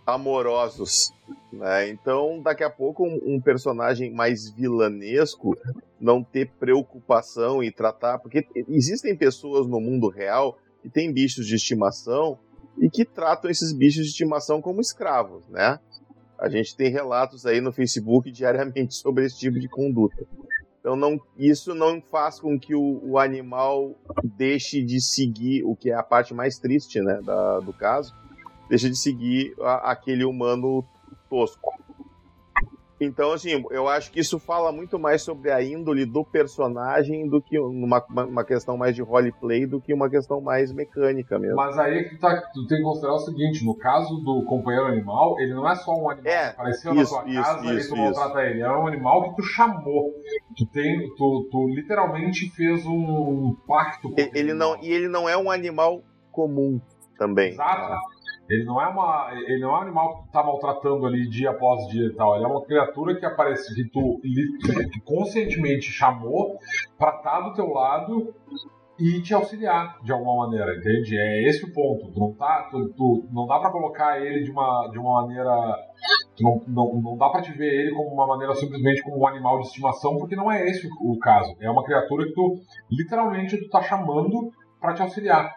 amorosos. 0.06 1.12
Né? 1.52 1.90
Então, 1.90 2.40
daqui 2.40 2.64
a 2.64 2.70
pouco, 2.70 3.04
um, 3.04 3.34
um, 3.34 3.40
personagem 3.40 4.10
mais 4.10 4.48
vilanesco 4.48 5.56
não 6.00 6.24
ter 6.24 6.50
preocupação 6.58 7.62
e 7.62 7.70
tratar. 7.70 8.18
Porque 8.18 8.46
existem 8.66 9.14
pessoas 9.14 9.66
no 9.66 9.78
mundo 9.78 10.08
real 10.08 10.58
que 10.82 10.88
têm 10.88 11.12
bichos 11.12 11.46
de 11.46 11.54
estimação 11.54 12.38
e 12.78 12.88
que 12.90 13.04
tratam 13.04 13.50
esses 13.50 13.72
bichos 13.72 14.04
de 14.04 14.10
estimação 14.10 14.60
como 14.60 14.80
escravos, 14.80 15.46
né? 15.48 15.78
A 16.38 16.48
gente 16.48 16.74
tem 16.74 16.90
relatos 16.90 17.46
aí 17.46 17.60
no 17.60 17.72
Facebook 17.72 18.30
diariamente 18.30 18.94
sobre 18.96 19.24
esse 19.24 19.38
tipo 19.38 19.58
de 19.60 19.68
conduta. 19.68 20.26
Então 20.80 20.96
não, 20.96 21.16
isso 21.38 21.74
não 21.74 22.02
faz 22.02 22.40
com 22.40 22.58
que 22.58 22.74
o, 22.74 23.00
o 23.04 23.18
animal 23.18 23.94
deixe 24.24 24.82
de 24.82 25.00
seguir, 25.00 25.62
o 25.62 25.76
que 25.76 25.90
é 25.90 25.94
a 25.94 26.02
parte 26.02 26.34
mais 26.34 26.58
triste 26.58 27.00
né, 27.00 27.20
da, 27.22 27.60
do 27.60 27.72
caso, 27.72 28.12
deixe 28.68 28.90
de 28.90 28.96
seguir 28.96 29.54
a, 29.60 29.92
aquele 29.92 30.24
humano 30.24 30.84
tosco. 31.30 31.72
Então, 33.04 33.32
assim, 33.32 33.64
eu 33.70 33.88
acho 33.88 34.10
que 34.12 34.20
isso 34.20 34.38
fala 34.38 34.70
muito 34.70 34.98
mais 34.98 35.22
sobre 35.22 35.50
a 35.50 35.62
índole 35.62 36.04
do 36.04 36.24
personagem 36.24 37.28
do 37.28 37.42
que 37.42 37.58
uma, 37.58 38.04
uma 38.08 38.44
questão 38.44 38.76
mais 38.76 38.94
de 38.94 39.02
roleplay 39.02 39.66
do 39.66 39.80
que 39.80 39.92
uma 39.92 40.08
questão 40.08 40.40
mais 40.40 40.72
mecânica 40.72 41.38
mesmo. 41.38 41.56
Mas 41.56 41.78
aí 41.78 42.08
que 42.08 42.16
tá, 42.18 42.40
tu 42.52 42.66
tem 42.66 42.78
que 42.78 42.84
considerar 42.84 43.14
o 43.14 43.18
seguinte: 43.18 43.64
no 43.64 43.76
caso 43.76 44.16
do 44.16 44.44
companheiro 44.44 44.86
animal, 44.86 45.38
ele 45.40 45.54
não 45.54 45.68
é 45.68 45.74
só 45.74 45.92
um 45.92 46.10
animal 46.10 46.32
é, 46.32 46.48
que 46.48 46.54
apareceu 46.54 46.94
isso, 46.94 47.14
na 47.14 47.22
tua 47.22 47.30
isso, 47.30 47.42
casa 47.42 47.74
isso, 47.74 47.86
e 47.86 47.88
tu 47.88 47.96
maltrata 47.96 48.40
ele. 48.42 48.60
É 48.60 48.70
um 48.70 48.86
animal 48.86 49.22
que 49.24 49.36
tu 49.36 49.42
chamou. 49.42 50.12
Tu, 50.56 50.66
tem, 50.66 51.08
tu, 51.16 51.48
tu 51.50 51.68
literalmente 51.68 52.50
fez 52.50 52.86
um 52.86 53.56
pacto 53.66 54.10
com 54.10 54.20
ele. 54.20 54.30
ele 54.34 54.54
não, 54.54 54.76
e 54.82 54.92
ele 54.92 55.08
não 55.08 55.28
é 55.28 55.36
um 55.36 55.50
animal 55.50 56.02
comum 56.30 56.80
também. 57.18 57.52
Exato. 57.52 58.21
Ele 58.52 58.64
não 58.64 58.80
é 58.82 58.86
uma, 58.86 59.30
ele 59.32 59.60
não 59.60 59.70
é 59.70 59.78
um 59.78 59.82
animal 59.82 60.16
que 60.16 60.26
tu 60.26 60.32
tá 60.32 60.42
maltratando 60.44 61.06
ali 61.06 61.26
dia 61.26 61.50
após 61.50 61.86
dia 61.88 62.04
e 62.04 62.14
tal. 62.14 62.36
Ele 62.36 62.44
é 62.44 62.48
uma 62.48 62.62
criatura 62.62 63.16
que 63.18 63.24
aparece 63.24 63.74
que 63.74 63.88
tu 63.88 64.20
que 64.20 65.00
conscientemente 65.00 65.90
chamou 65.90 66.58
para 66.98 67.16
estar 67.16 67.30
tá 67.30 67.40
do 67.40 67.54
teu 67.54 67.68
lado 67.68 68.34
e 68.98 69.22
te 69.22 69.32
auxiliar 69.32 69.98
de 70.02 70.12
alguma 70.12 70.46
maneira, 70.46 70.76
entende? 70.76 71.16
É 71.16 71.48
esse 71.48 71.64
o 71.64 71.72
ponto. 71.72 72.12
Tu 72.12 72.20
não 72.20 72.34
tá, 72.34 72.68
tu, 72.70 72.90
tu 72.90 73.26
não 73.32 73.46
dá 73.46 73.58
para 73.58 73.70
colocar 73.70 74.20
ele 74.20 74.42
de 74.42 74.50
uma, 74.50 74.88
de 74.90 74.98
uma 74.98 75.22
maneira, 75.22 75.50
não, 76.38 76.62
não, 76.68 77.00
não 77.00 77.16
dá 77.16 77.30
para 77.30 77.40
te 77.40 77.52
ver 77.52 77.72
ele 77.72 77.94
como 77.94 78.12
uma 78.12 78.26
maneira 78.26 78.54
simplesmente 78.54 79.02
como 79.02 79.18
um 79.18 79.26
animal 79.26 79.60
de 79.60 79.68
estimação, 79.68 80.18
porque 80.18 80.36
não 80.36 80.52
é 80.52 80.68
esse 80.68 80.86
o, 81.00 81.18
caso. 81.18 81.56
É 81.60 81.70
uma 81.70 81.84
criatura 81.84 82.26
que 82.26 82.34
tu 82.34 82.60
literalmente 82.90 83.56
tu 83.56 83.70
tá 83.70 83.80
chamando 83.80 84.52
para 84.78 84.92
te 84.92 85.00
auxiliar. 85.00 85.54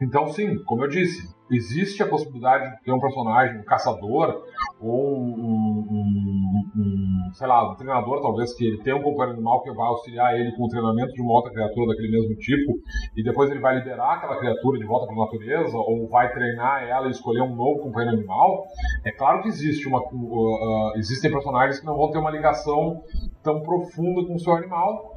Então, 0.00 0.28
sim, 0.28 0.62
como 0.64 0.84
eu 0.84 0.88
disse, 0.88 1.33
existe 1.50 2.02
a 2.02 2.08
possibilidade 2.08 2.70
de 2.70 2.82
ter 2.82 2.92
um 2.92 3.00
personagem, 3.00 3.60
um 3.60 3.64
caçador, 3.64 4.42
ou 4.80 5.16
um, 5.16 5.86
um, 5.90 6.70
um, 6.76 7.32
sei 7.32 7.46
lá, 7.46 7.70
um 7.70 7.74
treinador, 7.74 8.20
talvez, 8.22 8.54
que 8.54 8.66
ele 8.66 8.82
tenha 8.82 8.96
um 8.96 9.02
companheiro 9.02 9.34
animal 9.34 9.62
que 9.62 9.72
vai 9.72 9.86
auxiliar 9.86 10.38
ele 10.38 10.52
com 10.56 10.64
o 10.64 10.68
treinamento 10.68 11.12
de 11.12 11.22
uma 11.22 11.34
outra 11.34 11.52
criatura 11.52 11.88
daquele 11.88 12.10
mesmo 12.10 12.34
tipo, 12.36 12.72
e 13.16 13.22
depois 13.22 13.50
ele 13.50 13.60
vai 13.60 13.76
liberar 13.76 14.14
aquela 14.14 14.38
criatura 14.38 14.78
de 14.78 14.84
volta 14.84 15.06
para 15.06 15.14
a 15.14 15.24
natureza, 15.24 15.76
ou 15.76 16.08
vai 16.08 16.32
treinar 16.32 16.84
ela 16.84 17.08
e 17.08 17.10
escolher 17.10 17.42
um 17.42 17.54
novo 17.54 17.80
companheiro 17.80 18.16
animal. 18.16 18.64
É 19.04 19.12
claro 19.12 19.42
que 19.42 19.48
existe 19.48 19.86
uma, 19.86 20.00
uh, 20.00 20.12
uh, 20.12 20.96
existem 20.96 21.30
personagens 21.30 21.80
que 21.80 21.86
não 21.86 21.96
vão 21.96 22.10
ter 22.10 22.18
uma 22.18 22.30
ligação 22.30 23.02
tão 23.42 23.60
profunda 23.62 24.26
com 24.26 24.34
o 24.34 24.38
seu 24.38 24.54
animal, 24.54 25.12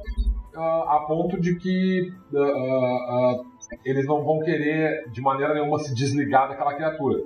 uh, 0.54 0.60
a 0.60 1.04
ponto 1.06 1.40
de 1.40 1.56
que 1.56 2.12
eles 3.84 4.06
não 4.06 4.24
vão 4.24 4.40
querer 4.40 5.08
de 5.10 5.20
maneira 5.20 5.54
nenhuma 5.54 5.78
se 5.78 5.94
desligar 5.94 6.48
daquela 6.48 6.74
criatura. 6.74 7.18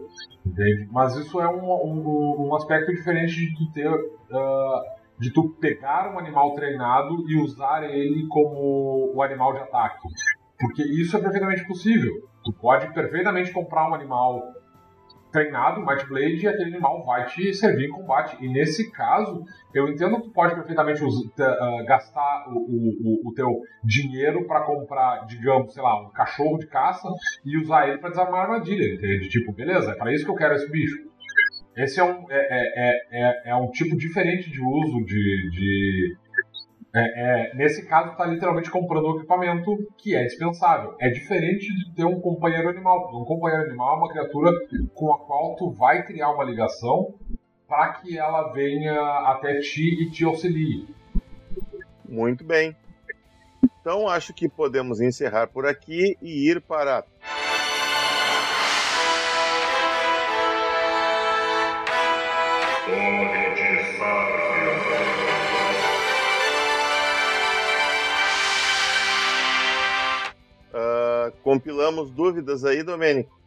Entende? 0.44 0.88
Mas 0.90 1.16
isso 1.16 1.40
é 1.40 1.48
um, 1.48 1.70
um, 1.70 2.48
um 2.48 2.54
aspecto 2.54 2.92
diferente 2.92 3.34
de 3.34 3.54
tu 3.54 3.72
ter. 3.72 3.90
Uh, 3.90 5.02
de 5.18 5.30
tu 5.30 5.50
pegar 5.60 6.12
um 6.12 6.18
animal 6.18 6.52
treinado 6.54 7.30
e 7.30 7.40
usar 7.40 7.84
ele 7.84 8.26
como 8.26 9.12
o 9.14 9.22
animal 9.22 9.52
de 9.52 9.60
ataque. 9.60 10.08
Porque 10.58 10.82
isso 10.82 11.16
é 11.16 11.20
perfeitamente 11.20 11.64
possível. 11.64 12.12
Tu 12.44 12.52
pode 12.52 12.92
perfeitamente 12.92 13.52
comprar 13.52 13.88
um 13.88 13.94
animal 13.94 14.42
treinado, 15.32 15.84
Might 15.84 16.06
Blade, 16.06 16.44
e 16.44 16.46
aquele 16.46 16.70
animal 16.70 17.02
vai 17.04 17.26
te 17.26 17.52
servir 17.54 17.86
em 17.86 17.90
combate. 17.90 18.36
E 18.44 18.48
nesse 18.48 18.90
caso, 18.92 19.42
eu 19.74 19.88
entendo 19.88 20.16
que 20.16 20.24
tu 20.24 20.30
pode 20.30 20.54
perfeitamente 20.54 21.02
uh, 21.02 21.84
gastar 21.86 22.44
o, 22.48 22.58
o, 22.58 23.28
o, 23.28 23.34
teu 23.34 23.48
dinheiro 23.82 24.46
para 24.46 24.60
comprar, 24.60 25.24
digamos, 25.26 25.72
sei 25.72 25.82
lá, 25.82 26.06
um 26.06 26.10
cachorro 26.10 26.58
de 26.58 26.66
caça 26.66 27.08
e 27.44 27.56
usar 27.58 27.88
ele 27.88 27.98
para 27.98 28.10
desarmar 28.10 28.40
a 28.40 28.42
armadilha, 28.44 28.94
entende? 28.94 29.28
Tipo, 29.28 29.52
beleza, 29.52 29.92
é 29.92 29.94
para 29.94 30.12
isso 30.12 30.24
que 30.24 30.30
eu 30.30 30.36
quero 30.36 30.54
esse 30.54 30.70
bicho. 30.70 31.10
Esse 31.74 32.00
é 32.00 32.04
um, 32.04 32.30
é, 32.30 32.36
é, 32.50 33.00
é, 33.10 33.50
é 33.50 33.56
um 33.56 33.70
tipo 33.70 33.96
diferente 33.96 34.50
de 34.50 34.60
uso 34.60 35.04
de, 35.06 35.50
de 35.50 36.16
é, 36.94 37.00
é, 37.50 37.54
nesse 37.54 37.86
caso, 37.86 38.12
está 38.12 38.26
literalmente 38.26 38.70
comprando 38.70 39.06
um 39.06 39.16
equipamento 39.16 39.76
que 39.96 40.14
é 40.14 40.24
dispensável. 40.24 40.94
É 41.00 41.08
diferente 41.08 41.66
de 41.66 41.94
ter 41.94 42.04
um 42.04 42.20
companheiro 42.20 42.68
animal. 42.68 43.10
Um 43.14 43.24
companheiro 43.24 43.64
animal 43.64 43.94
é 43.94 43.98
uma 43.98 44.10
criatura 44.10 44.52
com 44.94 45.12
a 45.12 45.18
qual 45.18 45.56
tu 45.56 45.70
vai 45.70 46.04
criar 46.04 46.30
uma 46.30 46.44
ligação 46.44 47.14
para 47.66 47.94
que 47.94 48.18
ela 48.18 48.52
venha 48.52 49.00
até 49.30 49.60
ti 49.60 50.02
e 50.02 50.10
te 50.10 50.24
auxilie. 50.24 50.86
Muito 52.06 52.44
bem. 52.44 52.76
Então 53.80 54.06
acho 54.06 54.34
que 54.34 54.46
podemos 54.46 55.00
encerrar 55.00 55.46
por 55.46 55.64
aqui 55.64 56.16
e 56.20 56.50
ir 56.50 56.60
para 56.60 57.04
compilamos 71.42 72.10
dúvidas 72.10 72.64
aí, 72.64 72.82
Domênico? 72.82 73.38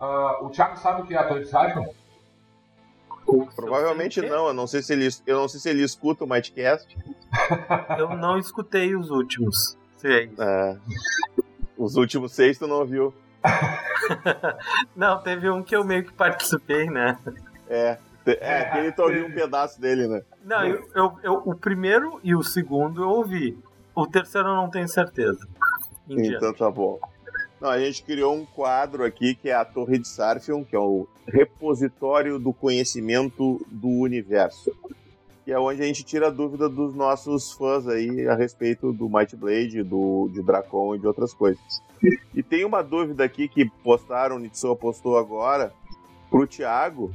Uh, 0.00 0.46
o 0.46 0.50
Thiago 0.50 0.78
sabe 0.78 1.02
o 1.02 1.06
que 1.06 1.14
é 1.14 1.18
a 1.18 1.26
Torre 1.26 1.40
de 1.40 1.48
Sargon? 1.48 1.92
Provavelmente 3.54 4.22
não, 4.22 4.48
eu 4.48 4.54
não 4.54 4.66
sei 4.66 4.82
se 4.82 4.92
ele, 4.92 5.08
eu 5.26 5.36
não 5.36 5.48
sei 5.48 5.60
se 5.60 5.68
ele 5.68 5.82
escuta 5.82 6.24
o 6.24 6.28
Mightcast. 6.28 6.96
eu 7.98 8.16
não 8.16 8.38
escutei 8.38 8.96
os 8.96 9.10
últimos 9.10 9.76
seis. 9.98 10.30
É, 10.38 10.76
os 11.76 11.96
últimos 11.96 12.32
seis 12.32 12.58
tu 12.58 12.66
não 12.66 12.76
ouviu. 12.76 13.12
não, 14.96 15.20
teve 15.20 15.50
um 15.50 15.62
que 15.62 15.76
eu 15.76 15.84
meio 15.84 16.04
que 16.04 16.12
participei, 16.12 16.88
né? 16.88 17.18
É, 17.68 17.98
é, 18.26 18.60
aquele 18.60 18.92
tu 18.92 19.02
ouviu 19.02 19.26
um 19.26 19.32
pedaço 19.32 19.80
dele, 19.80 20.06
né? 20.06 20.22
Não, 20.42 20.64
eu, 20.64 20.88
eu, 20.94 21.18
eu, 21.22 21.42
o 21.44 21.54
primeiro 21.54 22.20
e 22.22 22.34
o 22.34 22.42
segundo 22.42 23.02
eu 23.02 23.08
ouvi. 23.10 23.58
O 23.94 24.06
terceiro 24.06 24.48
eu 24.48 24.54
não 24.54 24.70
tenho 24.70 24.88
certeza. 24.88 25.46
Então 26.08 26.52
tá 26.52 26.70
bom. 26.70 26.98
Não, 27.60 27.70
a 27.70 27.78
gente 27.78 28.04
criou 28.04 28.34
um 28.34 28.46
quadro 28.46 29.04
aqui 29.04 29.34
que 29.34 29.50
é 29.50 29.54
a 29.54 29.64
Torre 29.64 29.98
de 29.98 30.06
Sarfion, 30.06 30.64
que 30.64 30.76
é 30.76 30.78
o 30.78 31.08
repositório 31.26 32.38
do 32.38 32.52
conhecimento 32.52 33.64
do 33.68 33.88
universo. 33.88 34.72
Que 35.44 35.52
é 35.52 35.58
onde 35.58 35.82
a 35.82 35.86
gente 35.86 36.04
tira 36.04 36.28
a 36.28 36.30
dúvida 36.30 36.68
dos 36.68 36.94
nossos 36.94 37.52
fãs 37.52 37.88
aí 37.88 38.28
a 38.28 38.34
respeito 38.34 38.92
do 38.92 39.08
Might 39.08 39.34
Blade, 39.34 39.82
do, 39.82 40.28
de 40.32 40.42
Dracon 40.42 40.94
e 40.94 40.98
de 40.98 41.06
outras 41.06 41.34
coisas. 41.34 41.82
E 42.32 42.42
tem 42.42 42.64
uma 42.64 42.82
dúvida 42.82 43.24
aqui 43.24 43.48
que 43.48 43.68
postaram, 43.82 44.36
o 44.36 44.38
Nitsuo 44.38 44.76
postou 44.76 45.18
agora, 45.18 45.72
pro 46.30 46.46
Thiago, 46.46 47.12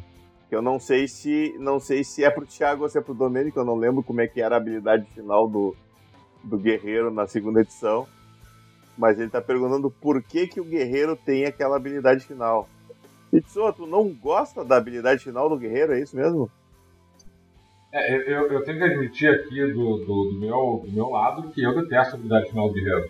que 0.49 0.55
eu 0.55 0.61
não 0.61 0.77
sei 0.77 1.07
se 1.07 1.55
não 1.57 1.79
sei 1.79 2.03
se 2.03 2.23
é 2.23 2.29
pro 2.29 2.45
Thiago 2.45 2.83
ou 2.83 2.89
se 2.89 2.97
é 2.97 3.01
pro 3.01 3.13
Domênico, 3.13 3.59
eu 3.59 3.65
não 3.65 3.75
lembro 3.75 4.03
como 4.03 4.19
é 4.19 4.27
que 4.27 4.41
era 4.41 4.55
a 4.55 4.57
habilidade 4.57 5.05
final 5.13 5.47
do, 5.47 5.73
do 6.43 6.57
guerreiro 6.57 7.09
na 7.11 7.27
segunda 7.27 7.61
edição 7.61 8.05
mas 8.97 9.19
ele 9.19 9.29
tá 9.29 9.41
perguntando 9.41 9.89
por 9.89 10.21
que, 10.21 10.47
que 10.47 10.61
o 10.61 10.65
guerreiro 10.65 11.15
tem 11.15 11.45
aquela 11.45 11.77
habilidade 11.77 12.25
final. 12.25 12.67
Itsuo, 13.31 13.73
tu 13.73 13.87
não 13.87 14.09
gosta 14.09 14.63
da 14.63 14.77
habilidade 14.77 15.23
final 15.23 15.49
do 15.49 15.57
guerreiro, 15.57 15.93
é 15.93 15.99
isso 15.99 16.15
mesmo? 16.15 16.49
É, 17.91 18.15
eu, 18.15 18.51
eu 18.51 18.63
tenho 18.63 18.77
que 18.77 18.83
admitir 18.83 19.29
aqui 19.29 19.65
do, 19.71 19.97
do, 19.97 20.31
do, 20.31 20.39
meu, 20.39 20.83
do 20.85 20.91
meu 20.91 21.09
lado 21.09 21.49
que 21.49 21.61
eu 21.61 21.75
detesto 21.75 22.15
a 22.15 22.15
habilidade 22.15 22.49
final 22.49 22.67
do 22.67 22.73
guerreiro. 22.73 23.07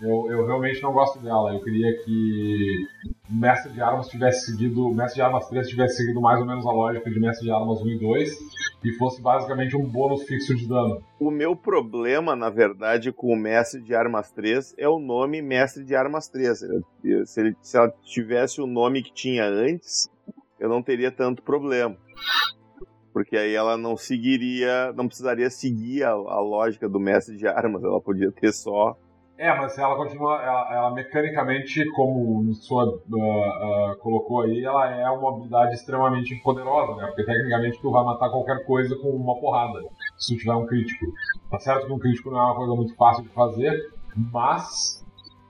Eu, 0.00 0.26
eu 0.30 0.46
realmente 0.46 0.82
não 0.82 0.92
gosto 0.92 1.18
dela. 1.18 1.54
Eu 1.54 1.60
queria 1.60 1.96
que 2.04 2.86
Mestre 3.34 3.72
de 3.72 3.82
Armas 3.82 4.08
tivesse 4.08 4.46
seguido. 4.46 4.94
Mestre 4.94 5.16
de 5.16 5.22
Armas 5.22 5.48
3 5.48 5.68
tivesse 5.68 5.96
seguido 5.96 6.20
mais 6.20 6.38
ou 6.38 6.46
menos 6.46 6.64
a 6.64 6.70
lógica 6.70 7.10
de 7.10 7.18
Mestre 7.18 7.44
de 7.44 7.52
Armas 7.52 7.82
1 7.82 7.88
e 7.88 7.98
2 7.98 8.30
e 8.84 8.92
fosse 8.92 9.20
basicamente 9.20 9.76
um 9.76 9.84
bônus 9.84 10.22
fixo 10.22 10.54
de 10.54 10.68
dano. 10.68 11.02
O 11.18 11.30
meu 11.30 11.56
problema, 11.56 12.36
na 12.36 12.48
verdade, 12.48 13.12
com 13.12 13.32
o 13.32 13.36
Mestre 13.36 13.82
de 13.82 13.94
Armas 13.94 14.30
3 14.30 14.74
é 14.78 14.88
o 14.88 14.98
nome 14.98 15.42
Mestre 15.42 15.84
de 15.84 15.96
Armas 15.96 16.28
3. 16.28 16.58
Se, 17.24 17.40
ele, 17.40 17.56
se 17.60 17.76
ela 17.76 17.92
tivesse 18.04 18.60
o 18.60 18.66
nome 18.66 19.02
que 19.02 19.12
tinha 19.12 19.44
antes, 19.44 20.08
eu 20.60 20.68
não 20.68 20.82
teria 20.82 21.10
tanto 21.10 21.42
problema. 21.42 21.96
Porque 23.12 23.36
aí 23.36 23.54
ela 23.54 23.76
não 23.76 23.96
seguiria, 23.96 24.92
não 24.92 25.06
precisaria 25.06 25.48
seguir 25.50 26.04
a, 26.04 26.10
a 26.10 26.40
lógica 26.40 26.88
do 26.88 27.00
mestre 27.00 27.36
de 27.36 27.46
armas, 27.46 27.82
ela 27.82 28.00
podia 28.00 28.30
ter 28.32 28.52
só 28.52 28.96
é, 29.36 29.52
mas 29.52 29.76
ela 29.76 29.96
continua, 29.96 30.40
ela, 30.40 30.74
ela 30.74 30.90
mecanicamente, 30.92 31.84
como 31.90 32.38
o 32.38 32.54
sua 32.54 32.84
uh, 32.84 32.92
uh, 32.92 33.96
colocou 33.98 34.42
aí, 34.42 34.64
ela 34.64 34.88
é 34.88 35.10
uma 35.10 35.30
habilidade 35.30 35.74
extremamente 35.74 36.36
poderosa, 36.36 36.94
né? 36.94 37.06
Porque 37.08 37.24
tecnicamente 37.24 37.80
tu 37.80 37.90
vai 37.90 38.04
matar 38.04 38.30
qualquer 38.30 38.64
coisa 38.64 38.94
com 38.96 39.08
uma 39.10 39.38
porrada, 39.40 39.80
se 40.16 40.34
tu 40.34 40.38
tiver 40.38 40.54
um 40.54 40.66
crítico. 40.66 41.06
Tá 41.50 41.58
certo 41.58 41.86
que 41.86 41.92
um 41.92 41.98
crítico 41.98 42.30
não 42.30 42.38
é 42.38 42.44
uma 42.44 42.54
coisa 42.54 42.74
muito 42.74 42.94
fácil 42.94 43.24
de 43.24 43.30
fazer, 43.30 43.76
mas 44.14 45.04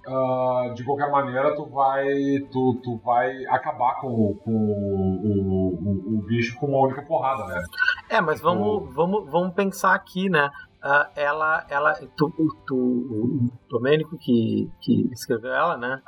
uh, 0.07 0.73
de 0.73 0.83
qualquer 0.83 1.11
maneira 1.11 1.55
tu 1.55 1.67
vai, 1.67 2.07
tu, 2.51 2.81
tu 2.83 2.97
vai 3.05 3.45
acabar 3.47 4.01
com, 4.01 4.35
com 4.43 4.51
o, 4.51 5.21
o, 5.25 5.75
o, 5.75 6.19
o 6.19 6.23
bicho 6.23 6.57
com 6.59 6.69
uma 6.69 6.87
única 6.87 7.03
porrada, 7.03 7.45
né? 7.47 7.63
É, 8.09 8.21
mas 8.21 8.41
vamos, 8.41 8.95
vamos, 8.95 9.31
vamos 9.31 9.55
pensar 9.55 9.95
aqui, 9.95 10.29
né? 10.29 10.51
Uh, 10.85 11.11
ela, 11.17 11.65
ela 11.69 11.95
tu, 12.17 12.31
tu, 12.67 12.77
o 12.77 13.51
Domênico 13.69 14.17
que, 14.19 14.71
que 14.81 15.09
escreveu 15.13 15.53
ela, 15.53 15.77
né? 15.77 16.01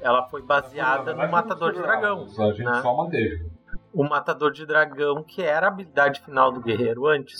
Ela 0.00 0.28
foi 0.28 0.42
baseada 0.42 1.14
no 1.14 1.30
Matador 1.30 1.72
de 1.72 1.80
Dragão. 1.80 2.26
A 2.38 2.52
gente 2.52 2.64
né? 2.64 2.80
só 2.80 2.96
manteve. 2.96 3.50
O 3.92 4.04
Matador 4.04 4.50
de 4.52 4.64
Dragão, 4.64 5.22
que 5.22 5.42
era 5.42 5.66
a 5.66 5.70
habilidade 5.70 6.20
final 6.20 6.50
do 6.50 6.60
guerreiro 6.60 7.06
antes. 7.06 7.38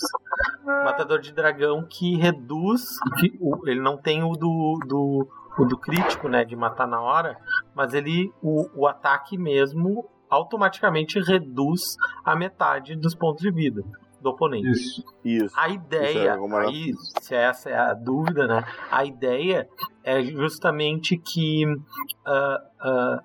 O 0.62 0.84
Matador 0.84 1.18
de 1.18 1.32
Dragão 1.32 1.84
que 1.88 2.16
reduz. 2.16 2.82
Que, 3.18 3.36
o, 3.40 3.66
ele 3.68 3.80
não 3.80 3.96
tem 3.96 4.22
o 4.22 4.32
do, 4.32 4.78
do, 4.86 5.28
o 5.58 5.64
do 5.64 5.78
crítico, 5.78 6.28
né? 6.28 6.44
De 6.44 6.54
matar 6.54 6.86
na 6.86 7.00
hora. 7.00 7.36
Mas 7.74 7.94
ele. 7.94 8.32
O, 8.40 8.82
o 8.82 8.86
ataque 8.86 9.36
mesmo 9.36 10.08
automaticamente 10.30 11.18
reduz 11.20 11.96
a 12.24 12.36
metade 12.36 12.94
dos 12.94 13.14
pontos 13.14 13.42
de 13.42 13.50
vida 13.50 13.82
do 14.22 14.30
oponente. 14.30 14.70
Isso. 14.70 15.04
Isso. 15.24 15.54
A 15.58 15.68
ideia, 15.68 16.34
Isso 16.34 16.56
é 16.56 16.66
aí, 16.66 16.92
se 17.20 17.34
essa 17.34 17.70
é 17.70 17.76
a 17.76 17.92
dúvida, 17.94 18.46
né? 18.46 18.64
A 18.90 19.04
ideia 19.04 19.68
é 20.04 20.22
justamente 20.22 21.16
que 21.16 21.66
uh, 21.66 23.18
uh, 23.18 23.20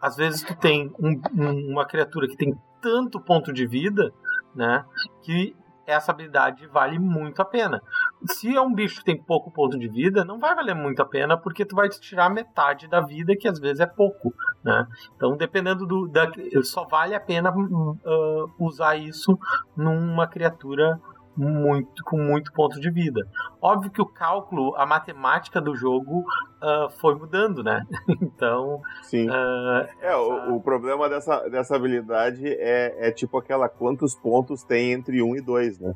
às 0.00 0.16
vezes 0.16 0.42
tu 0.42 0.54
tem 0.54 0.92
um, 0.98 1.20
um, 1.34 1.72
uma 1.72 1.86
criatura 1.86 2.28
que 2.28 2.36
tem 2.36 2.54
tanto 2.80 3.20
ponto 3.20 3.52
de 3.52 3.66
vida, 3.66 4.12
né? 4.54 4.84
Que 5.22 5.56
essa 5.86 6.12
habilidade 6.12 6.66
vale 6.66 6.98
muito 6.98 7.40
a 7.40 7.44
pena. 7.44 7.82
Se 8.26 8.54
é 8.54 8.60
um 8.60 8.72
bicho 8.72 8.98
que 8.98 9.04
tem 9.04 9.22
pouco 9.22 9.50
ponto 9.50 9.78
de 9.78 9.88
vida, 9.88 10.24
não 10.24 10.38
vai 10.38 10.54
valer 10.54 10.74
muito 10.74 11.00
a 11.00 11.04
pena, 11.04 11.36
porque 11.36 11.64
tu 11.64 11.76
vai 11.76 11.88
te 11.88 12.00
tirar 12.00 12.30
metade 12.30 12.88
da 12.88 13.00
vida, 13.00 13.36
que 13.36 13.48
às 13.48 13.58
vezes 13.58 13.80
é 13.80 13.86
pouco, 13.86 14.32
né? 14.62 14.86
Então, 15.16 15.36
dependendo 15.36 15.86
do... 15.86 16.08
Da, 16.08 16.30
só 16.62 16.84
vale 16.86 17.14
a 17.14 17.20
pena 17.20 17.52
uh, 17.54 18.50
usar 18.58 18.96
isso 18.96 19.38
numa 19.76 20.26
criatura 20.26 21.00
muito 21.36 22.02
com 22.04 22.16
muito 22.16 22.52
ponto 22.52 22.80
de 22.80 22.90
vida. 22.90 23.20
Óbvio 23.60 23.90
que 23.90 24.00
o 24.00 24.06
cálculo, 24.06 24.74
a 24.76 24.86
matemática 24.86 25.60
do 25.60 25.74
jogo 25.74 26.20
uh, 26.20 26.90
foi 27.00 27.14
mudando, 27.14 27.62
né? 27.62 27.84
então. 28.22 28.80
Sim. 29.02 29.28
Uh, 29.28 29.88
é, 30.00 30.16
o, 30.16 30.56
o, 30.56 30.60
problema 30.60 31.08
dessa, 31.08 31.48
dessa 31.48 31.76
habilidade 31.76 32.46
é, 32.46 33.08
é 33.08 33.10
tipo 33.10 33.36
aquela 33.36 33.68
quantos 33.68 34.14
pontos 34.14 34.62
tem 34.62 34.92
entre 34.92 35.22
1 35.22 35.28
um 35.28 35.36
e 35.36 35.40
2, 35.40 35.80
né? 35.80 35.94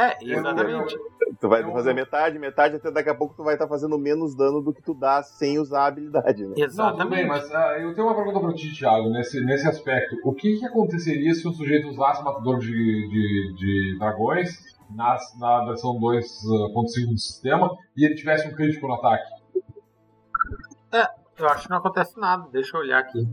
É, 0.00 0.16
exatamente. 0.22 0.98
Tu 1.38 1.46
vai 1.46 1.62
fazer 1.62 1.92
metade, 1.92 2.38
metade, 2.38 2.76
até 2.76 2.90
daqui 2.90 3.10
a 3.10 3.14
pouco 3.14 3.34
tu 3.34 3.44
vai 3.44 3.54
estar 3.54 3.66
tá 3.66 3.68
fazendo 3.68 3.98
menos 3.98 4.34
dano 4.34 4.62
do 4.62 4.72
que 4.72 4.80
tu 4.80 4.94
dá 4.94 5.22
sem 5.22 5.58
usar 5.58 5.82
a 5.82 5.86
habilidade, 5.88 6.46
né? 6.46 6.54
Exatamente. 6.56 7.04
Não, 7.04 7.10
bem, 7.10 7.26
mas 7.26 7.50
uh, 7.50 7.82
eu 7.82 7.94
tenho 7.94 8.06
uma 8.06 8.16
pergunta 8.16 8.40
pra 8.40 8.54
ti, 8.54 8.74
Thiago, 8.74 9.10
nesse, 9.10 9.44
nesse 9.44 9.68
aspecto. 9.68 10.16
O 10.24 10.32
que, 10.32 10.58
que 10.58 10.64
aconteceria 10.64 11.34
se 11.34 11.46
o 11.46 11.52
sujeito 11.52 11.88
usasse 11.88 12.24
matador 12.24 12.58
de, 12.58 12.68
de, 12.70 13.54
de 13.56 13.98
dragões 13.98 14.50
na, 14.90 15.18
na 15.38 15.66
versão 15.66 15.92
2.5 16.00 16.08
uh, 16.48 17.10
do 17.10 17.18
sistema 17.18 17.76
e 17.94 18.06
ele 18.06 18.14
tivesse 18.14 18.48
um 18.48 18.54
crítico 18.54 18.86
no 18.86 18.94
ataque? 18.94 19.30
É, 20.92 21.06
eu 21.38 21.46
acho 21.46 21.64
que 21.64 21.70
não 21.70 21.78
acontece 21.78 22.18
nada, 22.18 22.48
deixa 22.50 22.74
eu 22.74 22.80
olhar 22.80 23.00
aqui. 23.00 23.28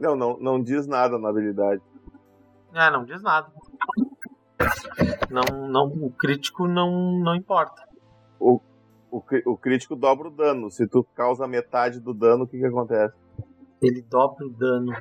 Não, 0.00 0.16
não, 0.16 0.38
não 0.38 0.62
diz 0.62 0.86
nada 0.86 1.18
na 1.18 1.28
habilidade. 1.28 1.82
É, 2.72 2.90
não 2.90 3.04
diz 3.04 3.22
nada. 3.22 3.52
Não, 5.30 5.68
não, 5.68 5.86
o 5.86 6.10
crítico 6.10 6.66
não, 6.66 7.18
não 7.18 7.34
importa. 7.34 7.82
O, 8.38 8.60
o, 9.10 9.22
o 9.46 9.56
crítico 9.56 9.96
dobra 9.96 10.28
o 10.28 10.30
dano. 10.30 10.70
Se 10.70 10.86
tu 10.86 11.04
causa 11.14 11.46
metade 11.46 12.00
do 12.00 12.14
dano, 12.14 12.44
o 12.44 12.46
que 12.46 12.58
que 12.58 12.66
acontece? 12.66 13.14
Ele 13.82 14.02
dobra 14.02 14.46
o 14.46 14.50
dano. 14.50 14.92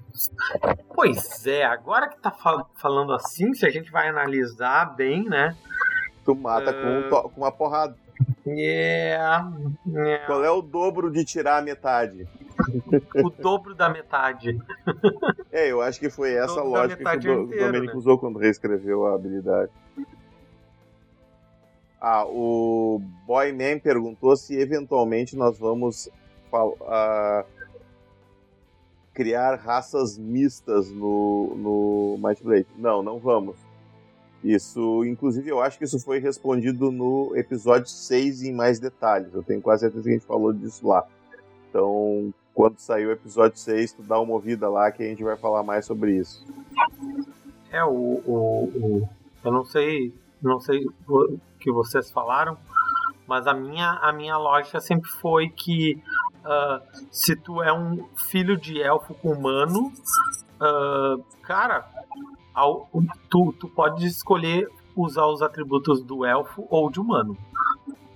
Pois 0.94 1.46
é, 1.46 1.64
agora 1.64 2.10
que 2.10 2.20
tá 2.20 2.32
fal 2.32 2.70
falando 2.76 3.14
assim, 3.14 3.54
se 3.54 3.66
a 3.66 3.70
gente 3.70 3.92
vai 3.92 4.10
analisar 4.10 4.96
bem, 4.96 5.24
né? 5.24 5.56
Tu 6.26 6.36
mata 6.36 6.72
uh... 6.72 7.10
com, 7.10 7.30
com 7.30 7.42
uma 7.42 7.52
porrada. 7.52 7.96
Yeah, 8.46 9.52
yeah. 9.88 10.26
Qual 10.26 10.44
é 10.44 10.52
o 10.52 10.62
dobro 10.62 11.12
de 11.12 11.24
tirar 11.24 11.60
a 11.60 11.62
metade? 11.62 12.28
o 13.16 13.30
dobro 13.30 13.74
da 13.74 13.90
metade. 13.90 14.60
É, 15.52 15.72
eu 15.72 15.84
acho 15.84 16.00
que 16.00 16.10
foi 16.10 16.34
essa 16.34 16.60
a 16.60 16.64
lógica 16.64 17.20
que 17.20 17.30
o 17.30 17.46
Domenico 17.46 17.94
né? 17.94 18.00
usou 18.00 18.18
quando 18.18 18.40
reescreveu 18.40 19.06
a 19.06 19.14
habilidade. 19.14 19.72
Ah, 22.02 22.26
o 22.26 23.00
Boyman 23.28 23.78
perguntou 23.78 24.36
se 24.36 24.56
eventualmente 24.56 25.36
nós 25.36 25.60
vamos 25.60 26.10
uh, 26.52 27.46
criar 29.14 29.58
raças 29.58 30.18
mistas 30.18 30.90
no, 30.90 31.54
no 31.56 32.18
Might 32.20 32.44
Blade. 32.44 32.68
Não, 32.78 33.04
não 33.04 33.20
vamos. 33.20 33.56
Isso, 34.44 35.06
inclusive, 35.06 35.50
eu 35.50 35.62
acho 35.62 35.78
que 35.78 35.86
isso 35.86 36.00
foi 36.00 36.20
respondido 36.20 36.92
no 36.92 37.32
episódio 37.36 37.88
6 37.88 38.44
em 38.44 38.54
mais 38.54 38.78
detalhes. 38.78 39.34
Eu 39.34 39.42
tenho 39.42 39.62
quase 39.62 39.82
certeza 39.82 40.04
que 40.04 40.10
a 40.10 40.14
gente 40.14 40.26
falou 40.26 40.52
disso 40.52 40.86
lá. 40.86 41.06
Então, 41.70 42.34
quando 42.54 42.78
sair 42.78 43.08
o 43.08 43.12
episódio 43.12 43.58
6, 43.58 43.94
tu 43.94 44.04
dá 44.04 44.20
uma 44.20 44.34
ouvida 44.34 44.70
lá 44.70 44.92
que 44.92 45.02
a 45.02 45.06
gente 45.06 45.24
vai 45.24 45.38
falar 45.38 45.64
mais 45.64 45.86
sobre 45.86 46.18
isso. 46.18 46.46
É, 47.72 47.84
o, 47.86 48.22
o, 48.26 48.64
o 48.76 49.10
eu 49.44 49.52
não 49.52 49.64
sei, 49.64 50.14
não 50.42 50.60
sei 50.60 50.86
o 51.08 51.40
que 51.60 51.72
vocês 51.72 52.12
falaram, 52.12 52.58
mas 53.26 53.48
a 53.48 53.54
minha, 53.54 53.92
a 54.02 54.12
minha 54.12 54.38
lógica 54.38 54.80
sempre 54.80 55.10
foi 55.10 55.50
que 55.50 56.02
uh, 56.46 56.82
se 57.12 57.36
tu 57.36 57.64
é 57.64 57.74
um 57.74 58.06
filho 58.16 58.58
de 58.58 58.82
elfo 58.82 59.14
com 59.16 59.32
humano, 59.32 59.92
uh, 60.62 61.24
cara, 61.42 61.86
ao, 62.54 62.90
tu, 63.30 63.54
tu 63.60 63.68
pode 63.68 64.06
escolher 64.06 64.70
usar 64.96 65.26
os 65.28 65.42
atributos 65.42 66.04
do 66.04 66.26
elfo 66.26 66.68
ou 66.70 66.90
de 66.90 67.00
humano. 67.00 67.38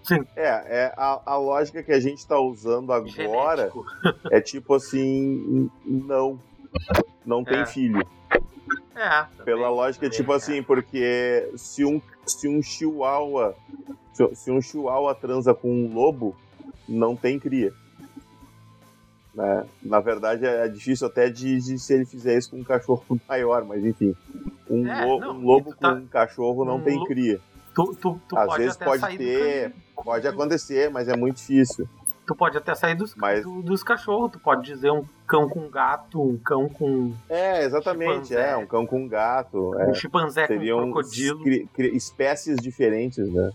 Sim. 0.03 0.25
É, 0.35 0.45
é 0.45 0.93
a, 0.95 1.21
a 1.25 1.37
lógica 1.37 1.83
que 1.83 1.91
a 1.91 1.99
gente 1.99 2.19
está 2.19 2.39
usando 2.39 2.93
agora 2.93 3.71
é 4.31 4.39
tipo 4.39 4.73
assim, 4.73 5.69
não. 5.85 6.39
Não 7.25 7.43
tem 7.43 7.59
é. 7.59 7.65
filho. 7.65 8.07
É. 8.95 9.25
Pela 9.43 9.69
lógica, 9.69 10.09
tipo 10.09 10.31
é. 10.31 10.35
assim, 10.35 10.63
porque 10.63 11.51
se 11.55 11.83
um, 11.83 12.01
se 12.25 12.47
um 12.47 12.61
chihuahua. 12.61 13.55
Se, 14.13 14.35
se 14.35 14.51
um 14.51 14.61
chihuahua 14.61 15.13
transa 15.13 15.53
com 15.53 15.69
um 15.69 15.93
lobo, 15.93 16.35
não 16.87 17.15
tem 17.15 17.37
cria. 17.37 17.73
Né? 19.37 19.65
Na 19.83 19.99
verdade, 19.99 20.47
é 20.47 20.67
difícil 20.67 21.05
até 21.05 21.29
de, 21.29 21.59
de, 21.59 21.77
se 21.77 21.93
ele 21.93 22.05
fizer 22.05 22.35
isso 22.35 22.49
com 22.49 22.57
um 22.57 22.63
cachorro 22.63 23.05
maior, 23.29 23.63
mas 23.63 23.85
enfim. 23.85 24.15
Um, 24.67 24.87
é, 24.87 25.05
lo, 25.05 25.19
não, 25.19 25.37
um 25.37 25.45
lobo 25.45 25.75
tá... 25.75 25.91
com 25.91 25.99
um 25.99 26.07
cachorro 26.07 26.65
não 26.65 26.77
um 26.77 26.81
tem 26.81 27.01
cria. 27.05 27.39
Tu, 27.75 27.95
tu, 28.01 28.19
tu 28.27 28.35
Às 28.35 28.55
vezes 28.55 28.75
pode 28.75 29.17
ter, 29.19 29.75
pode 30.03 30.27
acontecer, 30.27 30.89
mas 30.89 31.07
é 31.07 31.15
muito 31.15 31.37
difícil. 31.37 31.87
Tu 32.25 32.35
pode 32.35 32.57
até 32.57 32.73
sair 32.73 32.95
dos, 32.95 33.13
mas... 33.15 33.43
do, 33.43 33.61
dos 33.61 33.83
cachorros, 33.83 34.31
tu 34.31 34.39
pode 34.39 34.63
dizer 34.63 34.91
um 34.91 35.05
cão 35.27 35.47
com 35.47 35.69
gato, 35.69 36.19
um 36.19 36.35
cão 36.37 36.67
com. 36.67 37.13
É, 37.29 37.63
exatamente, 37.63 38.29
chimpanzé. 38.29 38.49
é, 38.49 38.57
um 38.57 38.65
cão 38.65 38.87
com 38.87 39.07
gato. 39.07 39.75
Um 39.75 39.91
é. 39.91 39.93
chimpanzé 39.93 40.47
Seriam 40.47 40.79
com 40.79 40.93
crocodilo. 40.93 41.43
Espécies 41.93 42.57
diferentes, 42.57 43.31
né? 43.31 43.51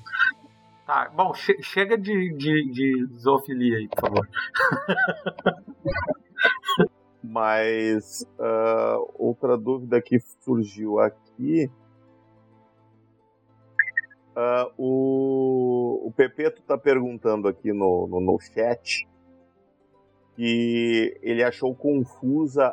Tá, 0.92 1.08
bom, 1.08 1.32
che 1.32 1.56
chega 1.62 1.96
de, 1.96 2.34
de, 2.34 2.70
de 2.70 3.06
zoofilia 3.18 3.78
aí, 3.78 3.88
por 3.88 3.98
favor. 3.98 4.28
Mas 7.24 8.26
uh, 8.38 9.10
outra 9.14 9.56
dúvida 9.56 10.02
que 10.02 10.20
surgiu 10.44 10.98
aqui. 10.98 11.70
Uh, 14.36 14.68
o, 14.76 16.08
o 16.08 16.12
Pepeto 16.12 16.60
está 16.60 16.76
perguntando 16.76 17.48
aqui 17.48 17.72
no, 17.72 18.06
no, 18.06 18.20
no, 18.20 18.38
chat 18.38 19.08
que 20.36 21.18
ele 21.22 21.42
achou 21.42 21.74
confusa 21.74 22.70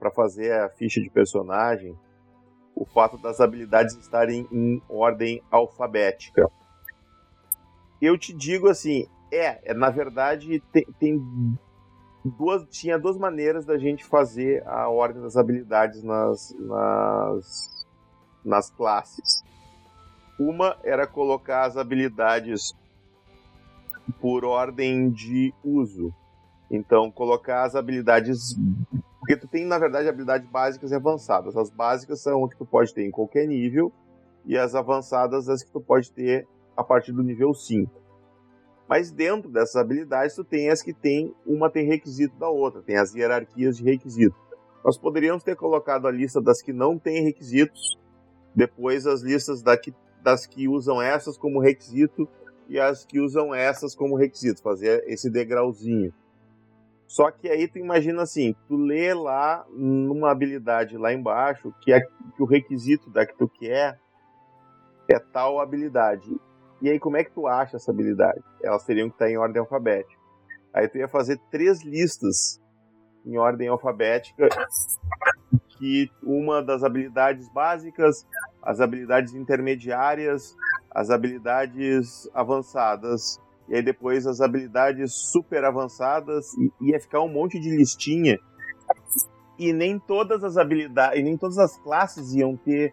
para 0.00 0.10
fazer 0.10 0.52
a 0.52 0.68
ficha 0.68 1.00
de 1.00 1.10
personagem 1.10 1.96
o 2.74 2.84
fato 2.84 3.16
das 3.18 3.40
habilidades 3.40 3.96
estarem 3.96 4.48
em 4.50 4.82
ordem 4.88 5.40
alfabética 5.48 6.50
eu 8.02 8.18
te 8.18 8.32
digo 8.32 8.68
assim, 8.68 9.06
é, 9.30 9.70
é 9.70 9.72
na 9.72 9.88
verdade 9.88 10.60
tem, 10.72 10.84
tem, 10.98 11.58
duas, 12.24 12.66
tinha 12.68 12.98
duas 12.98 13.16
maneiras 13.16 13.64
da 13.64 13.78
gente 13.78 14.04
fazer 14.04 14.66
a 14.66 14.88
ordem 14.88 15.22
das 15.22 15.36
habilidades 15.36 16.02
nas, 16.02 16.54
nas, 16.58 17.86
nas 18.44 18.70
classes. 18.70 19.44
Uma 20.38 20.76
era 20.82 21.06
colocar 21.06 21.64
as 21.64 21.76
habilidades 21.76 22.74
por 24.20 24.44
ordem 24.44 25.10
de 25.10 25.54
uso. 25.62 26.12
Então, 26.68 27.10
colocar 27.10 27.64
as 27.64 27.76
habilidades. 27.76 28.56
Porque 29.20 29.36
tu 29.36 29.46
tem, 29.46 29.64
na 29.64 29.78
verdade, 29.78 30.08
habilidades 30.08 30.48
básicas 30.48 30.90
e 30.90 30.94
avançadas. 30.94 31.56
As 31.56 31.70
básicas 31.70 32.20
são 32.20 32.44
as 32.44 32.50
que 32.50 32.58
tu 32.58 32.66
pode 32.66 32.92
ter 32.92 33.06
em 33.06 33.10
qualquer 33.10 33.46
nível, 33.46 33.92
e 34.44 34.58
as 34.58 34.74
avançadas 34.74 35.48
as 35.48 35.62
que 35.62 35.70
tu 35.70 35.80
pode 35.80 36.10
ter 36.10 36.46
a 36.76 36.82
partir 36.84 37.12
do 37.12 37.22
nível 37.22 37.54
5. 37.54 37.90
Mas 38.88 39.10
dentro 39.10 39.50
dessas 39.50 39.76
habilidades, 39.76 40.34
tu 40.34 40.44
tem 40.44 40.70
as 40.70 40.82
que 40.82 40.92
tem, 40.92 41.34
uma 41.46 41.70
tem 41.70 41.86
requisito 41.86 42.36
da 42.36 42.48
outra, 42.48 42.82
tem 42.82 42.96
as 42.96 43.14
hierarquias 43.14 43.78
de 43.78 43.84
requisito. 43.84 44.36
Nós 44.84 44.98
poderíamos 44.98 45.42
ter 45.42 45.56
colocado 45.56 46.06
a 46.06 46.10
lista 46.10 46.40
das 46.40 46.60
que 46.60 46.72
não 46.72 46.98
têm 46.98 47.22
requisitos, 47.22 47.98
depois 48.54 49.06
as 49.06 49.22
listas 49.22 49.62
da 49.62 49.76
que, 49.76 49.94
das 50.22 50.44
que 50.44 50.68
usam 50.68 51.00
essas 51.00 51.38
como 51.38 51.60
requisito 51.60 52.28
e 52.68 52.78
as 52.78 53.04
que 53.04 53.20
usam 53.20 53.54
essas 53.54 53.94
como 53.94 54.16
requisito, 54.16 54.62
fazer 54.62 55.04
esse 55.06 55.30
degrauzinho. 55.30 56.12
Só 57.06 57.30
que 57.30 57.48
aí 57.48 57.68
tu 57.68 57.78
imagina 57.78 58.22
assim, 58.22 58.54
tu 58.66 58.76
lê 58.76 59.12
lá 59.12 59.66
numa 59.70 60.30
habilidade 60.30 60.96
lá 60.96 61.12
embaixo 61.12 61.72
que, 61.82 61.92
é, 61.92 62.00
que 62.00 62.42
o 62.42 62.46
requisito 62.46 63.10
da 63.10 63.26
que 63.26 63.36
tu 63.36 63.46
quer 63.48 64.00
é 65.08 65.18
tal 65.18 65.60
habilidade. 65.60 66.34
E 66.82 66.90
aí, 66.90 66.98
como 66.98 67.16
é 67.16 67.22
que 67.22 67.30
tu 67.30 67.46
acha 67.46 67.76
essa 67.76 67.92
habilidade? 67.92 68.42
Elas 68.60 68.84
teriam 68.84 69.08
que 69.08 69.14
estar 69.14 69.30
em 69.30 69.38
ordem 69.38 69.60
alfabética. 69.60 70.20
Aí 70.74 70.88
tu 70.88 70.98
ia 70.98 71.06
fazer 71.06 71.38
três 71.48 71.84
listas 71.84 72.60
em 73.24 73.38
ordem 73.38 73.68
alfabética, 73.68 74.48
que 75.78 76.10
uma 76.24 76.60
das 76.60 76.82
habilidades 76.82 77.48
básicas, 77.52 78.26
as 78.60 78.80
habilidades 78.80 79.32
intermediárias, 79.32 80.56
as 80.90 81.08
habilidades 81.08 82.28
avançadas, 82.34 83.40
e 83.68 83.76
aí 83.76 83.82
depois 83.82 84.26
as 84.26 84.40
habilidades 84.40 85.12
super 85.30 85.64
avançadas, 85.64 86.52
e 86.80 86.90
ia 86.90 86.98
ficar 86.98 87.20
um 87.20 87.32
monte 87.32 87.60
de 87.60 87.70
listinha. 87.76 88.40
E 89.56 89.72
nem 89.72 90.00
todas 90.00 90.42
as 90.42 90.56
habilidades, 90.56 91.20
e 91.20 91.22
nem 91.22 91.36
todas 91.36 91.58
as 91.58 91.78
classes 91.78 92.34
iam 92.34 92.56
ter 92.56 92.92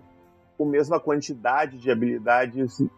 a 0.64 0.70
mesma 0.70 1.00
quantidade 1.00 1.78
de 1.78 1.92
habilidades 1.92 2.80
em, 2.80 2.90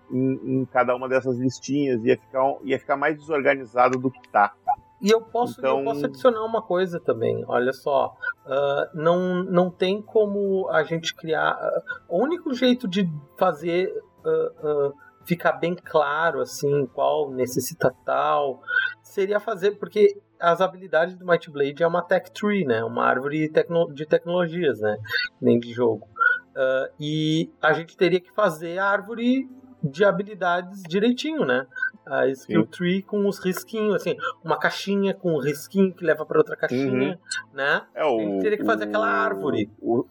em, 0.43 0.65
cada 0.65 0.95
uma 0.95 1.07
dessas 1.07 1.37
listinhas, 1.37 2.03
ia 2.03 2.17
ficar, 2.17 2.55
ia 2.63 2.79
ficar 2.79 2.97
mais 2.97 3.17
desorganizado 3.17 3.97
do 3.99 4.09
que 4.09 4.27
tá. 4.29 4.53
E 5.01 5.09
eu 5.09 5.19
posso, 5.19 5.59
então... 5.59 5.79
eu 5.79 5.85
posso 5.85 6.05
adicionar 6.05 6.45
uma 6.45 6.61
coisa 6.61 6.99
também, 6.99 7.43
olha 7.47 7.73
só. 7.73 8.15
Uh, 8.45 8.97
não, 8.97 9.43
não 9.43 9.71
tem 9.71 9.99
como 9.99 10.69
a 10.69 10.83
gente 10.83 11.15
criar. 11.15 11.53
Uh, 11.55 12.17
o 12.17 12.23
único 12.23 12.53
jeito 12.53 12.87
de 12.87 13.09
fazer 13.35 13.91
uh, 14.23 14.93
ficar 15.25 15.53
bem 15.53 15.75
claro 15.75 16.41
assim 16.41 16.85
qual 16.93 17.31
necessita 17.31 17.93
tal 18.05 18.61
seria 19.01 19.39
fazer. 19.39 19.71
Porque 19.71 20.15
as 20.39 20.61
habilidades 20.61 21.15
do 21.15 21.25
Might 21.25 21.49
Blade 21.49 21.83
é 21.83 21.87
uma 21.87 22.01
tech 22.01 22.31
tree, 22.31 22.65
né? 22.65 22.83
Uma 22.83 23.05
árvore 23.05 23.49
de 23.93 24.05
tecnologias, 24.05 24.79
né? 24.79 24.97
Nem 25.39 25.59
de 25.59 25.71
jogo. 25.71 26.07
Uh, 26.51 26.93
e 26.99 27.49
a 27.61 27.73
gente 27.73 27.95
teria 27.95 28.19
que 28.19 28.31
fazer 28.33 28.77
a 28.77 28.85
árvore 28.85 29.47
de 29.83 30.05
habilidades 30.05 30.83
direitinho, 30.83 31.45
né? 31.45 31.65
A 32.05 32.27
skill 32.27 32.63
Sim. 32.63 32.67
tree 32.67 33.01
com 33.01 33.27
os 33.27 33.39
risquinhos, 33.39 33.95
assim, 33.95 34.15
uma 34.43 34.57
caixinha 34.57 35.13
com 35.13 35.33
um 35.33 35.39
risquinho 35.39 35.93
que 35.93 36.03
leva 36.03 36.25
para 36.25 36.37
outra 36.37 36.55
caixinha, 36.55 37.11
uhum. 37.11 37.53
né? 37.53 37.81
É, 37.95 38.05
o, 38.05 38.19
a 38.19 38.21
gente 38.21 38.41
teria 38.41 38.57
que 38.57 38.65
fazer 38.65 38.85
o, 38.85 38.87
aquela 38.87 39.07
árvore. 39.07 39.69
O, 39.79 40.05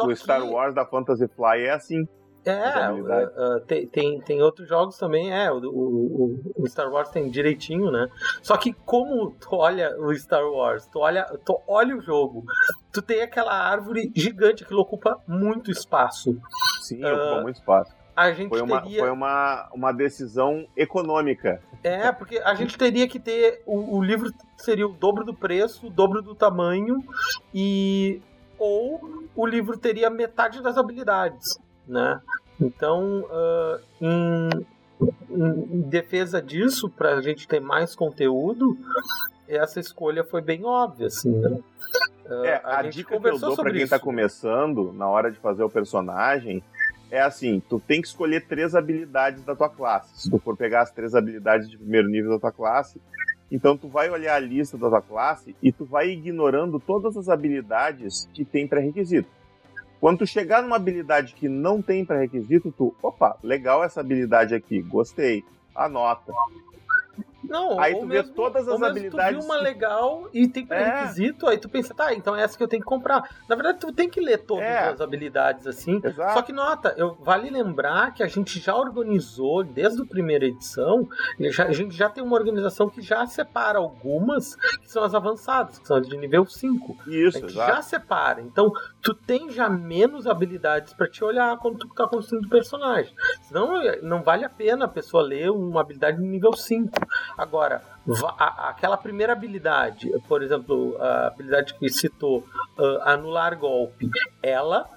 o 0.00 0.16
Star 0.16 0.44
Wars 0.44 0.74
da 0.74 0.84
Fantasy 0.84 1.28
Fly 1.28 1.66
é 1.66 1.70
assim. 1.70 2.06
É, 2.44 2.90
uh, 2.90 3.60
tem, 3.66 3.86
tem, 3.86 4.20
tem 4.20 4.42
outros 4.42 4.68
jogos 4.68 4.98
também, 4.98 5.32
é, 5.32 5.52
o, 5.52 5.58
o, 5.58 6.40
o, 6.56 6.66
Star 6.66 6.90
Wars 6.90 7.08
tem 7.10 7.30
direitinho, 7.30 7.88
né? 7.92 8.08
Só 8.42 8.56
que 8.56 8.72
como 8.72 9.30
tu 9.38 9.54
olha 9.54 9.96
o 9.96 10.12
Star 10.16 10.44
Wars, 10.44 10.84
tu 10.86 10.98
olha, 10.98 11.24
tu 11.44 11.56
olha 11.68 11.96
o 11.96 12.00
jogo, 12.00 12.42
tu 12.92 13.02
tem 13.02 13.22
aquela 13.22 13.52
árvore 13.52 14.12
gigante 14.14 14.64
que 14.64 14.74
ocupa 14.74 15.18
muito 15.26 15.70
espaço. 15.70 16.38
Sim, 16.82 17.04
uh, 17.04 17.14
ocupa 17.14 17.42
muito 17.42 17.56
espaço. 17.56 17.94
A 18.14 18.30
gente 18.32 18.50
foi 18.50 18.60
uma, 18.60 18.82
teria... 18.82 19.00
foi 19.00 19.10
uma, 19.10 19.70
uma 19.72 19.92
decisão 19.92 20.66
econômica. 20.76 21.62
É, 21.82 22.12
porque 22.12 22.38
a 22.38 22.54
gente 22.54 22.76
teria 22.76 23.08
que 23.08 23.18
ter. 23.18 23.62
O, 23.66 23.96
o 23.96 24.02
livro 24.02 24.30
seria 24.58 24.86
o 24.86 24.92
dobro 24.92 25.24
do 25.24 25.34
preço, 25.34 25.86
o 25.86 25.90
dobro 25.90 26.20
do 26.20 26.34
tamanho, 26.34 27.02
e. 27.54 28.20
Ou 28.58 29.00
o 29.34 29.44
livro 29.44 29.76
teria 29.76 30.08
metade 30.08 30.62
das 30.62 30.76
habilidades 30.76 31.58
né? 31.86 32.20
Então, 32.60 33.20
uh, 33.22 33.80
em, 34.00 34.66
em, 35.30 35.80
defesa 35.82 36.40
disso, 36.40 36.88
para 36.88 37.16
a 37.16 37.20
gente 37.20 37.48
ter 37.48 37.60
mais 37.60 37.94
conteúdo, 37.94 38.76
essa 39.48 39.80
escolha 39.80 40.24
foi 40.24 40.40
bem 40.40 40.64
óbvia, 40.64 41.08
assim, 41.08 41.30
né? 41.30 41.58
É, 42.44 42.60
a, 42.64 42.78
a 42.78 42.82
dica 42.82 43.18
que 43.18 43.26
eu 43.26 43.38
dou 43.38 43.56
para 43.56 43.72
quem 43.72 43.82
está 43.82 43.98
começando, 43.98 44.92
na 44.92 45.08
hora 45.08 45.30
de 45.30 45.38
fazer 45.38 45.62
o 45.62 45.70
personagem, 45.70 46.62
é 47.10 47.20
assim, 47.20 47.60
tu 47.68 47.78
tem 47.78 48.00
que 48.00 48.08
escolher 48.08 48.46
três 48.46 48.74
habilidades 48.74 49.44
da 49.44 49.54
tua 49.54 49.68
classe. 49.68 50.22
Se 50.22 50.30
tu 50.30 50.38
for 50.38 50.56
pegar 50.56 50.80
as 50.82 50.90
três 50.90 51.14
habilidades 51.14 51.68
de 51.68 51.76
primeiro 51.76 52.08
nível 52.08 52.30
da 52.30 52.38
tua 52.38 52.52
classe, 52.52 53.00
então 53.50 53.76
tu 53.76 53.86
vai 53.86 54.08
olhar 54.08 54.34
a 54.34 54.38
lista 54.38 54.78
da 54.78 54.88
tua 54.88 55.02
classe 55.02 55.54
e 55.62 55.70
tu 55.70 55.84
vai 55.84 56.08
ignorando 56.08 56.80
todas 56.80 57.14
as 57.18 57.28
habilidades 57.28 58.26
que 58.32 58.46
tem 58.46 58.66
pré-requisito. 58.66 59.28
Quando 60.00 60.20
tu 60.20 60.26
chegar 60.26 60.62
numa 60.62 60.76
habilidade 60.76 61.34
que 61.34 61.50
não 61.50 61.82
tem 61.82 62.02
pré-requisito, 62.02 62.72
tu, 62.72 62.94
opa, 63.02 63.36
legal 63.42 63.84
essa 63.84 64.00
habilidade 64.00 64.54
aqui, 64.54 64.80
gostei, 64.80 65.44
anota. 65.74 66.32
Não, 67.52 67.78
aí 67.78 67.94
tu 67.94 68.06
mesmo, 68.06 68.28
vê 68.28 68.34
todas 68.34 68.66
as 68.66 68.82
habilidades. 68.82 69.36
Tu 69.36 69.40
viu 69.40 69.46
uma 69.46 69.60
legal 69.60 70.30
e 70.32 70.48
tem 70.48 70.64
pré-requisito, 70.64 71.46
é. 71.46 71.50
aí 71.50 71.58
tu 71.58 71.68
pensa, 71.68 71.92
tá, 71.92 72.14
então 72.14 72.34
é 72.34 72.42
essa 72.42 72.56
que 72.56 72.64
eu 72.64 72.68
tenho 72.68 72.80
que 72.80 72.88
comprar. 72.88 73.28
Na 73.46 73.54
verdade, 73.54 73.78
tu 73.78 73.92
tem 73.92 74.08
que 74.08 74.20
ler 74.20 74.38
todas 74.38 74.64
é. 74.64 74.88
as 74.88 75.02
habilidades 75.02 75.66
assim. 75.66 76.00
Exato. 76.02 76.32
Só 76.32 76.40
que 76.40 76.50
nota, 76.50 76.94
eu, 76.96 77.14
vale 77.20 77.50
lembrar 77.50 78.14
que 78.14 78.22
a 78.22 78.26
gente 78.26 78.58
já 78.58 78.74
organizou, 78.74 79.62
desde 79.62 80.00
a 80.00 80.06
primeira 80.06 80.46
edição, 80.46 81.06
já, 81.38 81.66
a 81.66 81.72
gente 81.72 81.94
já 81.94 82.08
tem 82.08 82.24
uma 82.24 82.36
organização 82.36 82.88
que 82.88 83.02
já 83.02 83.26
separa 83.26 83.78
algumas 83.78 84.56
que 84.56 84.90
são 84.90 85.04
as 85.04 85.14
avançadas, 85.14 85.78
que 85.78 85.86
são 85.86 85.98
as 85.98 86.08
de 86.08 86.16
nível 86.16 86.46
5. 86.46 86.96
Isso, 87.06 87.36
a 87.36 87.40
gente 87.42 87.52
exato. 87.52 87.70
já 87.70 87.82
separa. 87.82 88.40
Então, 88.40 88.72
tu 89.02 89.12
tem 89.12 89.50
já 89.50 89.68
menos 89.68 90.26
habilidades 90.26 90.94
para 90.94 91.06
te 91.06 91.22
olhar 91.22 91.58
quando 91.58 91.80
tu 91.80 91.88
tá 91.88 92.08
construindo 92.08 92.46
o 92.46 92.48
personagem. 92.48 93.14
Senão, 93.42 93.78
não 94.02 94.22
vale 94.22 94.46
a 94.46 94.48
pena 94.48 94.86
a 94.86 94.88
pessoa 94.88 95.22
ler 95.22 95.50
uma 95.50 95.82
habilidade 95.82 96.16
de 96.16 96.26
nível 96.26 96.54
5. 96.54 96.90
Agora, 97.42 97.82
aquela 98.28 98.96
primeira 98.96 99.32
habilidade, 99.32 100.08
por 100.28 100.44
exemplo, 100.44 100.96
a 101.02 101.26
habilidade 101.26 101.74
que 101.74 101.88
citou, 101.88 102.46
uh, 102.78 103.02
anular 103.02 103.58
golpe, 103.58 104.08
ela 104.40 104.88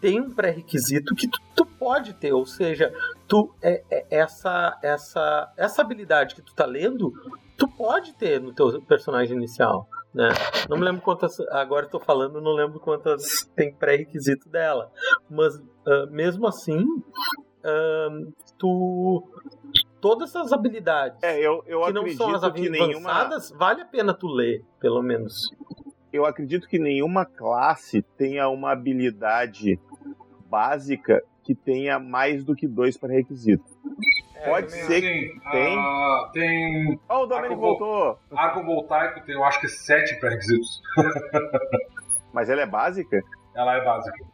tem 0.00 0.18
um 0.18 0.30
pré-requisito 0.30 1.14
que 1.14 1.28
tu, 1.28 1.38
tu, 1.54 1.66
pode 1.66 2.14
ter, 2.14 2.32
ou 2.32 2.46
seja, 2.46 2.90
tu 3.28 3.54
é, 3.60 3.84
é, 3.90 4.06
essa 4.10 4.78
essa 4.82 5.52
essa 5.58 5.82
habilidade 5.82 6.34
que 6.34 6.40
tu 6.40 6.54
tá 6.54 6.64
lendo, 6.64 7.12
tu 7.54 7.68
pode 7.68 8.14
ter 8.14 8.40
no 8.40 8.54
teu 8.54 8.80
personagem 8.80 9.36
inicial, 9.36 9.86
né? 10.14 10.30
Não 10.66 10.78
me 10.78 10.84
lembro 10.84 11.02
quantas, 11.02 11.38
agora 11.50 11.84
estou 11.84 12.00
falando, 12.00 12.40
não 12.40 12.52
lembro 12.52 12.80
quantas 12.80 13.44
tem 13.54 13.74
pré-requisito 13.74 14.48
dela, 14.48 14.90
mas 15.28 15.54
uh, 15.54 16.10
mesmo 16.10 16.46
assim, 16.46 16.82
uh, 16.82 18.32
tu 18.58 19.22
todas 20.00 20.30
essas 20.30 20.52
habilidades 20.52 21.22
é, 21.22 21.38
eu, 21.38 21.62
eu 21.66 21.82
que 21.84 21.92
não 21.92 22.08
são 22.10 22.34
as 22.34 22.42
avançadas, 22.42 22.70
nenhuma... 22.70 23.58
vale 23.58 23.82
a 23.82 23.84
pena 23.84 24.14
tu 24.14 24.26
ler, 24.26 24.64
pelo 24.78 25.02
menos. 25.02 25.50
Eu 26.12 26.26
acredito 26.26 26.68
que 26.68 26.78
nenhuma 26.78 27.24
classe 27.24 28.02
tenha 28.16 28.48
uma 28.48 28.72
habilidade 28.72 29.78
básica 30.48 31.22
que 31.42 31.54
tenha 31.54 31.98
mais 31.98 32.44
do 32.44 32.54
que 32.54 32.66
dois 32.66 32.96
pré-requisitos. 32.96 33.70
É, 34.34 34.48
Pode 34.48 34.72
ser 34.72 35.00
que 35.00 35.50
tem. 35.50 35.78
Uh, 35.78 36.32
tem. 36.32 37.00
Oh, 37.08 37.22
o 37.22 37.26
Domenico 37.26 37.60
voltou! 37.60 38.18
Arco 38.32 38.64
voltaico 38.64 39.24
tem, 39.24 39.34
eu 39.34 39.44
acho 39.44 39.60
que, 39.60 39.68
sete 39.68 40.18
pré-requisitos. 40.18 40.82
Mas 42.32 42.48
ela 42.48 42.62
é 42.62 42.66
básica? 42.66 43.20
Ela 43.54 43.76
é 43.76 43.84
básica. 43.84 44.24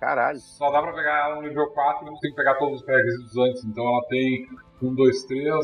Caralho. 0.00 0.38
Só 0.38 0.70
dá 0.70 0.80
pra 0.80 0.94
pegar 0.94 1.26
ela 1.26 1.36
no 1.36 1.42
nível 1.42 1.68
4 1.72 2.06
e 2.06 2.20
tem 2.20 2.30
que 2.30 2.36
pegar 2.36 2.54
todos 2.54 2.80
os 2.80 2.86
pré-requisitos 2.86 3.36
antes. 3.36 3.64
Então 3.64 3.86
ela 3.86 4.02
tem 4.08 4.48
1, 4.82 4.94
2, 4.94 5.24
3. 5.24 5.54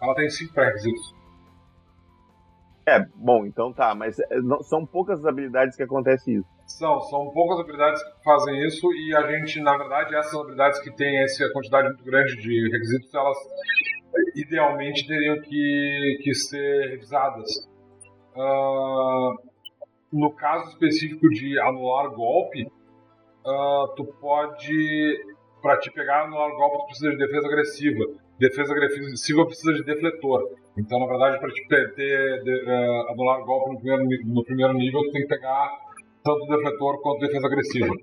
Ela 0.00 0.14
tem 0.14 0.30
5 0.30 0.54
pré-requisitos. 0.54 1.14
É, 2.86 2.98
bom, 3.14 3.44
então 3.46 3.72
tá, 3.72 3.94
mas 3.94 4.18
é, 4.18 4.40
não, 4.40 4.60
são 4.62 4.84
poucas 4.84 5.20
as 5.20 5.24
habilidades 5.24 5.76
que 5.76 5.82
acontece 5.82 6.34
isso. 6.34 6.48
São, 6.66 7.00
são 7.02 7.30
poucas 7.30 7.60
habilidades 7.60 8.02
que 8.02 8.24
fazem 8.24 8.66
isso 8.66 8.92
e 8.92 9.14
a 9.14 9.26
gente, 9.30 9.60
na 9.60 9.76
verdade, 9.76 10.14
essas 10.16 10.34
habilidades 10.34 10.80
que 10.80 10.90
têm 10.96 11.22
essa 11.22 11.48
quantidade 11.52 11.88
muito 11.88 12.04
grande 12.04 12.36
de 12.36 12.70
requisitos, 12.72 13.14
elas 13.14 13.36
idealmente 14.34 15.06
teriam 15.06 15.40
que, 15.42 16.18
que 16.22 16.34
ser 16.34 16.90
revisadas. 16.90 17.50
Uh, 18.34 19.36
no 20.12 20.32
caso 20.34 20.70
específico 20.70 21.28
de 21.28 21.58
anular 21.60 22.10
golpe, 22.10 22.66
uh, 23.46 23.94
tu 23.96 24.04
pode, 24.20 25.24
para 25.60 25.78
te 25.78 25.90
pegar 25.90 26.24
anular 26.24 26.50
golpe, 26.50 26.78
tu 26.78 26.86
precisa 26.86 27.10
de 27.10 27.16
defesa 27.18 27.46
agressiva 27.46 28.22
defesa 28.42 28.72
agressiva 28.72 29.46
precisa 29.46 29.72
de 29.72 29.84
defletor. 29.84 30.50
Então, 30.76 30.98
na 30.98 31.06
verdade, 31.06 31.38
para 31.38 31.50
te 31.50 31.68
ter 31.68 31.92
de, 32.42 32.64
uh, 32.64 33.12
anular 33.12 33.44
golpe 33.44 33.70
no 33.70 33.78
primeiro, 33.78 34.26
no 34.26 34.44
primeiro 34.44 34.72
nível, 34.72 35.00
tu 35.02 35.12
tem 35.12 35.22
que 35.22 35.28
pegar 35.28 35.70
tanto 36.24 36.46
defletor 36.46 37.00
quanto 37.00 37.20
defesa 37.20 37.46
agressiva. 37.46 37.94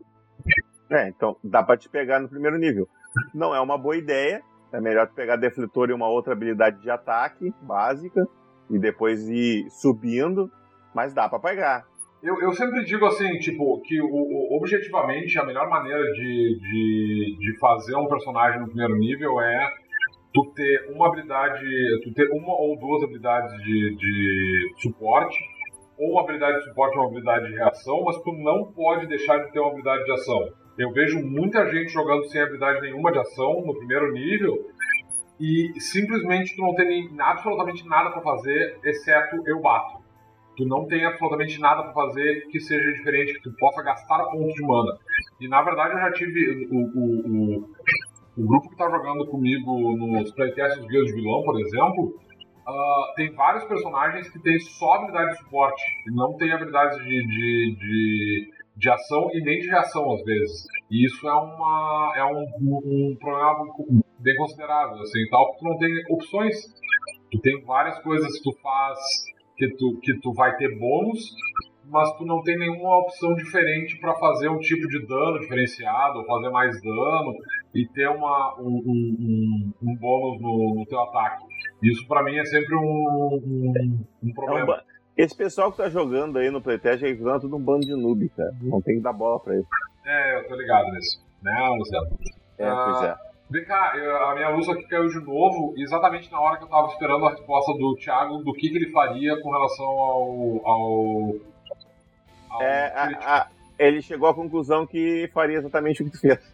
É, 0.92 1.08
então 1.10 1.36
dá 1.44 1.62
para 1.62 1.78
te 1.78 1.90
pegar 1.90 2.20
no 2.20 2.30
primeiro 2.30 2.58
nível. 2.58 2.88
Não 3.34 3.54
é 3.54 3.60
uma 3.60 3.78
boa 3.78 3.98
ideia. 3.98 4.42
É 4.72 4.80
melhor 4.80 5.08
tu 5.08 5.14
pegar 5.14 5.36
defletor 5.36 5.90
e 5.90 5.94
uma 5.94 6.08
outra 6.08 6.34
habilidade 6.34 6.80
de 6.82 6.90
ataque 6.90 7.54
básica 7.62 8.28
e 8.70 8.78
depois 8.78 9.28
ir 9.28 9.68
subindo, 9.72 10.50
mas 10.94 11.14
dá 11.14 11.28
para 11.28 11.40
pegar. 11.40 11.86
Eu, 12.22 12.42
eu 12.42 12.52
sempre 12.52 12.84
digo 12.84 13.06
assim, 13.06 13.40
tipo, 13.40 13.82
que 13.82 14.02
o, 14.02 14.08
o, 14.08 14.58
objetivamente 14.58 15.40
a 15.40 15.46
melhor 15.46 15.70
maneira 15.70 16.04
de, 16.04 16.60
de, 16.60 17.38
de 17.40 17.60
fazer 17.60 17.96
um 17.96 18.08
personagem 18.08 18.60
no 18.60 18.68
primeiro 18.68 18.98
nível 18.98 19.40
é 19.40 19.70
tu 20.34 20.52
ter 20.54 20.92
uma 20.94 21.08
habilidade, 21.08 21.66
tu 22.04 22.14
ter 22.14 22.30
uma 22.32 22.54
ou 22.60 22.78
duas 22.78 23.04
habilidades 23.04 23.52
de, 23.64 23.96
de 23.96 24.74
suporte, 24.82 25.38
ou 25.98 26.12
uma 26.12 26.22
habilidade 26.22 26.60
de 26.60 26.66
suporte 26.66 26.96
e 26.96 27.00
uma 27.00 27.08
habilidade 27.08 27.48
de 27.48 27.56
reação, 27.56 28.04
mas 28.04 28.18
tu 28.22 28.34
não 28.34 28.72
pode 28.74 29.08
deixar 29.08 29.38
de 29.38 29.52
ter 29.54 29.60
uma 29.60 29.70
habilidade 29.70 30.04
de 30.04 30.12
ação. 30.12 30.50
Eu 30.78 30.92
vejo 30.92 31.20
muita 31.26 31.70
gente 31.72 31.90
jogando 31.92 32.26
sem 32.26 32.42
habilidade 32.42 32.82
nenhuma 32.82 33.14
de 33.14 33.20
ação 33.20 33.62
no 33.66 33.74
primeiro 33.78 34.12
nível 34.12 34.56
e 35.40 35.72
simplesmente 35.80 36.54
tu 36.54 36.62
não 36.62 36.76
tem 36.76 37.10
absolutamente 37.18 37.88
nada 37.88 38.12
para 38.12 38.22
fazer, 38.22 38.78
exceto 38.84 39.38
eu 39.46 39.62
bato. 39.62 39.99
Tu 40.60 40.66
não 40.66 40.86
tem 40.86 41.06
absolutamente 41.06 41.58
nada 41.58 41.84
para 41.84 41.94
fazer 41.94 42.46
que 42.52 42.60
seja 42.60 42.92
diferente, 42.92 43.36
que 43.36 43.44
tu 43.44 43.56
possa 43.58 43.82
gastar 43.82 44.26
pontos 44.26 44.54
de 44.54 44.62
mana. 44.62 44.92
E 45.40 45.48
na 45.48 45.62
verdade 45.62 45.94
eu 45.94 46.00
já 46.00 46.12
tive 46.12 46.68
o, 46.70 46.80
o, 47.00 47.58
o 47.58 47.70
o 48.40 48.46
grupo 48.46 48.68
que 48.68 48.74
está 48.74 48.90
jogando 48.90 49.26
comigo 49.28 49.98
nos 49.98 50.32
playtests 50.32 50.86
Guias 50.86 51.08
de 51.08 51.14
Vilão, 51.14 51.44
por 51.44 51.60
exemplo, 51.60 52.06
uh, 52.06 53.16
tem 53.16 53.34
vários 53.34 53.66
personagens 53.66 54.30
que 54.30 54.40
têm 54.40 54.58
só 54.60 54.94
habilidade 54.94 55.32
de 55.32 55.38
suporte 55.40 55.84
não 56.08 56.38
tem 56.38 56.52
habilidades 56.52 56.98
de, 57.00 57.28
de, 57.28 57.76
de, 57.78 58.52
de, 58.78 58.90
ação 58.90 59.30
e 59.34 59.42
nem 59.44 59.60
de 59.60 59.68
reação 59.68 60.14
às 60.14 60.24
vezes. 60.24 60.66
E 60.90 61.06
isso 61.06 61.28
é, 61.28 61.34
uma, 61.34 62.14
é 62.16 62.24
um, 62.24 62.46
um 62.62 63.18
problema 63.20 63.66
bem 64.20 64.36
considerável, 64.38 65.02
assim, 65.02 65.28
tal, 65.30 65.48
porque 65.48 65.60
tu 65.60 65.70
não 65.70 65.78
tem 65.78 65.90
opções. 66.10 66.56
Tu 67.32 67.40
tem 67.42 67.62
várias 67.64 68.00
coisas 68.00 68.38
que 68.38 68.44
tu 68.44 68.58
faz 68.62 68.98
que 69.60 69.76
tu, 69.76 70.00
que 70.02 70.20
tu 70.20 70.34
vai 70.34 70.56
ter 70.58 70.76
bônus 70.80 71.36
mas 71.92 72.12
tu 72.18 72.26
não 72.26 72.42
tem 72.42 72.58
nenhuma 72.58 73.00
opção 73.00 73.34
diferente 73.34 74.00
para 74.00 74.14
fazer 74.16 74.50
um 74.50 74.60
tipo 74.60 74.88
de 74.88 75.06
dano 75.06 75.40
diferenciado, 75.40 76.20
ou 76.20 76.26
fazer 76.26 76.50
mais 76.50 76.80
dano 76.82 77.36
e 77.74 77.88
ter 77.88 78.08
uma, 78.10 78.56
um, 78.60 78.84
um, 78.86 79.74
um 79.82 79.96
bônus 79.96 80.42
no, 80.42 80.76
no 80.76 80.86
teu 80.86 81.00
ataque. 81.02 81.44
Isso 81.82 82.08
para 82.08 82.24
mim 82.24 82.38
é 82.38 82.46
sempre 82.46 82.76
um, 82.76 83.40
um, 83.44 84.06
um 84.24 84.34
problema. 84.34 84.84
É 85.18 85.24
esse 85.24 85.36
pessoal 85.36 85.72
que 85.72 85.78
tá 85.78 85.90
jogando 85.90 86.38
aí 86.38 86.50
no 86.50 86.62
playtest 86.62 87.04
é 87.04 87.16
tudo 87.40 87.58
um 87.58 87.64
bando 87.64 87.86
de 87.86 87.96
noob, 87.96 88.30
cara. 88.30 88.52
Não 88.62 88.82
tem 88.82 88.96
que 88.96 89.02
dar 89.02 89.12
bola 89.12 89.40
pra 89.40 89.56
ele. 89.56 89.66
É, 90.06 90.40
eu 90.40 90.48
tô 90.48 90.56
ligado 90.56 90.90
nisso. 90.92 91.22
Né, 91.42 91.76
Luciano? 91.78 92.08
É, 92.58 92.68
ah, 92.68 92.86
pois 92.86 93.04
é. 93.04 93.29
Vem 93.50 93.66
cá, 93.66 93.94
eu, 93.96 94.16
a 94.26 94.36
minha 94.36 94.50
luz 94.50 94.70
aqui 94.70 94.84
caiu 94.88 95.08
de 95.08 95.20
novo, 95.26 95.74
exatamente 95.76 96.32
na 96.32 96.40
hora 96.40 96.58
que 96.58 96.66
eu 96.66 96.68
tava 96.68 96.88
esperando 96.88 97.26
a 97.26 97.32
resposta 97.32 97.74
do 97.74 97.96
Thiago 97.96 98.38
do 98.44 98.54
que, 98.54 98.70
que 98.70 98.78
ele 98.78 98.92
faria 98.92 99.42
com 99.42 99.50
relação 99.50 99.88
ao, 99.88 100.62
ao 100.66 101.36
é, 102.62 102.94
a, 102.96 103.38
a, 103.38 103.48
ele 103.78 104.02
chegou 104.02 104.30
à 104.30 104.36
conclusão 104.36 104.86
que 104.86 105.30
faria 105.34 105.58
exatamente 105.58 106.04
o 106.04 106.06
que 106.06 106.12
tu 106.12 106.20
fez. 106.20 106.54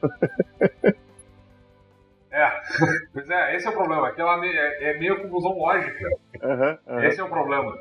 É, 2.31 2.51
pois 3.13 3.29
é, 3.29 3.55
esse 3.55 3.67
é 3.67 3.69
o 3.69 3.73
problema. 3.73 4.07
Aquela 4.07 4.45
é, 4.45 4.91
é 4.91 4.99
meio 4.99 5.21
confusão 5.21 5.57
lógica. 5.57 6.09
Uhum, 6.43 6.77
uhum. 6.87 7.03
Esse 7.03 7.19
é 7.19 7.23
o 7.23 7.29
problema. 7.29 7.77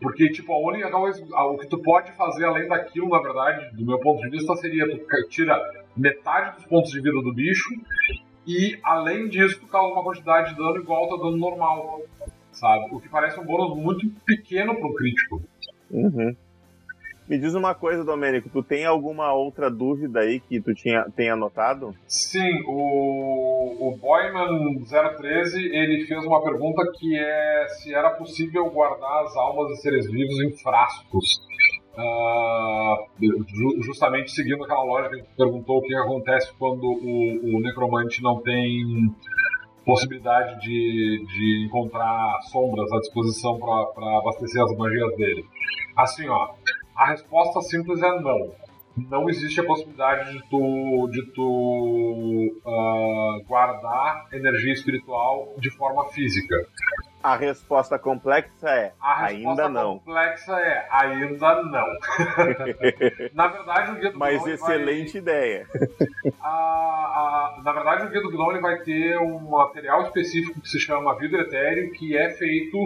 Porque, 0.00 0.30
tipo, 0.30 0.52
a 0.52 0.58
única 0.58 0.90
coisa, 0.90 1.22
o 1.24 1.58
que 1.58 1.66
tu 1.66 1.82
pode 1.82 2.12
fazer 2.12 2.44
além 2.44 2.68
daquilo, 2.68 3.08
na 3.08 3.20
verdade, 3.20 3.76
do 3.76 3.84
meu 3.84 3.98
ponto 3.98 4.22
de 4.22 4.30
vista, 4.30 4.54
seria 4.56 4.86
tu 4.88 5.28
tira 5.28 5.58
metade 5.96 6.56
dos 6.56 6.66
pontos 6.66 6.90
de 6.90 7.00
vida 7.00 7.20
do 7.20 7.34
bicho 7.34 7.68
e, 8.48 8.78
além 8.82 9.28
disso, 9.28 9.60
tu 9.60 9.66
causa 9.66 9.92
uma 9.92 10.02
quantidade 10.02 10.50
de 10.50 10.56
dano 10.56 10.78
igual 10.78 11.12
ao 11.12 11.18
dano 11.18 11.36
normal, 11.36 12.00
sabe? 12.50 12.86
O 12.90 12.98
que 12.98 13.06
parece 13.06 13.38
um 13.38 13.44
bônus 13.44 13.76
muito 13.76 14.08
pequeno 14.24 14.74
pro 14.74 14.94
crítico. 14.94 15.42
Uhum. 15.90 16.34
Me 17.28 17.38
diz 17.38 17.52
uma 17.52 17.74
coisa, 17.74 18.02
Domênico, 18.02 18.48
tu 18.48 18.62
tem 18.62 18.86
alguma 18.86 19.34
outra 19.34 19.70
dúvida 19.70 20.20
aí 20.20 20.40
que 20.40 20.62
tu 20.62 20.74
tinha, 20.74 21.04
tenha 21.14 21.34
anotado? 21.34 21.94
Sim, 22.06 22.62
o, 22.66 23.90
o 23.90 23.98
Boyman013 23.98 25.56
ele 25.70 26.06
fez 26.06 26.24
uma 26.24 26.42
pergunta 26.42 26.82
que 26.98 27.18
é 27.18 27.66
se 27.68 27.94
era 27.94 28.12
possível 28.12 28.70
guardar 28.70 29.24
as 29.24 29.36
almas 29.36 29.68
de 29.68 29.82
seres 29.82 30.10
vivos 30.10 30.40
em 30.40 30.56
frascos. 30.56 31.46
Uh, 31.98 33.82
justamente 33.82 34.30
seguindo 34.30 34.62
aquela 34.62 34.84
lógica 34.84 35.16
que 35.16 35.36
perguntou 35.36 35.78
o 35.78 35.82
que 35.82 35.92
acontece 35.96 36.52
quando 36.56 36.84
o, 36.84 37.56
o 37.56 37.60
necromante 37.60 38.22
não 38.22 38.40
tem 38.40 39.12
possibilidade 39.84 40.60
de, 40.60 41.24
de 41.26 41.66
encontrar 41.66 42.40
sombras 42.42 42.92
à 42.92 42.98
disposição 43.00 43.58
para 43.58 44.18
abastecer 44.18 44.62
as 44.62 44.76
magias 44.76 45.16
dele. 45.16 45.44
Assim, 45.96 46.28
ó, 46.28 46.50
a 46.94 47.06
resposta 47.06 47.62
simples 47.62 48.00
é 48.00 48.20
não. 48.20 48.52
Não 49.10 49.28
existe 49.28 49.60
a 49.60 49.64
possibilidade 49.64 50.32
de 50.32 50.42
tu, 50.48 51.08
de 51.10 51.22
tu 51.32 52.60
uh, 52.64 53.44
guardar 53.46 54.28
energia 54.32 54.72
espiritual 54.72 55.54
de 55.58 55.70
forma 55.70 56.04
física. 56.10 56.54
A 57.22 57.36
resposta 57.36 57.98
complexa 57.98 58.68
é 58.68 58.92
a 59.00 59.26
resposta 59.26 59.48
ainda 59.48 59.68
não. 59.68 59.98
complexa 59.98 60.52
é 60.60 60.86
ainda 60.90 61.62
não. 61.62 61.86
na 63.34 63.48
verdade, 63.48 63.90
o 63.90 63.94
guia 63.96 64.12
do 64.12 64.18
Mas 64.18 64.46
excelente 64.46 65.20
vai... 65.20 65.22
ideia. 65.22 65.66
a, 66.40 66.48
a, 66.48 67.60
na 67.64 67.72
verdade, 67.72 68.06
o 68.06 68.10
guia 68.10 68.22
do 68.22 68.30
Gnome 68.30 68.60
vai 68.60 68.78
ter 68.82 69.18
um 69.18 69.50
material 69.50 70.02
específico 70.02 70.60
que 70.60 70.68
se 70.68 70.78
chama 70.78 71.16
vidro 71.18 71.40
etéreo, 71.40 71.92
que 71.92 72.16
é 72.16 72.30
feito 72.30 72.78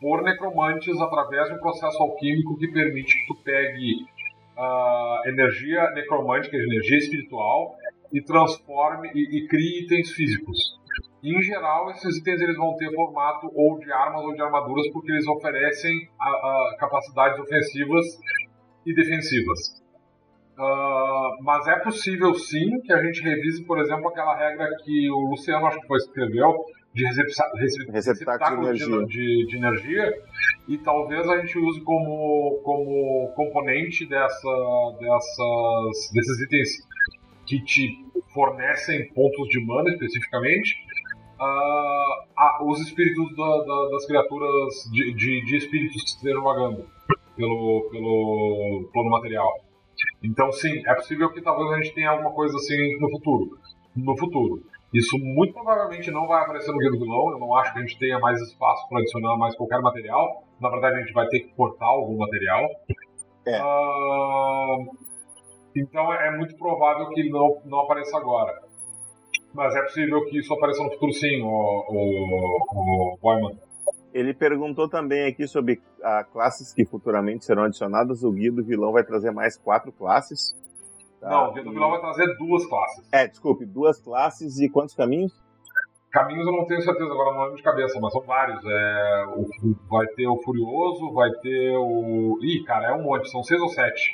por 0.00 0.22
necromantes 0.22 1.00
através 1.00 1.48
de 1.48 1.54
um 1.54 1.58
processo 1.58 2.02
alquímico 2.02 2.58
que 2.58 2.68
permite 2.68 3.14
que 3.20 3.26
tu 3.26 3.36
pegue 3.42 4.04
uh, 4.56 5.28
energia 5.28 5.90
necromântica, 5.92 6.56
energia 6.56 6.98
espiritual, 6.98 7.76
e 8.12 8.20
transforme 8.20 9.10
e, 9.14 9.38
e 9.38 9.48
crie 9.48 9.84
itens 9.84 10.12
físicos. 10.12 10.78
Em 11.32 11.42
geral, 11.42 11.90
esses 11.90 12.16
itens 12.18 12.40
eles 12.40 12.56
vão 12.56 12.76
ter 12.76 12.92
formato 12.94 13.50
ou 13.54 13.78
de 13.78 13.90
armas 13.92 14.22
ou 14.22 14.34
de 14.34 14.42
armaduras, 14.42 14.90
porque 14.92 15.12
eles 15.12 15.26
oferecem 15.26 15.92
a, 16.20 16.28
a 16.28 16.76
capacidades 16.78 17.38
ofensivas 17.38 18.04
e 18.84 18.94
defensivas. 18.94 19.82
Uh, 20.56 21.42
mas 21.42 21.66
é 21.66 21.80
possível 21.80 22.34
sim 22.34 22.80
que 22.82 22.92
a 22.92 23.02
gente 23.02 23.22
revise, 23.22 23.64
por 23.64 23.80
exemplo, 23.80 24.08
aquela 24.08 24.36
regra 24.36 24.68
que 24.84 25.10
o 25.10 25.30
Luciano 25.30 25.66
acho 25.66 25.80
que 25.80 25.86
foi 25.86 25.98
escreveu, 25.98 26.64
de 26.94 27.04
receptáculo 27.90 28.72
de, 28.72 29.06
de, 29.06 29.46
de, 29.46 29.56
energia 29.56 30.14
e 30.68 30.78
talvez 30.78 31.28
a 31.28 31.40
gente 31.40 31.58
use 31.58 31.80
como, 31.80 32.60
como 32.62 33.32
componente 33.34 34.06
dessa, 34.06 34.96
dessas, 35.00 36.12
desses 36.12 36.40
itens 36.42 36.68
que 37.44 37.60
te 37.64 37.98
fornecem 38.32 39.12
pontos 39.12 39.48
de 39.48 39.60
mana 39.66 39.90
especificamente 39.90 40.76
uh, 41.40 42.70
os 42.70 42.80
espíritos 42.80 43.36
da, 43.36 43.58
da, 43.64 43.88
das 43.90 44.06
criaturas 44.06 44.74
de, 44.92 45.14
de, 45.14 45.44
de, 45.44 45.56
espíritos 45.56 46.02
que 46.02 46.08
estejam 46.08 46.42
vagando 46.42 46.86
pelo, 47.36 47.88
pelo 47.90 48.88
plano 48.92 49.10
material. 49.10 49.52
Então 50.22 50.50
sim, 50.52 50.82
é 50.86 50.94
possível 50.94 51.30
que 51.32 51.40
talvez 51.40 51.70
a 51.72 51.76
gente 51.76 51.94
tenha 51.94 52.10
alguma 52.10 52.32
coisa 52.32 52.56
assim 52.56 52.98
no 53.00 53.10
futuro. 53.10 53.58
No 53.96 54.16
futuro. 54.16 54.62
Isso 54.92 55.18
muito 55.18 55.52
provavelmente 55.52 56.08
não 56.12 56.26
vai 56.28 56.42
aparecer 56.42 56.70
no 56.70 56.78
Guia 56.78 56.90
do 56.90 57.00
Vilão. 57.00 57.32
Eu 57.32 57.38
não 57.38 57.54
acho 57.56 57.72
que 57.72 57.78
a 57.80 57.82
gente 57.82 57.98
tenha 57.98 58.18
mais 58.20 58.40
espaço 58.40 58.88
para 58.88 59.00
adicionar 59.00 59.36
mais 59.36 59.56
qualquer 59.56 59.80
material. 59.80 60.44
Na 60.60 60.70
verdade, 60.70 60.96
a 60.96 61.00
gente 61.00 61.12
vai 61.12 61.26
ter 61.26 61.40
que 61.40 61.52
cortar 61.54 61.86
algum 61.86 62.16
material. 62.16 62.62
É. 63.46 63.60
Uh, 63.60 64.96
então 65.76 66.12
é 66.12 66.36
muito 66.36 66.56
provável 66.56 67.08
que 67.10 67.28
não, 67.28 67.60
não 67.64 67.80
apareça 67.80 68.16
agora. 68.16 68.63
Mas 69.54 69.74
é 69.76 69.82
possível 69.82 70.24
que 70.26 70.38
isso 70.38 70.52
apareça 70.52 70.82
no 70.82 70.90
futuro 70.90 71.12
sim, 71.12 71.40
o, 71.40 71.46
o, 71.46 73.14
o 73.14 73.18
Boyman. 73.22 73.56
Ele 74.12 74.34
perguntou 74.34 74.88
também 74.88 75.26
aqui 75.26 75.46
sobre 75.46 75.80
ah, 76.02 76.24
classes 76.24 76.72
que 76.72 76.84
futuramente 76.84 77.44
serão 77.44 77.64
adicionadas. 77.64 78.22
O 78.22 78.30
guia 78.30 78.52
do 78.52 78.62
vilão 78.62 78.92
vai 78.92 79.04
trazer 79.04 79.30
mais 79.30 79.56
quatro 79.56 79.90
classes. 79.92 80.54
Tá? 81.24 81.30
Não, 81.30 81.48
o 81.48 81.52
Guia 81.52 81.64
do 81.64 81.72
Vilão 81.72 81.90
vai 81.90 82.00
trazer 82.00 82.36
duas 82.36 82.66
classes. 82.66 83.08
É, 83.10 83.26
desculpe, 83.26 83.64
duas 83.64 83.98
classes 83.98 84.58
e 84.58 84.68
quantos 84.68 84.94
caminhos? 84.94 85.32
Caminhos 86.12 86.46
eu 86.46 86.52
não 86.52 86.66
tenho 86.66 86.82
certeza, 86.82 87.10
agora 87.10 87.32
não 87.32 87.42
lembro 87.44 87.56
de 87.56 87.62
cabeça, 87.62 87.98
mas 87.98 88.12
são 88.12 88.20
vários. 88.22 88.60
É, 88.64 89.24
o, 89.34 89.48
vai 89.88 90.06
ter 90.08 90.28
o 90.28 90.36
Furioso, 90.42 91.12
vai 91.12 91.30
ter 91.42 91.76
o. 91.76 92.38
Ih, 92.42 92.62
cara, 92.64 92.88
é 92.88 92.94
um 92.94 93.02
monte, 93.02 93.30
são 93.30 93.42
seis 93.42 93.60
ou 93.60 93.68
sete. 93.68 94.12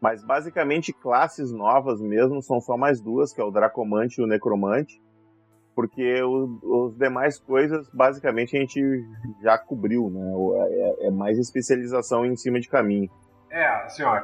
Mas 0.00 0.24
basicamente 0.24 0.92
classes 0.92 1.52
novas 1.52 2.00
mesmo 2.00 2.42
são 2.42 2.60
só 2.60 2.76
mais 2.76 3.00
duas, 3.00 3.32
que 3.32 3.40
é 3.40 3.44
o 3.44 3.50
Dracomante 3.50 4.20
e 4.20 4.24
o 4.24 4.26
Necromante. 4.26 5.00
Porque 5.74 6.22
os 6.22 6.96
demais 6.98 7.38
coisas, 7.38 7.88
basicamente, 7.94 8.56
a 8.56 8.60
gente 8.60 8.80
já 9.42 9.56
cobriu, 9.56 10.10
né? 10.10 10.32
É, 10.68 11.06
é 11.06 11.10
mais 11.10 11.38
especialização 11.38 12.26
em 12.26 12.36
cima 12.36 12.60
de 12.60 12.68
caminho. 12.68 13.10
É, 13.50 13.66
assim, 13.84 14.02
ó, 14.02 14.18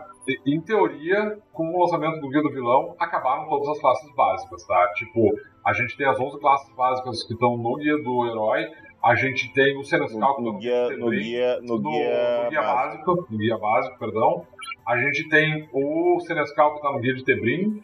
em 0.47 0.61
teoria, 0.61 1.39
com 1.53 1.75
o 1.75 1.81
lançamento 1.81 2.21
do 2.21 2.29
Guia 2.29 2.43
do 2.43 2.51
Vilão, 2.51 2.95
acabaram 2.99 3.47
todas 3.47 3.69
as 3.69 3.81
classes 3.81 4.15
básicas, 4.15 4.67
tá? 4.67 4.93
Tipo, 4.95 5.21
a 5.67 5.73
gente 5.75 5.97
tem 5.97 6.07
as 6.07 6.19
11 6.19 6.39
classes 6.39 6.75
básicas 6.75 7.23
que 7.25 7.35
estão 7.35 7.57
no 7.57 7.77
Guia 7.77 7.97
do 8.03 8.27
Herói, 8.27 8.67
a 9.03 9.15
gente 9.15 9.53
tem 9.53 9.77
o 9.77 9.85
Senescal 9.85 10.41
no, 10.41 10.53
no, 10.53 10.59
guia, 10.59 10.97
no, 10.97 11.11
guia, 11.11 11.61
no, 11.61 11.79
no, 11.79 11.91
guia, 11.91 12.45
no 12.45 12.51
guia 12.51 12.63
básico. 12.63 13.07
básico. 13.07 13.33
No 13.33 13.39
guia 13.39 13.59
básico, 13.59 13.99
perdão. 13.99 14.47
A 14.87 14.97
gente 14.99 15.29
tem 15.29 15.69
o 15.73 16.21
Senescal 16.21 16.73
que 16.73 16.77
está 16.79 16.93
no 16.93 17.01
guia 17.01 17.15
de 17.15 17.25
Tebrim, 17.25 17.83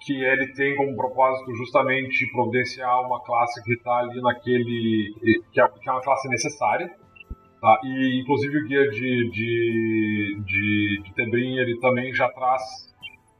que 0.00 0.24
ele 0.24 0.52
tem 0.54 0.74
como 0.76 0.96
propósito 0.96 1.54
justamente 1.54 2.26
providenciar 2.32 3.02
uma 3.06 3.22
classe 3.22 3.62
que 3.62 3.74
está 3.74 3.98
ali 3.98 4.20
naquele. 4.20 5.14
Que 5.52 5.60
é, 5.60 5.68
que 5.68 5.88
é 5.88 5.92
uma 5.92 6.02
classe 6.02 6.28
necessária 6.28 6.90
Tá? 7.60 7.80
E 7.82 8.20
inclusive 8.20 8.58
o 8.58 8.64
guia 8.68 8.88
de, 8.90 9.30
de, 9.30 10.40
de, 10.44 11.02
de 11.02 11.14
Tebrim 11.14 11.56
ele 11.56 11.78
também 11.80 12.14
já 12.14 12.28
traz 12.28 12.62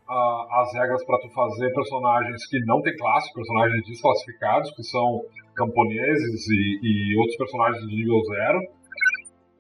uh, 0.08 0.52
as 0.60 0.72
regras 0.74 1.04
para 1.04 1.18
tu 1.20 1.28
fazer 1.30 1.72
personagens 1.72 2.46
que 2.46 2.58
não 2.64 2.80
tem 2.80 2.96
classe, 2.96 3.32
personagens 3.32 3.84
desclassificados, 3.86 4.70
que 4.72 4.82
são 4.82 5.22
camponeses 5.56 6.48
e, 6.48 6.80
e 6.82 7.16
outros 7.18 7.36
personagens 7.36 7.86
de 7.86 7.96
nível 7.96 8.20
zero. 8.24 8.60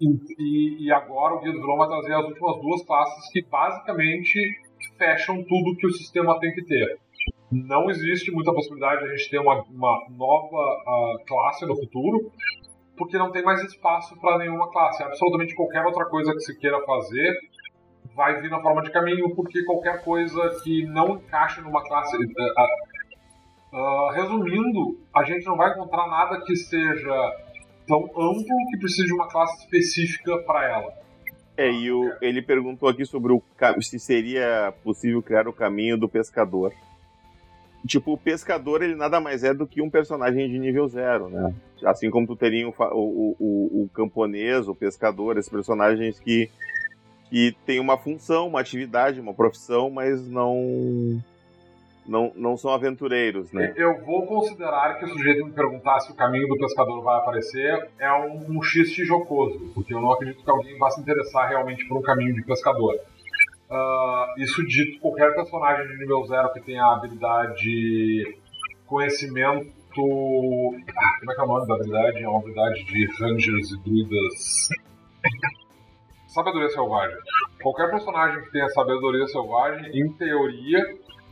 E, 0.00 0.08
e, 0.38 0.86
e, 0.86 0.92
agora 0.92 1.34
o 1.34 1.40
Guia 1.40 1.52
do 1.52 1.60
Vilão 1.60 1.78
vai 1.78 1.88
trazer 1.88 2.14
as 2.14 2.24
últimas 2.26 2.60
duas 2.60 2.84
classes 2.84 3.32
que 3.32 3.42
basicamente 3.42 4.38
fecham 4.98 5.42
tudo 5.44 5.76
que 5.76 5.86
o 5.86 5.92
sistema 5.92 6.38
tem 6.38 6.52
que 6.52 6.62
ter. 6.64 6.98
Não 7.50 7.88
existe 7.88 8.30
muita 8.30 8.52
possibilidade 8.52 9.02
de 9.02 9.10
a 9.10 9.16
gente 9.16 9.30
ter 9.30 9.38
uma, 9.38 9.62
uma 9.62 10.06
nova 10.10 10.56
uh, 10.56 11.24
classe 11.26 11.64
no 11.64 11.76
futuro, 11.76 12.30
porque 12.96 13.16
não 13.16 13.30
tem 13.30 13.42
mais 13.42 13.62
espaço 13.62 14.18
para 14.20 14.38
nenhuma 14.38 14.70
classe. 14.70 15.02
Absolutamente 15.02 15.54
qualquer 15.54 15.84
outra 15.84 16.04
coisa 16.06 16.32
que 16.32 16.40
se 16.40 16.58
queira 16.58 16.84
fazer 16.84 17.32
vai 18.14 18.40
vir 18.40 18.50
na 18.50 18.60
forma 18.60 18.82
de 18.82 18.90
caminho, 18.90 19.34
porque 19.34 19.64
qualquer 19.64 20.02
coisa 20.02 20.60
que 20.62 20.84
não 20.86 21.16
encaixe 21.16 21.60
numa 21.60 21.82
classe. 21.82 22.16
Uh, 22.16 22.20
uh, 22.20 22.85
resumindo, 24.14 24.98
a 25.14 25.24
gente 25.24 25.44
não 25.44 25.56
vai 25.56 25.72
encontrar 25.72 26.06
nada 26.08 26.40
que 26.44 26.56
seja 26.56 27.32
tão 27.86 28.04
amplo 28.04 28.66
que 28.70 28.78
precise 28.78 29.06
de 29.06 29.14
uma 29.14 29.28
classe 29.28 29.64
específica 29.64 30.38
para 30.38 30.64
ela. 30.68 30.92
É, 31.56 31.70
e 31.70 31.90
o, 31.90 32.12
ele 32.20 32.42
perguntou 32.42 32.88
aqui 32.88 33.04
sobre 33.06 33.32
o, 33.32 33.42
se 33.80 33.98
seria 33.98 34.74
possível 34.84 35.22
criar 35.22 35.48
o 35.48 35.52
caminho 35.52 35.96
do 35.96 36.08
pescador. 36.08 36.72
Tipo, 37.86 38.14
o 38.14 38.18
pescador, 38.18 38.82
ele 38.82 38.94
nada 38.94 39.20
mais 39.20 39.44
é 39.44 39.54
do 39.54 39.66
que 39.66 39.80
um 39.80 39.88
personagem 39.88 40.48
de 40.50 40.58
nível 40.58 40.88
zero, 40.88 41.28
né? 41.28 41.54
Assim 41.84 42.10
como 42.10 42.26
tu 42.26 42.34
teria 42.34 42.68
o, 42.68 42.74
o, 42.78 43.36
o, 43.38 43.84
o 43.84 43.90
camponês, 43.94 44.68
o 44.68 44.74
pescador, 44.74 45.38
esses 45.38 45.50
personagens 45.50 46.18
que, 46.18 46.50
que 47.30 47.56
tem 47.64 47.78
uma 47.78 47.96
função, 47.96 48.48
uma 48.48 48.60
atividade, 48.60 49.20
uma 49.20 49.32
profissão, 49.32 49.88
mas 49.88 50.26
não 50.28 51.22
não, 52.08 52.32
não 52.34 52.56
são 52.56 52.70
aventureiros, 52.70 53.52
né? 53.52 53.72
Eu 53.76 54.04
vou 54.04 54.26
considerar 54.26 54.98
que 54.98 55.04
o 55.04 55.08
sujeito 55.08 55.44
me 55.44 55.52
perguntar 55.52 56.00
se 56.00 56.12
o 56.12 56.14
caminho 56.14 56.48
do 56.48 56.56
pescador 56.56 57.02
vai 57.02 57.16
aparecer 57.16 57.88
é 57.98 58.12
um, 58.12 58.58
um 58.58 58.62
xiste 58.62 59.04
jocoso, 59.04 59.58
porque 59.74 59.94
eu 59.94 60.00
não 60.00 60.12
acredito 60.12 60.42
que 60.42 60.50
alguém 60.50 60.78
vá 60.78 60.90
se 60.90 61.00
interessar 61.00 61.48
realmente 61.48 61.86
por 61.86 61.98
um 61.98 62.02
caminho 62.02 62.34
de 62.34 62.42
pescador. 62.44 62.94
Uh, 63.68 64.40
isso 64.40 64.64
dito, 64.64 65.00
qualquer 65.00 65.34
personagem 65.34 65.88
de 65.88 65.98
nível 65.98 66.24
zero 66.26 66.52
que 66.52 66.60
tenha 66.60 66.84
a 66.84 66.94
habilidade 66.94 68.38
conhecimento. 68.86 69.74
Ah, 69.98 71.18
como 71.20 71.32
é 71.32 71.34
que 71.34 71.40
é 71.40 71.44
o 71.44 71.46
nome 71.46 71.66
da 71.66 71.74
habilidade? 71.74 72.22
É 72.22 72.28
uma 72.28 72.38
habilidade 72.38 72.84
de 72.84 73.06
Rangers 73.18 73.70
e 73.72 73.78
Druidas. 73.82 74.68
Sabedoria 76.28 76.68
Selvagem. 76.68 77.16
Qualquer 77.62 77.90
personagem 77.90 78.44
que 78.44 78.52
tenha 78.52 78.68
Sabedoria 78.68 79.26
Selvagem, 79.26 79.90
em 79.98 80.12
teoria, 80.12 80.84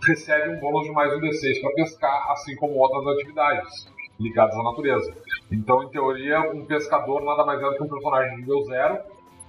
recebe 0.07 0.51
um 0.51 0.61
bônus 0.61 0.87
de 0.87 0.93
mais 0.93 1.13
um 1.15 1.21
D6 1.21 1.61
para 1.61 1.75
pescar, 1.75 2.31
assim 2.31 2.55
como 2.57 2.75
outras 2.75 3.07
atividades 3.17 3.93
ligadas 4.19 4.55
à 4.55 4.63
natureza. 4.63 5.15
Então, 5.51 5.83
em 5.83 5.89
teoria, 5.89 6.41
um 6.53 6.65
pescador 6.65 7.23
nada 7.23 7.45
mais 7.45 7.61
é 7.61 7.65
do 7.65 7.77
que 7.77 7.83
um 7.83 7.89
personagem 7.89 8.35
de 8.37 8.41
nível 8.43 8.63
zero 8.65 8.99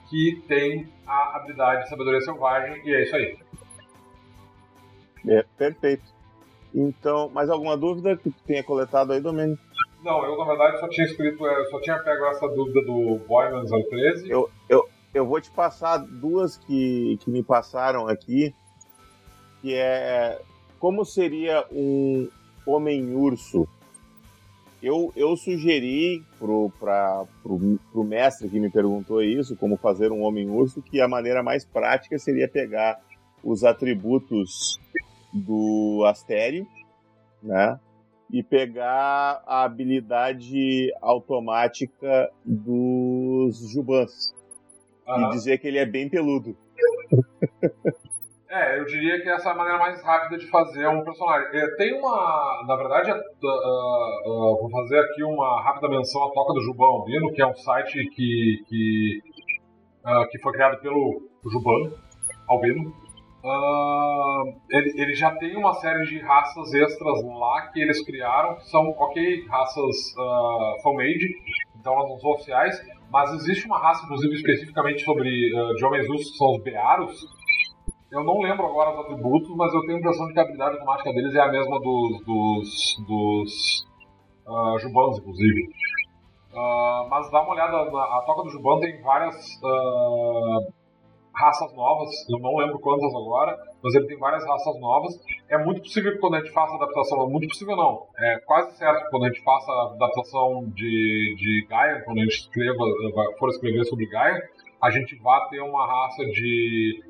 que 0.09 0.43
tem 0.47 0.87
a 1.05 1.35
habilidade 1.35 1.83
de 1.83 1.89
Sabedoria 1.89 2.21
Selvagem, 2.21 2.81
e 2.85 2.93
é 2.93 3.03
isso 3.03 3.15
aí. 3.15 3.37
É, 5.27 5.45
perfeito. 5.57 6.03
Então, 6.73 7.29
mais 7.29 7.49
alguma 7.49 7.75
dúvida 7.75 8.15
que 8.15 8.29
tu 8.29 8.43
tenha 8.45 8.63
coletado 8.63 9.13
aí, 9.13 9.19
Domênio? 9.19 9.57
Não, 10.03 10.23
eu 10.23 10.37
na 10.37 10.45
verdade 10.45 10.79
só 10.79 10.87
tinha 10.87 11.07
escrito, 11.07 11.47
é, 11.47 11.65
só 11.65 11.79
tinha 11.81 11.97
pego 11.97 12.25
essa 12.25 12.47
dúvida 12.49 12.81
do 12.83 13.17
Boyman 13.27 13.65
013. 13.65 14.29
Eu, 14.29 14.49
eu, 14.69 14.87
eu 15.13 15.25
vou 15.25 15.41
te 15.41 15.49
passar 15.49 15.97
duas 15.97 16.57
que, 16.57 17.17
que 17.21 17.31
me 17.31 17.41
passaram 17.41 18.07
aqui, 18.07 18.53
que 19.65 19.73
é 19.73 20.39
como 20.77 21.03
seria 21.03 21.65
um 21.71 22.29
homem-urso. 22.67 23.67
Eu, 24.79 25.11
eu 25.15 25.35
sugeri 25.35 26.23
pro, 26.37 26.71
pra, 26.79 27.25
pro, 27.41 27.79
pro 27.91 28.03
mestre 28.03 28.47
que 28.47 28.59
me 28.59 28.69
perguntou 28.69 29.23
isso, 29.23 29.55
como 29.55 29.75
fazer 29.75 30.11
um 30.11 30.21
homem-urso, 30.21 30.83
que 30.83 31.01
a 31.01 31.07
maneira 31.07 31.41
mais 31.41 31.65
prática 31.65 32.19
seria 32.19 32.47
pegar 32.47 33.01
os 33.43 33.63
atributos 33.63 34.79
do 35.33 36.03
Astério, 36.05 36.67
né? 37.41 37.79
E 38.31 38.43
pegar 38.43 39.41
a 39.47 39.63
habilidade 39.63 40.93
automática 41.01 42.29
dos 42.45 43.67
Jubans. 43.71 44.31
Uhum. 45.07 45.25
E 45.25 45.29
dizer 45.31 45.57
que 45.57 45.67
ele 45.67 45.79
é 45.79 45.85
bem 45.87 46.07
peludo. 46.07 46.55
É, 48.55 48.79
eu 48.79 48.85
diria 48.85 49.21
que 49.21 49.27
essa 49.27 49.49
é 49.49 49.51
a 49.51 49.55
maneira 49.55 49.77
mais 49.77 50.01
rápida 50.01 50.37
de 50.37 50.47
fazer 50.47 50.87
um 50.87 51.03
personagem. 51.03 51.49
É, 51.59 51.75
tem 51.75 51.93
uma. 51.99 52.63
Na 52.65 52.77
verdade, 52.77 53.11
uh, 53.11 53.13
uh, 53.13 54.57
vou 54.61 54.69
fazer 54.69 54.97
aqui 54.97 55.23
uma 55.25 55.61
rápida 55.61 55.89
menção 55.89 56.23
à 56.23 56.31
Toca 56.31 56.53
do 56.53 56.61
Juban 56.61 56.85
Albino, 56.85 57.33
que 57.33 57.41
é 57.41 57.45
um 57.45 57.53
site 57.53 58.05
que, 58.11 58.63
que, 58.65 59.21
uh, 60.05 60.25
que 60.29 60.39
foi 60.39 60.53
criado 60.53 60.79
pelo 60.79 61.21
Juban 61.51 61.91
Albino. 62.47 62.93
Ele, 64.71 65.01
ele, 65.01 65.13
já 65.13 65.31
tem 65.35 65.55
uma 65.57 65.73
série 65.73 66.05
de 66.05 66.19
raças 66.19 66.73
extras 66.73 67.23
lá 67.23 67.67
que 67.73 67.81
eles 67.81 68.03
criaram, 68.03 68.55
que 68.55 68.69
são, 68.69 68.89
ok, 68.97 69.45
raças 69.47 70.15
uh, 70.17 70.81
fan-made, 70.81 71.27
então 71.77 71.93
elas 71.93 72.09
não 72.09 72.17
são 72.17 72.31
oficiais, 72.31 72.81
mas 73.11 73.33
existe 73.33 73.67
uma 73.67 73.77
raça, 73.77 74.03
inclusive, 74.05 74.33
especificamente 74.33 75.03
sobre 75.03 75.29
de 75.29 75.85
homens 75.85 76.09
ursos, 76.09 76.31
que 76.31 76.37
são 76.37 76.55
os 76.55 76.63
Bearos, 76.63 77.34
eu 78.15 78.23
não 78.23 78.39
lembro 78.39 78.65
agora 78.65 78.93
os 78.93 78.99
atributos, 78.99 79.53
mas 79.57 79.73
eu 79.73 79.81
tenho 79.81 79.97
a 79.97 79.99
impressão 79.99 80.27
de 80.27 80.33
que 80.33 80.39
a 80.39 80.43
habilidade 80.43 80.75
automática 80.75 81.11
deles 81.11 81.35
é 81.35 81.39
a 81.41 81.51
mesma 81.51 81.79
dos, 81.81 82.25
dos, 82.25 83.05
dos 83.05 83.87
uh, 84.47 84.79
Jubans, 84.79 85.19
inclusive. 85.19 85.69
Uh, 86.53 87.09
mas 87.09 87.29
dá 87.29 87.41
uma 87.41 87.51
olhada, 87.51 87.91
na, 87.91 88.03
a 88.03 88.23
Toca 88.25 88.43
do 88.43 88.49
Juban 88.49 88.79
tem 88.79 89.01
várias 89.01 89.35
uh, 89.61 90.71
raças 91.35 91.75
novas, 91.75 92.09
eu 92.29 92.39
não 92.39 92.55
lembro 92.55 92.79
quantas 92.79 93.13
agora, 93.13 93.57
mas 93.83 93.93
ele 93.93 94.07
tem 94.07 94.17
várias 94.17 94.47
raças 94.47 94.79
novas. 94.79 95.13
É 95.49 95.57
muito 95.57 95.81
possível 95.81 96.13
que 96.13 96.19
quando 96.19 96.35
a 96.35 96.39
gente 96.39 96.53
faça 96.53 96.73
adaptação, 96.75 97.29
muito 97.29 97.49
possível 97.49 97.75
não, 97.75 98.07
é 98.17 98.39
quase 98.45 98.77
certo 98.77 99.03
que 99.03 99.09
quando 99.09 99.25
a 99.25 99.27
gente 99.27 99.43
faça 99.43 99.69
a 99.69 99.93
adaptação 99.93 100.63
de, 100.73 101.35
de 101.37 101.67
Gaia, 101.69 102.01
quando 102.05 102.19
a 102.19 102.23
gente 102.23 102.39
escreva, 102.39 102.77
for 103.37 103.49
escrever 103.49 103.83
sobre 103.83 104.05
Gaia, 104.05 104.41
a 104.81 104.89
gente 104.89 105.17
vai 105.21 105.49
ter 105.49 105.59
uma 105.59 105.85
raça 105.85 106.23
de 106.27 107.03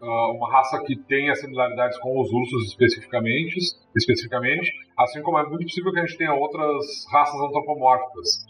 uma 0.00 0.50
raça 0.50 0.82
que 0.84 0.96
tenha 0.96 1.34
similaridades 1.34 1.98
com 1.98 2.20
os 2.20 2.30
ursos 2.30 2.68
especificamente, 2.68 3.58
especificamente, 3.96 4.72
assim 4.96 5.22
como 5.22 5.38
é 5.38 5.46
muito 5.46 5.64
possível 5.64 5.92
que 5.92 5.98
a 5.98 6.06
gente 6.06 6.18
tenha 6.18 6.34
outras 6.34 6.84
raças 7.12 7.40
antropomórficas. 7.40 8.46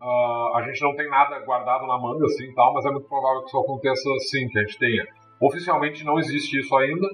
Uh, 0.00 0.54
a 0.54 0.62
gente 0.66 0.80
não 0.80 0.94
tem 0.94 1.08
nada 1.10 1.40
guardado 1.40 1.84
na 1.86 1.98
manga 1.98 2.24
assim 2.26 2.52
tal, 2.54 2.72
mas 2.72 2.86
é 2.86 2.90
muito 2.90 3.08
provável 3.08 3.42
que 3.42 3.48
isso 3.48 3.58
aconteça 3.58 4.08
assim, 4.16 4.48
que 4.48 4.58
a 4.58 4.62
gente 4.62 4.78
tenha. 4.78 5.06
Oficialmente 5.40 6.04
não 6.04 6.18
existe 6.18 6.60
isso 6.60 6.74
ainda, 6.76 7.06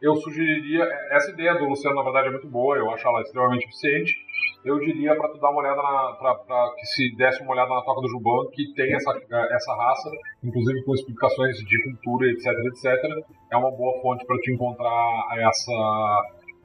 eu 0.00 0.16
sugeriria. 0.16 0.82
Essa 1.12 1.30
ideia 1.30 1.54
do 1.54 1.64
Luciano, 1.66 1.94
na 1.94 2.02
verdade, 2.02 2.28
é 2.28 2.30
muito 2.32 2.48
boa, 2.48 2.76
eu 2.76 2.90
acho 2.90 3.06
ela 3.06 3.20
extremamente 3.20 3.64
eficiente. 3.66 4.21
Eu 4.64 4.78
diria 4.78 5.16
para 5.16 5.28
tu 5.30 5.38
dar 5.38 5.50
uma 5.50 5.60
olhada 5.60 5.82
na. 5.82 6.12
Pra, 6.18 6.34
pra, 6.36 6.72
que 6.76 6.86
se 6.86 7.16
desse 7.16 7.42
uma 7.42 7.52
olhada 7.52 7.70
na 7.70 7.82
toca 7.82 8.00
do 8.00 8.08
Juban, 8.08 8.48
que 8.52 8.72
tem 8.74 8.94
essa, 8.94 9.10
essa 9.50 9.74
raça, 9.74 10.10
inclusive 10.42 10.84
com 10.84 10.94
explicações 10.94 11.56
de 11.58 11.82
cultura, 11.84 12.30
etc, 12.30 12.46
etc. 12.66 13.24
É 13.50 13.56
uma 13.56 13.70
boa 13.70 14.00
fonte 14.00 14.24
para 14.26 14.36
te 14.38 14.52
encontrar 14.52 15.26
essa. 15.36 16.22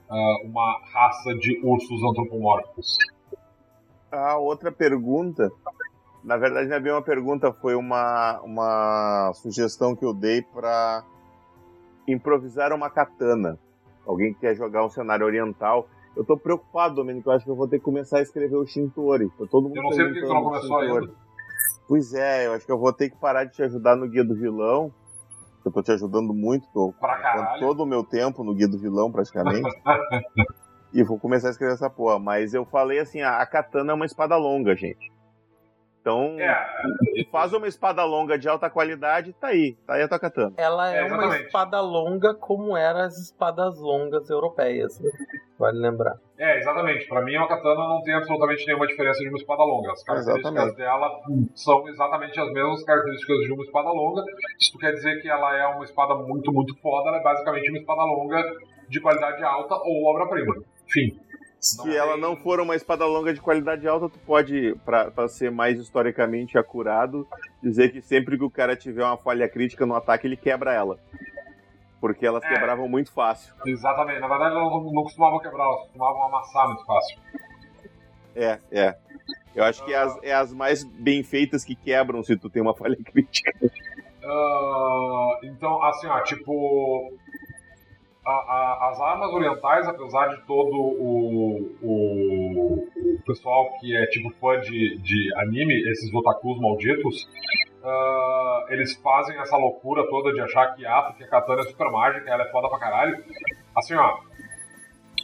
Uh, 0.10 0.48
uma 0.48 0.80
raça 0.94 1.36
de 1.36 1.60
ursos 1.66 2.02
antropomórficos. 2.02 2.98
A 4.10 4.38
outra 4.38 4.72
pergunta 4.72 5.52
na 6.28 6.36
verdade, 6.36 6.68
não 6.68 6.76
é 6.76 6.80
bem 6.82 6.92
uma 6.92 7.02
pergunta, 7.02 7.54
foi 7.54 7.74
uma, 7.74 8.42
uma 8.42 9.32
sugestão 9.36 9.96
que 9.96 10.04
eu 10.04 10.14
dei 10.14 10.42
para 10.42 11.02
improvisar 12.06 12.74
uma 12.74 12.90
katana. 12.90 13.58
Alguém 14.06 14.34
que 14.34 14.42
quer 14.42 14.54
jogar 14.54 14.86
um 14.86 14.90
cenário 14.90 15.26
oriental. 15.26 15.88
Eu 16.18 16.26
tô 16.26 16.36
preocupado, 16.36 16.96
Domenico, 16.96 17.30
eu 17.30 17.34
acho 17.34 17.46
que 17.46 17.52
eu 17.52 17.56
vou 17.56 17.68
ter 17.68 17.78
que 17.78 17.86
começar 17.86 18.18
a 18.18 18.22
escrever 18.22 18.56
o 18.56 18.66
Shintori. 18.66 19.30
Todo 19.52 19.70
mundo 19.70 19.78
eu 19.78 19.84
não 19.84 19.92
sei 19.92 20.06
porque 20.06 20.22
tu 20.22 20.34
não 20.34 20.44
começou 20.44 20.78
ainda. 20.80 21.12
Pois 21.88 22.14
é, 22.14 22.48
eu 22.48 22.54
acho 22.54 22.66
que 22.66 22.72
eu 22.72 22.80
vou 22.80 22.92
ter 22.92 23.12
que 23.12 23.18
parar 23.18 23.44
de 23.44 23.54
te 23.54 23.62
ajudar 23.62 23.96
no 23.96 24.10
Guia 24.10 24.26
do 24.26 24.36
Vilão. 24.36 24.92
Eu 25.64 25.72
tô 25.72 25.84
te 25.84 25.92
ajudando 25.92 26.34
muito, 26.34 26.68
tô 26.74 26.94
todo 27.60 27.84
o 27.84 27.86
meu 27.86 28.04
tempo 28.04 28.44
no 28.44 28.56
Guia 28.56 28.68
do 28.68 28.80
Vilão, 28.80 29.12
praticamente. 29.12 29.70
e 30.92 31.04
vou 31.04 31.20
começar 31.20 31.50
a 31.50 31.52
escrever 31.52 31.74
essa 31.74 31.90
porra. 31.90 32.18
Mas 32.18 32.54
eu 32.54 32.66
falei 32.66 33.00
assim, 33.00 33.22
a 33.22 33.46
katana 33.46 33.92
é 33.92 33.96
uma 33.96 34.06
espada 34.06 34.36
longa, 34.38 34.76
gente. 34.76 35.12
Então, 36.08 36.40
é. 36.40 37.26
faz 37.30 37.52
uma 37.52 37.68
espada 37.68 38.02
longa 38.06 38.40
de 38.40 38.48
alta 38.48 38.70
qualidade, 38.70 39.34
tá 39.34 39.48
aí, 39.48 39.76
tá 39.86 39.96
aí 39.96 40.04
a 40.04 40.08
tua 40.08 40.18
katana. 40.18 40.54
Ela 40.56 40.96
é, 40.96 41.00
é 41.00 41.04
uma 41.04 41.38
espada 41.38 41.82
longa 41.82 42.34
como 42.34 42.78
eram 42.78 43.02
as 43.02 43.18
espadas 43.18 43.78
longas 43.78 44.30
europeias, 44.30 45.02
né? 45.02 45.12
vale 45.60 45.78
lembrar. 45.78 46.16
É, 46.38 46.60
exatamente. 46.60 47.06
Para 47.10 47.22
mim, 47.24 47.36
uma 47.36 47.50
katana 47.50 47.90
não 47.90 48.02
tem 48.04 48.14
absolutamente 48.14 48.66
nenhuma 48.66 48.88
diferença 48.88 49.20
de 49.20 49.28
uma 49.28 49.38
espada 49.38 49.64
longa. 49.64 49.92
As 49.92 50.04
características 50.04 50.54
exatamente. 50.54 50.78
dela 50.78 51.22
são 51.54 51.90
exatamente 51.90 52.40
as 52.40 52.54
mesmas 52.54 52.84
características 52.86 53.40
de 53.40 53.52
uma 53.52 53.64
espada 53.64 53.90
longa. 53.90 54.24
Isso 54.58 54.78
quer 54.78 54.94
dizer 54.94 55.22
que 55.22 55.28
ela 55.28 55.58
é 55.58 55.68
uma 55.68 55.84
espada 55.84 56.16
muito, 56.16 56.54
muito 56.54 56.74
foda. 56.80 57.10
Ela 57.10 57.18
é 57.18 57.24
basicamente 57.24 57.70
uma 57.70 57.80
espada 57.80 58.04
longa 58.04 58.42
de 58.88 59.02
qualidade 59.02 59.44
alta 59.44 59.76
ou 59.76 60.06
obra-prima. 60.06 60.56
Fim. 60.88 61.20
Se 61.60 61.96
ela 61.96 62.16
não 62.16 62.36
for 62.36 62.60
uma 62.60 62.76
espada 62.76 63.06
longa 63.06 63.34
de 63.34 63.42
qualidade 63.42 63.88
alta, 63.88 64.10
tu 64.10 64.20
pode, 64.20 64.76
para 64.86 65.28
ser 65.28 65.52
mais 65.52 65.80
historicamente 65.80 66.58
acurado, 66.58 67.28
dizer 67.62 67.92
que 67.92 68.02
sempre 68.02 68.38
que 68.38 68.44
o 68.44 68.50
cara 68.50 68.76
tiver 68.76 69.04
uma 69.04 69.18
falha 69.18 69.50
crítica 69.50 69.86
no 69.86 69.96
ataque, 69.96 70.28
ele 70.28 70.38
quebra 70.38 70.74
ela. 70.74 71.00
Porque 72.00 72.26
elas 72.26 72.44
é, 72.44 72.48
quebravam 72.48 72.88
muito 72.88 73.12
fácil. 73.12 73.54
Exatamente. 73.66 74.20
Na 74.20 74.28
verdade, 74.28 74.56
elas 74.56 74.72
não, 74.72 74.92
não 74.92 75.04
costumavam 75.04 75.40
quebrar, 75.40 75.66
elas 75.66 75.82
costumavam 75.82 76.24
amassar 76.24 76.68
muito 76.68 76.86
fácil. 76.86 77.20
É, 78.36 78.60
é. 78.72 78.96
Eu 79.56 79.64
acho 79.64 79.84
que 79.84 79.92
é 79.92 79.98
as, 79.98 80.24
é 80.24 80.34
as 80.34 80.54
mais 80.54 80.84
bem 80.84 81.24
feitas 81.24 81.66
que 81.66 81.76
quebram 81.76 82.22
se 82.22 82.38
tu 82.38 82.48
tem 82.48 82.62
uma 82.62 82.76
falha 82.76 82.98
crítica. 83.04 83.52
Uh, 84.24 85.46
então, 85.46 85.82
assim, 85.84 86.06
ó, 86.06 86.22
tipo, 86.22 87.12
a, 88.28 88.32
a, 88.32 88.90
as 88.90 89.00
armas 89.00 89.32
orientais, 89.32 89.88
apesar 89.88 90.28
de 90.28 90.42
todo 90.46 90.76
o, 90.76 91.78
o, 91.82 92.74
o, 92.74 93.22
pessoal 93.26 93.72
que 93.80 93.96
é 93.96 94.06
tipo 94.08 94.30
fã 94.32 94.60
de, 94.60 94.98
de 94.98 95.34
anime, 95.38 95.74
esses 95.90 96.14
otakus 96.14 96.60
malditos, 96.60 97.24
uh, 97.82 98.74
eles 98.74 98.96
fazem 98.96 99.40
essa 99.40 99.56
loucura 99.56 100.06
toda 100.10 100.34
de 100.34 100.42
achar 100.42 100.76
que, 100.76 100.86
ah, 100.86 101.04
porque 101.04 101.24
a 101.24 101.30
katana 101.30 101.62
é 101.62 101.66
super 101.66 101.90
mágica, 101.90 102.30
ela 102.30 102.44
é 102.44 102.52
foda 102.52 102.68
pra 102.70 102.80
caralho. 102.80 103.24
Assim, 103.74 103.96
ó, 103.96 104.20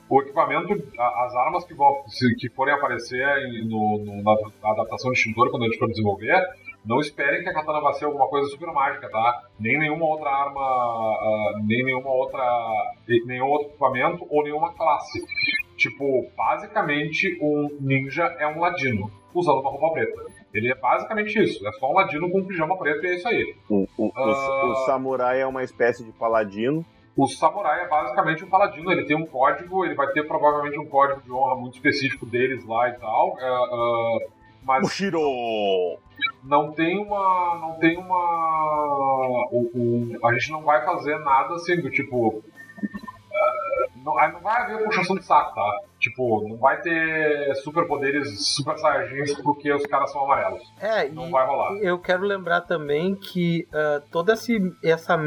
o 0.10 0.22
equipamento, 0.22 0.74
as 0.98 1.36
armas 1.36 1.66
que, 1.66 1.74
vão, 1.74 2.04
que 2.40 2.50
forem 2.52 2.74
aparecer 2.74 3.28
no, 3.66 3.98
no, 4.00 4.24
na 4.24 4.72
adaptação 4.72 5.12
de 5.12 5.20
Shintori 5.20 5.52
quando 5.52 5.64
a 5.64 5.66
gente 5.66 5.78
for 5.78 5.90
desenvolver, 5.90 6.42
não 6.86 7.00
esperem 7.00 7.44
que 7.44 7.50
a 7.50 7.54
katana 7.54 7.80
vá 7.80 7.94
ser 7.94 8.06
alguma 8.06 8.28
coisa 8.28 8.48
super 8.50 8.72
mágica, 8.74 9.10
tá? 9.10 9.44
Nem 9.60 9.80
nenhuma 9.80 10.06
outra 10.06 10.30
arma, 10.30 10.62
uh, 10.62 11.66
nem 11.66 11.84
nenhuma 11.84 12.12
outra, 12.12 12.44
nenhum 13.26 13.48
outro 13.48 13.70
equipamento 13.70 14.28
ou 14.30 14.44
nenhuma 14.44 14.74
classe. 14.74 15.20
Tipo, 15.78 16.30
basicamente 16.36 17.38
um 17.42 17.70
ninja 17.80 18.24
é 18.40 18.48
um 18.48 18.60
ladino 18.60 19.10
usando 19.34 19.60
uma 19.62 19.72
roupa 19.72 19.92
preta. 19.94 20.22
Ele 20.54 20.72
é 20.72 20.76
basicamente 20.76 21.42
isso, 21.42 21.68
é 21.68 21.72
só 21.74 21.90
um 21.90 21.94
ladino 21.94 22.30
com 22.30 22.40
um 22.40 22.46
pijama 22.46 22.78
preto 22.78 23.04
e 23.06 23.10
é 23.10 23.16
isso 23.16 23.28
aí. 23.28 23.56
O, 23.70 23.88
o, 23.98 24.06
uh... 24.08 24.12
o, 24.16 24.72
o 24.72 24.76
samurai 24.86 25.42
é 25.42 25.48
uma 25.48 25.64
espécie 25.64 26.04
de 26.04 26.12
paladino 26.12 26.86
O 27.16 27.28
samurai 27.28 27.86
é 27.86 27.88
basicamente 27.88 28.44
um 28.44 28.50
paladino, 28.50 28.92
ele 28.92 29.06
tem 29.06 29.16
um 29.16 29.26
código, 29.26 29.86
ele 29.86 29.94
vai 29.94 30.08
ter 30.08 30.28
provavelmente 30.28 30.80
um 30.80 30.86
código 30.86 31.22
de 31.22 31.32
honra 31.32 31.56
muito 31.56 31.76
específico 31.76 32.26
deles 32.26 32.66
lá 32.66 32.90
e 32.90 32.94
tal. 32.94 33.30
Uh, 33.34 34.18
uh, 34.18 34.32
mas 34.66 34.82
Mushiro! 34.82 35.20
não 36.44 36.72
tem 36.72 37.00
uma. 37.00 37.58
Não 37.60 37.74
tem 37.80 37.98
uma. 37.98 39.48
O, 39.52 39.72
o, 39.74 40.28
a 40.28 40.34
gente 40.34 40.52
não 40.52 40.62
vai 40.62 40.84
fazer 40.84 41.18
nada 41.20 41.56
assim 41.56 41.80
do 41.82 41.90
tipo. 41.90 42.44
Não, 44.04 44.16
não 44.16 44.42
vai 44.42 44.62
haver 44.62 44.84
puxação 44.84 45.16
de 45.16 45.24
saco, 45.24 45.56
tá? 45.56 45.80
Tipo, 45.98 46.46
não 46.46 46.58
vai 46.58 46.82
ter 46.82 47.56
superpoderes 47.56 48.46
super 48.48 48.78
saiyajins 48.78 49.34
porque 49.42 49.72
os 49.72 49.86
caras 49.86 50.12
são 50.12 50.26
amarelos. 50.26 50.62
É, 50.82 51.08
não 51.08 51.32
vai 51.32 51.46
rolar. 51.48 51.72
Eu 51.78 51.98
quero 51.98 52.24
lembrar 52.24 52.62
também 52.62 53.16
que 53.16 53.66
uh, 53.70 54.04
todo 54.12 54.34
esse 54.34 54.60
essa 54.84 55.18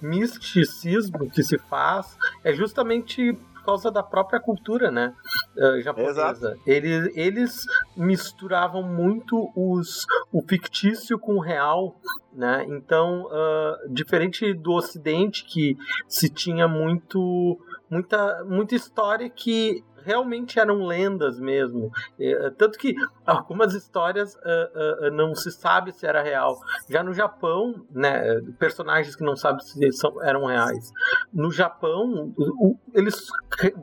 misticismo 0.00 1.28
que 1.30 1.42
se 1.42 1.58
faz 1.58 2.16
é 2.44 2.52
justamente 2.52 3.36
por 3.62 3.66
causa 3.66 3.90
da 3.90 4.02
própria 4.02 4.40
cultura, 4.40 4.90
né? 4.90 5.14
Uh, 5.56 5.80
japonesa. 5.80 6.56
Eles, 6.66 7.16
eles 7.16 7.64
misturavam 7.96 8.82
muito 8.82 9.50
os, 9.54 10.04
o 10.32 10.42
fictício 10.42 11.18
com 11.18 11.36
o 11.36 11.40
real, 11.40 11.96
né? 12.32 12.66
Então, 12.68 13.26
uh, 13.26 13.92
diferente 13.92 14.52
do 14.52 14.72
Ocidente, 14.72 15.44
que 15.44 15.76
se 16.08 16.28
tinha 16.28 16.66
muito 16.66 17.58
muita, 17.88 18.44
muita 18.44 18.74
história 18.74 19.28
que 19.28 19.84
realmente 20.04 20.58
eram 20.58 20.84
lendas 20.84 21.38
mesmo. 21.38 21.90
Eh, 22.18 22.50
tanto 22.56 22.78
que 22.78 22.94
algumas 23.26 23.74
histórias 23.74 24.34
uh, 24.36 25.06
uh, 25.06 25.10
não 25.10 25.34
se 25.34 25.50
sabe 25.50 25.92
se 25.92 26.06
era 26.06 26.22
real. 26.22 26.58
Já 26.88 27.02
no 27.02 27.12
Japão, 27.12 27.86
né, 27.90 28.40
personagens 28.58 29.16
que 29.16 29.24
não 29.24 29.36
sabem 29.36 29.60
se 29.64 29.92
são, 29.92 30.22
eram 30.22 30.44
reais. 30.46 30.92
No 31.32 31.50
Japão, 31.50 32.32
o, 32.36 32.76
eles 32.94 33.26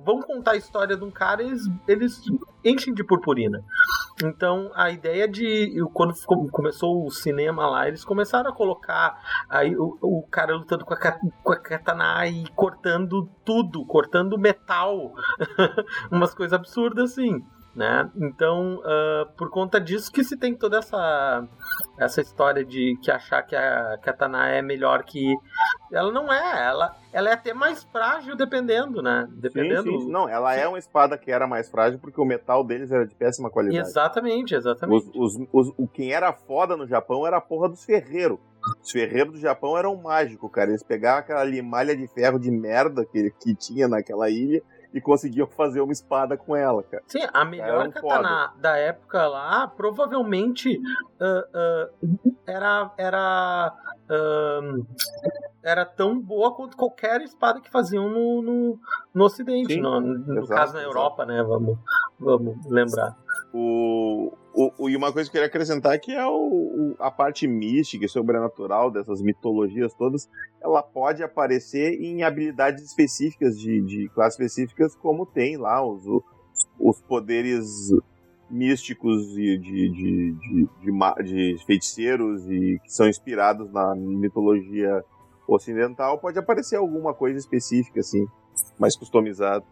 vão 0.04 0.22
contar 0.22 0.52
a 0.52 0.58
história 0.58 0.96
de 0.96 1.04
um 1.04 1.12
cara 1.12 1.42
eles, 1.42 1.64
eles 1.88 2.22
enchem 2.64 2.94
de 2.94 3.04
purpurina. 3.04 3.64
Então, 4.24 4.72
a 4.76 4.90
ideia 4.90 5.28
de. 5.28 5.78
Quando 5.94 6.14
começou 6.52 7.06
o 7.06 7.12
cinema 7.12 7.68
lá, 7.68 7.88
eles 7.88 8.04
começaram 8.04 8.50
a 8.50 8.56
colocar 8.56 9.18
aí 9.50 9.76
o, 9.76 9.98
o 10.02 10.28
cara 10.30 10.56
lutando 10.56 10.84
com 10.84 10.94
a, 10.94 10.98
com 11.44 11.52
a 11.54 11.60
katana 11.60 12.28
e 12.28 12.46
cortando 12.56 13.30
tudo, 13.46 13.86
cortando 13.86 14.38
metal. 14.38 15.14
Umas 16.12 16.34
coisas 16.34 16.54
absurdas 16.54 17.12
assim 17.12 17.42
né? 17.76 18.10
Então, 18.16 18.76
uh, 18.80 19.32
por 19.38 19.50
conta 19.50 19.80
disso 19.80 20.12
que 20.12 20.24
se 20.24 20.38
tem 20.38 20.56
toda 20.56 20.80
essa 20.80 21.48
essa 21.98 22.22
história 22.22 22.66
de 22.66 22.98
que 23.02 23.12
achar 23.12 23.42
que 23.44 23.56
a 23.56 23.98
katana 24.02 24.50
é 24.50 24.62
melhor 24.62 25.04
que 25.04 25.34
ela 25.92 26.12
não 26.12 26.32
é, 26.32 26.68
ela 26.68 26.96
ela 27.12 27.30
é 27.30 27.34
até 27.34 27.54
mais 27.54 27.84
frágil 27.84 28.36
dependendo, 28.36 29.02
né? 29.02 29.28
Dependendo. 29.32 29.84
Sim, 29.84 30.00
sim. 30.02 30.12
Não, 30.12 30.30
ela 30.30 30.54
sim. 30.54 30.62
é 30.62 30.68
uma 30.68 30.80
espada 30.80 31.18
que 31.18 31.32
era 31.32 31.48
mais 31.48 31.70
frágil 31.70 32.00
porque 32.00 32.22
o 32.22 32.26
metal 32.26 32.64
deles 32.64 32.92
era 32.92 33.06
de 33.06 33.16
péssima 33.16 33.50
qualidade. 33.50 33.88
Exatamente, 33.88 34.56
exatamente. 34.56 35.10
Os, 35.16 35.36
os, 35.36 35.48
os, 35.52 35.74
o 35.78 35.88
quem 35.88 36.12
era 36.12 36.32
foda 36.32 36.78
no 36.78 36.88
Japão 36.88 37.26
era 37.26 37.38
a 37.38 37.42
porra 37.42 37.70
dos 37.70 37.84
ferreiros. 37.84 38.40
Os 38.82 38.92
ferreiros 38.92 39.34
do 39.34 39.40
Japão 39.40 39.78
eram 39.78 39.96
mágicos, 39.96 40.52
cara. 40.52 40.70
Eles 40.70 40.84
pegavam 40.84 41.20
aquela 41.20 41.44
limalha 41.44 41.96
de 41.96 42.08
ferro 42.08 42.38
de 42.38 42.52
merda 42.52 43.06
que, 43.06 43.32
que 43.40 43.56
tinha 43.56 43.88
naquela 43.88 44.30
ilha 44.30 44.62
e 44.94 45.00
conseguiam 45.00 45.48
fazer 45.48 45.82
uma 45.82 45.94
espada 45.94 46.36
com 46.36 46.56
ela, 46.56 46.84
cara. 46.84 47.04
Sim, 47.08 47.26
a 47.32 47.46
melhor 47.46 47.88
um 47.88 47.92
katana 47.92 48.48
foda. 48.48 48.62
da 48.62 48.78
época 48.78 49.28
lá, 49.28 49.68
provavelmente 49.68 50.78
uh, 50.78 52.04
uh, 52.04 52.36
era 52.50 52.92
era 52.98 53.74
uh, 54.10 54.86
era 55.64 55.86
tão 55.86 56.20
boa 56.20 56.56
quanto 56.56 56.76
qualquer 56.76 57.22
espada 57.22 57.60
que 57.60 57.70
faziam 57.70 58.10
no, 58.10 58.42
no, 58.42 58.80
no 59.14 59.26
Ocidente, 59.26 59.74
Sim, 59.74 59.82
no, 59.82 60.00
no 60.00 60.40
exato, 60.40 60.48
caso 60.48 60.74
na 60.74 60.82
Europa, 60.82 61.24
exato. 61.24 61.32
né? 61.32 61.44
Vamos, 61.44 61.78
vamos 62.20 62.66
lembrar. 62.66 63.18
O, 63.54 64.34
o, 64.54 64.72
o, 64.78 64.90
e 64.90 64.96
uma 64.96 65.12
coisa 65.12 65.30
que 65.30 65.38
eu 65.38 65.42
queria 65.42 65.48
acrescentar 65.48 65.94
é 65.94 65.98
que 65.98 66.14
é 66.14 66.26
o, 66.26 66.32
o, 66.32 66.96
a 67.00 67.12
parte 67.12 67.48
mística 67.48 68.06
e 68.06 68.10
sobrenatural 68.10 68.90
dessas 68.90 69.22
mitologias 69.22 69.94
todas, 69.94 70.30
ela 70.62 70.82
pode 70.82 71.24
aparecer 71.24 72.00
em 72.02 72.24
habilidades 72.24 72.84
específicas 72.84 73.58
de, 73.60 73.82
de 73.82 74.10
classes 74.10 74.40
específicas, 74.40 74.96
como 74.96 75.26
tem 75.26 75.58
lá 75.58 75.86
os, 75.86 76.04
os 76.80 77.02
poderes 77.02 77.92
místicos 78.50 79.28
de, 79.34 79.58
de, 79.58 79.90
de, 79.90 80.68
de, 80.84 81.56
de 81.56 81.66
feiticeiros 81.66 82.50
e 82.50 82.80
que 82.84 82.92
são 82.92 83.08
inspirados 83.08 83.72
na 83.72 83.96
mitologia 83.96 85.04
ocidental, 85.48 86.18
pode 86.18 86.38
aparecer 86.38 86.78
alguma 86.78 87.14
coisa 87.14 87.38
específica, 87.38 88.00
assim, 88.00 88.26
mais 88.80 88.96
customizada. 88.96 89.66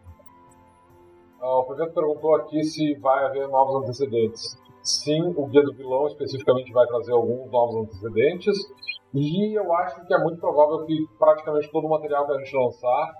Ah, 1.41 1.60
o 1.60 1.64
projeto 1.66 1.94
perguntou 1.94 2.36
aqui 2.36 2.64
se 2.64 2.95
vai 2.95 3.26
haver 3.26 3.48
novos 3.48 3.84
antecedentes. 3.84 4.58
Sim, 4.82 5.34
o 5.36 5.45
Guia 5.48 5.64
do 5.64 5.74
Vilão 5.74 6.08
especificamente 6.08 6.72
vai 6.72 6.88
trazer 6.88 7.12
alguns 7.12 7.52
novos 7.52 7.76
antecedentes. 7.84 8.56
E 9.14 9.58
eu 9.58 9.74
acho 9.74 10.06
que 10.06 10.14
é 10.14 10.18
muito 10.20 10.40
provável 10.40 10.86
que 10.86 11.06
praticamente 11.18 11.72
todo 11.72 11.86
o 11.86 11.90
material 11.90 12.26
que 12.26 12.34
a 12.34 12.38
gente 12.38 12.56
lançar 12.56 13.14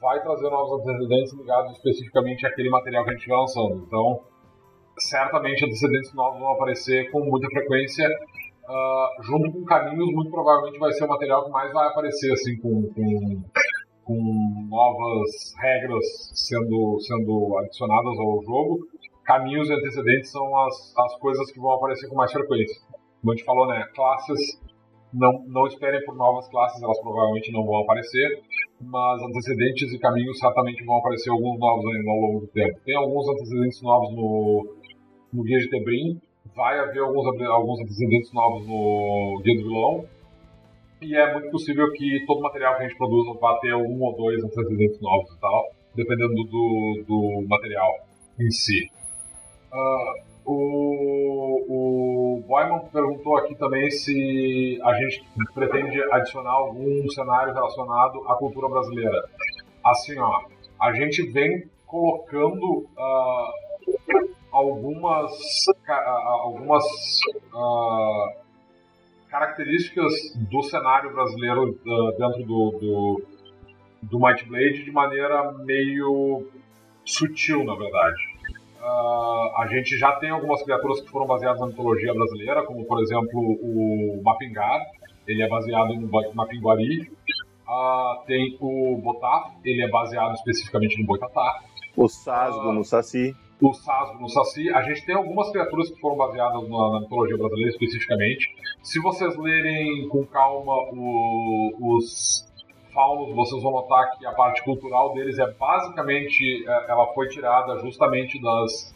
vai 0.00 0.20
trazer 0.22 0.50
novos 0.50 0.80
antecedentes 0.80 1.32
ligados 1.34 1.72
especificamente 1.72 2.46
àquele 2.46 2.68
material 2.68 3.04
que 3.04 3.10
a 3.10 3.12
gente 3.14 3.28
vai 3.28 3.38
lançando. 3.38 3.84
Então, 3.86 4.20
certamente 4.98 5.64
antecedentes 5.64 6.12
novos 6.14 6.40
vão 6.40 6.50
aparecer 6.50 7.10
com 7.10 7.20
muita 7.20 7.48
frequência. 7.48 8.08
Uh, 8.64 9.22
junto 9.24 9.52
com 9.52 9.64
caminhos, 9.64 10.12
muito 10.12 10.30
provavelmente 10.30 10.78
vai 10.78 10.92
ser 10.92 11.04
o 11.04 11.08
material 11.08 11.44
que 11.44 11.50
mais 11.50 11.72
vai 11.72 11.88
aparecer, 11.88 12.32
assim, 12.32 12.56
com, 12.58 12.82
com 12.94 13.42
com 14.04 14.66
novas 14.68 15.54
regras 15.60 16.04
sendo, 16.34 16.98
sendo 17.00 17.58
adicionadas 17.58 18.18
ao 18.18 18.42
jogo, 18.42 18.86
caminhos 19.24 19.68
e 19.68 19.72
antecedentes 19.72 20.30
são 20.30 20.56
as, 20.64 20.94
as 20.98 21.16
coisas 21.18 21.50
que 21.52 21.60
vão 21.60 21.72
aparecer 21.72 22.08
com 22.08 22.16
mais 22.16 22.32
frequência. 22.32 22.80
Como 23.20 23.32
a 23.32 23.36
gente 23.36 23.44
falou, 23.44 23.66
né, 23.68 23.86
classes, 23.94 24.60
não, 25.12 25.44
não 25.46 25.66
esperem 25.66 26.04
por 26.04 26.16
novas 26.16 26.48
classes, 26.48 26.82
elas 26.82 27.00
provavelmente 27.00 27.52
não 27.52 27.64
vão 27.64 27.82
aparecer, 27.82 28.42
mas 28.80 29.22
antecedentes 29.22 29.92
e 29.92 29.98
caminhos 29.98 30.38
certamente 30.38 30.84
vão 30.84 30.96
aparecer 30.96 31.30
alguns 31.30 31.58
novos 31.58 31.86
ainda 31.94 32.10
ao 32.10 32.16
longo 32.16 32.40
do 32.40 32.46
tempo. 32.48 32.80
Tem 32.84 32.96
alguns 32.96 33.28
antecedentes 33.28 33.82
novos 33.82 34.16
no, 34.16 34.76
no 35.32 35.42
Guia 35.42 35.58
de 35.58 35.70
Tebrim, 35.70 36.20
vai 36.54 36.78
haver 36.78 37.00
alguns, 37.00 37.26
alguns 37.42 37.80
antecedentes 37.80 38.32
novos 38.32 38.66
no 38.66 39.40
Guia 39.42 39.56
do 39.56 39.68
Vilão, 39.68 40.04
e 41.00 41.16
é 41.16 41.32
muito 41.32 41.50
possível 41.50 41.90
que 41.92 42.24
todo 42.26 42.40
material 42.40 42.76
que 42.76 42.84
a 42.84 42.88
gente 42.88 42.96
produza 42.96 43.38
vá 43.40 43.58
ter 43.58 43.74
um 43.74 44.00
ou 44.02 44.16
dois 44.16 44.42
antecedentes 44.44 45.00
novos 45.00 45.32
e 45.32 45.40
tal, 45.40 45.70
dependendo 45.94 46.34
do, 46.44 47.04
do 47.06 47.44
material 47.48 48.06
em 48.38 48.50
si. 48.50 48.88
Uh, 49.72 50.32
o, 50.44 52.36
o 52.36 52.42
Boyman 52.46 52.80
perguntou 52.92 53.36
aqui 53.36 53.54
também 53.56 53.90
se 53.90 54.78
a 54.82 54.94
gente 54.94 55.24
pretende 55.54 56.02
adicionar 56.12 56.52
algum 56.52 57.08
cenário 57.10 57.52
relacionado 57.52 58.22
à 58.28 58.34
cultura 58.36 58.68
brasileira. 58.68 59.28
Assim, 59.84 60.18
ó, 60.18 60.42
a 60.80 60.92
gente 60.92 61.22
vem 61.30 61.64
colocando 61.86 62.86
uh, 62.96 64.32
algumas, 64.52 65.32
uh, 65.88 65.92
algumas 65.92 66.84
características 69.28 70.12
do 70.50 70.62
cenário 70.62 71.12
brasileiro 71.12 71.70
uh, 71.70 72.18
dentro 72.18 72.44
do, 72.44 72.78
do, 72.78 73.22
do 74.02 74.20
Might 74.20 74.44
Blade 74.46 74.84
de 74.84 74.92
maneira 74.92 75.52
meio 75.64 76.46
sutil, 77.04 77.64
na 77.64 77.74
verdade. 77.74 78.32
Uh, 78.78 79.56
a 79.58 79.66
gente 79.70 79.96
já 79.96 80.12
tem 80.16 80.30
algumas 80.30 80.62
criaturas 80.62 81.00
que 81.00 81.08
foram 81.08 81.26
baseadas 81.26 81.60
na 81.60 81.68
mitologia 81.68 82.12
brasileira, 82.12 82.64
como 82.64 82.84
por 82.84 83.00
exemplo 83.00 83.40
o 83.40 84.20
Mapingar, 84.22 84.80
ele 85.26 85.42
é 85.42 85.48
baseado 85.48 85.94
no 85.94 86.10
Mapinguari. 86.34 87.10
Uh, 87.66 88.26
tem 88.26 88.58
o 88.60 89.00
Botaf, 89.02 89.56
ele 89.64 89.82
é 89.82 89.88
baseado 89.88 90.34
especificamente 90.34 91.00
no 91.00 91.06
Boitatá. 91.06 91.60
O 91.96 92.08
Sasgo 92.08 92.72
no 92.72 92.84
Saci 92.84 93.34
o 93.62 93.72
Sasgo 93.72 94.20
no 94.20 94.28
Saci. 94.28 94.68
A 94.70 94.82
gente 94.82 95.06
tem 95.06 95.14
algumas 95.14 95.50
criaturas 95.50 95.88
que 95.88 96.00
foram 96.00 96.16
baseadas 96.16 96.68
na, 96.68 96.90
na 96.90 97.00
mitologia 97.00 97.38
brasileira 97.38 97.70
especificamente. 97.70 98.52
Se 98.82 99.00
vocês 99.00 99.36
lerem 99.36 100.08
com 100.08 100.26
calma 100.26 100.74
o, 100.92 101.96
os 101.96 102.44
faunos, 102.92 103.34
vocês 103.34 103.62
vão 103.62 103.72
notar 103.72 104.18
que 104.18 104.26
a 104.26 104.32
parte 104.32 104.62
cultural 104.64 105.14
deles 105.14 105.38
é 105.38 105.50
basicamente, 105.52 106.64
é, 106.66 106.90
ela 106.90 107.06
foi 107.14 107.28
tirada 107.28 107.78
justamente 107.78 108.42
das, 108.42 108.94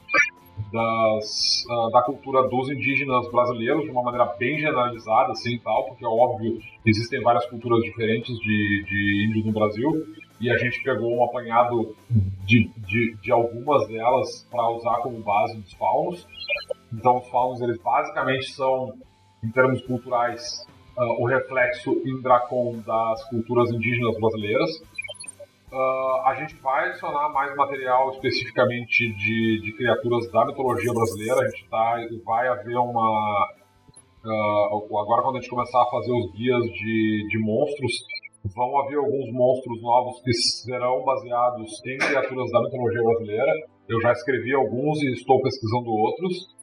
das 0.73 1.65
uh, 1.71 1.91
da 1.91 2.03
cultura 2.03 2.49
dos 2.49 2.69
indígenas 2.69 3.31
brasileiros 3.31 3.85
de 3.85 3.91
uma 3.91 4.03
maneira 4.03 4.27
bem 4.39 4.59
generalizada, 4.59 5.33
assim, 5.33 5.59
tal, 5.59 5.87
porque 5.87 6.05
é 6.05 6.09
óbvio 6.09 6.59
existem 6.85 7.23
várias 7.23 7.47
culturas 7.47 7.83
diferentes 7.85 8.37
de, 8.39 8.85
de 8.85 9.27
índios 9.29 9.47
no 9.47 9.53
Brasil 9.53 10.05
e 10.41 10.51
a 10.51 10.57
gente 10.57 10.83
pegou 10.83 11.17
um 11.17 11.25
apanhado 11.25 11.97
de, 12.45 12.71
de, 12.77 13.17
de 13.17 13.33
algumas 13.33 13.87
delas 13.89 14.47
para 14.51 14.69
usar 14.71 14.97
como 14.99 15.19
base 15.23 15.57
dos 15.57 15.73
faunos. 15.75 16.27
Então, 16.93 17.19
os 17.19 17.29
faunos, 17.29 17.61
eles 17.61 17.79
basicamente 17.83 18.53
são, 18.53 18.93
em 19.43 19.51
termos 19.51 19.83
culturais, 19.83 20.67
uh, 20.97 21.23
o 21.23 21.27
reflexo 21.27 21.93
em 22.05 22.21
Dracon 22.21 22.81
das 22.87 23.25
culturas 23.29 23.71
indígenas 23.71 24.17
brasileiras. 24.19 24.71
Uh, 25.73 26.21
a 26.25 26.35
gente 26.39 26.55
vai 26.57 26.89
adicionar 26.89 27.29
mais 27.31 27.55
material 27.57 28.11
especificamente 28.11 29.13
de, 29.15 29.61
de 29.63 29.73
criaturas 29.77 30.31
da 30.31 30.47
mitologia 30.47 30.93
brasileira. 30.93 31.41
A 31.41 31.49
gente 31.49 31.69
tá, 31.69 31.97
vai 32.25 32.49
haver 32.49 32.77
uma. 32.77 33.49
Uh, 34.25 34.99
agora, 34.99 35.23
quando 35.23 35.37
a 35.37 35.41
gente 35.41 35.51
começar 35.51 35.83
a 35.83 35.87
fazer 35.87 36.13
os 36.13 36.33
guias 36.33 36.63
de, 36.73 37.27
de 37.29 37.39
monstros, 37.39 38.07
vão 38.55 38.79
haver 38.81 38.99
alguns 38.99 39.33
monstros 39.33 39.81
novos 39.83 40.21
que 40.23 40.33
serão 40.33 41.05
baseados 41.05 41.81
em 41.87 41.99
criaturas 41.99 42.51
da 42.51 42.63
mitologia 42.63 43.03
brasileira. 43.03 43.53
Eu 43.89 44.01
já 44.01 44.13
escrevi 44.13 44.55
alguns 44.55 45.03
e 45.03 45.13
estou 45.13 45.41
pesquisando 45.43 45.91
outros. 45.91 46.55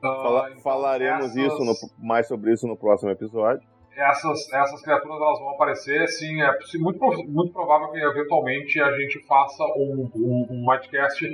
Fala, 0.00 0.50
então 0.50 0.62
falaremos 0.62 1.36
essas... 1.36 1.52
isso 1.52 1.64
no, 1.64 2.06
mais 2.06 2.26
sobre 2.26 2.52
isso 2.52 2.66
no 2.66 2.76
próximo 2.76 3.10
episódio 3.10 3.62
essas, 3.96 4.52
essas 4.52 4.82
criaturas 4.82 5.20
elas 5.20 5.38
vão 5.38 5.50
aparecer, 5.50 6.02
assim, 6.02 6.40
é 6.40 6.50
muito, 6.78 6.98
muito 7.28 7.52
provável 7.52 7.90
que 7.90 7.98
eventualmente 7.98 8.80
a 8.80 8.90
gente 8.98 9.24
faça 9.26 9.64
um, 9.76 10.10
um, 10.14 10.46
um 10.50 10.64
podcast 10.64 11.28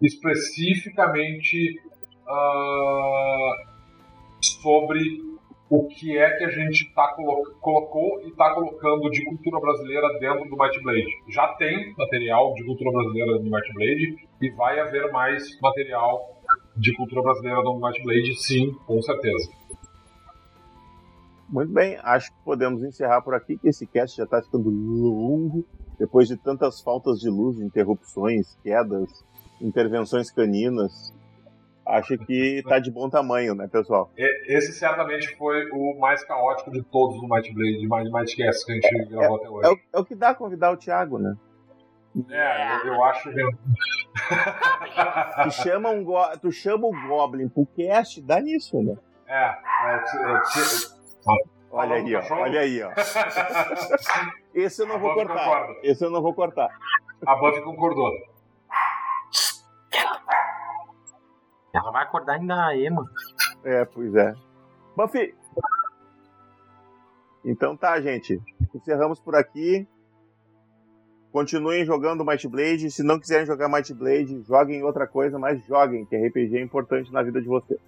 especificamente 0.00 1.80
uh, 2.26 3.68
sobre 4.40 5.00
o 5.70 5.86
que 5.86 6.16
é 6.16 6.30
que 6.36 6.44
a 6.44 6.50
gente 6.50 6.92
tá 6.94 7.08
colo 7.14 7.54
colocou 7.60 8.20
e 8.22 8.28
está 8.28 8.54
colocando 8.54 9.10
de 9.10 9.24
cultura 9.24 9.60
brasileira 9.60 10.18
dentro 10.18 10.48
do 10.48 10.56
Might 10.56 10.82
Blade. 10.82 11.06
Já 11.28 11.48
tem 11.54 11.94
material 11.96 12.54
de 12.54 12.64
cultura 12.64 12.90
brasileira 12.90 13.32
no 13.38 13.50
Might 13.50 13.72
Blade 13.74 14.28
e 14.40 14.50
vai 14.50 14.80
haver 14.80 15.10
mais 15.12 15.60
material 15.60 16.40
de 16.76 16.94
cultura 16.96 17.22
brasileira 17.22 17.62
no 17.62 17.78
Might 17.78 18.02
Blade, 18.02 18.34
sim, 18.36 18.72
com 18.86 19.02
certeza. 19.02 19.50
Muito 21.48 21.72
bem, 21.72 21.98
acho 22.02 22.30
que 22.30 22.44
podemos 22.44 22.82
encerrar 22.82 23.22
por 23.22 23.34
aqui, 23.34 23.56
que 23.56 23.68
esse 23.68 23.86
cast 23.86 24.16
já 24.16 24.24
está 24.24 24.42
ficando 24.42 24.68
longo, 24.68 25.64
depois 25.98 26.28
de 26.28 26.36
tantas 26.36 26.80
faltas 26.80 27.18
de 27.18 27.28
luz, 27.28 27.58
interrupções, 27.58 28.56
quedas, 28.62 29.24
intervenções 29.60 30.30
caninas. 30.30 31.12
Acho 31.88 32.18
que 32.18 32.58
está 32.58 32.78
de 32.78 32.90
bom 32.90 33.08
tamanho, 33.08 33.54
né, 33.54 33.66
pessoal? 33.66 34.10
Esse 34.16 34.74
certamente 34.74 35.34
foi 35.36 35.70
o 35.70 35.98
mais 35.98 36.22
caótico 36.22 36.70
de 36.70 36.82
todos 36.82 37.18
do 37.18 37.26
Might 37.26 37.50
Blade, 37.54 37.78
de 37.78 37.88
mais 37.88 38.10
Might 38.12 38.36
Cast 38.36 38.66
que 38.66 38.72
a 38.72 38.74
gente 38.74 39.06
gravou 39.06 39.38
é, 39.38 39.40
até 39.40 39.48
hoje. 39.48 39.66
É 39.66 39.70
o, 39.70 39.78
é 39.94 40.00
o, 40.00 40.04
que 40.04 40.14
dá 40.14 40.34
convidar 40.34 40.70
o 40.70 40.76
Thiago, 40.76 41.18
né? 41.18 41.34
É, 42.28 42.86
eu, 42.86 42.92
eu 42.92 43.04
acho 43.04 43.30
mesmo. 43.30 43.58
tu, 45.44 45.50
chama 45.50 45.88
um 45.88 46.04
go... 46.04 46.18
tu 46.42 46.52
chama 46.52 46.86
o 46.86 47.08
Goblin 47.08 47.48
pro 47.48 47.64
cast, 47.64 48.20
dá 48.20 48.38
nisso, 48.38 48.82
né? 48.82 48.94
É, 49.26 49.44
é, 49.44 49.94
é, 49.94 50.34
é 50.34 51.58
Olha 51.70 51.96
aí, 51.96 52.14
ó. 52.14 52.22
Olha 52.34 52.60
aí, 52.60 52.82
ó. 52.82 52.90
Esse 54.54 54.82
eu 54.82 54.86
não 54.86 54.96
a 54.96 54.98
vou 54.98 55.14
cortar. 55.14 55.44
Concorda. 55.44 55.74
Esse 55.82 56.04
eu 56.04 56.10
não 56.10 56.20
vou 56.20 56.34
cortar. 56.34 56.68
A 57.26 57.36
Buffy 57.36 57.62
concordou. 57.62 58.12
Ela 61.78 61.90
vai 61.90 62.02
acordar 62.04 62.34
ainda 62.34 62.66
aí, 62.66 62.90
mano. 62.90 63.08
É, 63.64 63.84
pois 63.84 64.14
é. 64.14 64.34
Buffy! 64.96 65.34
Então 67.44 67.76
tá, 67.76 68.00
gente. 68.00 68.40
Encerramos 68.74 69.20
por 69.20 69.34
aqui. 69.34 69.86
Continuem 71.32 71.84
jogando 71.84 72.24
Might 72.24 72.48
Blade. 72.48 72.90
Se 72.90 73.02
não 73.02 73.18
quiserem 73.18 73.46
jogar 73.46 73.68
Might 73.68 73.92
Blade, 73.94 74.42
joguem 74.42 74.82
outra 74.82 75.06
coisa, 75.06 75.38
mas 75.38 75.64
joguem, 75.66 76.04
que 76.04 76.16
RPG 76.16 76.56
é 76.56 76.62
importante 76.62 77.12
na 77.12 77.22
vida 77.22 77.40
de 77.40 77.46
vocês. 77.46 77.80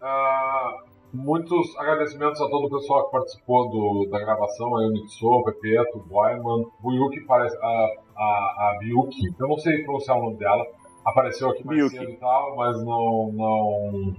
Uh, 0.00 0.86
Muitos 1.16 1.74
agradecimentos 1.78 2.40
a 2.40 2.48
todo 2.48 2.66
o 2.66 2.70
pessoal 2.70 3.06
que 3.06 3.12
participou 3.12 3.70
do, 3.70 4.10
da 4.10 4.18
gravação, 4.18 4.76
aí 4.76 4.86
o 4.86 4.90
Nixon, 4.90 5.38
o 5.38 5.44
Pepeto, 5.44 5.98
o 5.98 6.02
Boyman, 6.02 6.66
o 6.82 6.92
Yuki, 6.92 7.20
parece, 7.22 7.56
a, 7.56 7.88
a, 8.16 8.22
a 8.22 8.76
Biyuki, 8.80 9.34
eu 9.38 9.48
não 9.48 9.56
sei 9.56 9.82
pronunciar 9.84 10.18
o 10.18 10.22
nome 10.22 10.36
dela, 10.36 10.66
apareceu 11.06 11.50
aqui 11.50 11.64
mais 11.64 11.90
cedo 11.90 12.10
e 12.10 12.16
tal, 12.16 12.56
mas 12.56 12.84
não, 12.84 13.32
não 13.32 14.16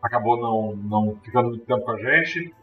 acabou 0.00 0.38
não, 0.38 0.76
não 0.76 1.20
ficando 1.20 1.48
muito 1.48 1.66
tempo 1.66 1.84
com 1.84 1.90
a 1.90 1.98
gente. 1.98 2.54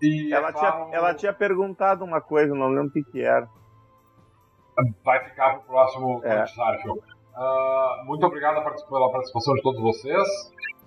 E 0.00 0.32
ela, 0.32 0.52
tinha, 0.52 0.88
ela 0.92 1.14
tinha 1.14 1.32
perguntado 1.32 2.04
uma 2.04 2.20
coisa, 2.20 2.54
não 2.54 2.68
lembro 2.68 2.88
o 2.88 2.92
que, 2.92 3.02
que 3.02 3.20
era. 3.20 3.48
Vai 5.04 5.24
ficar 5.24 5.50
para 5.50 5.58
o 5.58 5.62
próximo 5.62 6.20
é. 6.24 6.44
Uh, 6.44 8.04
muito 8.06 8.24
obrigado 8.24 8.62
pela 8.88 9.12
participação 9.12 9.54
de 9.54 9.62
todos 9.62 9.80
vocês. 9.80 10.28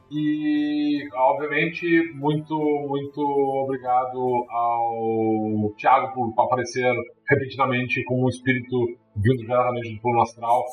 E, 0.10 1.08
obviamente, 1.14 2.14
muito, 2.16 2.58
muito 2.88 3.22
obrigado 3.64 4.46
ao 4.50 5.74
Thiago 5.78 6.14
por 6.14 6.44
aparecer 6.44 6.94
repentinamente 7.30 8.04
com 8.04 8.26
um 8.26 8.28
espírito 8.28 8.98
vindo 9.16 9.38
diretamente 9.38 9.96
do 9.96 10.02
plano 10.02 10.22
astral 10.22 10.64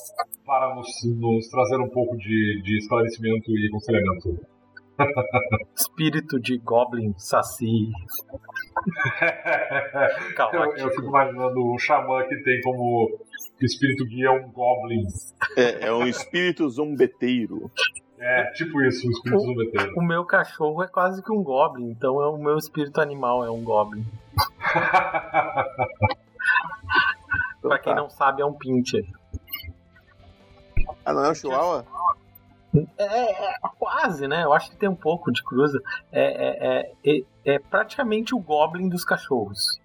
para 0.44 0.74
nos, 0.74 0.88
nos 1.16 1.48
trazer 1.48 1.76
um 1.76 1.88
pouco 1.88 2.16
de, 2.16 2.62
de 2.62 2.78
esclarecimento 2.78 3.50
e 3.50 3.68
aconselhamento. 3.68 4.40
Espírito 5.76 6.40
de 6.40 6.58
Goblin 6.58 7.14
Saci. 7.16 7.90
eu, 10.52 10.76
eu 10.76 10.90
fico 10.90 11.06
imaginando 11.06 11.72
um 11.72 11.78
xamã 11.78 12.24
que 12.24 12.36
tem 12.42 12.60
como 12.62 13.16
espírito 13.60 14.04
guia 14.06 14.32
um 14.32 14.50
Goblin. 14.50 15.04
É, 15.56 15.86
é 15.86 15.92
um 15.92 16.06
espírito 16.06 16.68
zombeteiro. 16.68 17.70
É, 18.18 18.50
tipo 18.52 18.82
isso, 18.82 19.06
o 19.06 19.10
espírito 19.10 19.40
zombeteiro. 19.40 19.92
O 19.96 20.02
meu 20.02 20.24
cachorro 20.24 20.82
é 20.82 20.88
quase 20.88 21.22
que 21.22 21.30
um 21.30 21.42
goblin, 21.42 21.90
então 21.90 22.20
é 22.20 22.26
o 22.26 22.36
meu 22.36 22.58
espírito 22.58 23.00
animal 23.00 23.44
é 23.44 23.50
um 23.50 23.62
goblin. 23.62 24.04
pra 27.68 27.78
quem 27.78 27.94
não 27.94 28.08
sabe, 28.08 28.42
é 28.42 28.46
um 28.46 28.52
pincher. 28.52 29.04
Ah, 31.04 31.12
não 31.12 31.24
é 31.24 31.30
um 31.30 31.34
chihuahua? 31.34 31.84
É, 32.98 33.04
é, 33.04 33.54
é, 33.54 33.54
quase, 33.78 34.28
né? 34.28 34.44
Eu 34.44 34.52
acho 34.52 34.70
que 34.70 34.76
tem 34.76 34.88
um 34.88 34.94
pouco 34.94 35.32
de 35.32 35.42
cruza. 35.42 35.80
É, 36.12 36.82
é, 36.82 36.92
é, 37.04 37.22
é, 37.44 37.58
praticamente 37.58 38.34
o 38.34 38.38
goblin 38.38 38.88
dos 38.88 39.04
cachorros. 39.04 39.80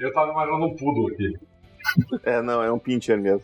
Eu 0.00 0.12
tava 0.12 0.32
imaginando 0.32 0.66
um 0.66 0.76
poodle 0.76 1.08
aqui. 1.08 1.38
É, 2.22 2.42
não, 2.42 2.62
é 2.62 2.70
um 2.70 2.78
pincher 2.78 3.18
mesmo. 3.18 3.42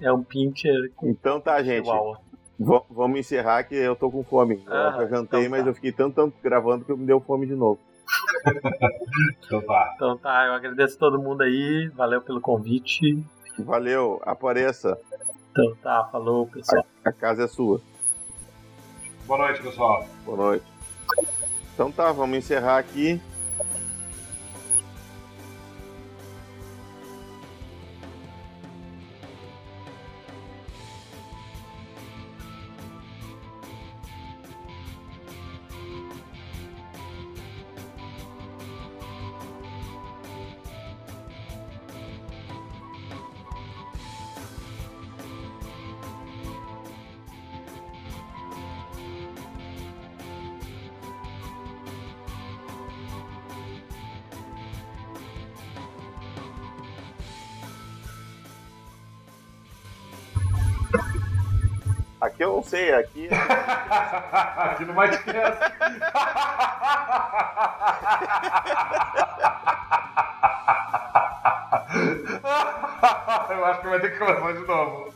É 0.00 0.12
um 0.12 0.22
pincher. 0.22 0.92
Então 1.02 1.40
tá, 1.40 1.62
gente. 1.62 1.84
Chihuahua 1.84 2.20
vamos 2.58 3.20
encerrar 3.20 3.62
que 3.64 3.74
eu 3.74 3.94
tô 3.94 4.10
com 4.10 4.24
fome. 4.24 4.62
Ah, 4.66 4.92
eu 4.94 5.02
já 5.02 5.06
jantei, 5.06 5.40
então 5.40 5.42
tá. 5.44 5.48
mas 5.50 5.66
eu 5.66 5.74
fiquei 5.74 5.92
tanto 5.92 6.22
tempo 6.22 6.36
gravando 6.42 6.84
que 6.84 6.90
eu 6.90 6.96
me 6.96 7.06
deu 7.06 7.20
fome 7.20 7.46
de 7.46 7.54
novo. 7.54 7.78
Então 9.44 9.60
tá. 9.62 9.92
Então 9.94 10.18
tá, 10.18 10.46
eu 10.46 10.54
agradeço 10.54 10.98
todo 10.98 11.18
mundo 11.18 11.42
aí, 11.42 11.90
valeu 11.94 12.20
pelo 12.20 12.40
convite. 12.40 13.22
Valeu, 13.58 14.20
apareça. 14.24 14.98
Então 15.50 15.74
tá, 15.82 16.08
falou 16.10 16.46
pessoal. 16.46 16.84
A, 17.04 17.08
a 17.08 17.12
casa 17.12 17.44
é 17.44 17.48
sua. 17.48 17.80
Boa 19.26 19.38
noite, 19.46 19.62
pessoal. 19.62 20.06
Boa 20.24 20.36
noite. 20.36 20.64
Então 21.74 21.90
tá, 21.92 22.12
vamos 22.12 22.38
encerrar 22.38 22.78
aqui. 22.78 23.20
Aqui 62.68 62.68
não 62.68 62.70
sei, 62.70 62.92
aqui. 62.94 63.28
aqui 64.56 64.84
no 64.84 64.92
Mindcast. 64.92 65.72
eu 73.50 73.64
acho 73.64 73.80
que 73.80 73.88
vai 73.88 74.00
ter 74.00 74.12
que 74.12 74.18
começar 74.18 74.52
de 74.52 74.66
novo. 74.66 75.14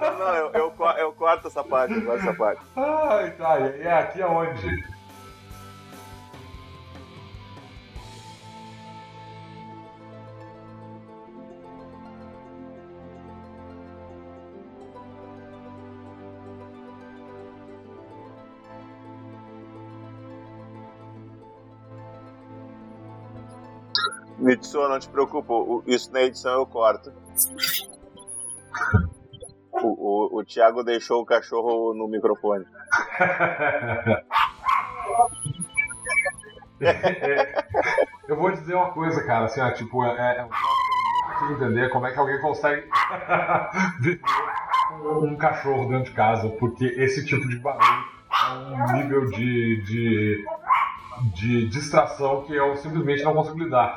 Não, 0.00 0.18
não, 0.18 0.34
eu, 0.34 0.50
eu, 0.52 0.74
eu 0.98 1.12
corto 1.12 1.46
essa 1.46 1.62
parte, 1.62 1.94
eu 1.94 2.02
corto 2.02 2.22
essa 2.22 2.34
parte. 2.34 2.60
Ai, 2.76 3.30
tá, 3.32 3.60
e 3.60 3.82
é 3.82 3.92
aqui 3.92 4.20
aonde? 4.22 4.84
Mitsuo, 24.50 24.88
não 24.88 24.98
te 24.98 25.08
preocupa, 25.08 25.54
isso 25.86 26.12
na 26.12 26.22
edição 26.22 26.54
eu 26.54 26.66
corto. 26.66 27.12
O, 29.72 30.34
o, 30.34 30.40
o 30.40 30.44
Thiago 30.44 30.82
deixou 30.82 31.22
o 31.22 31.24
cachorro 31.24 31.94
no 31.94 32.08
microfone. 32.08 32.64
eu 38.28 38.36
vou 38.36 38.50
dizer 38.50 38.74
uma 38.74 38.92
coisa, 38.92 39.24
cara, 39.24 39.44
assim, 39.44 39.60
ó, 39.60 39.70
tipo, 39.70 40.04
é, 40.04 40.38
é 40.38 40.44
um 40.44 40.48
consigo 41.40 41.52
entender 41.52 41.88
como 41.90 42.06
é 42.06 42.12
que 42.12 42.18
alguém 42.18 42.40
consegue 42.40 42.88
viver 44.00 44.20
um 45.22 45.36
cachorro 45.36 45.88
dentro 45.88 46.04
de 46.04 46.12
casa, 46.12 46.48
porque 46.50 46.84
esse 46.84 47.24
tipo 47.24 47.48
de 47.48 47.58
barulho 47.58 48.04
é 48.32 48.52
um 48.52 48.92
nível 48.94 49.26
de, 49.30 49.82
de, 49.84 50.44
de 51.34 51.68
distração 51.68 52.42
que 52.42 52.54
eu 52.54 52.76
simplesmente 52.76 53.22
não 53.22 53.34
consigo 53.34 53.58
lidar. 53.58 53.96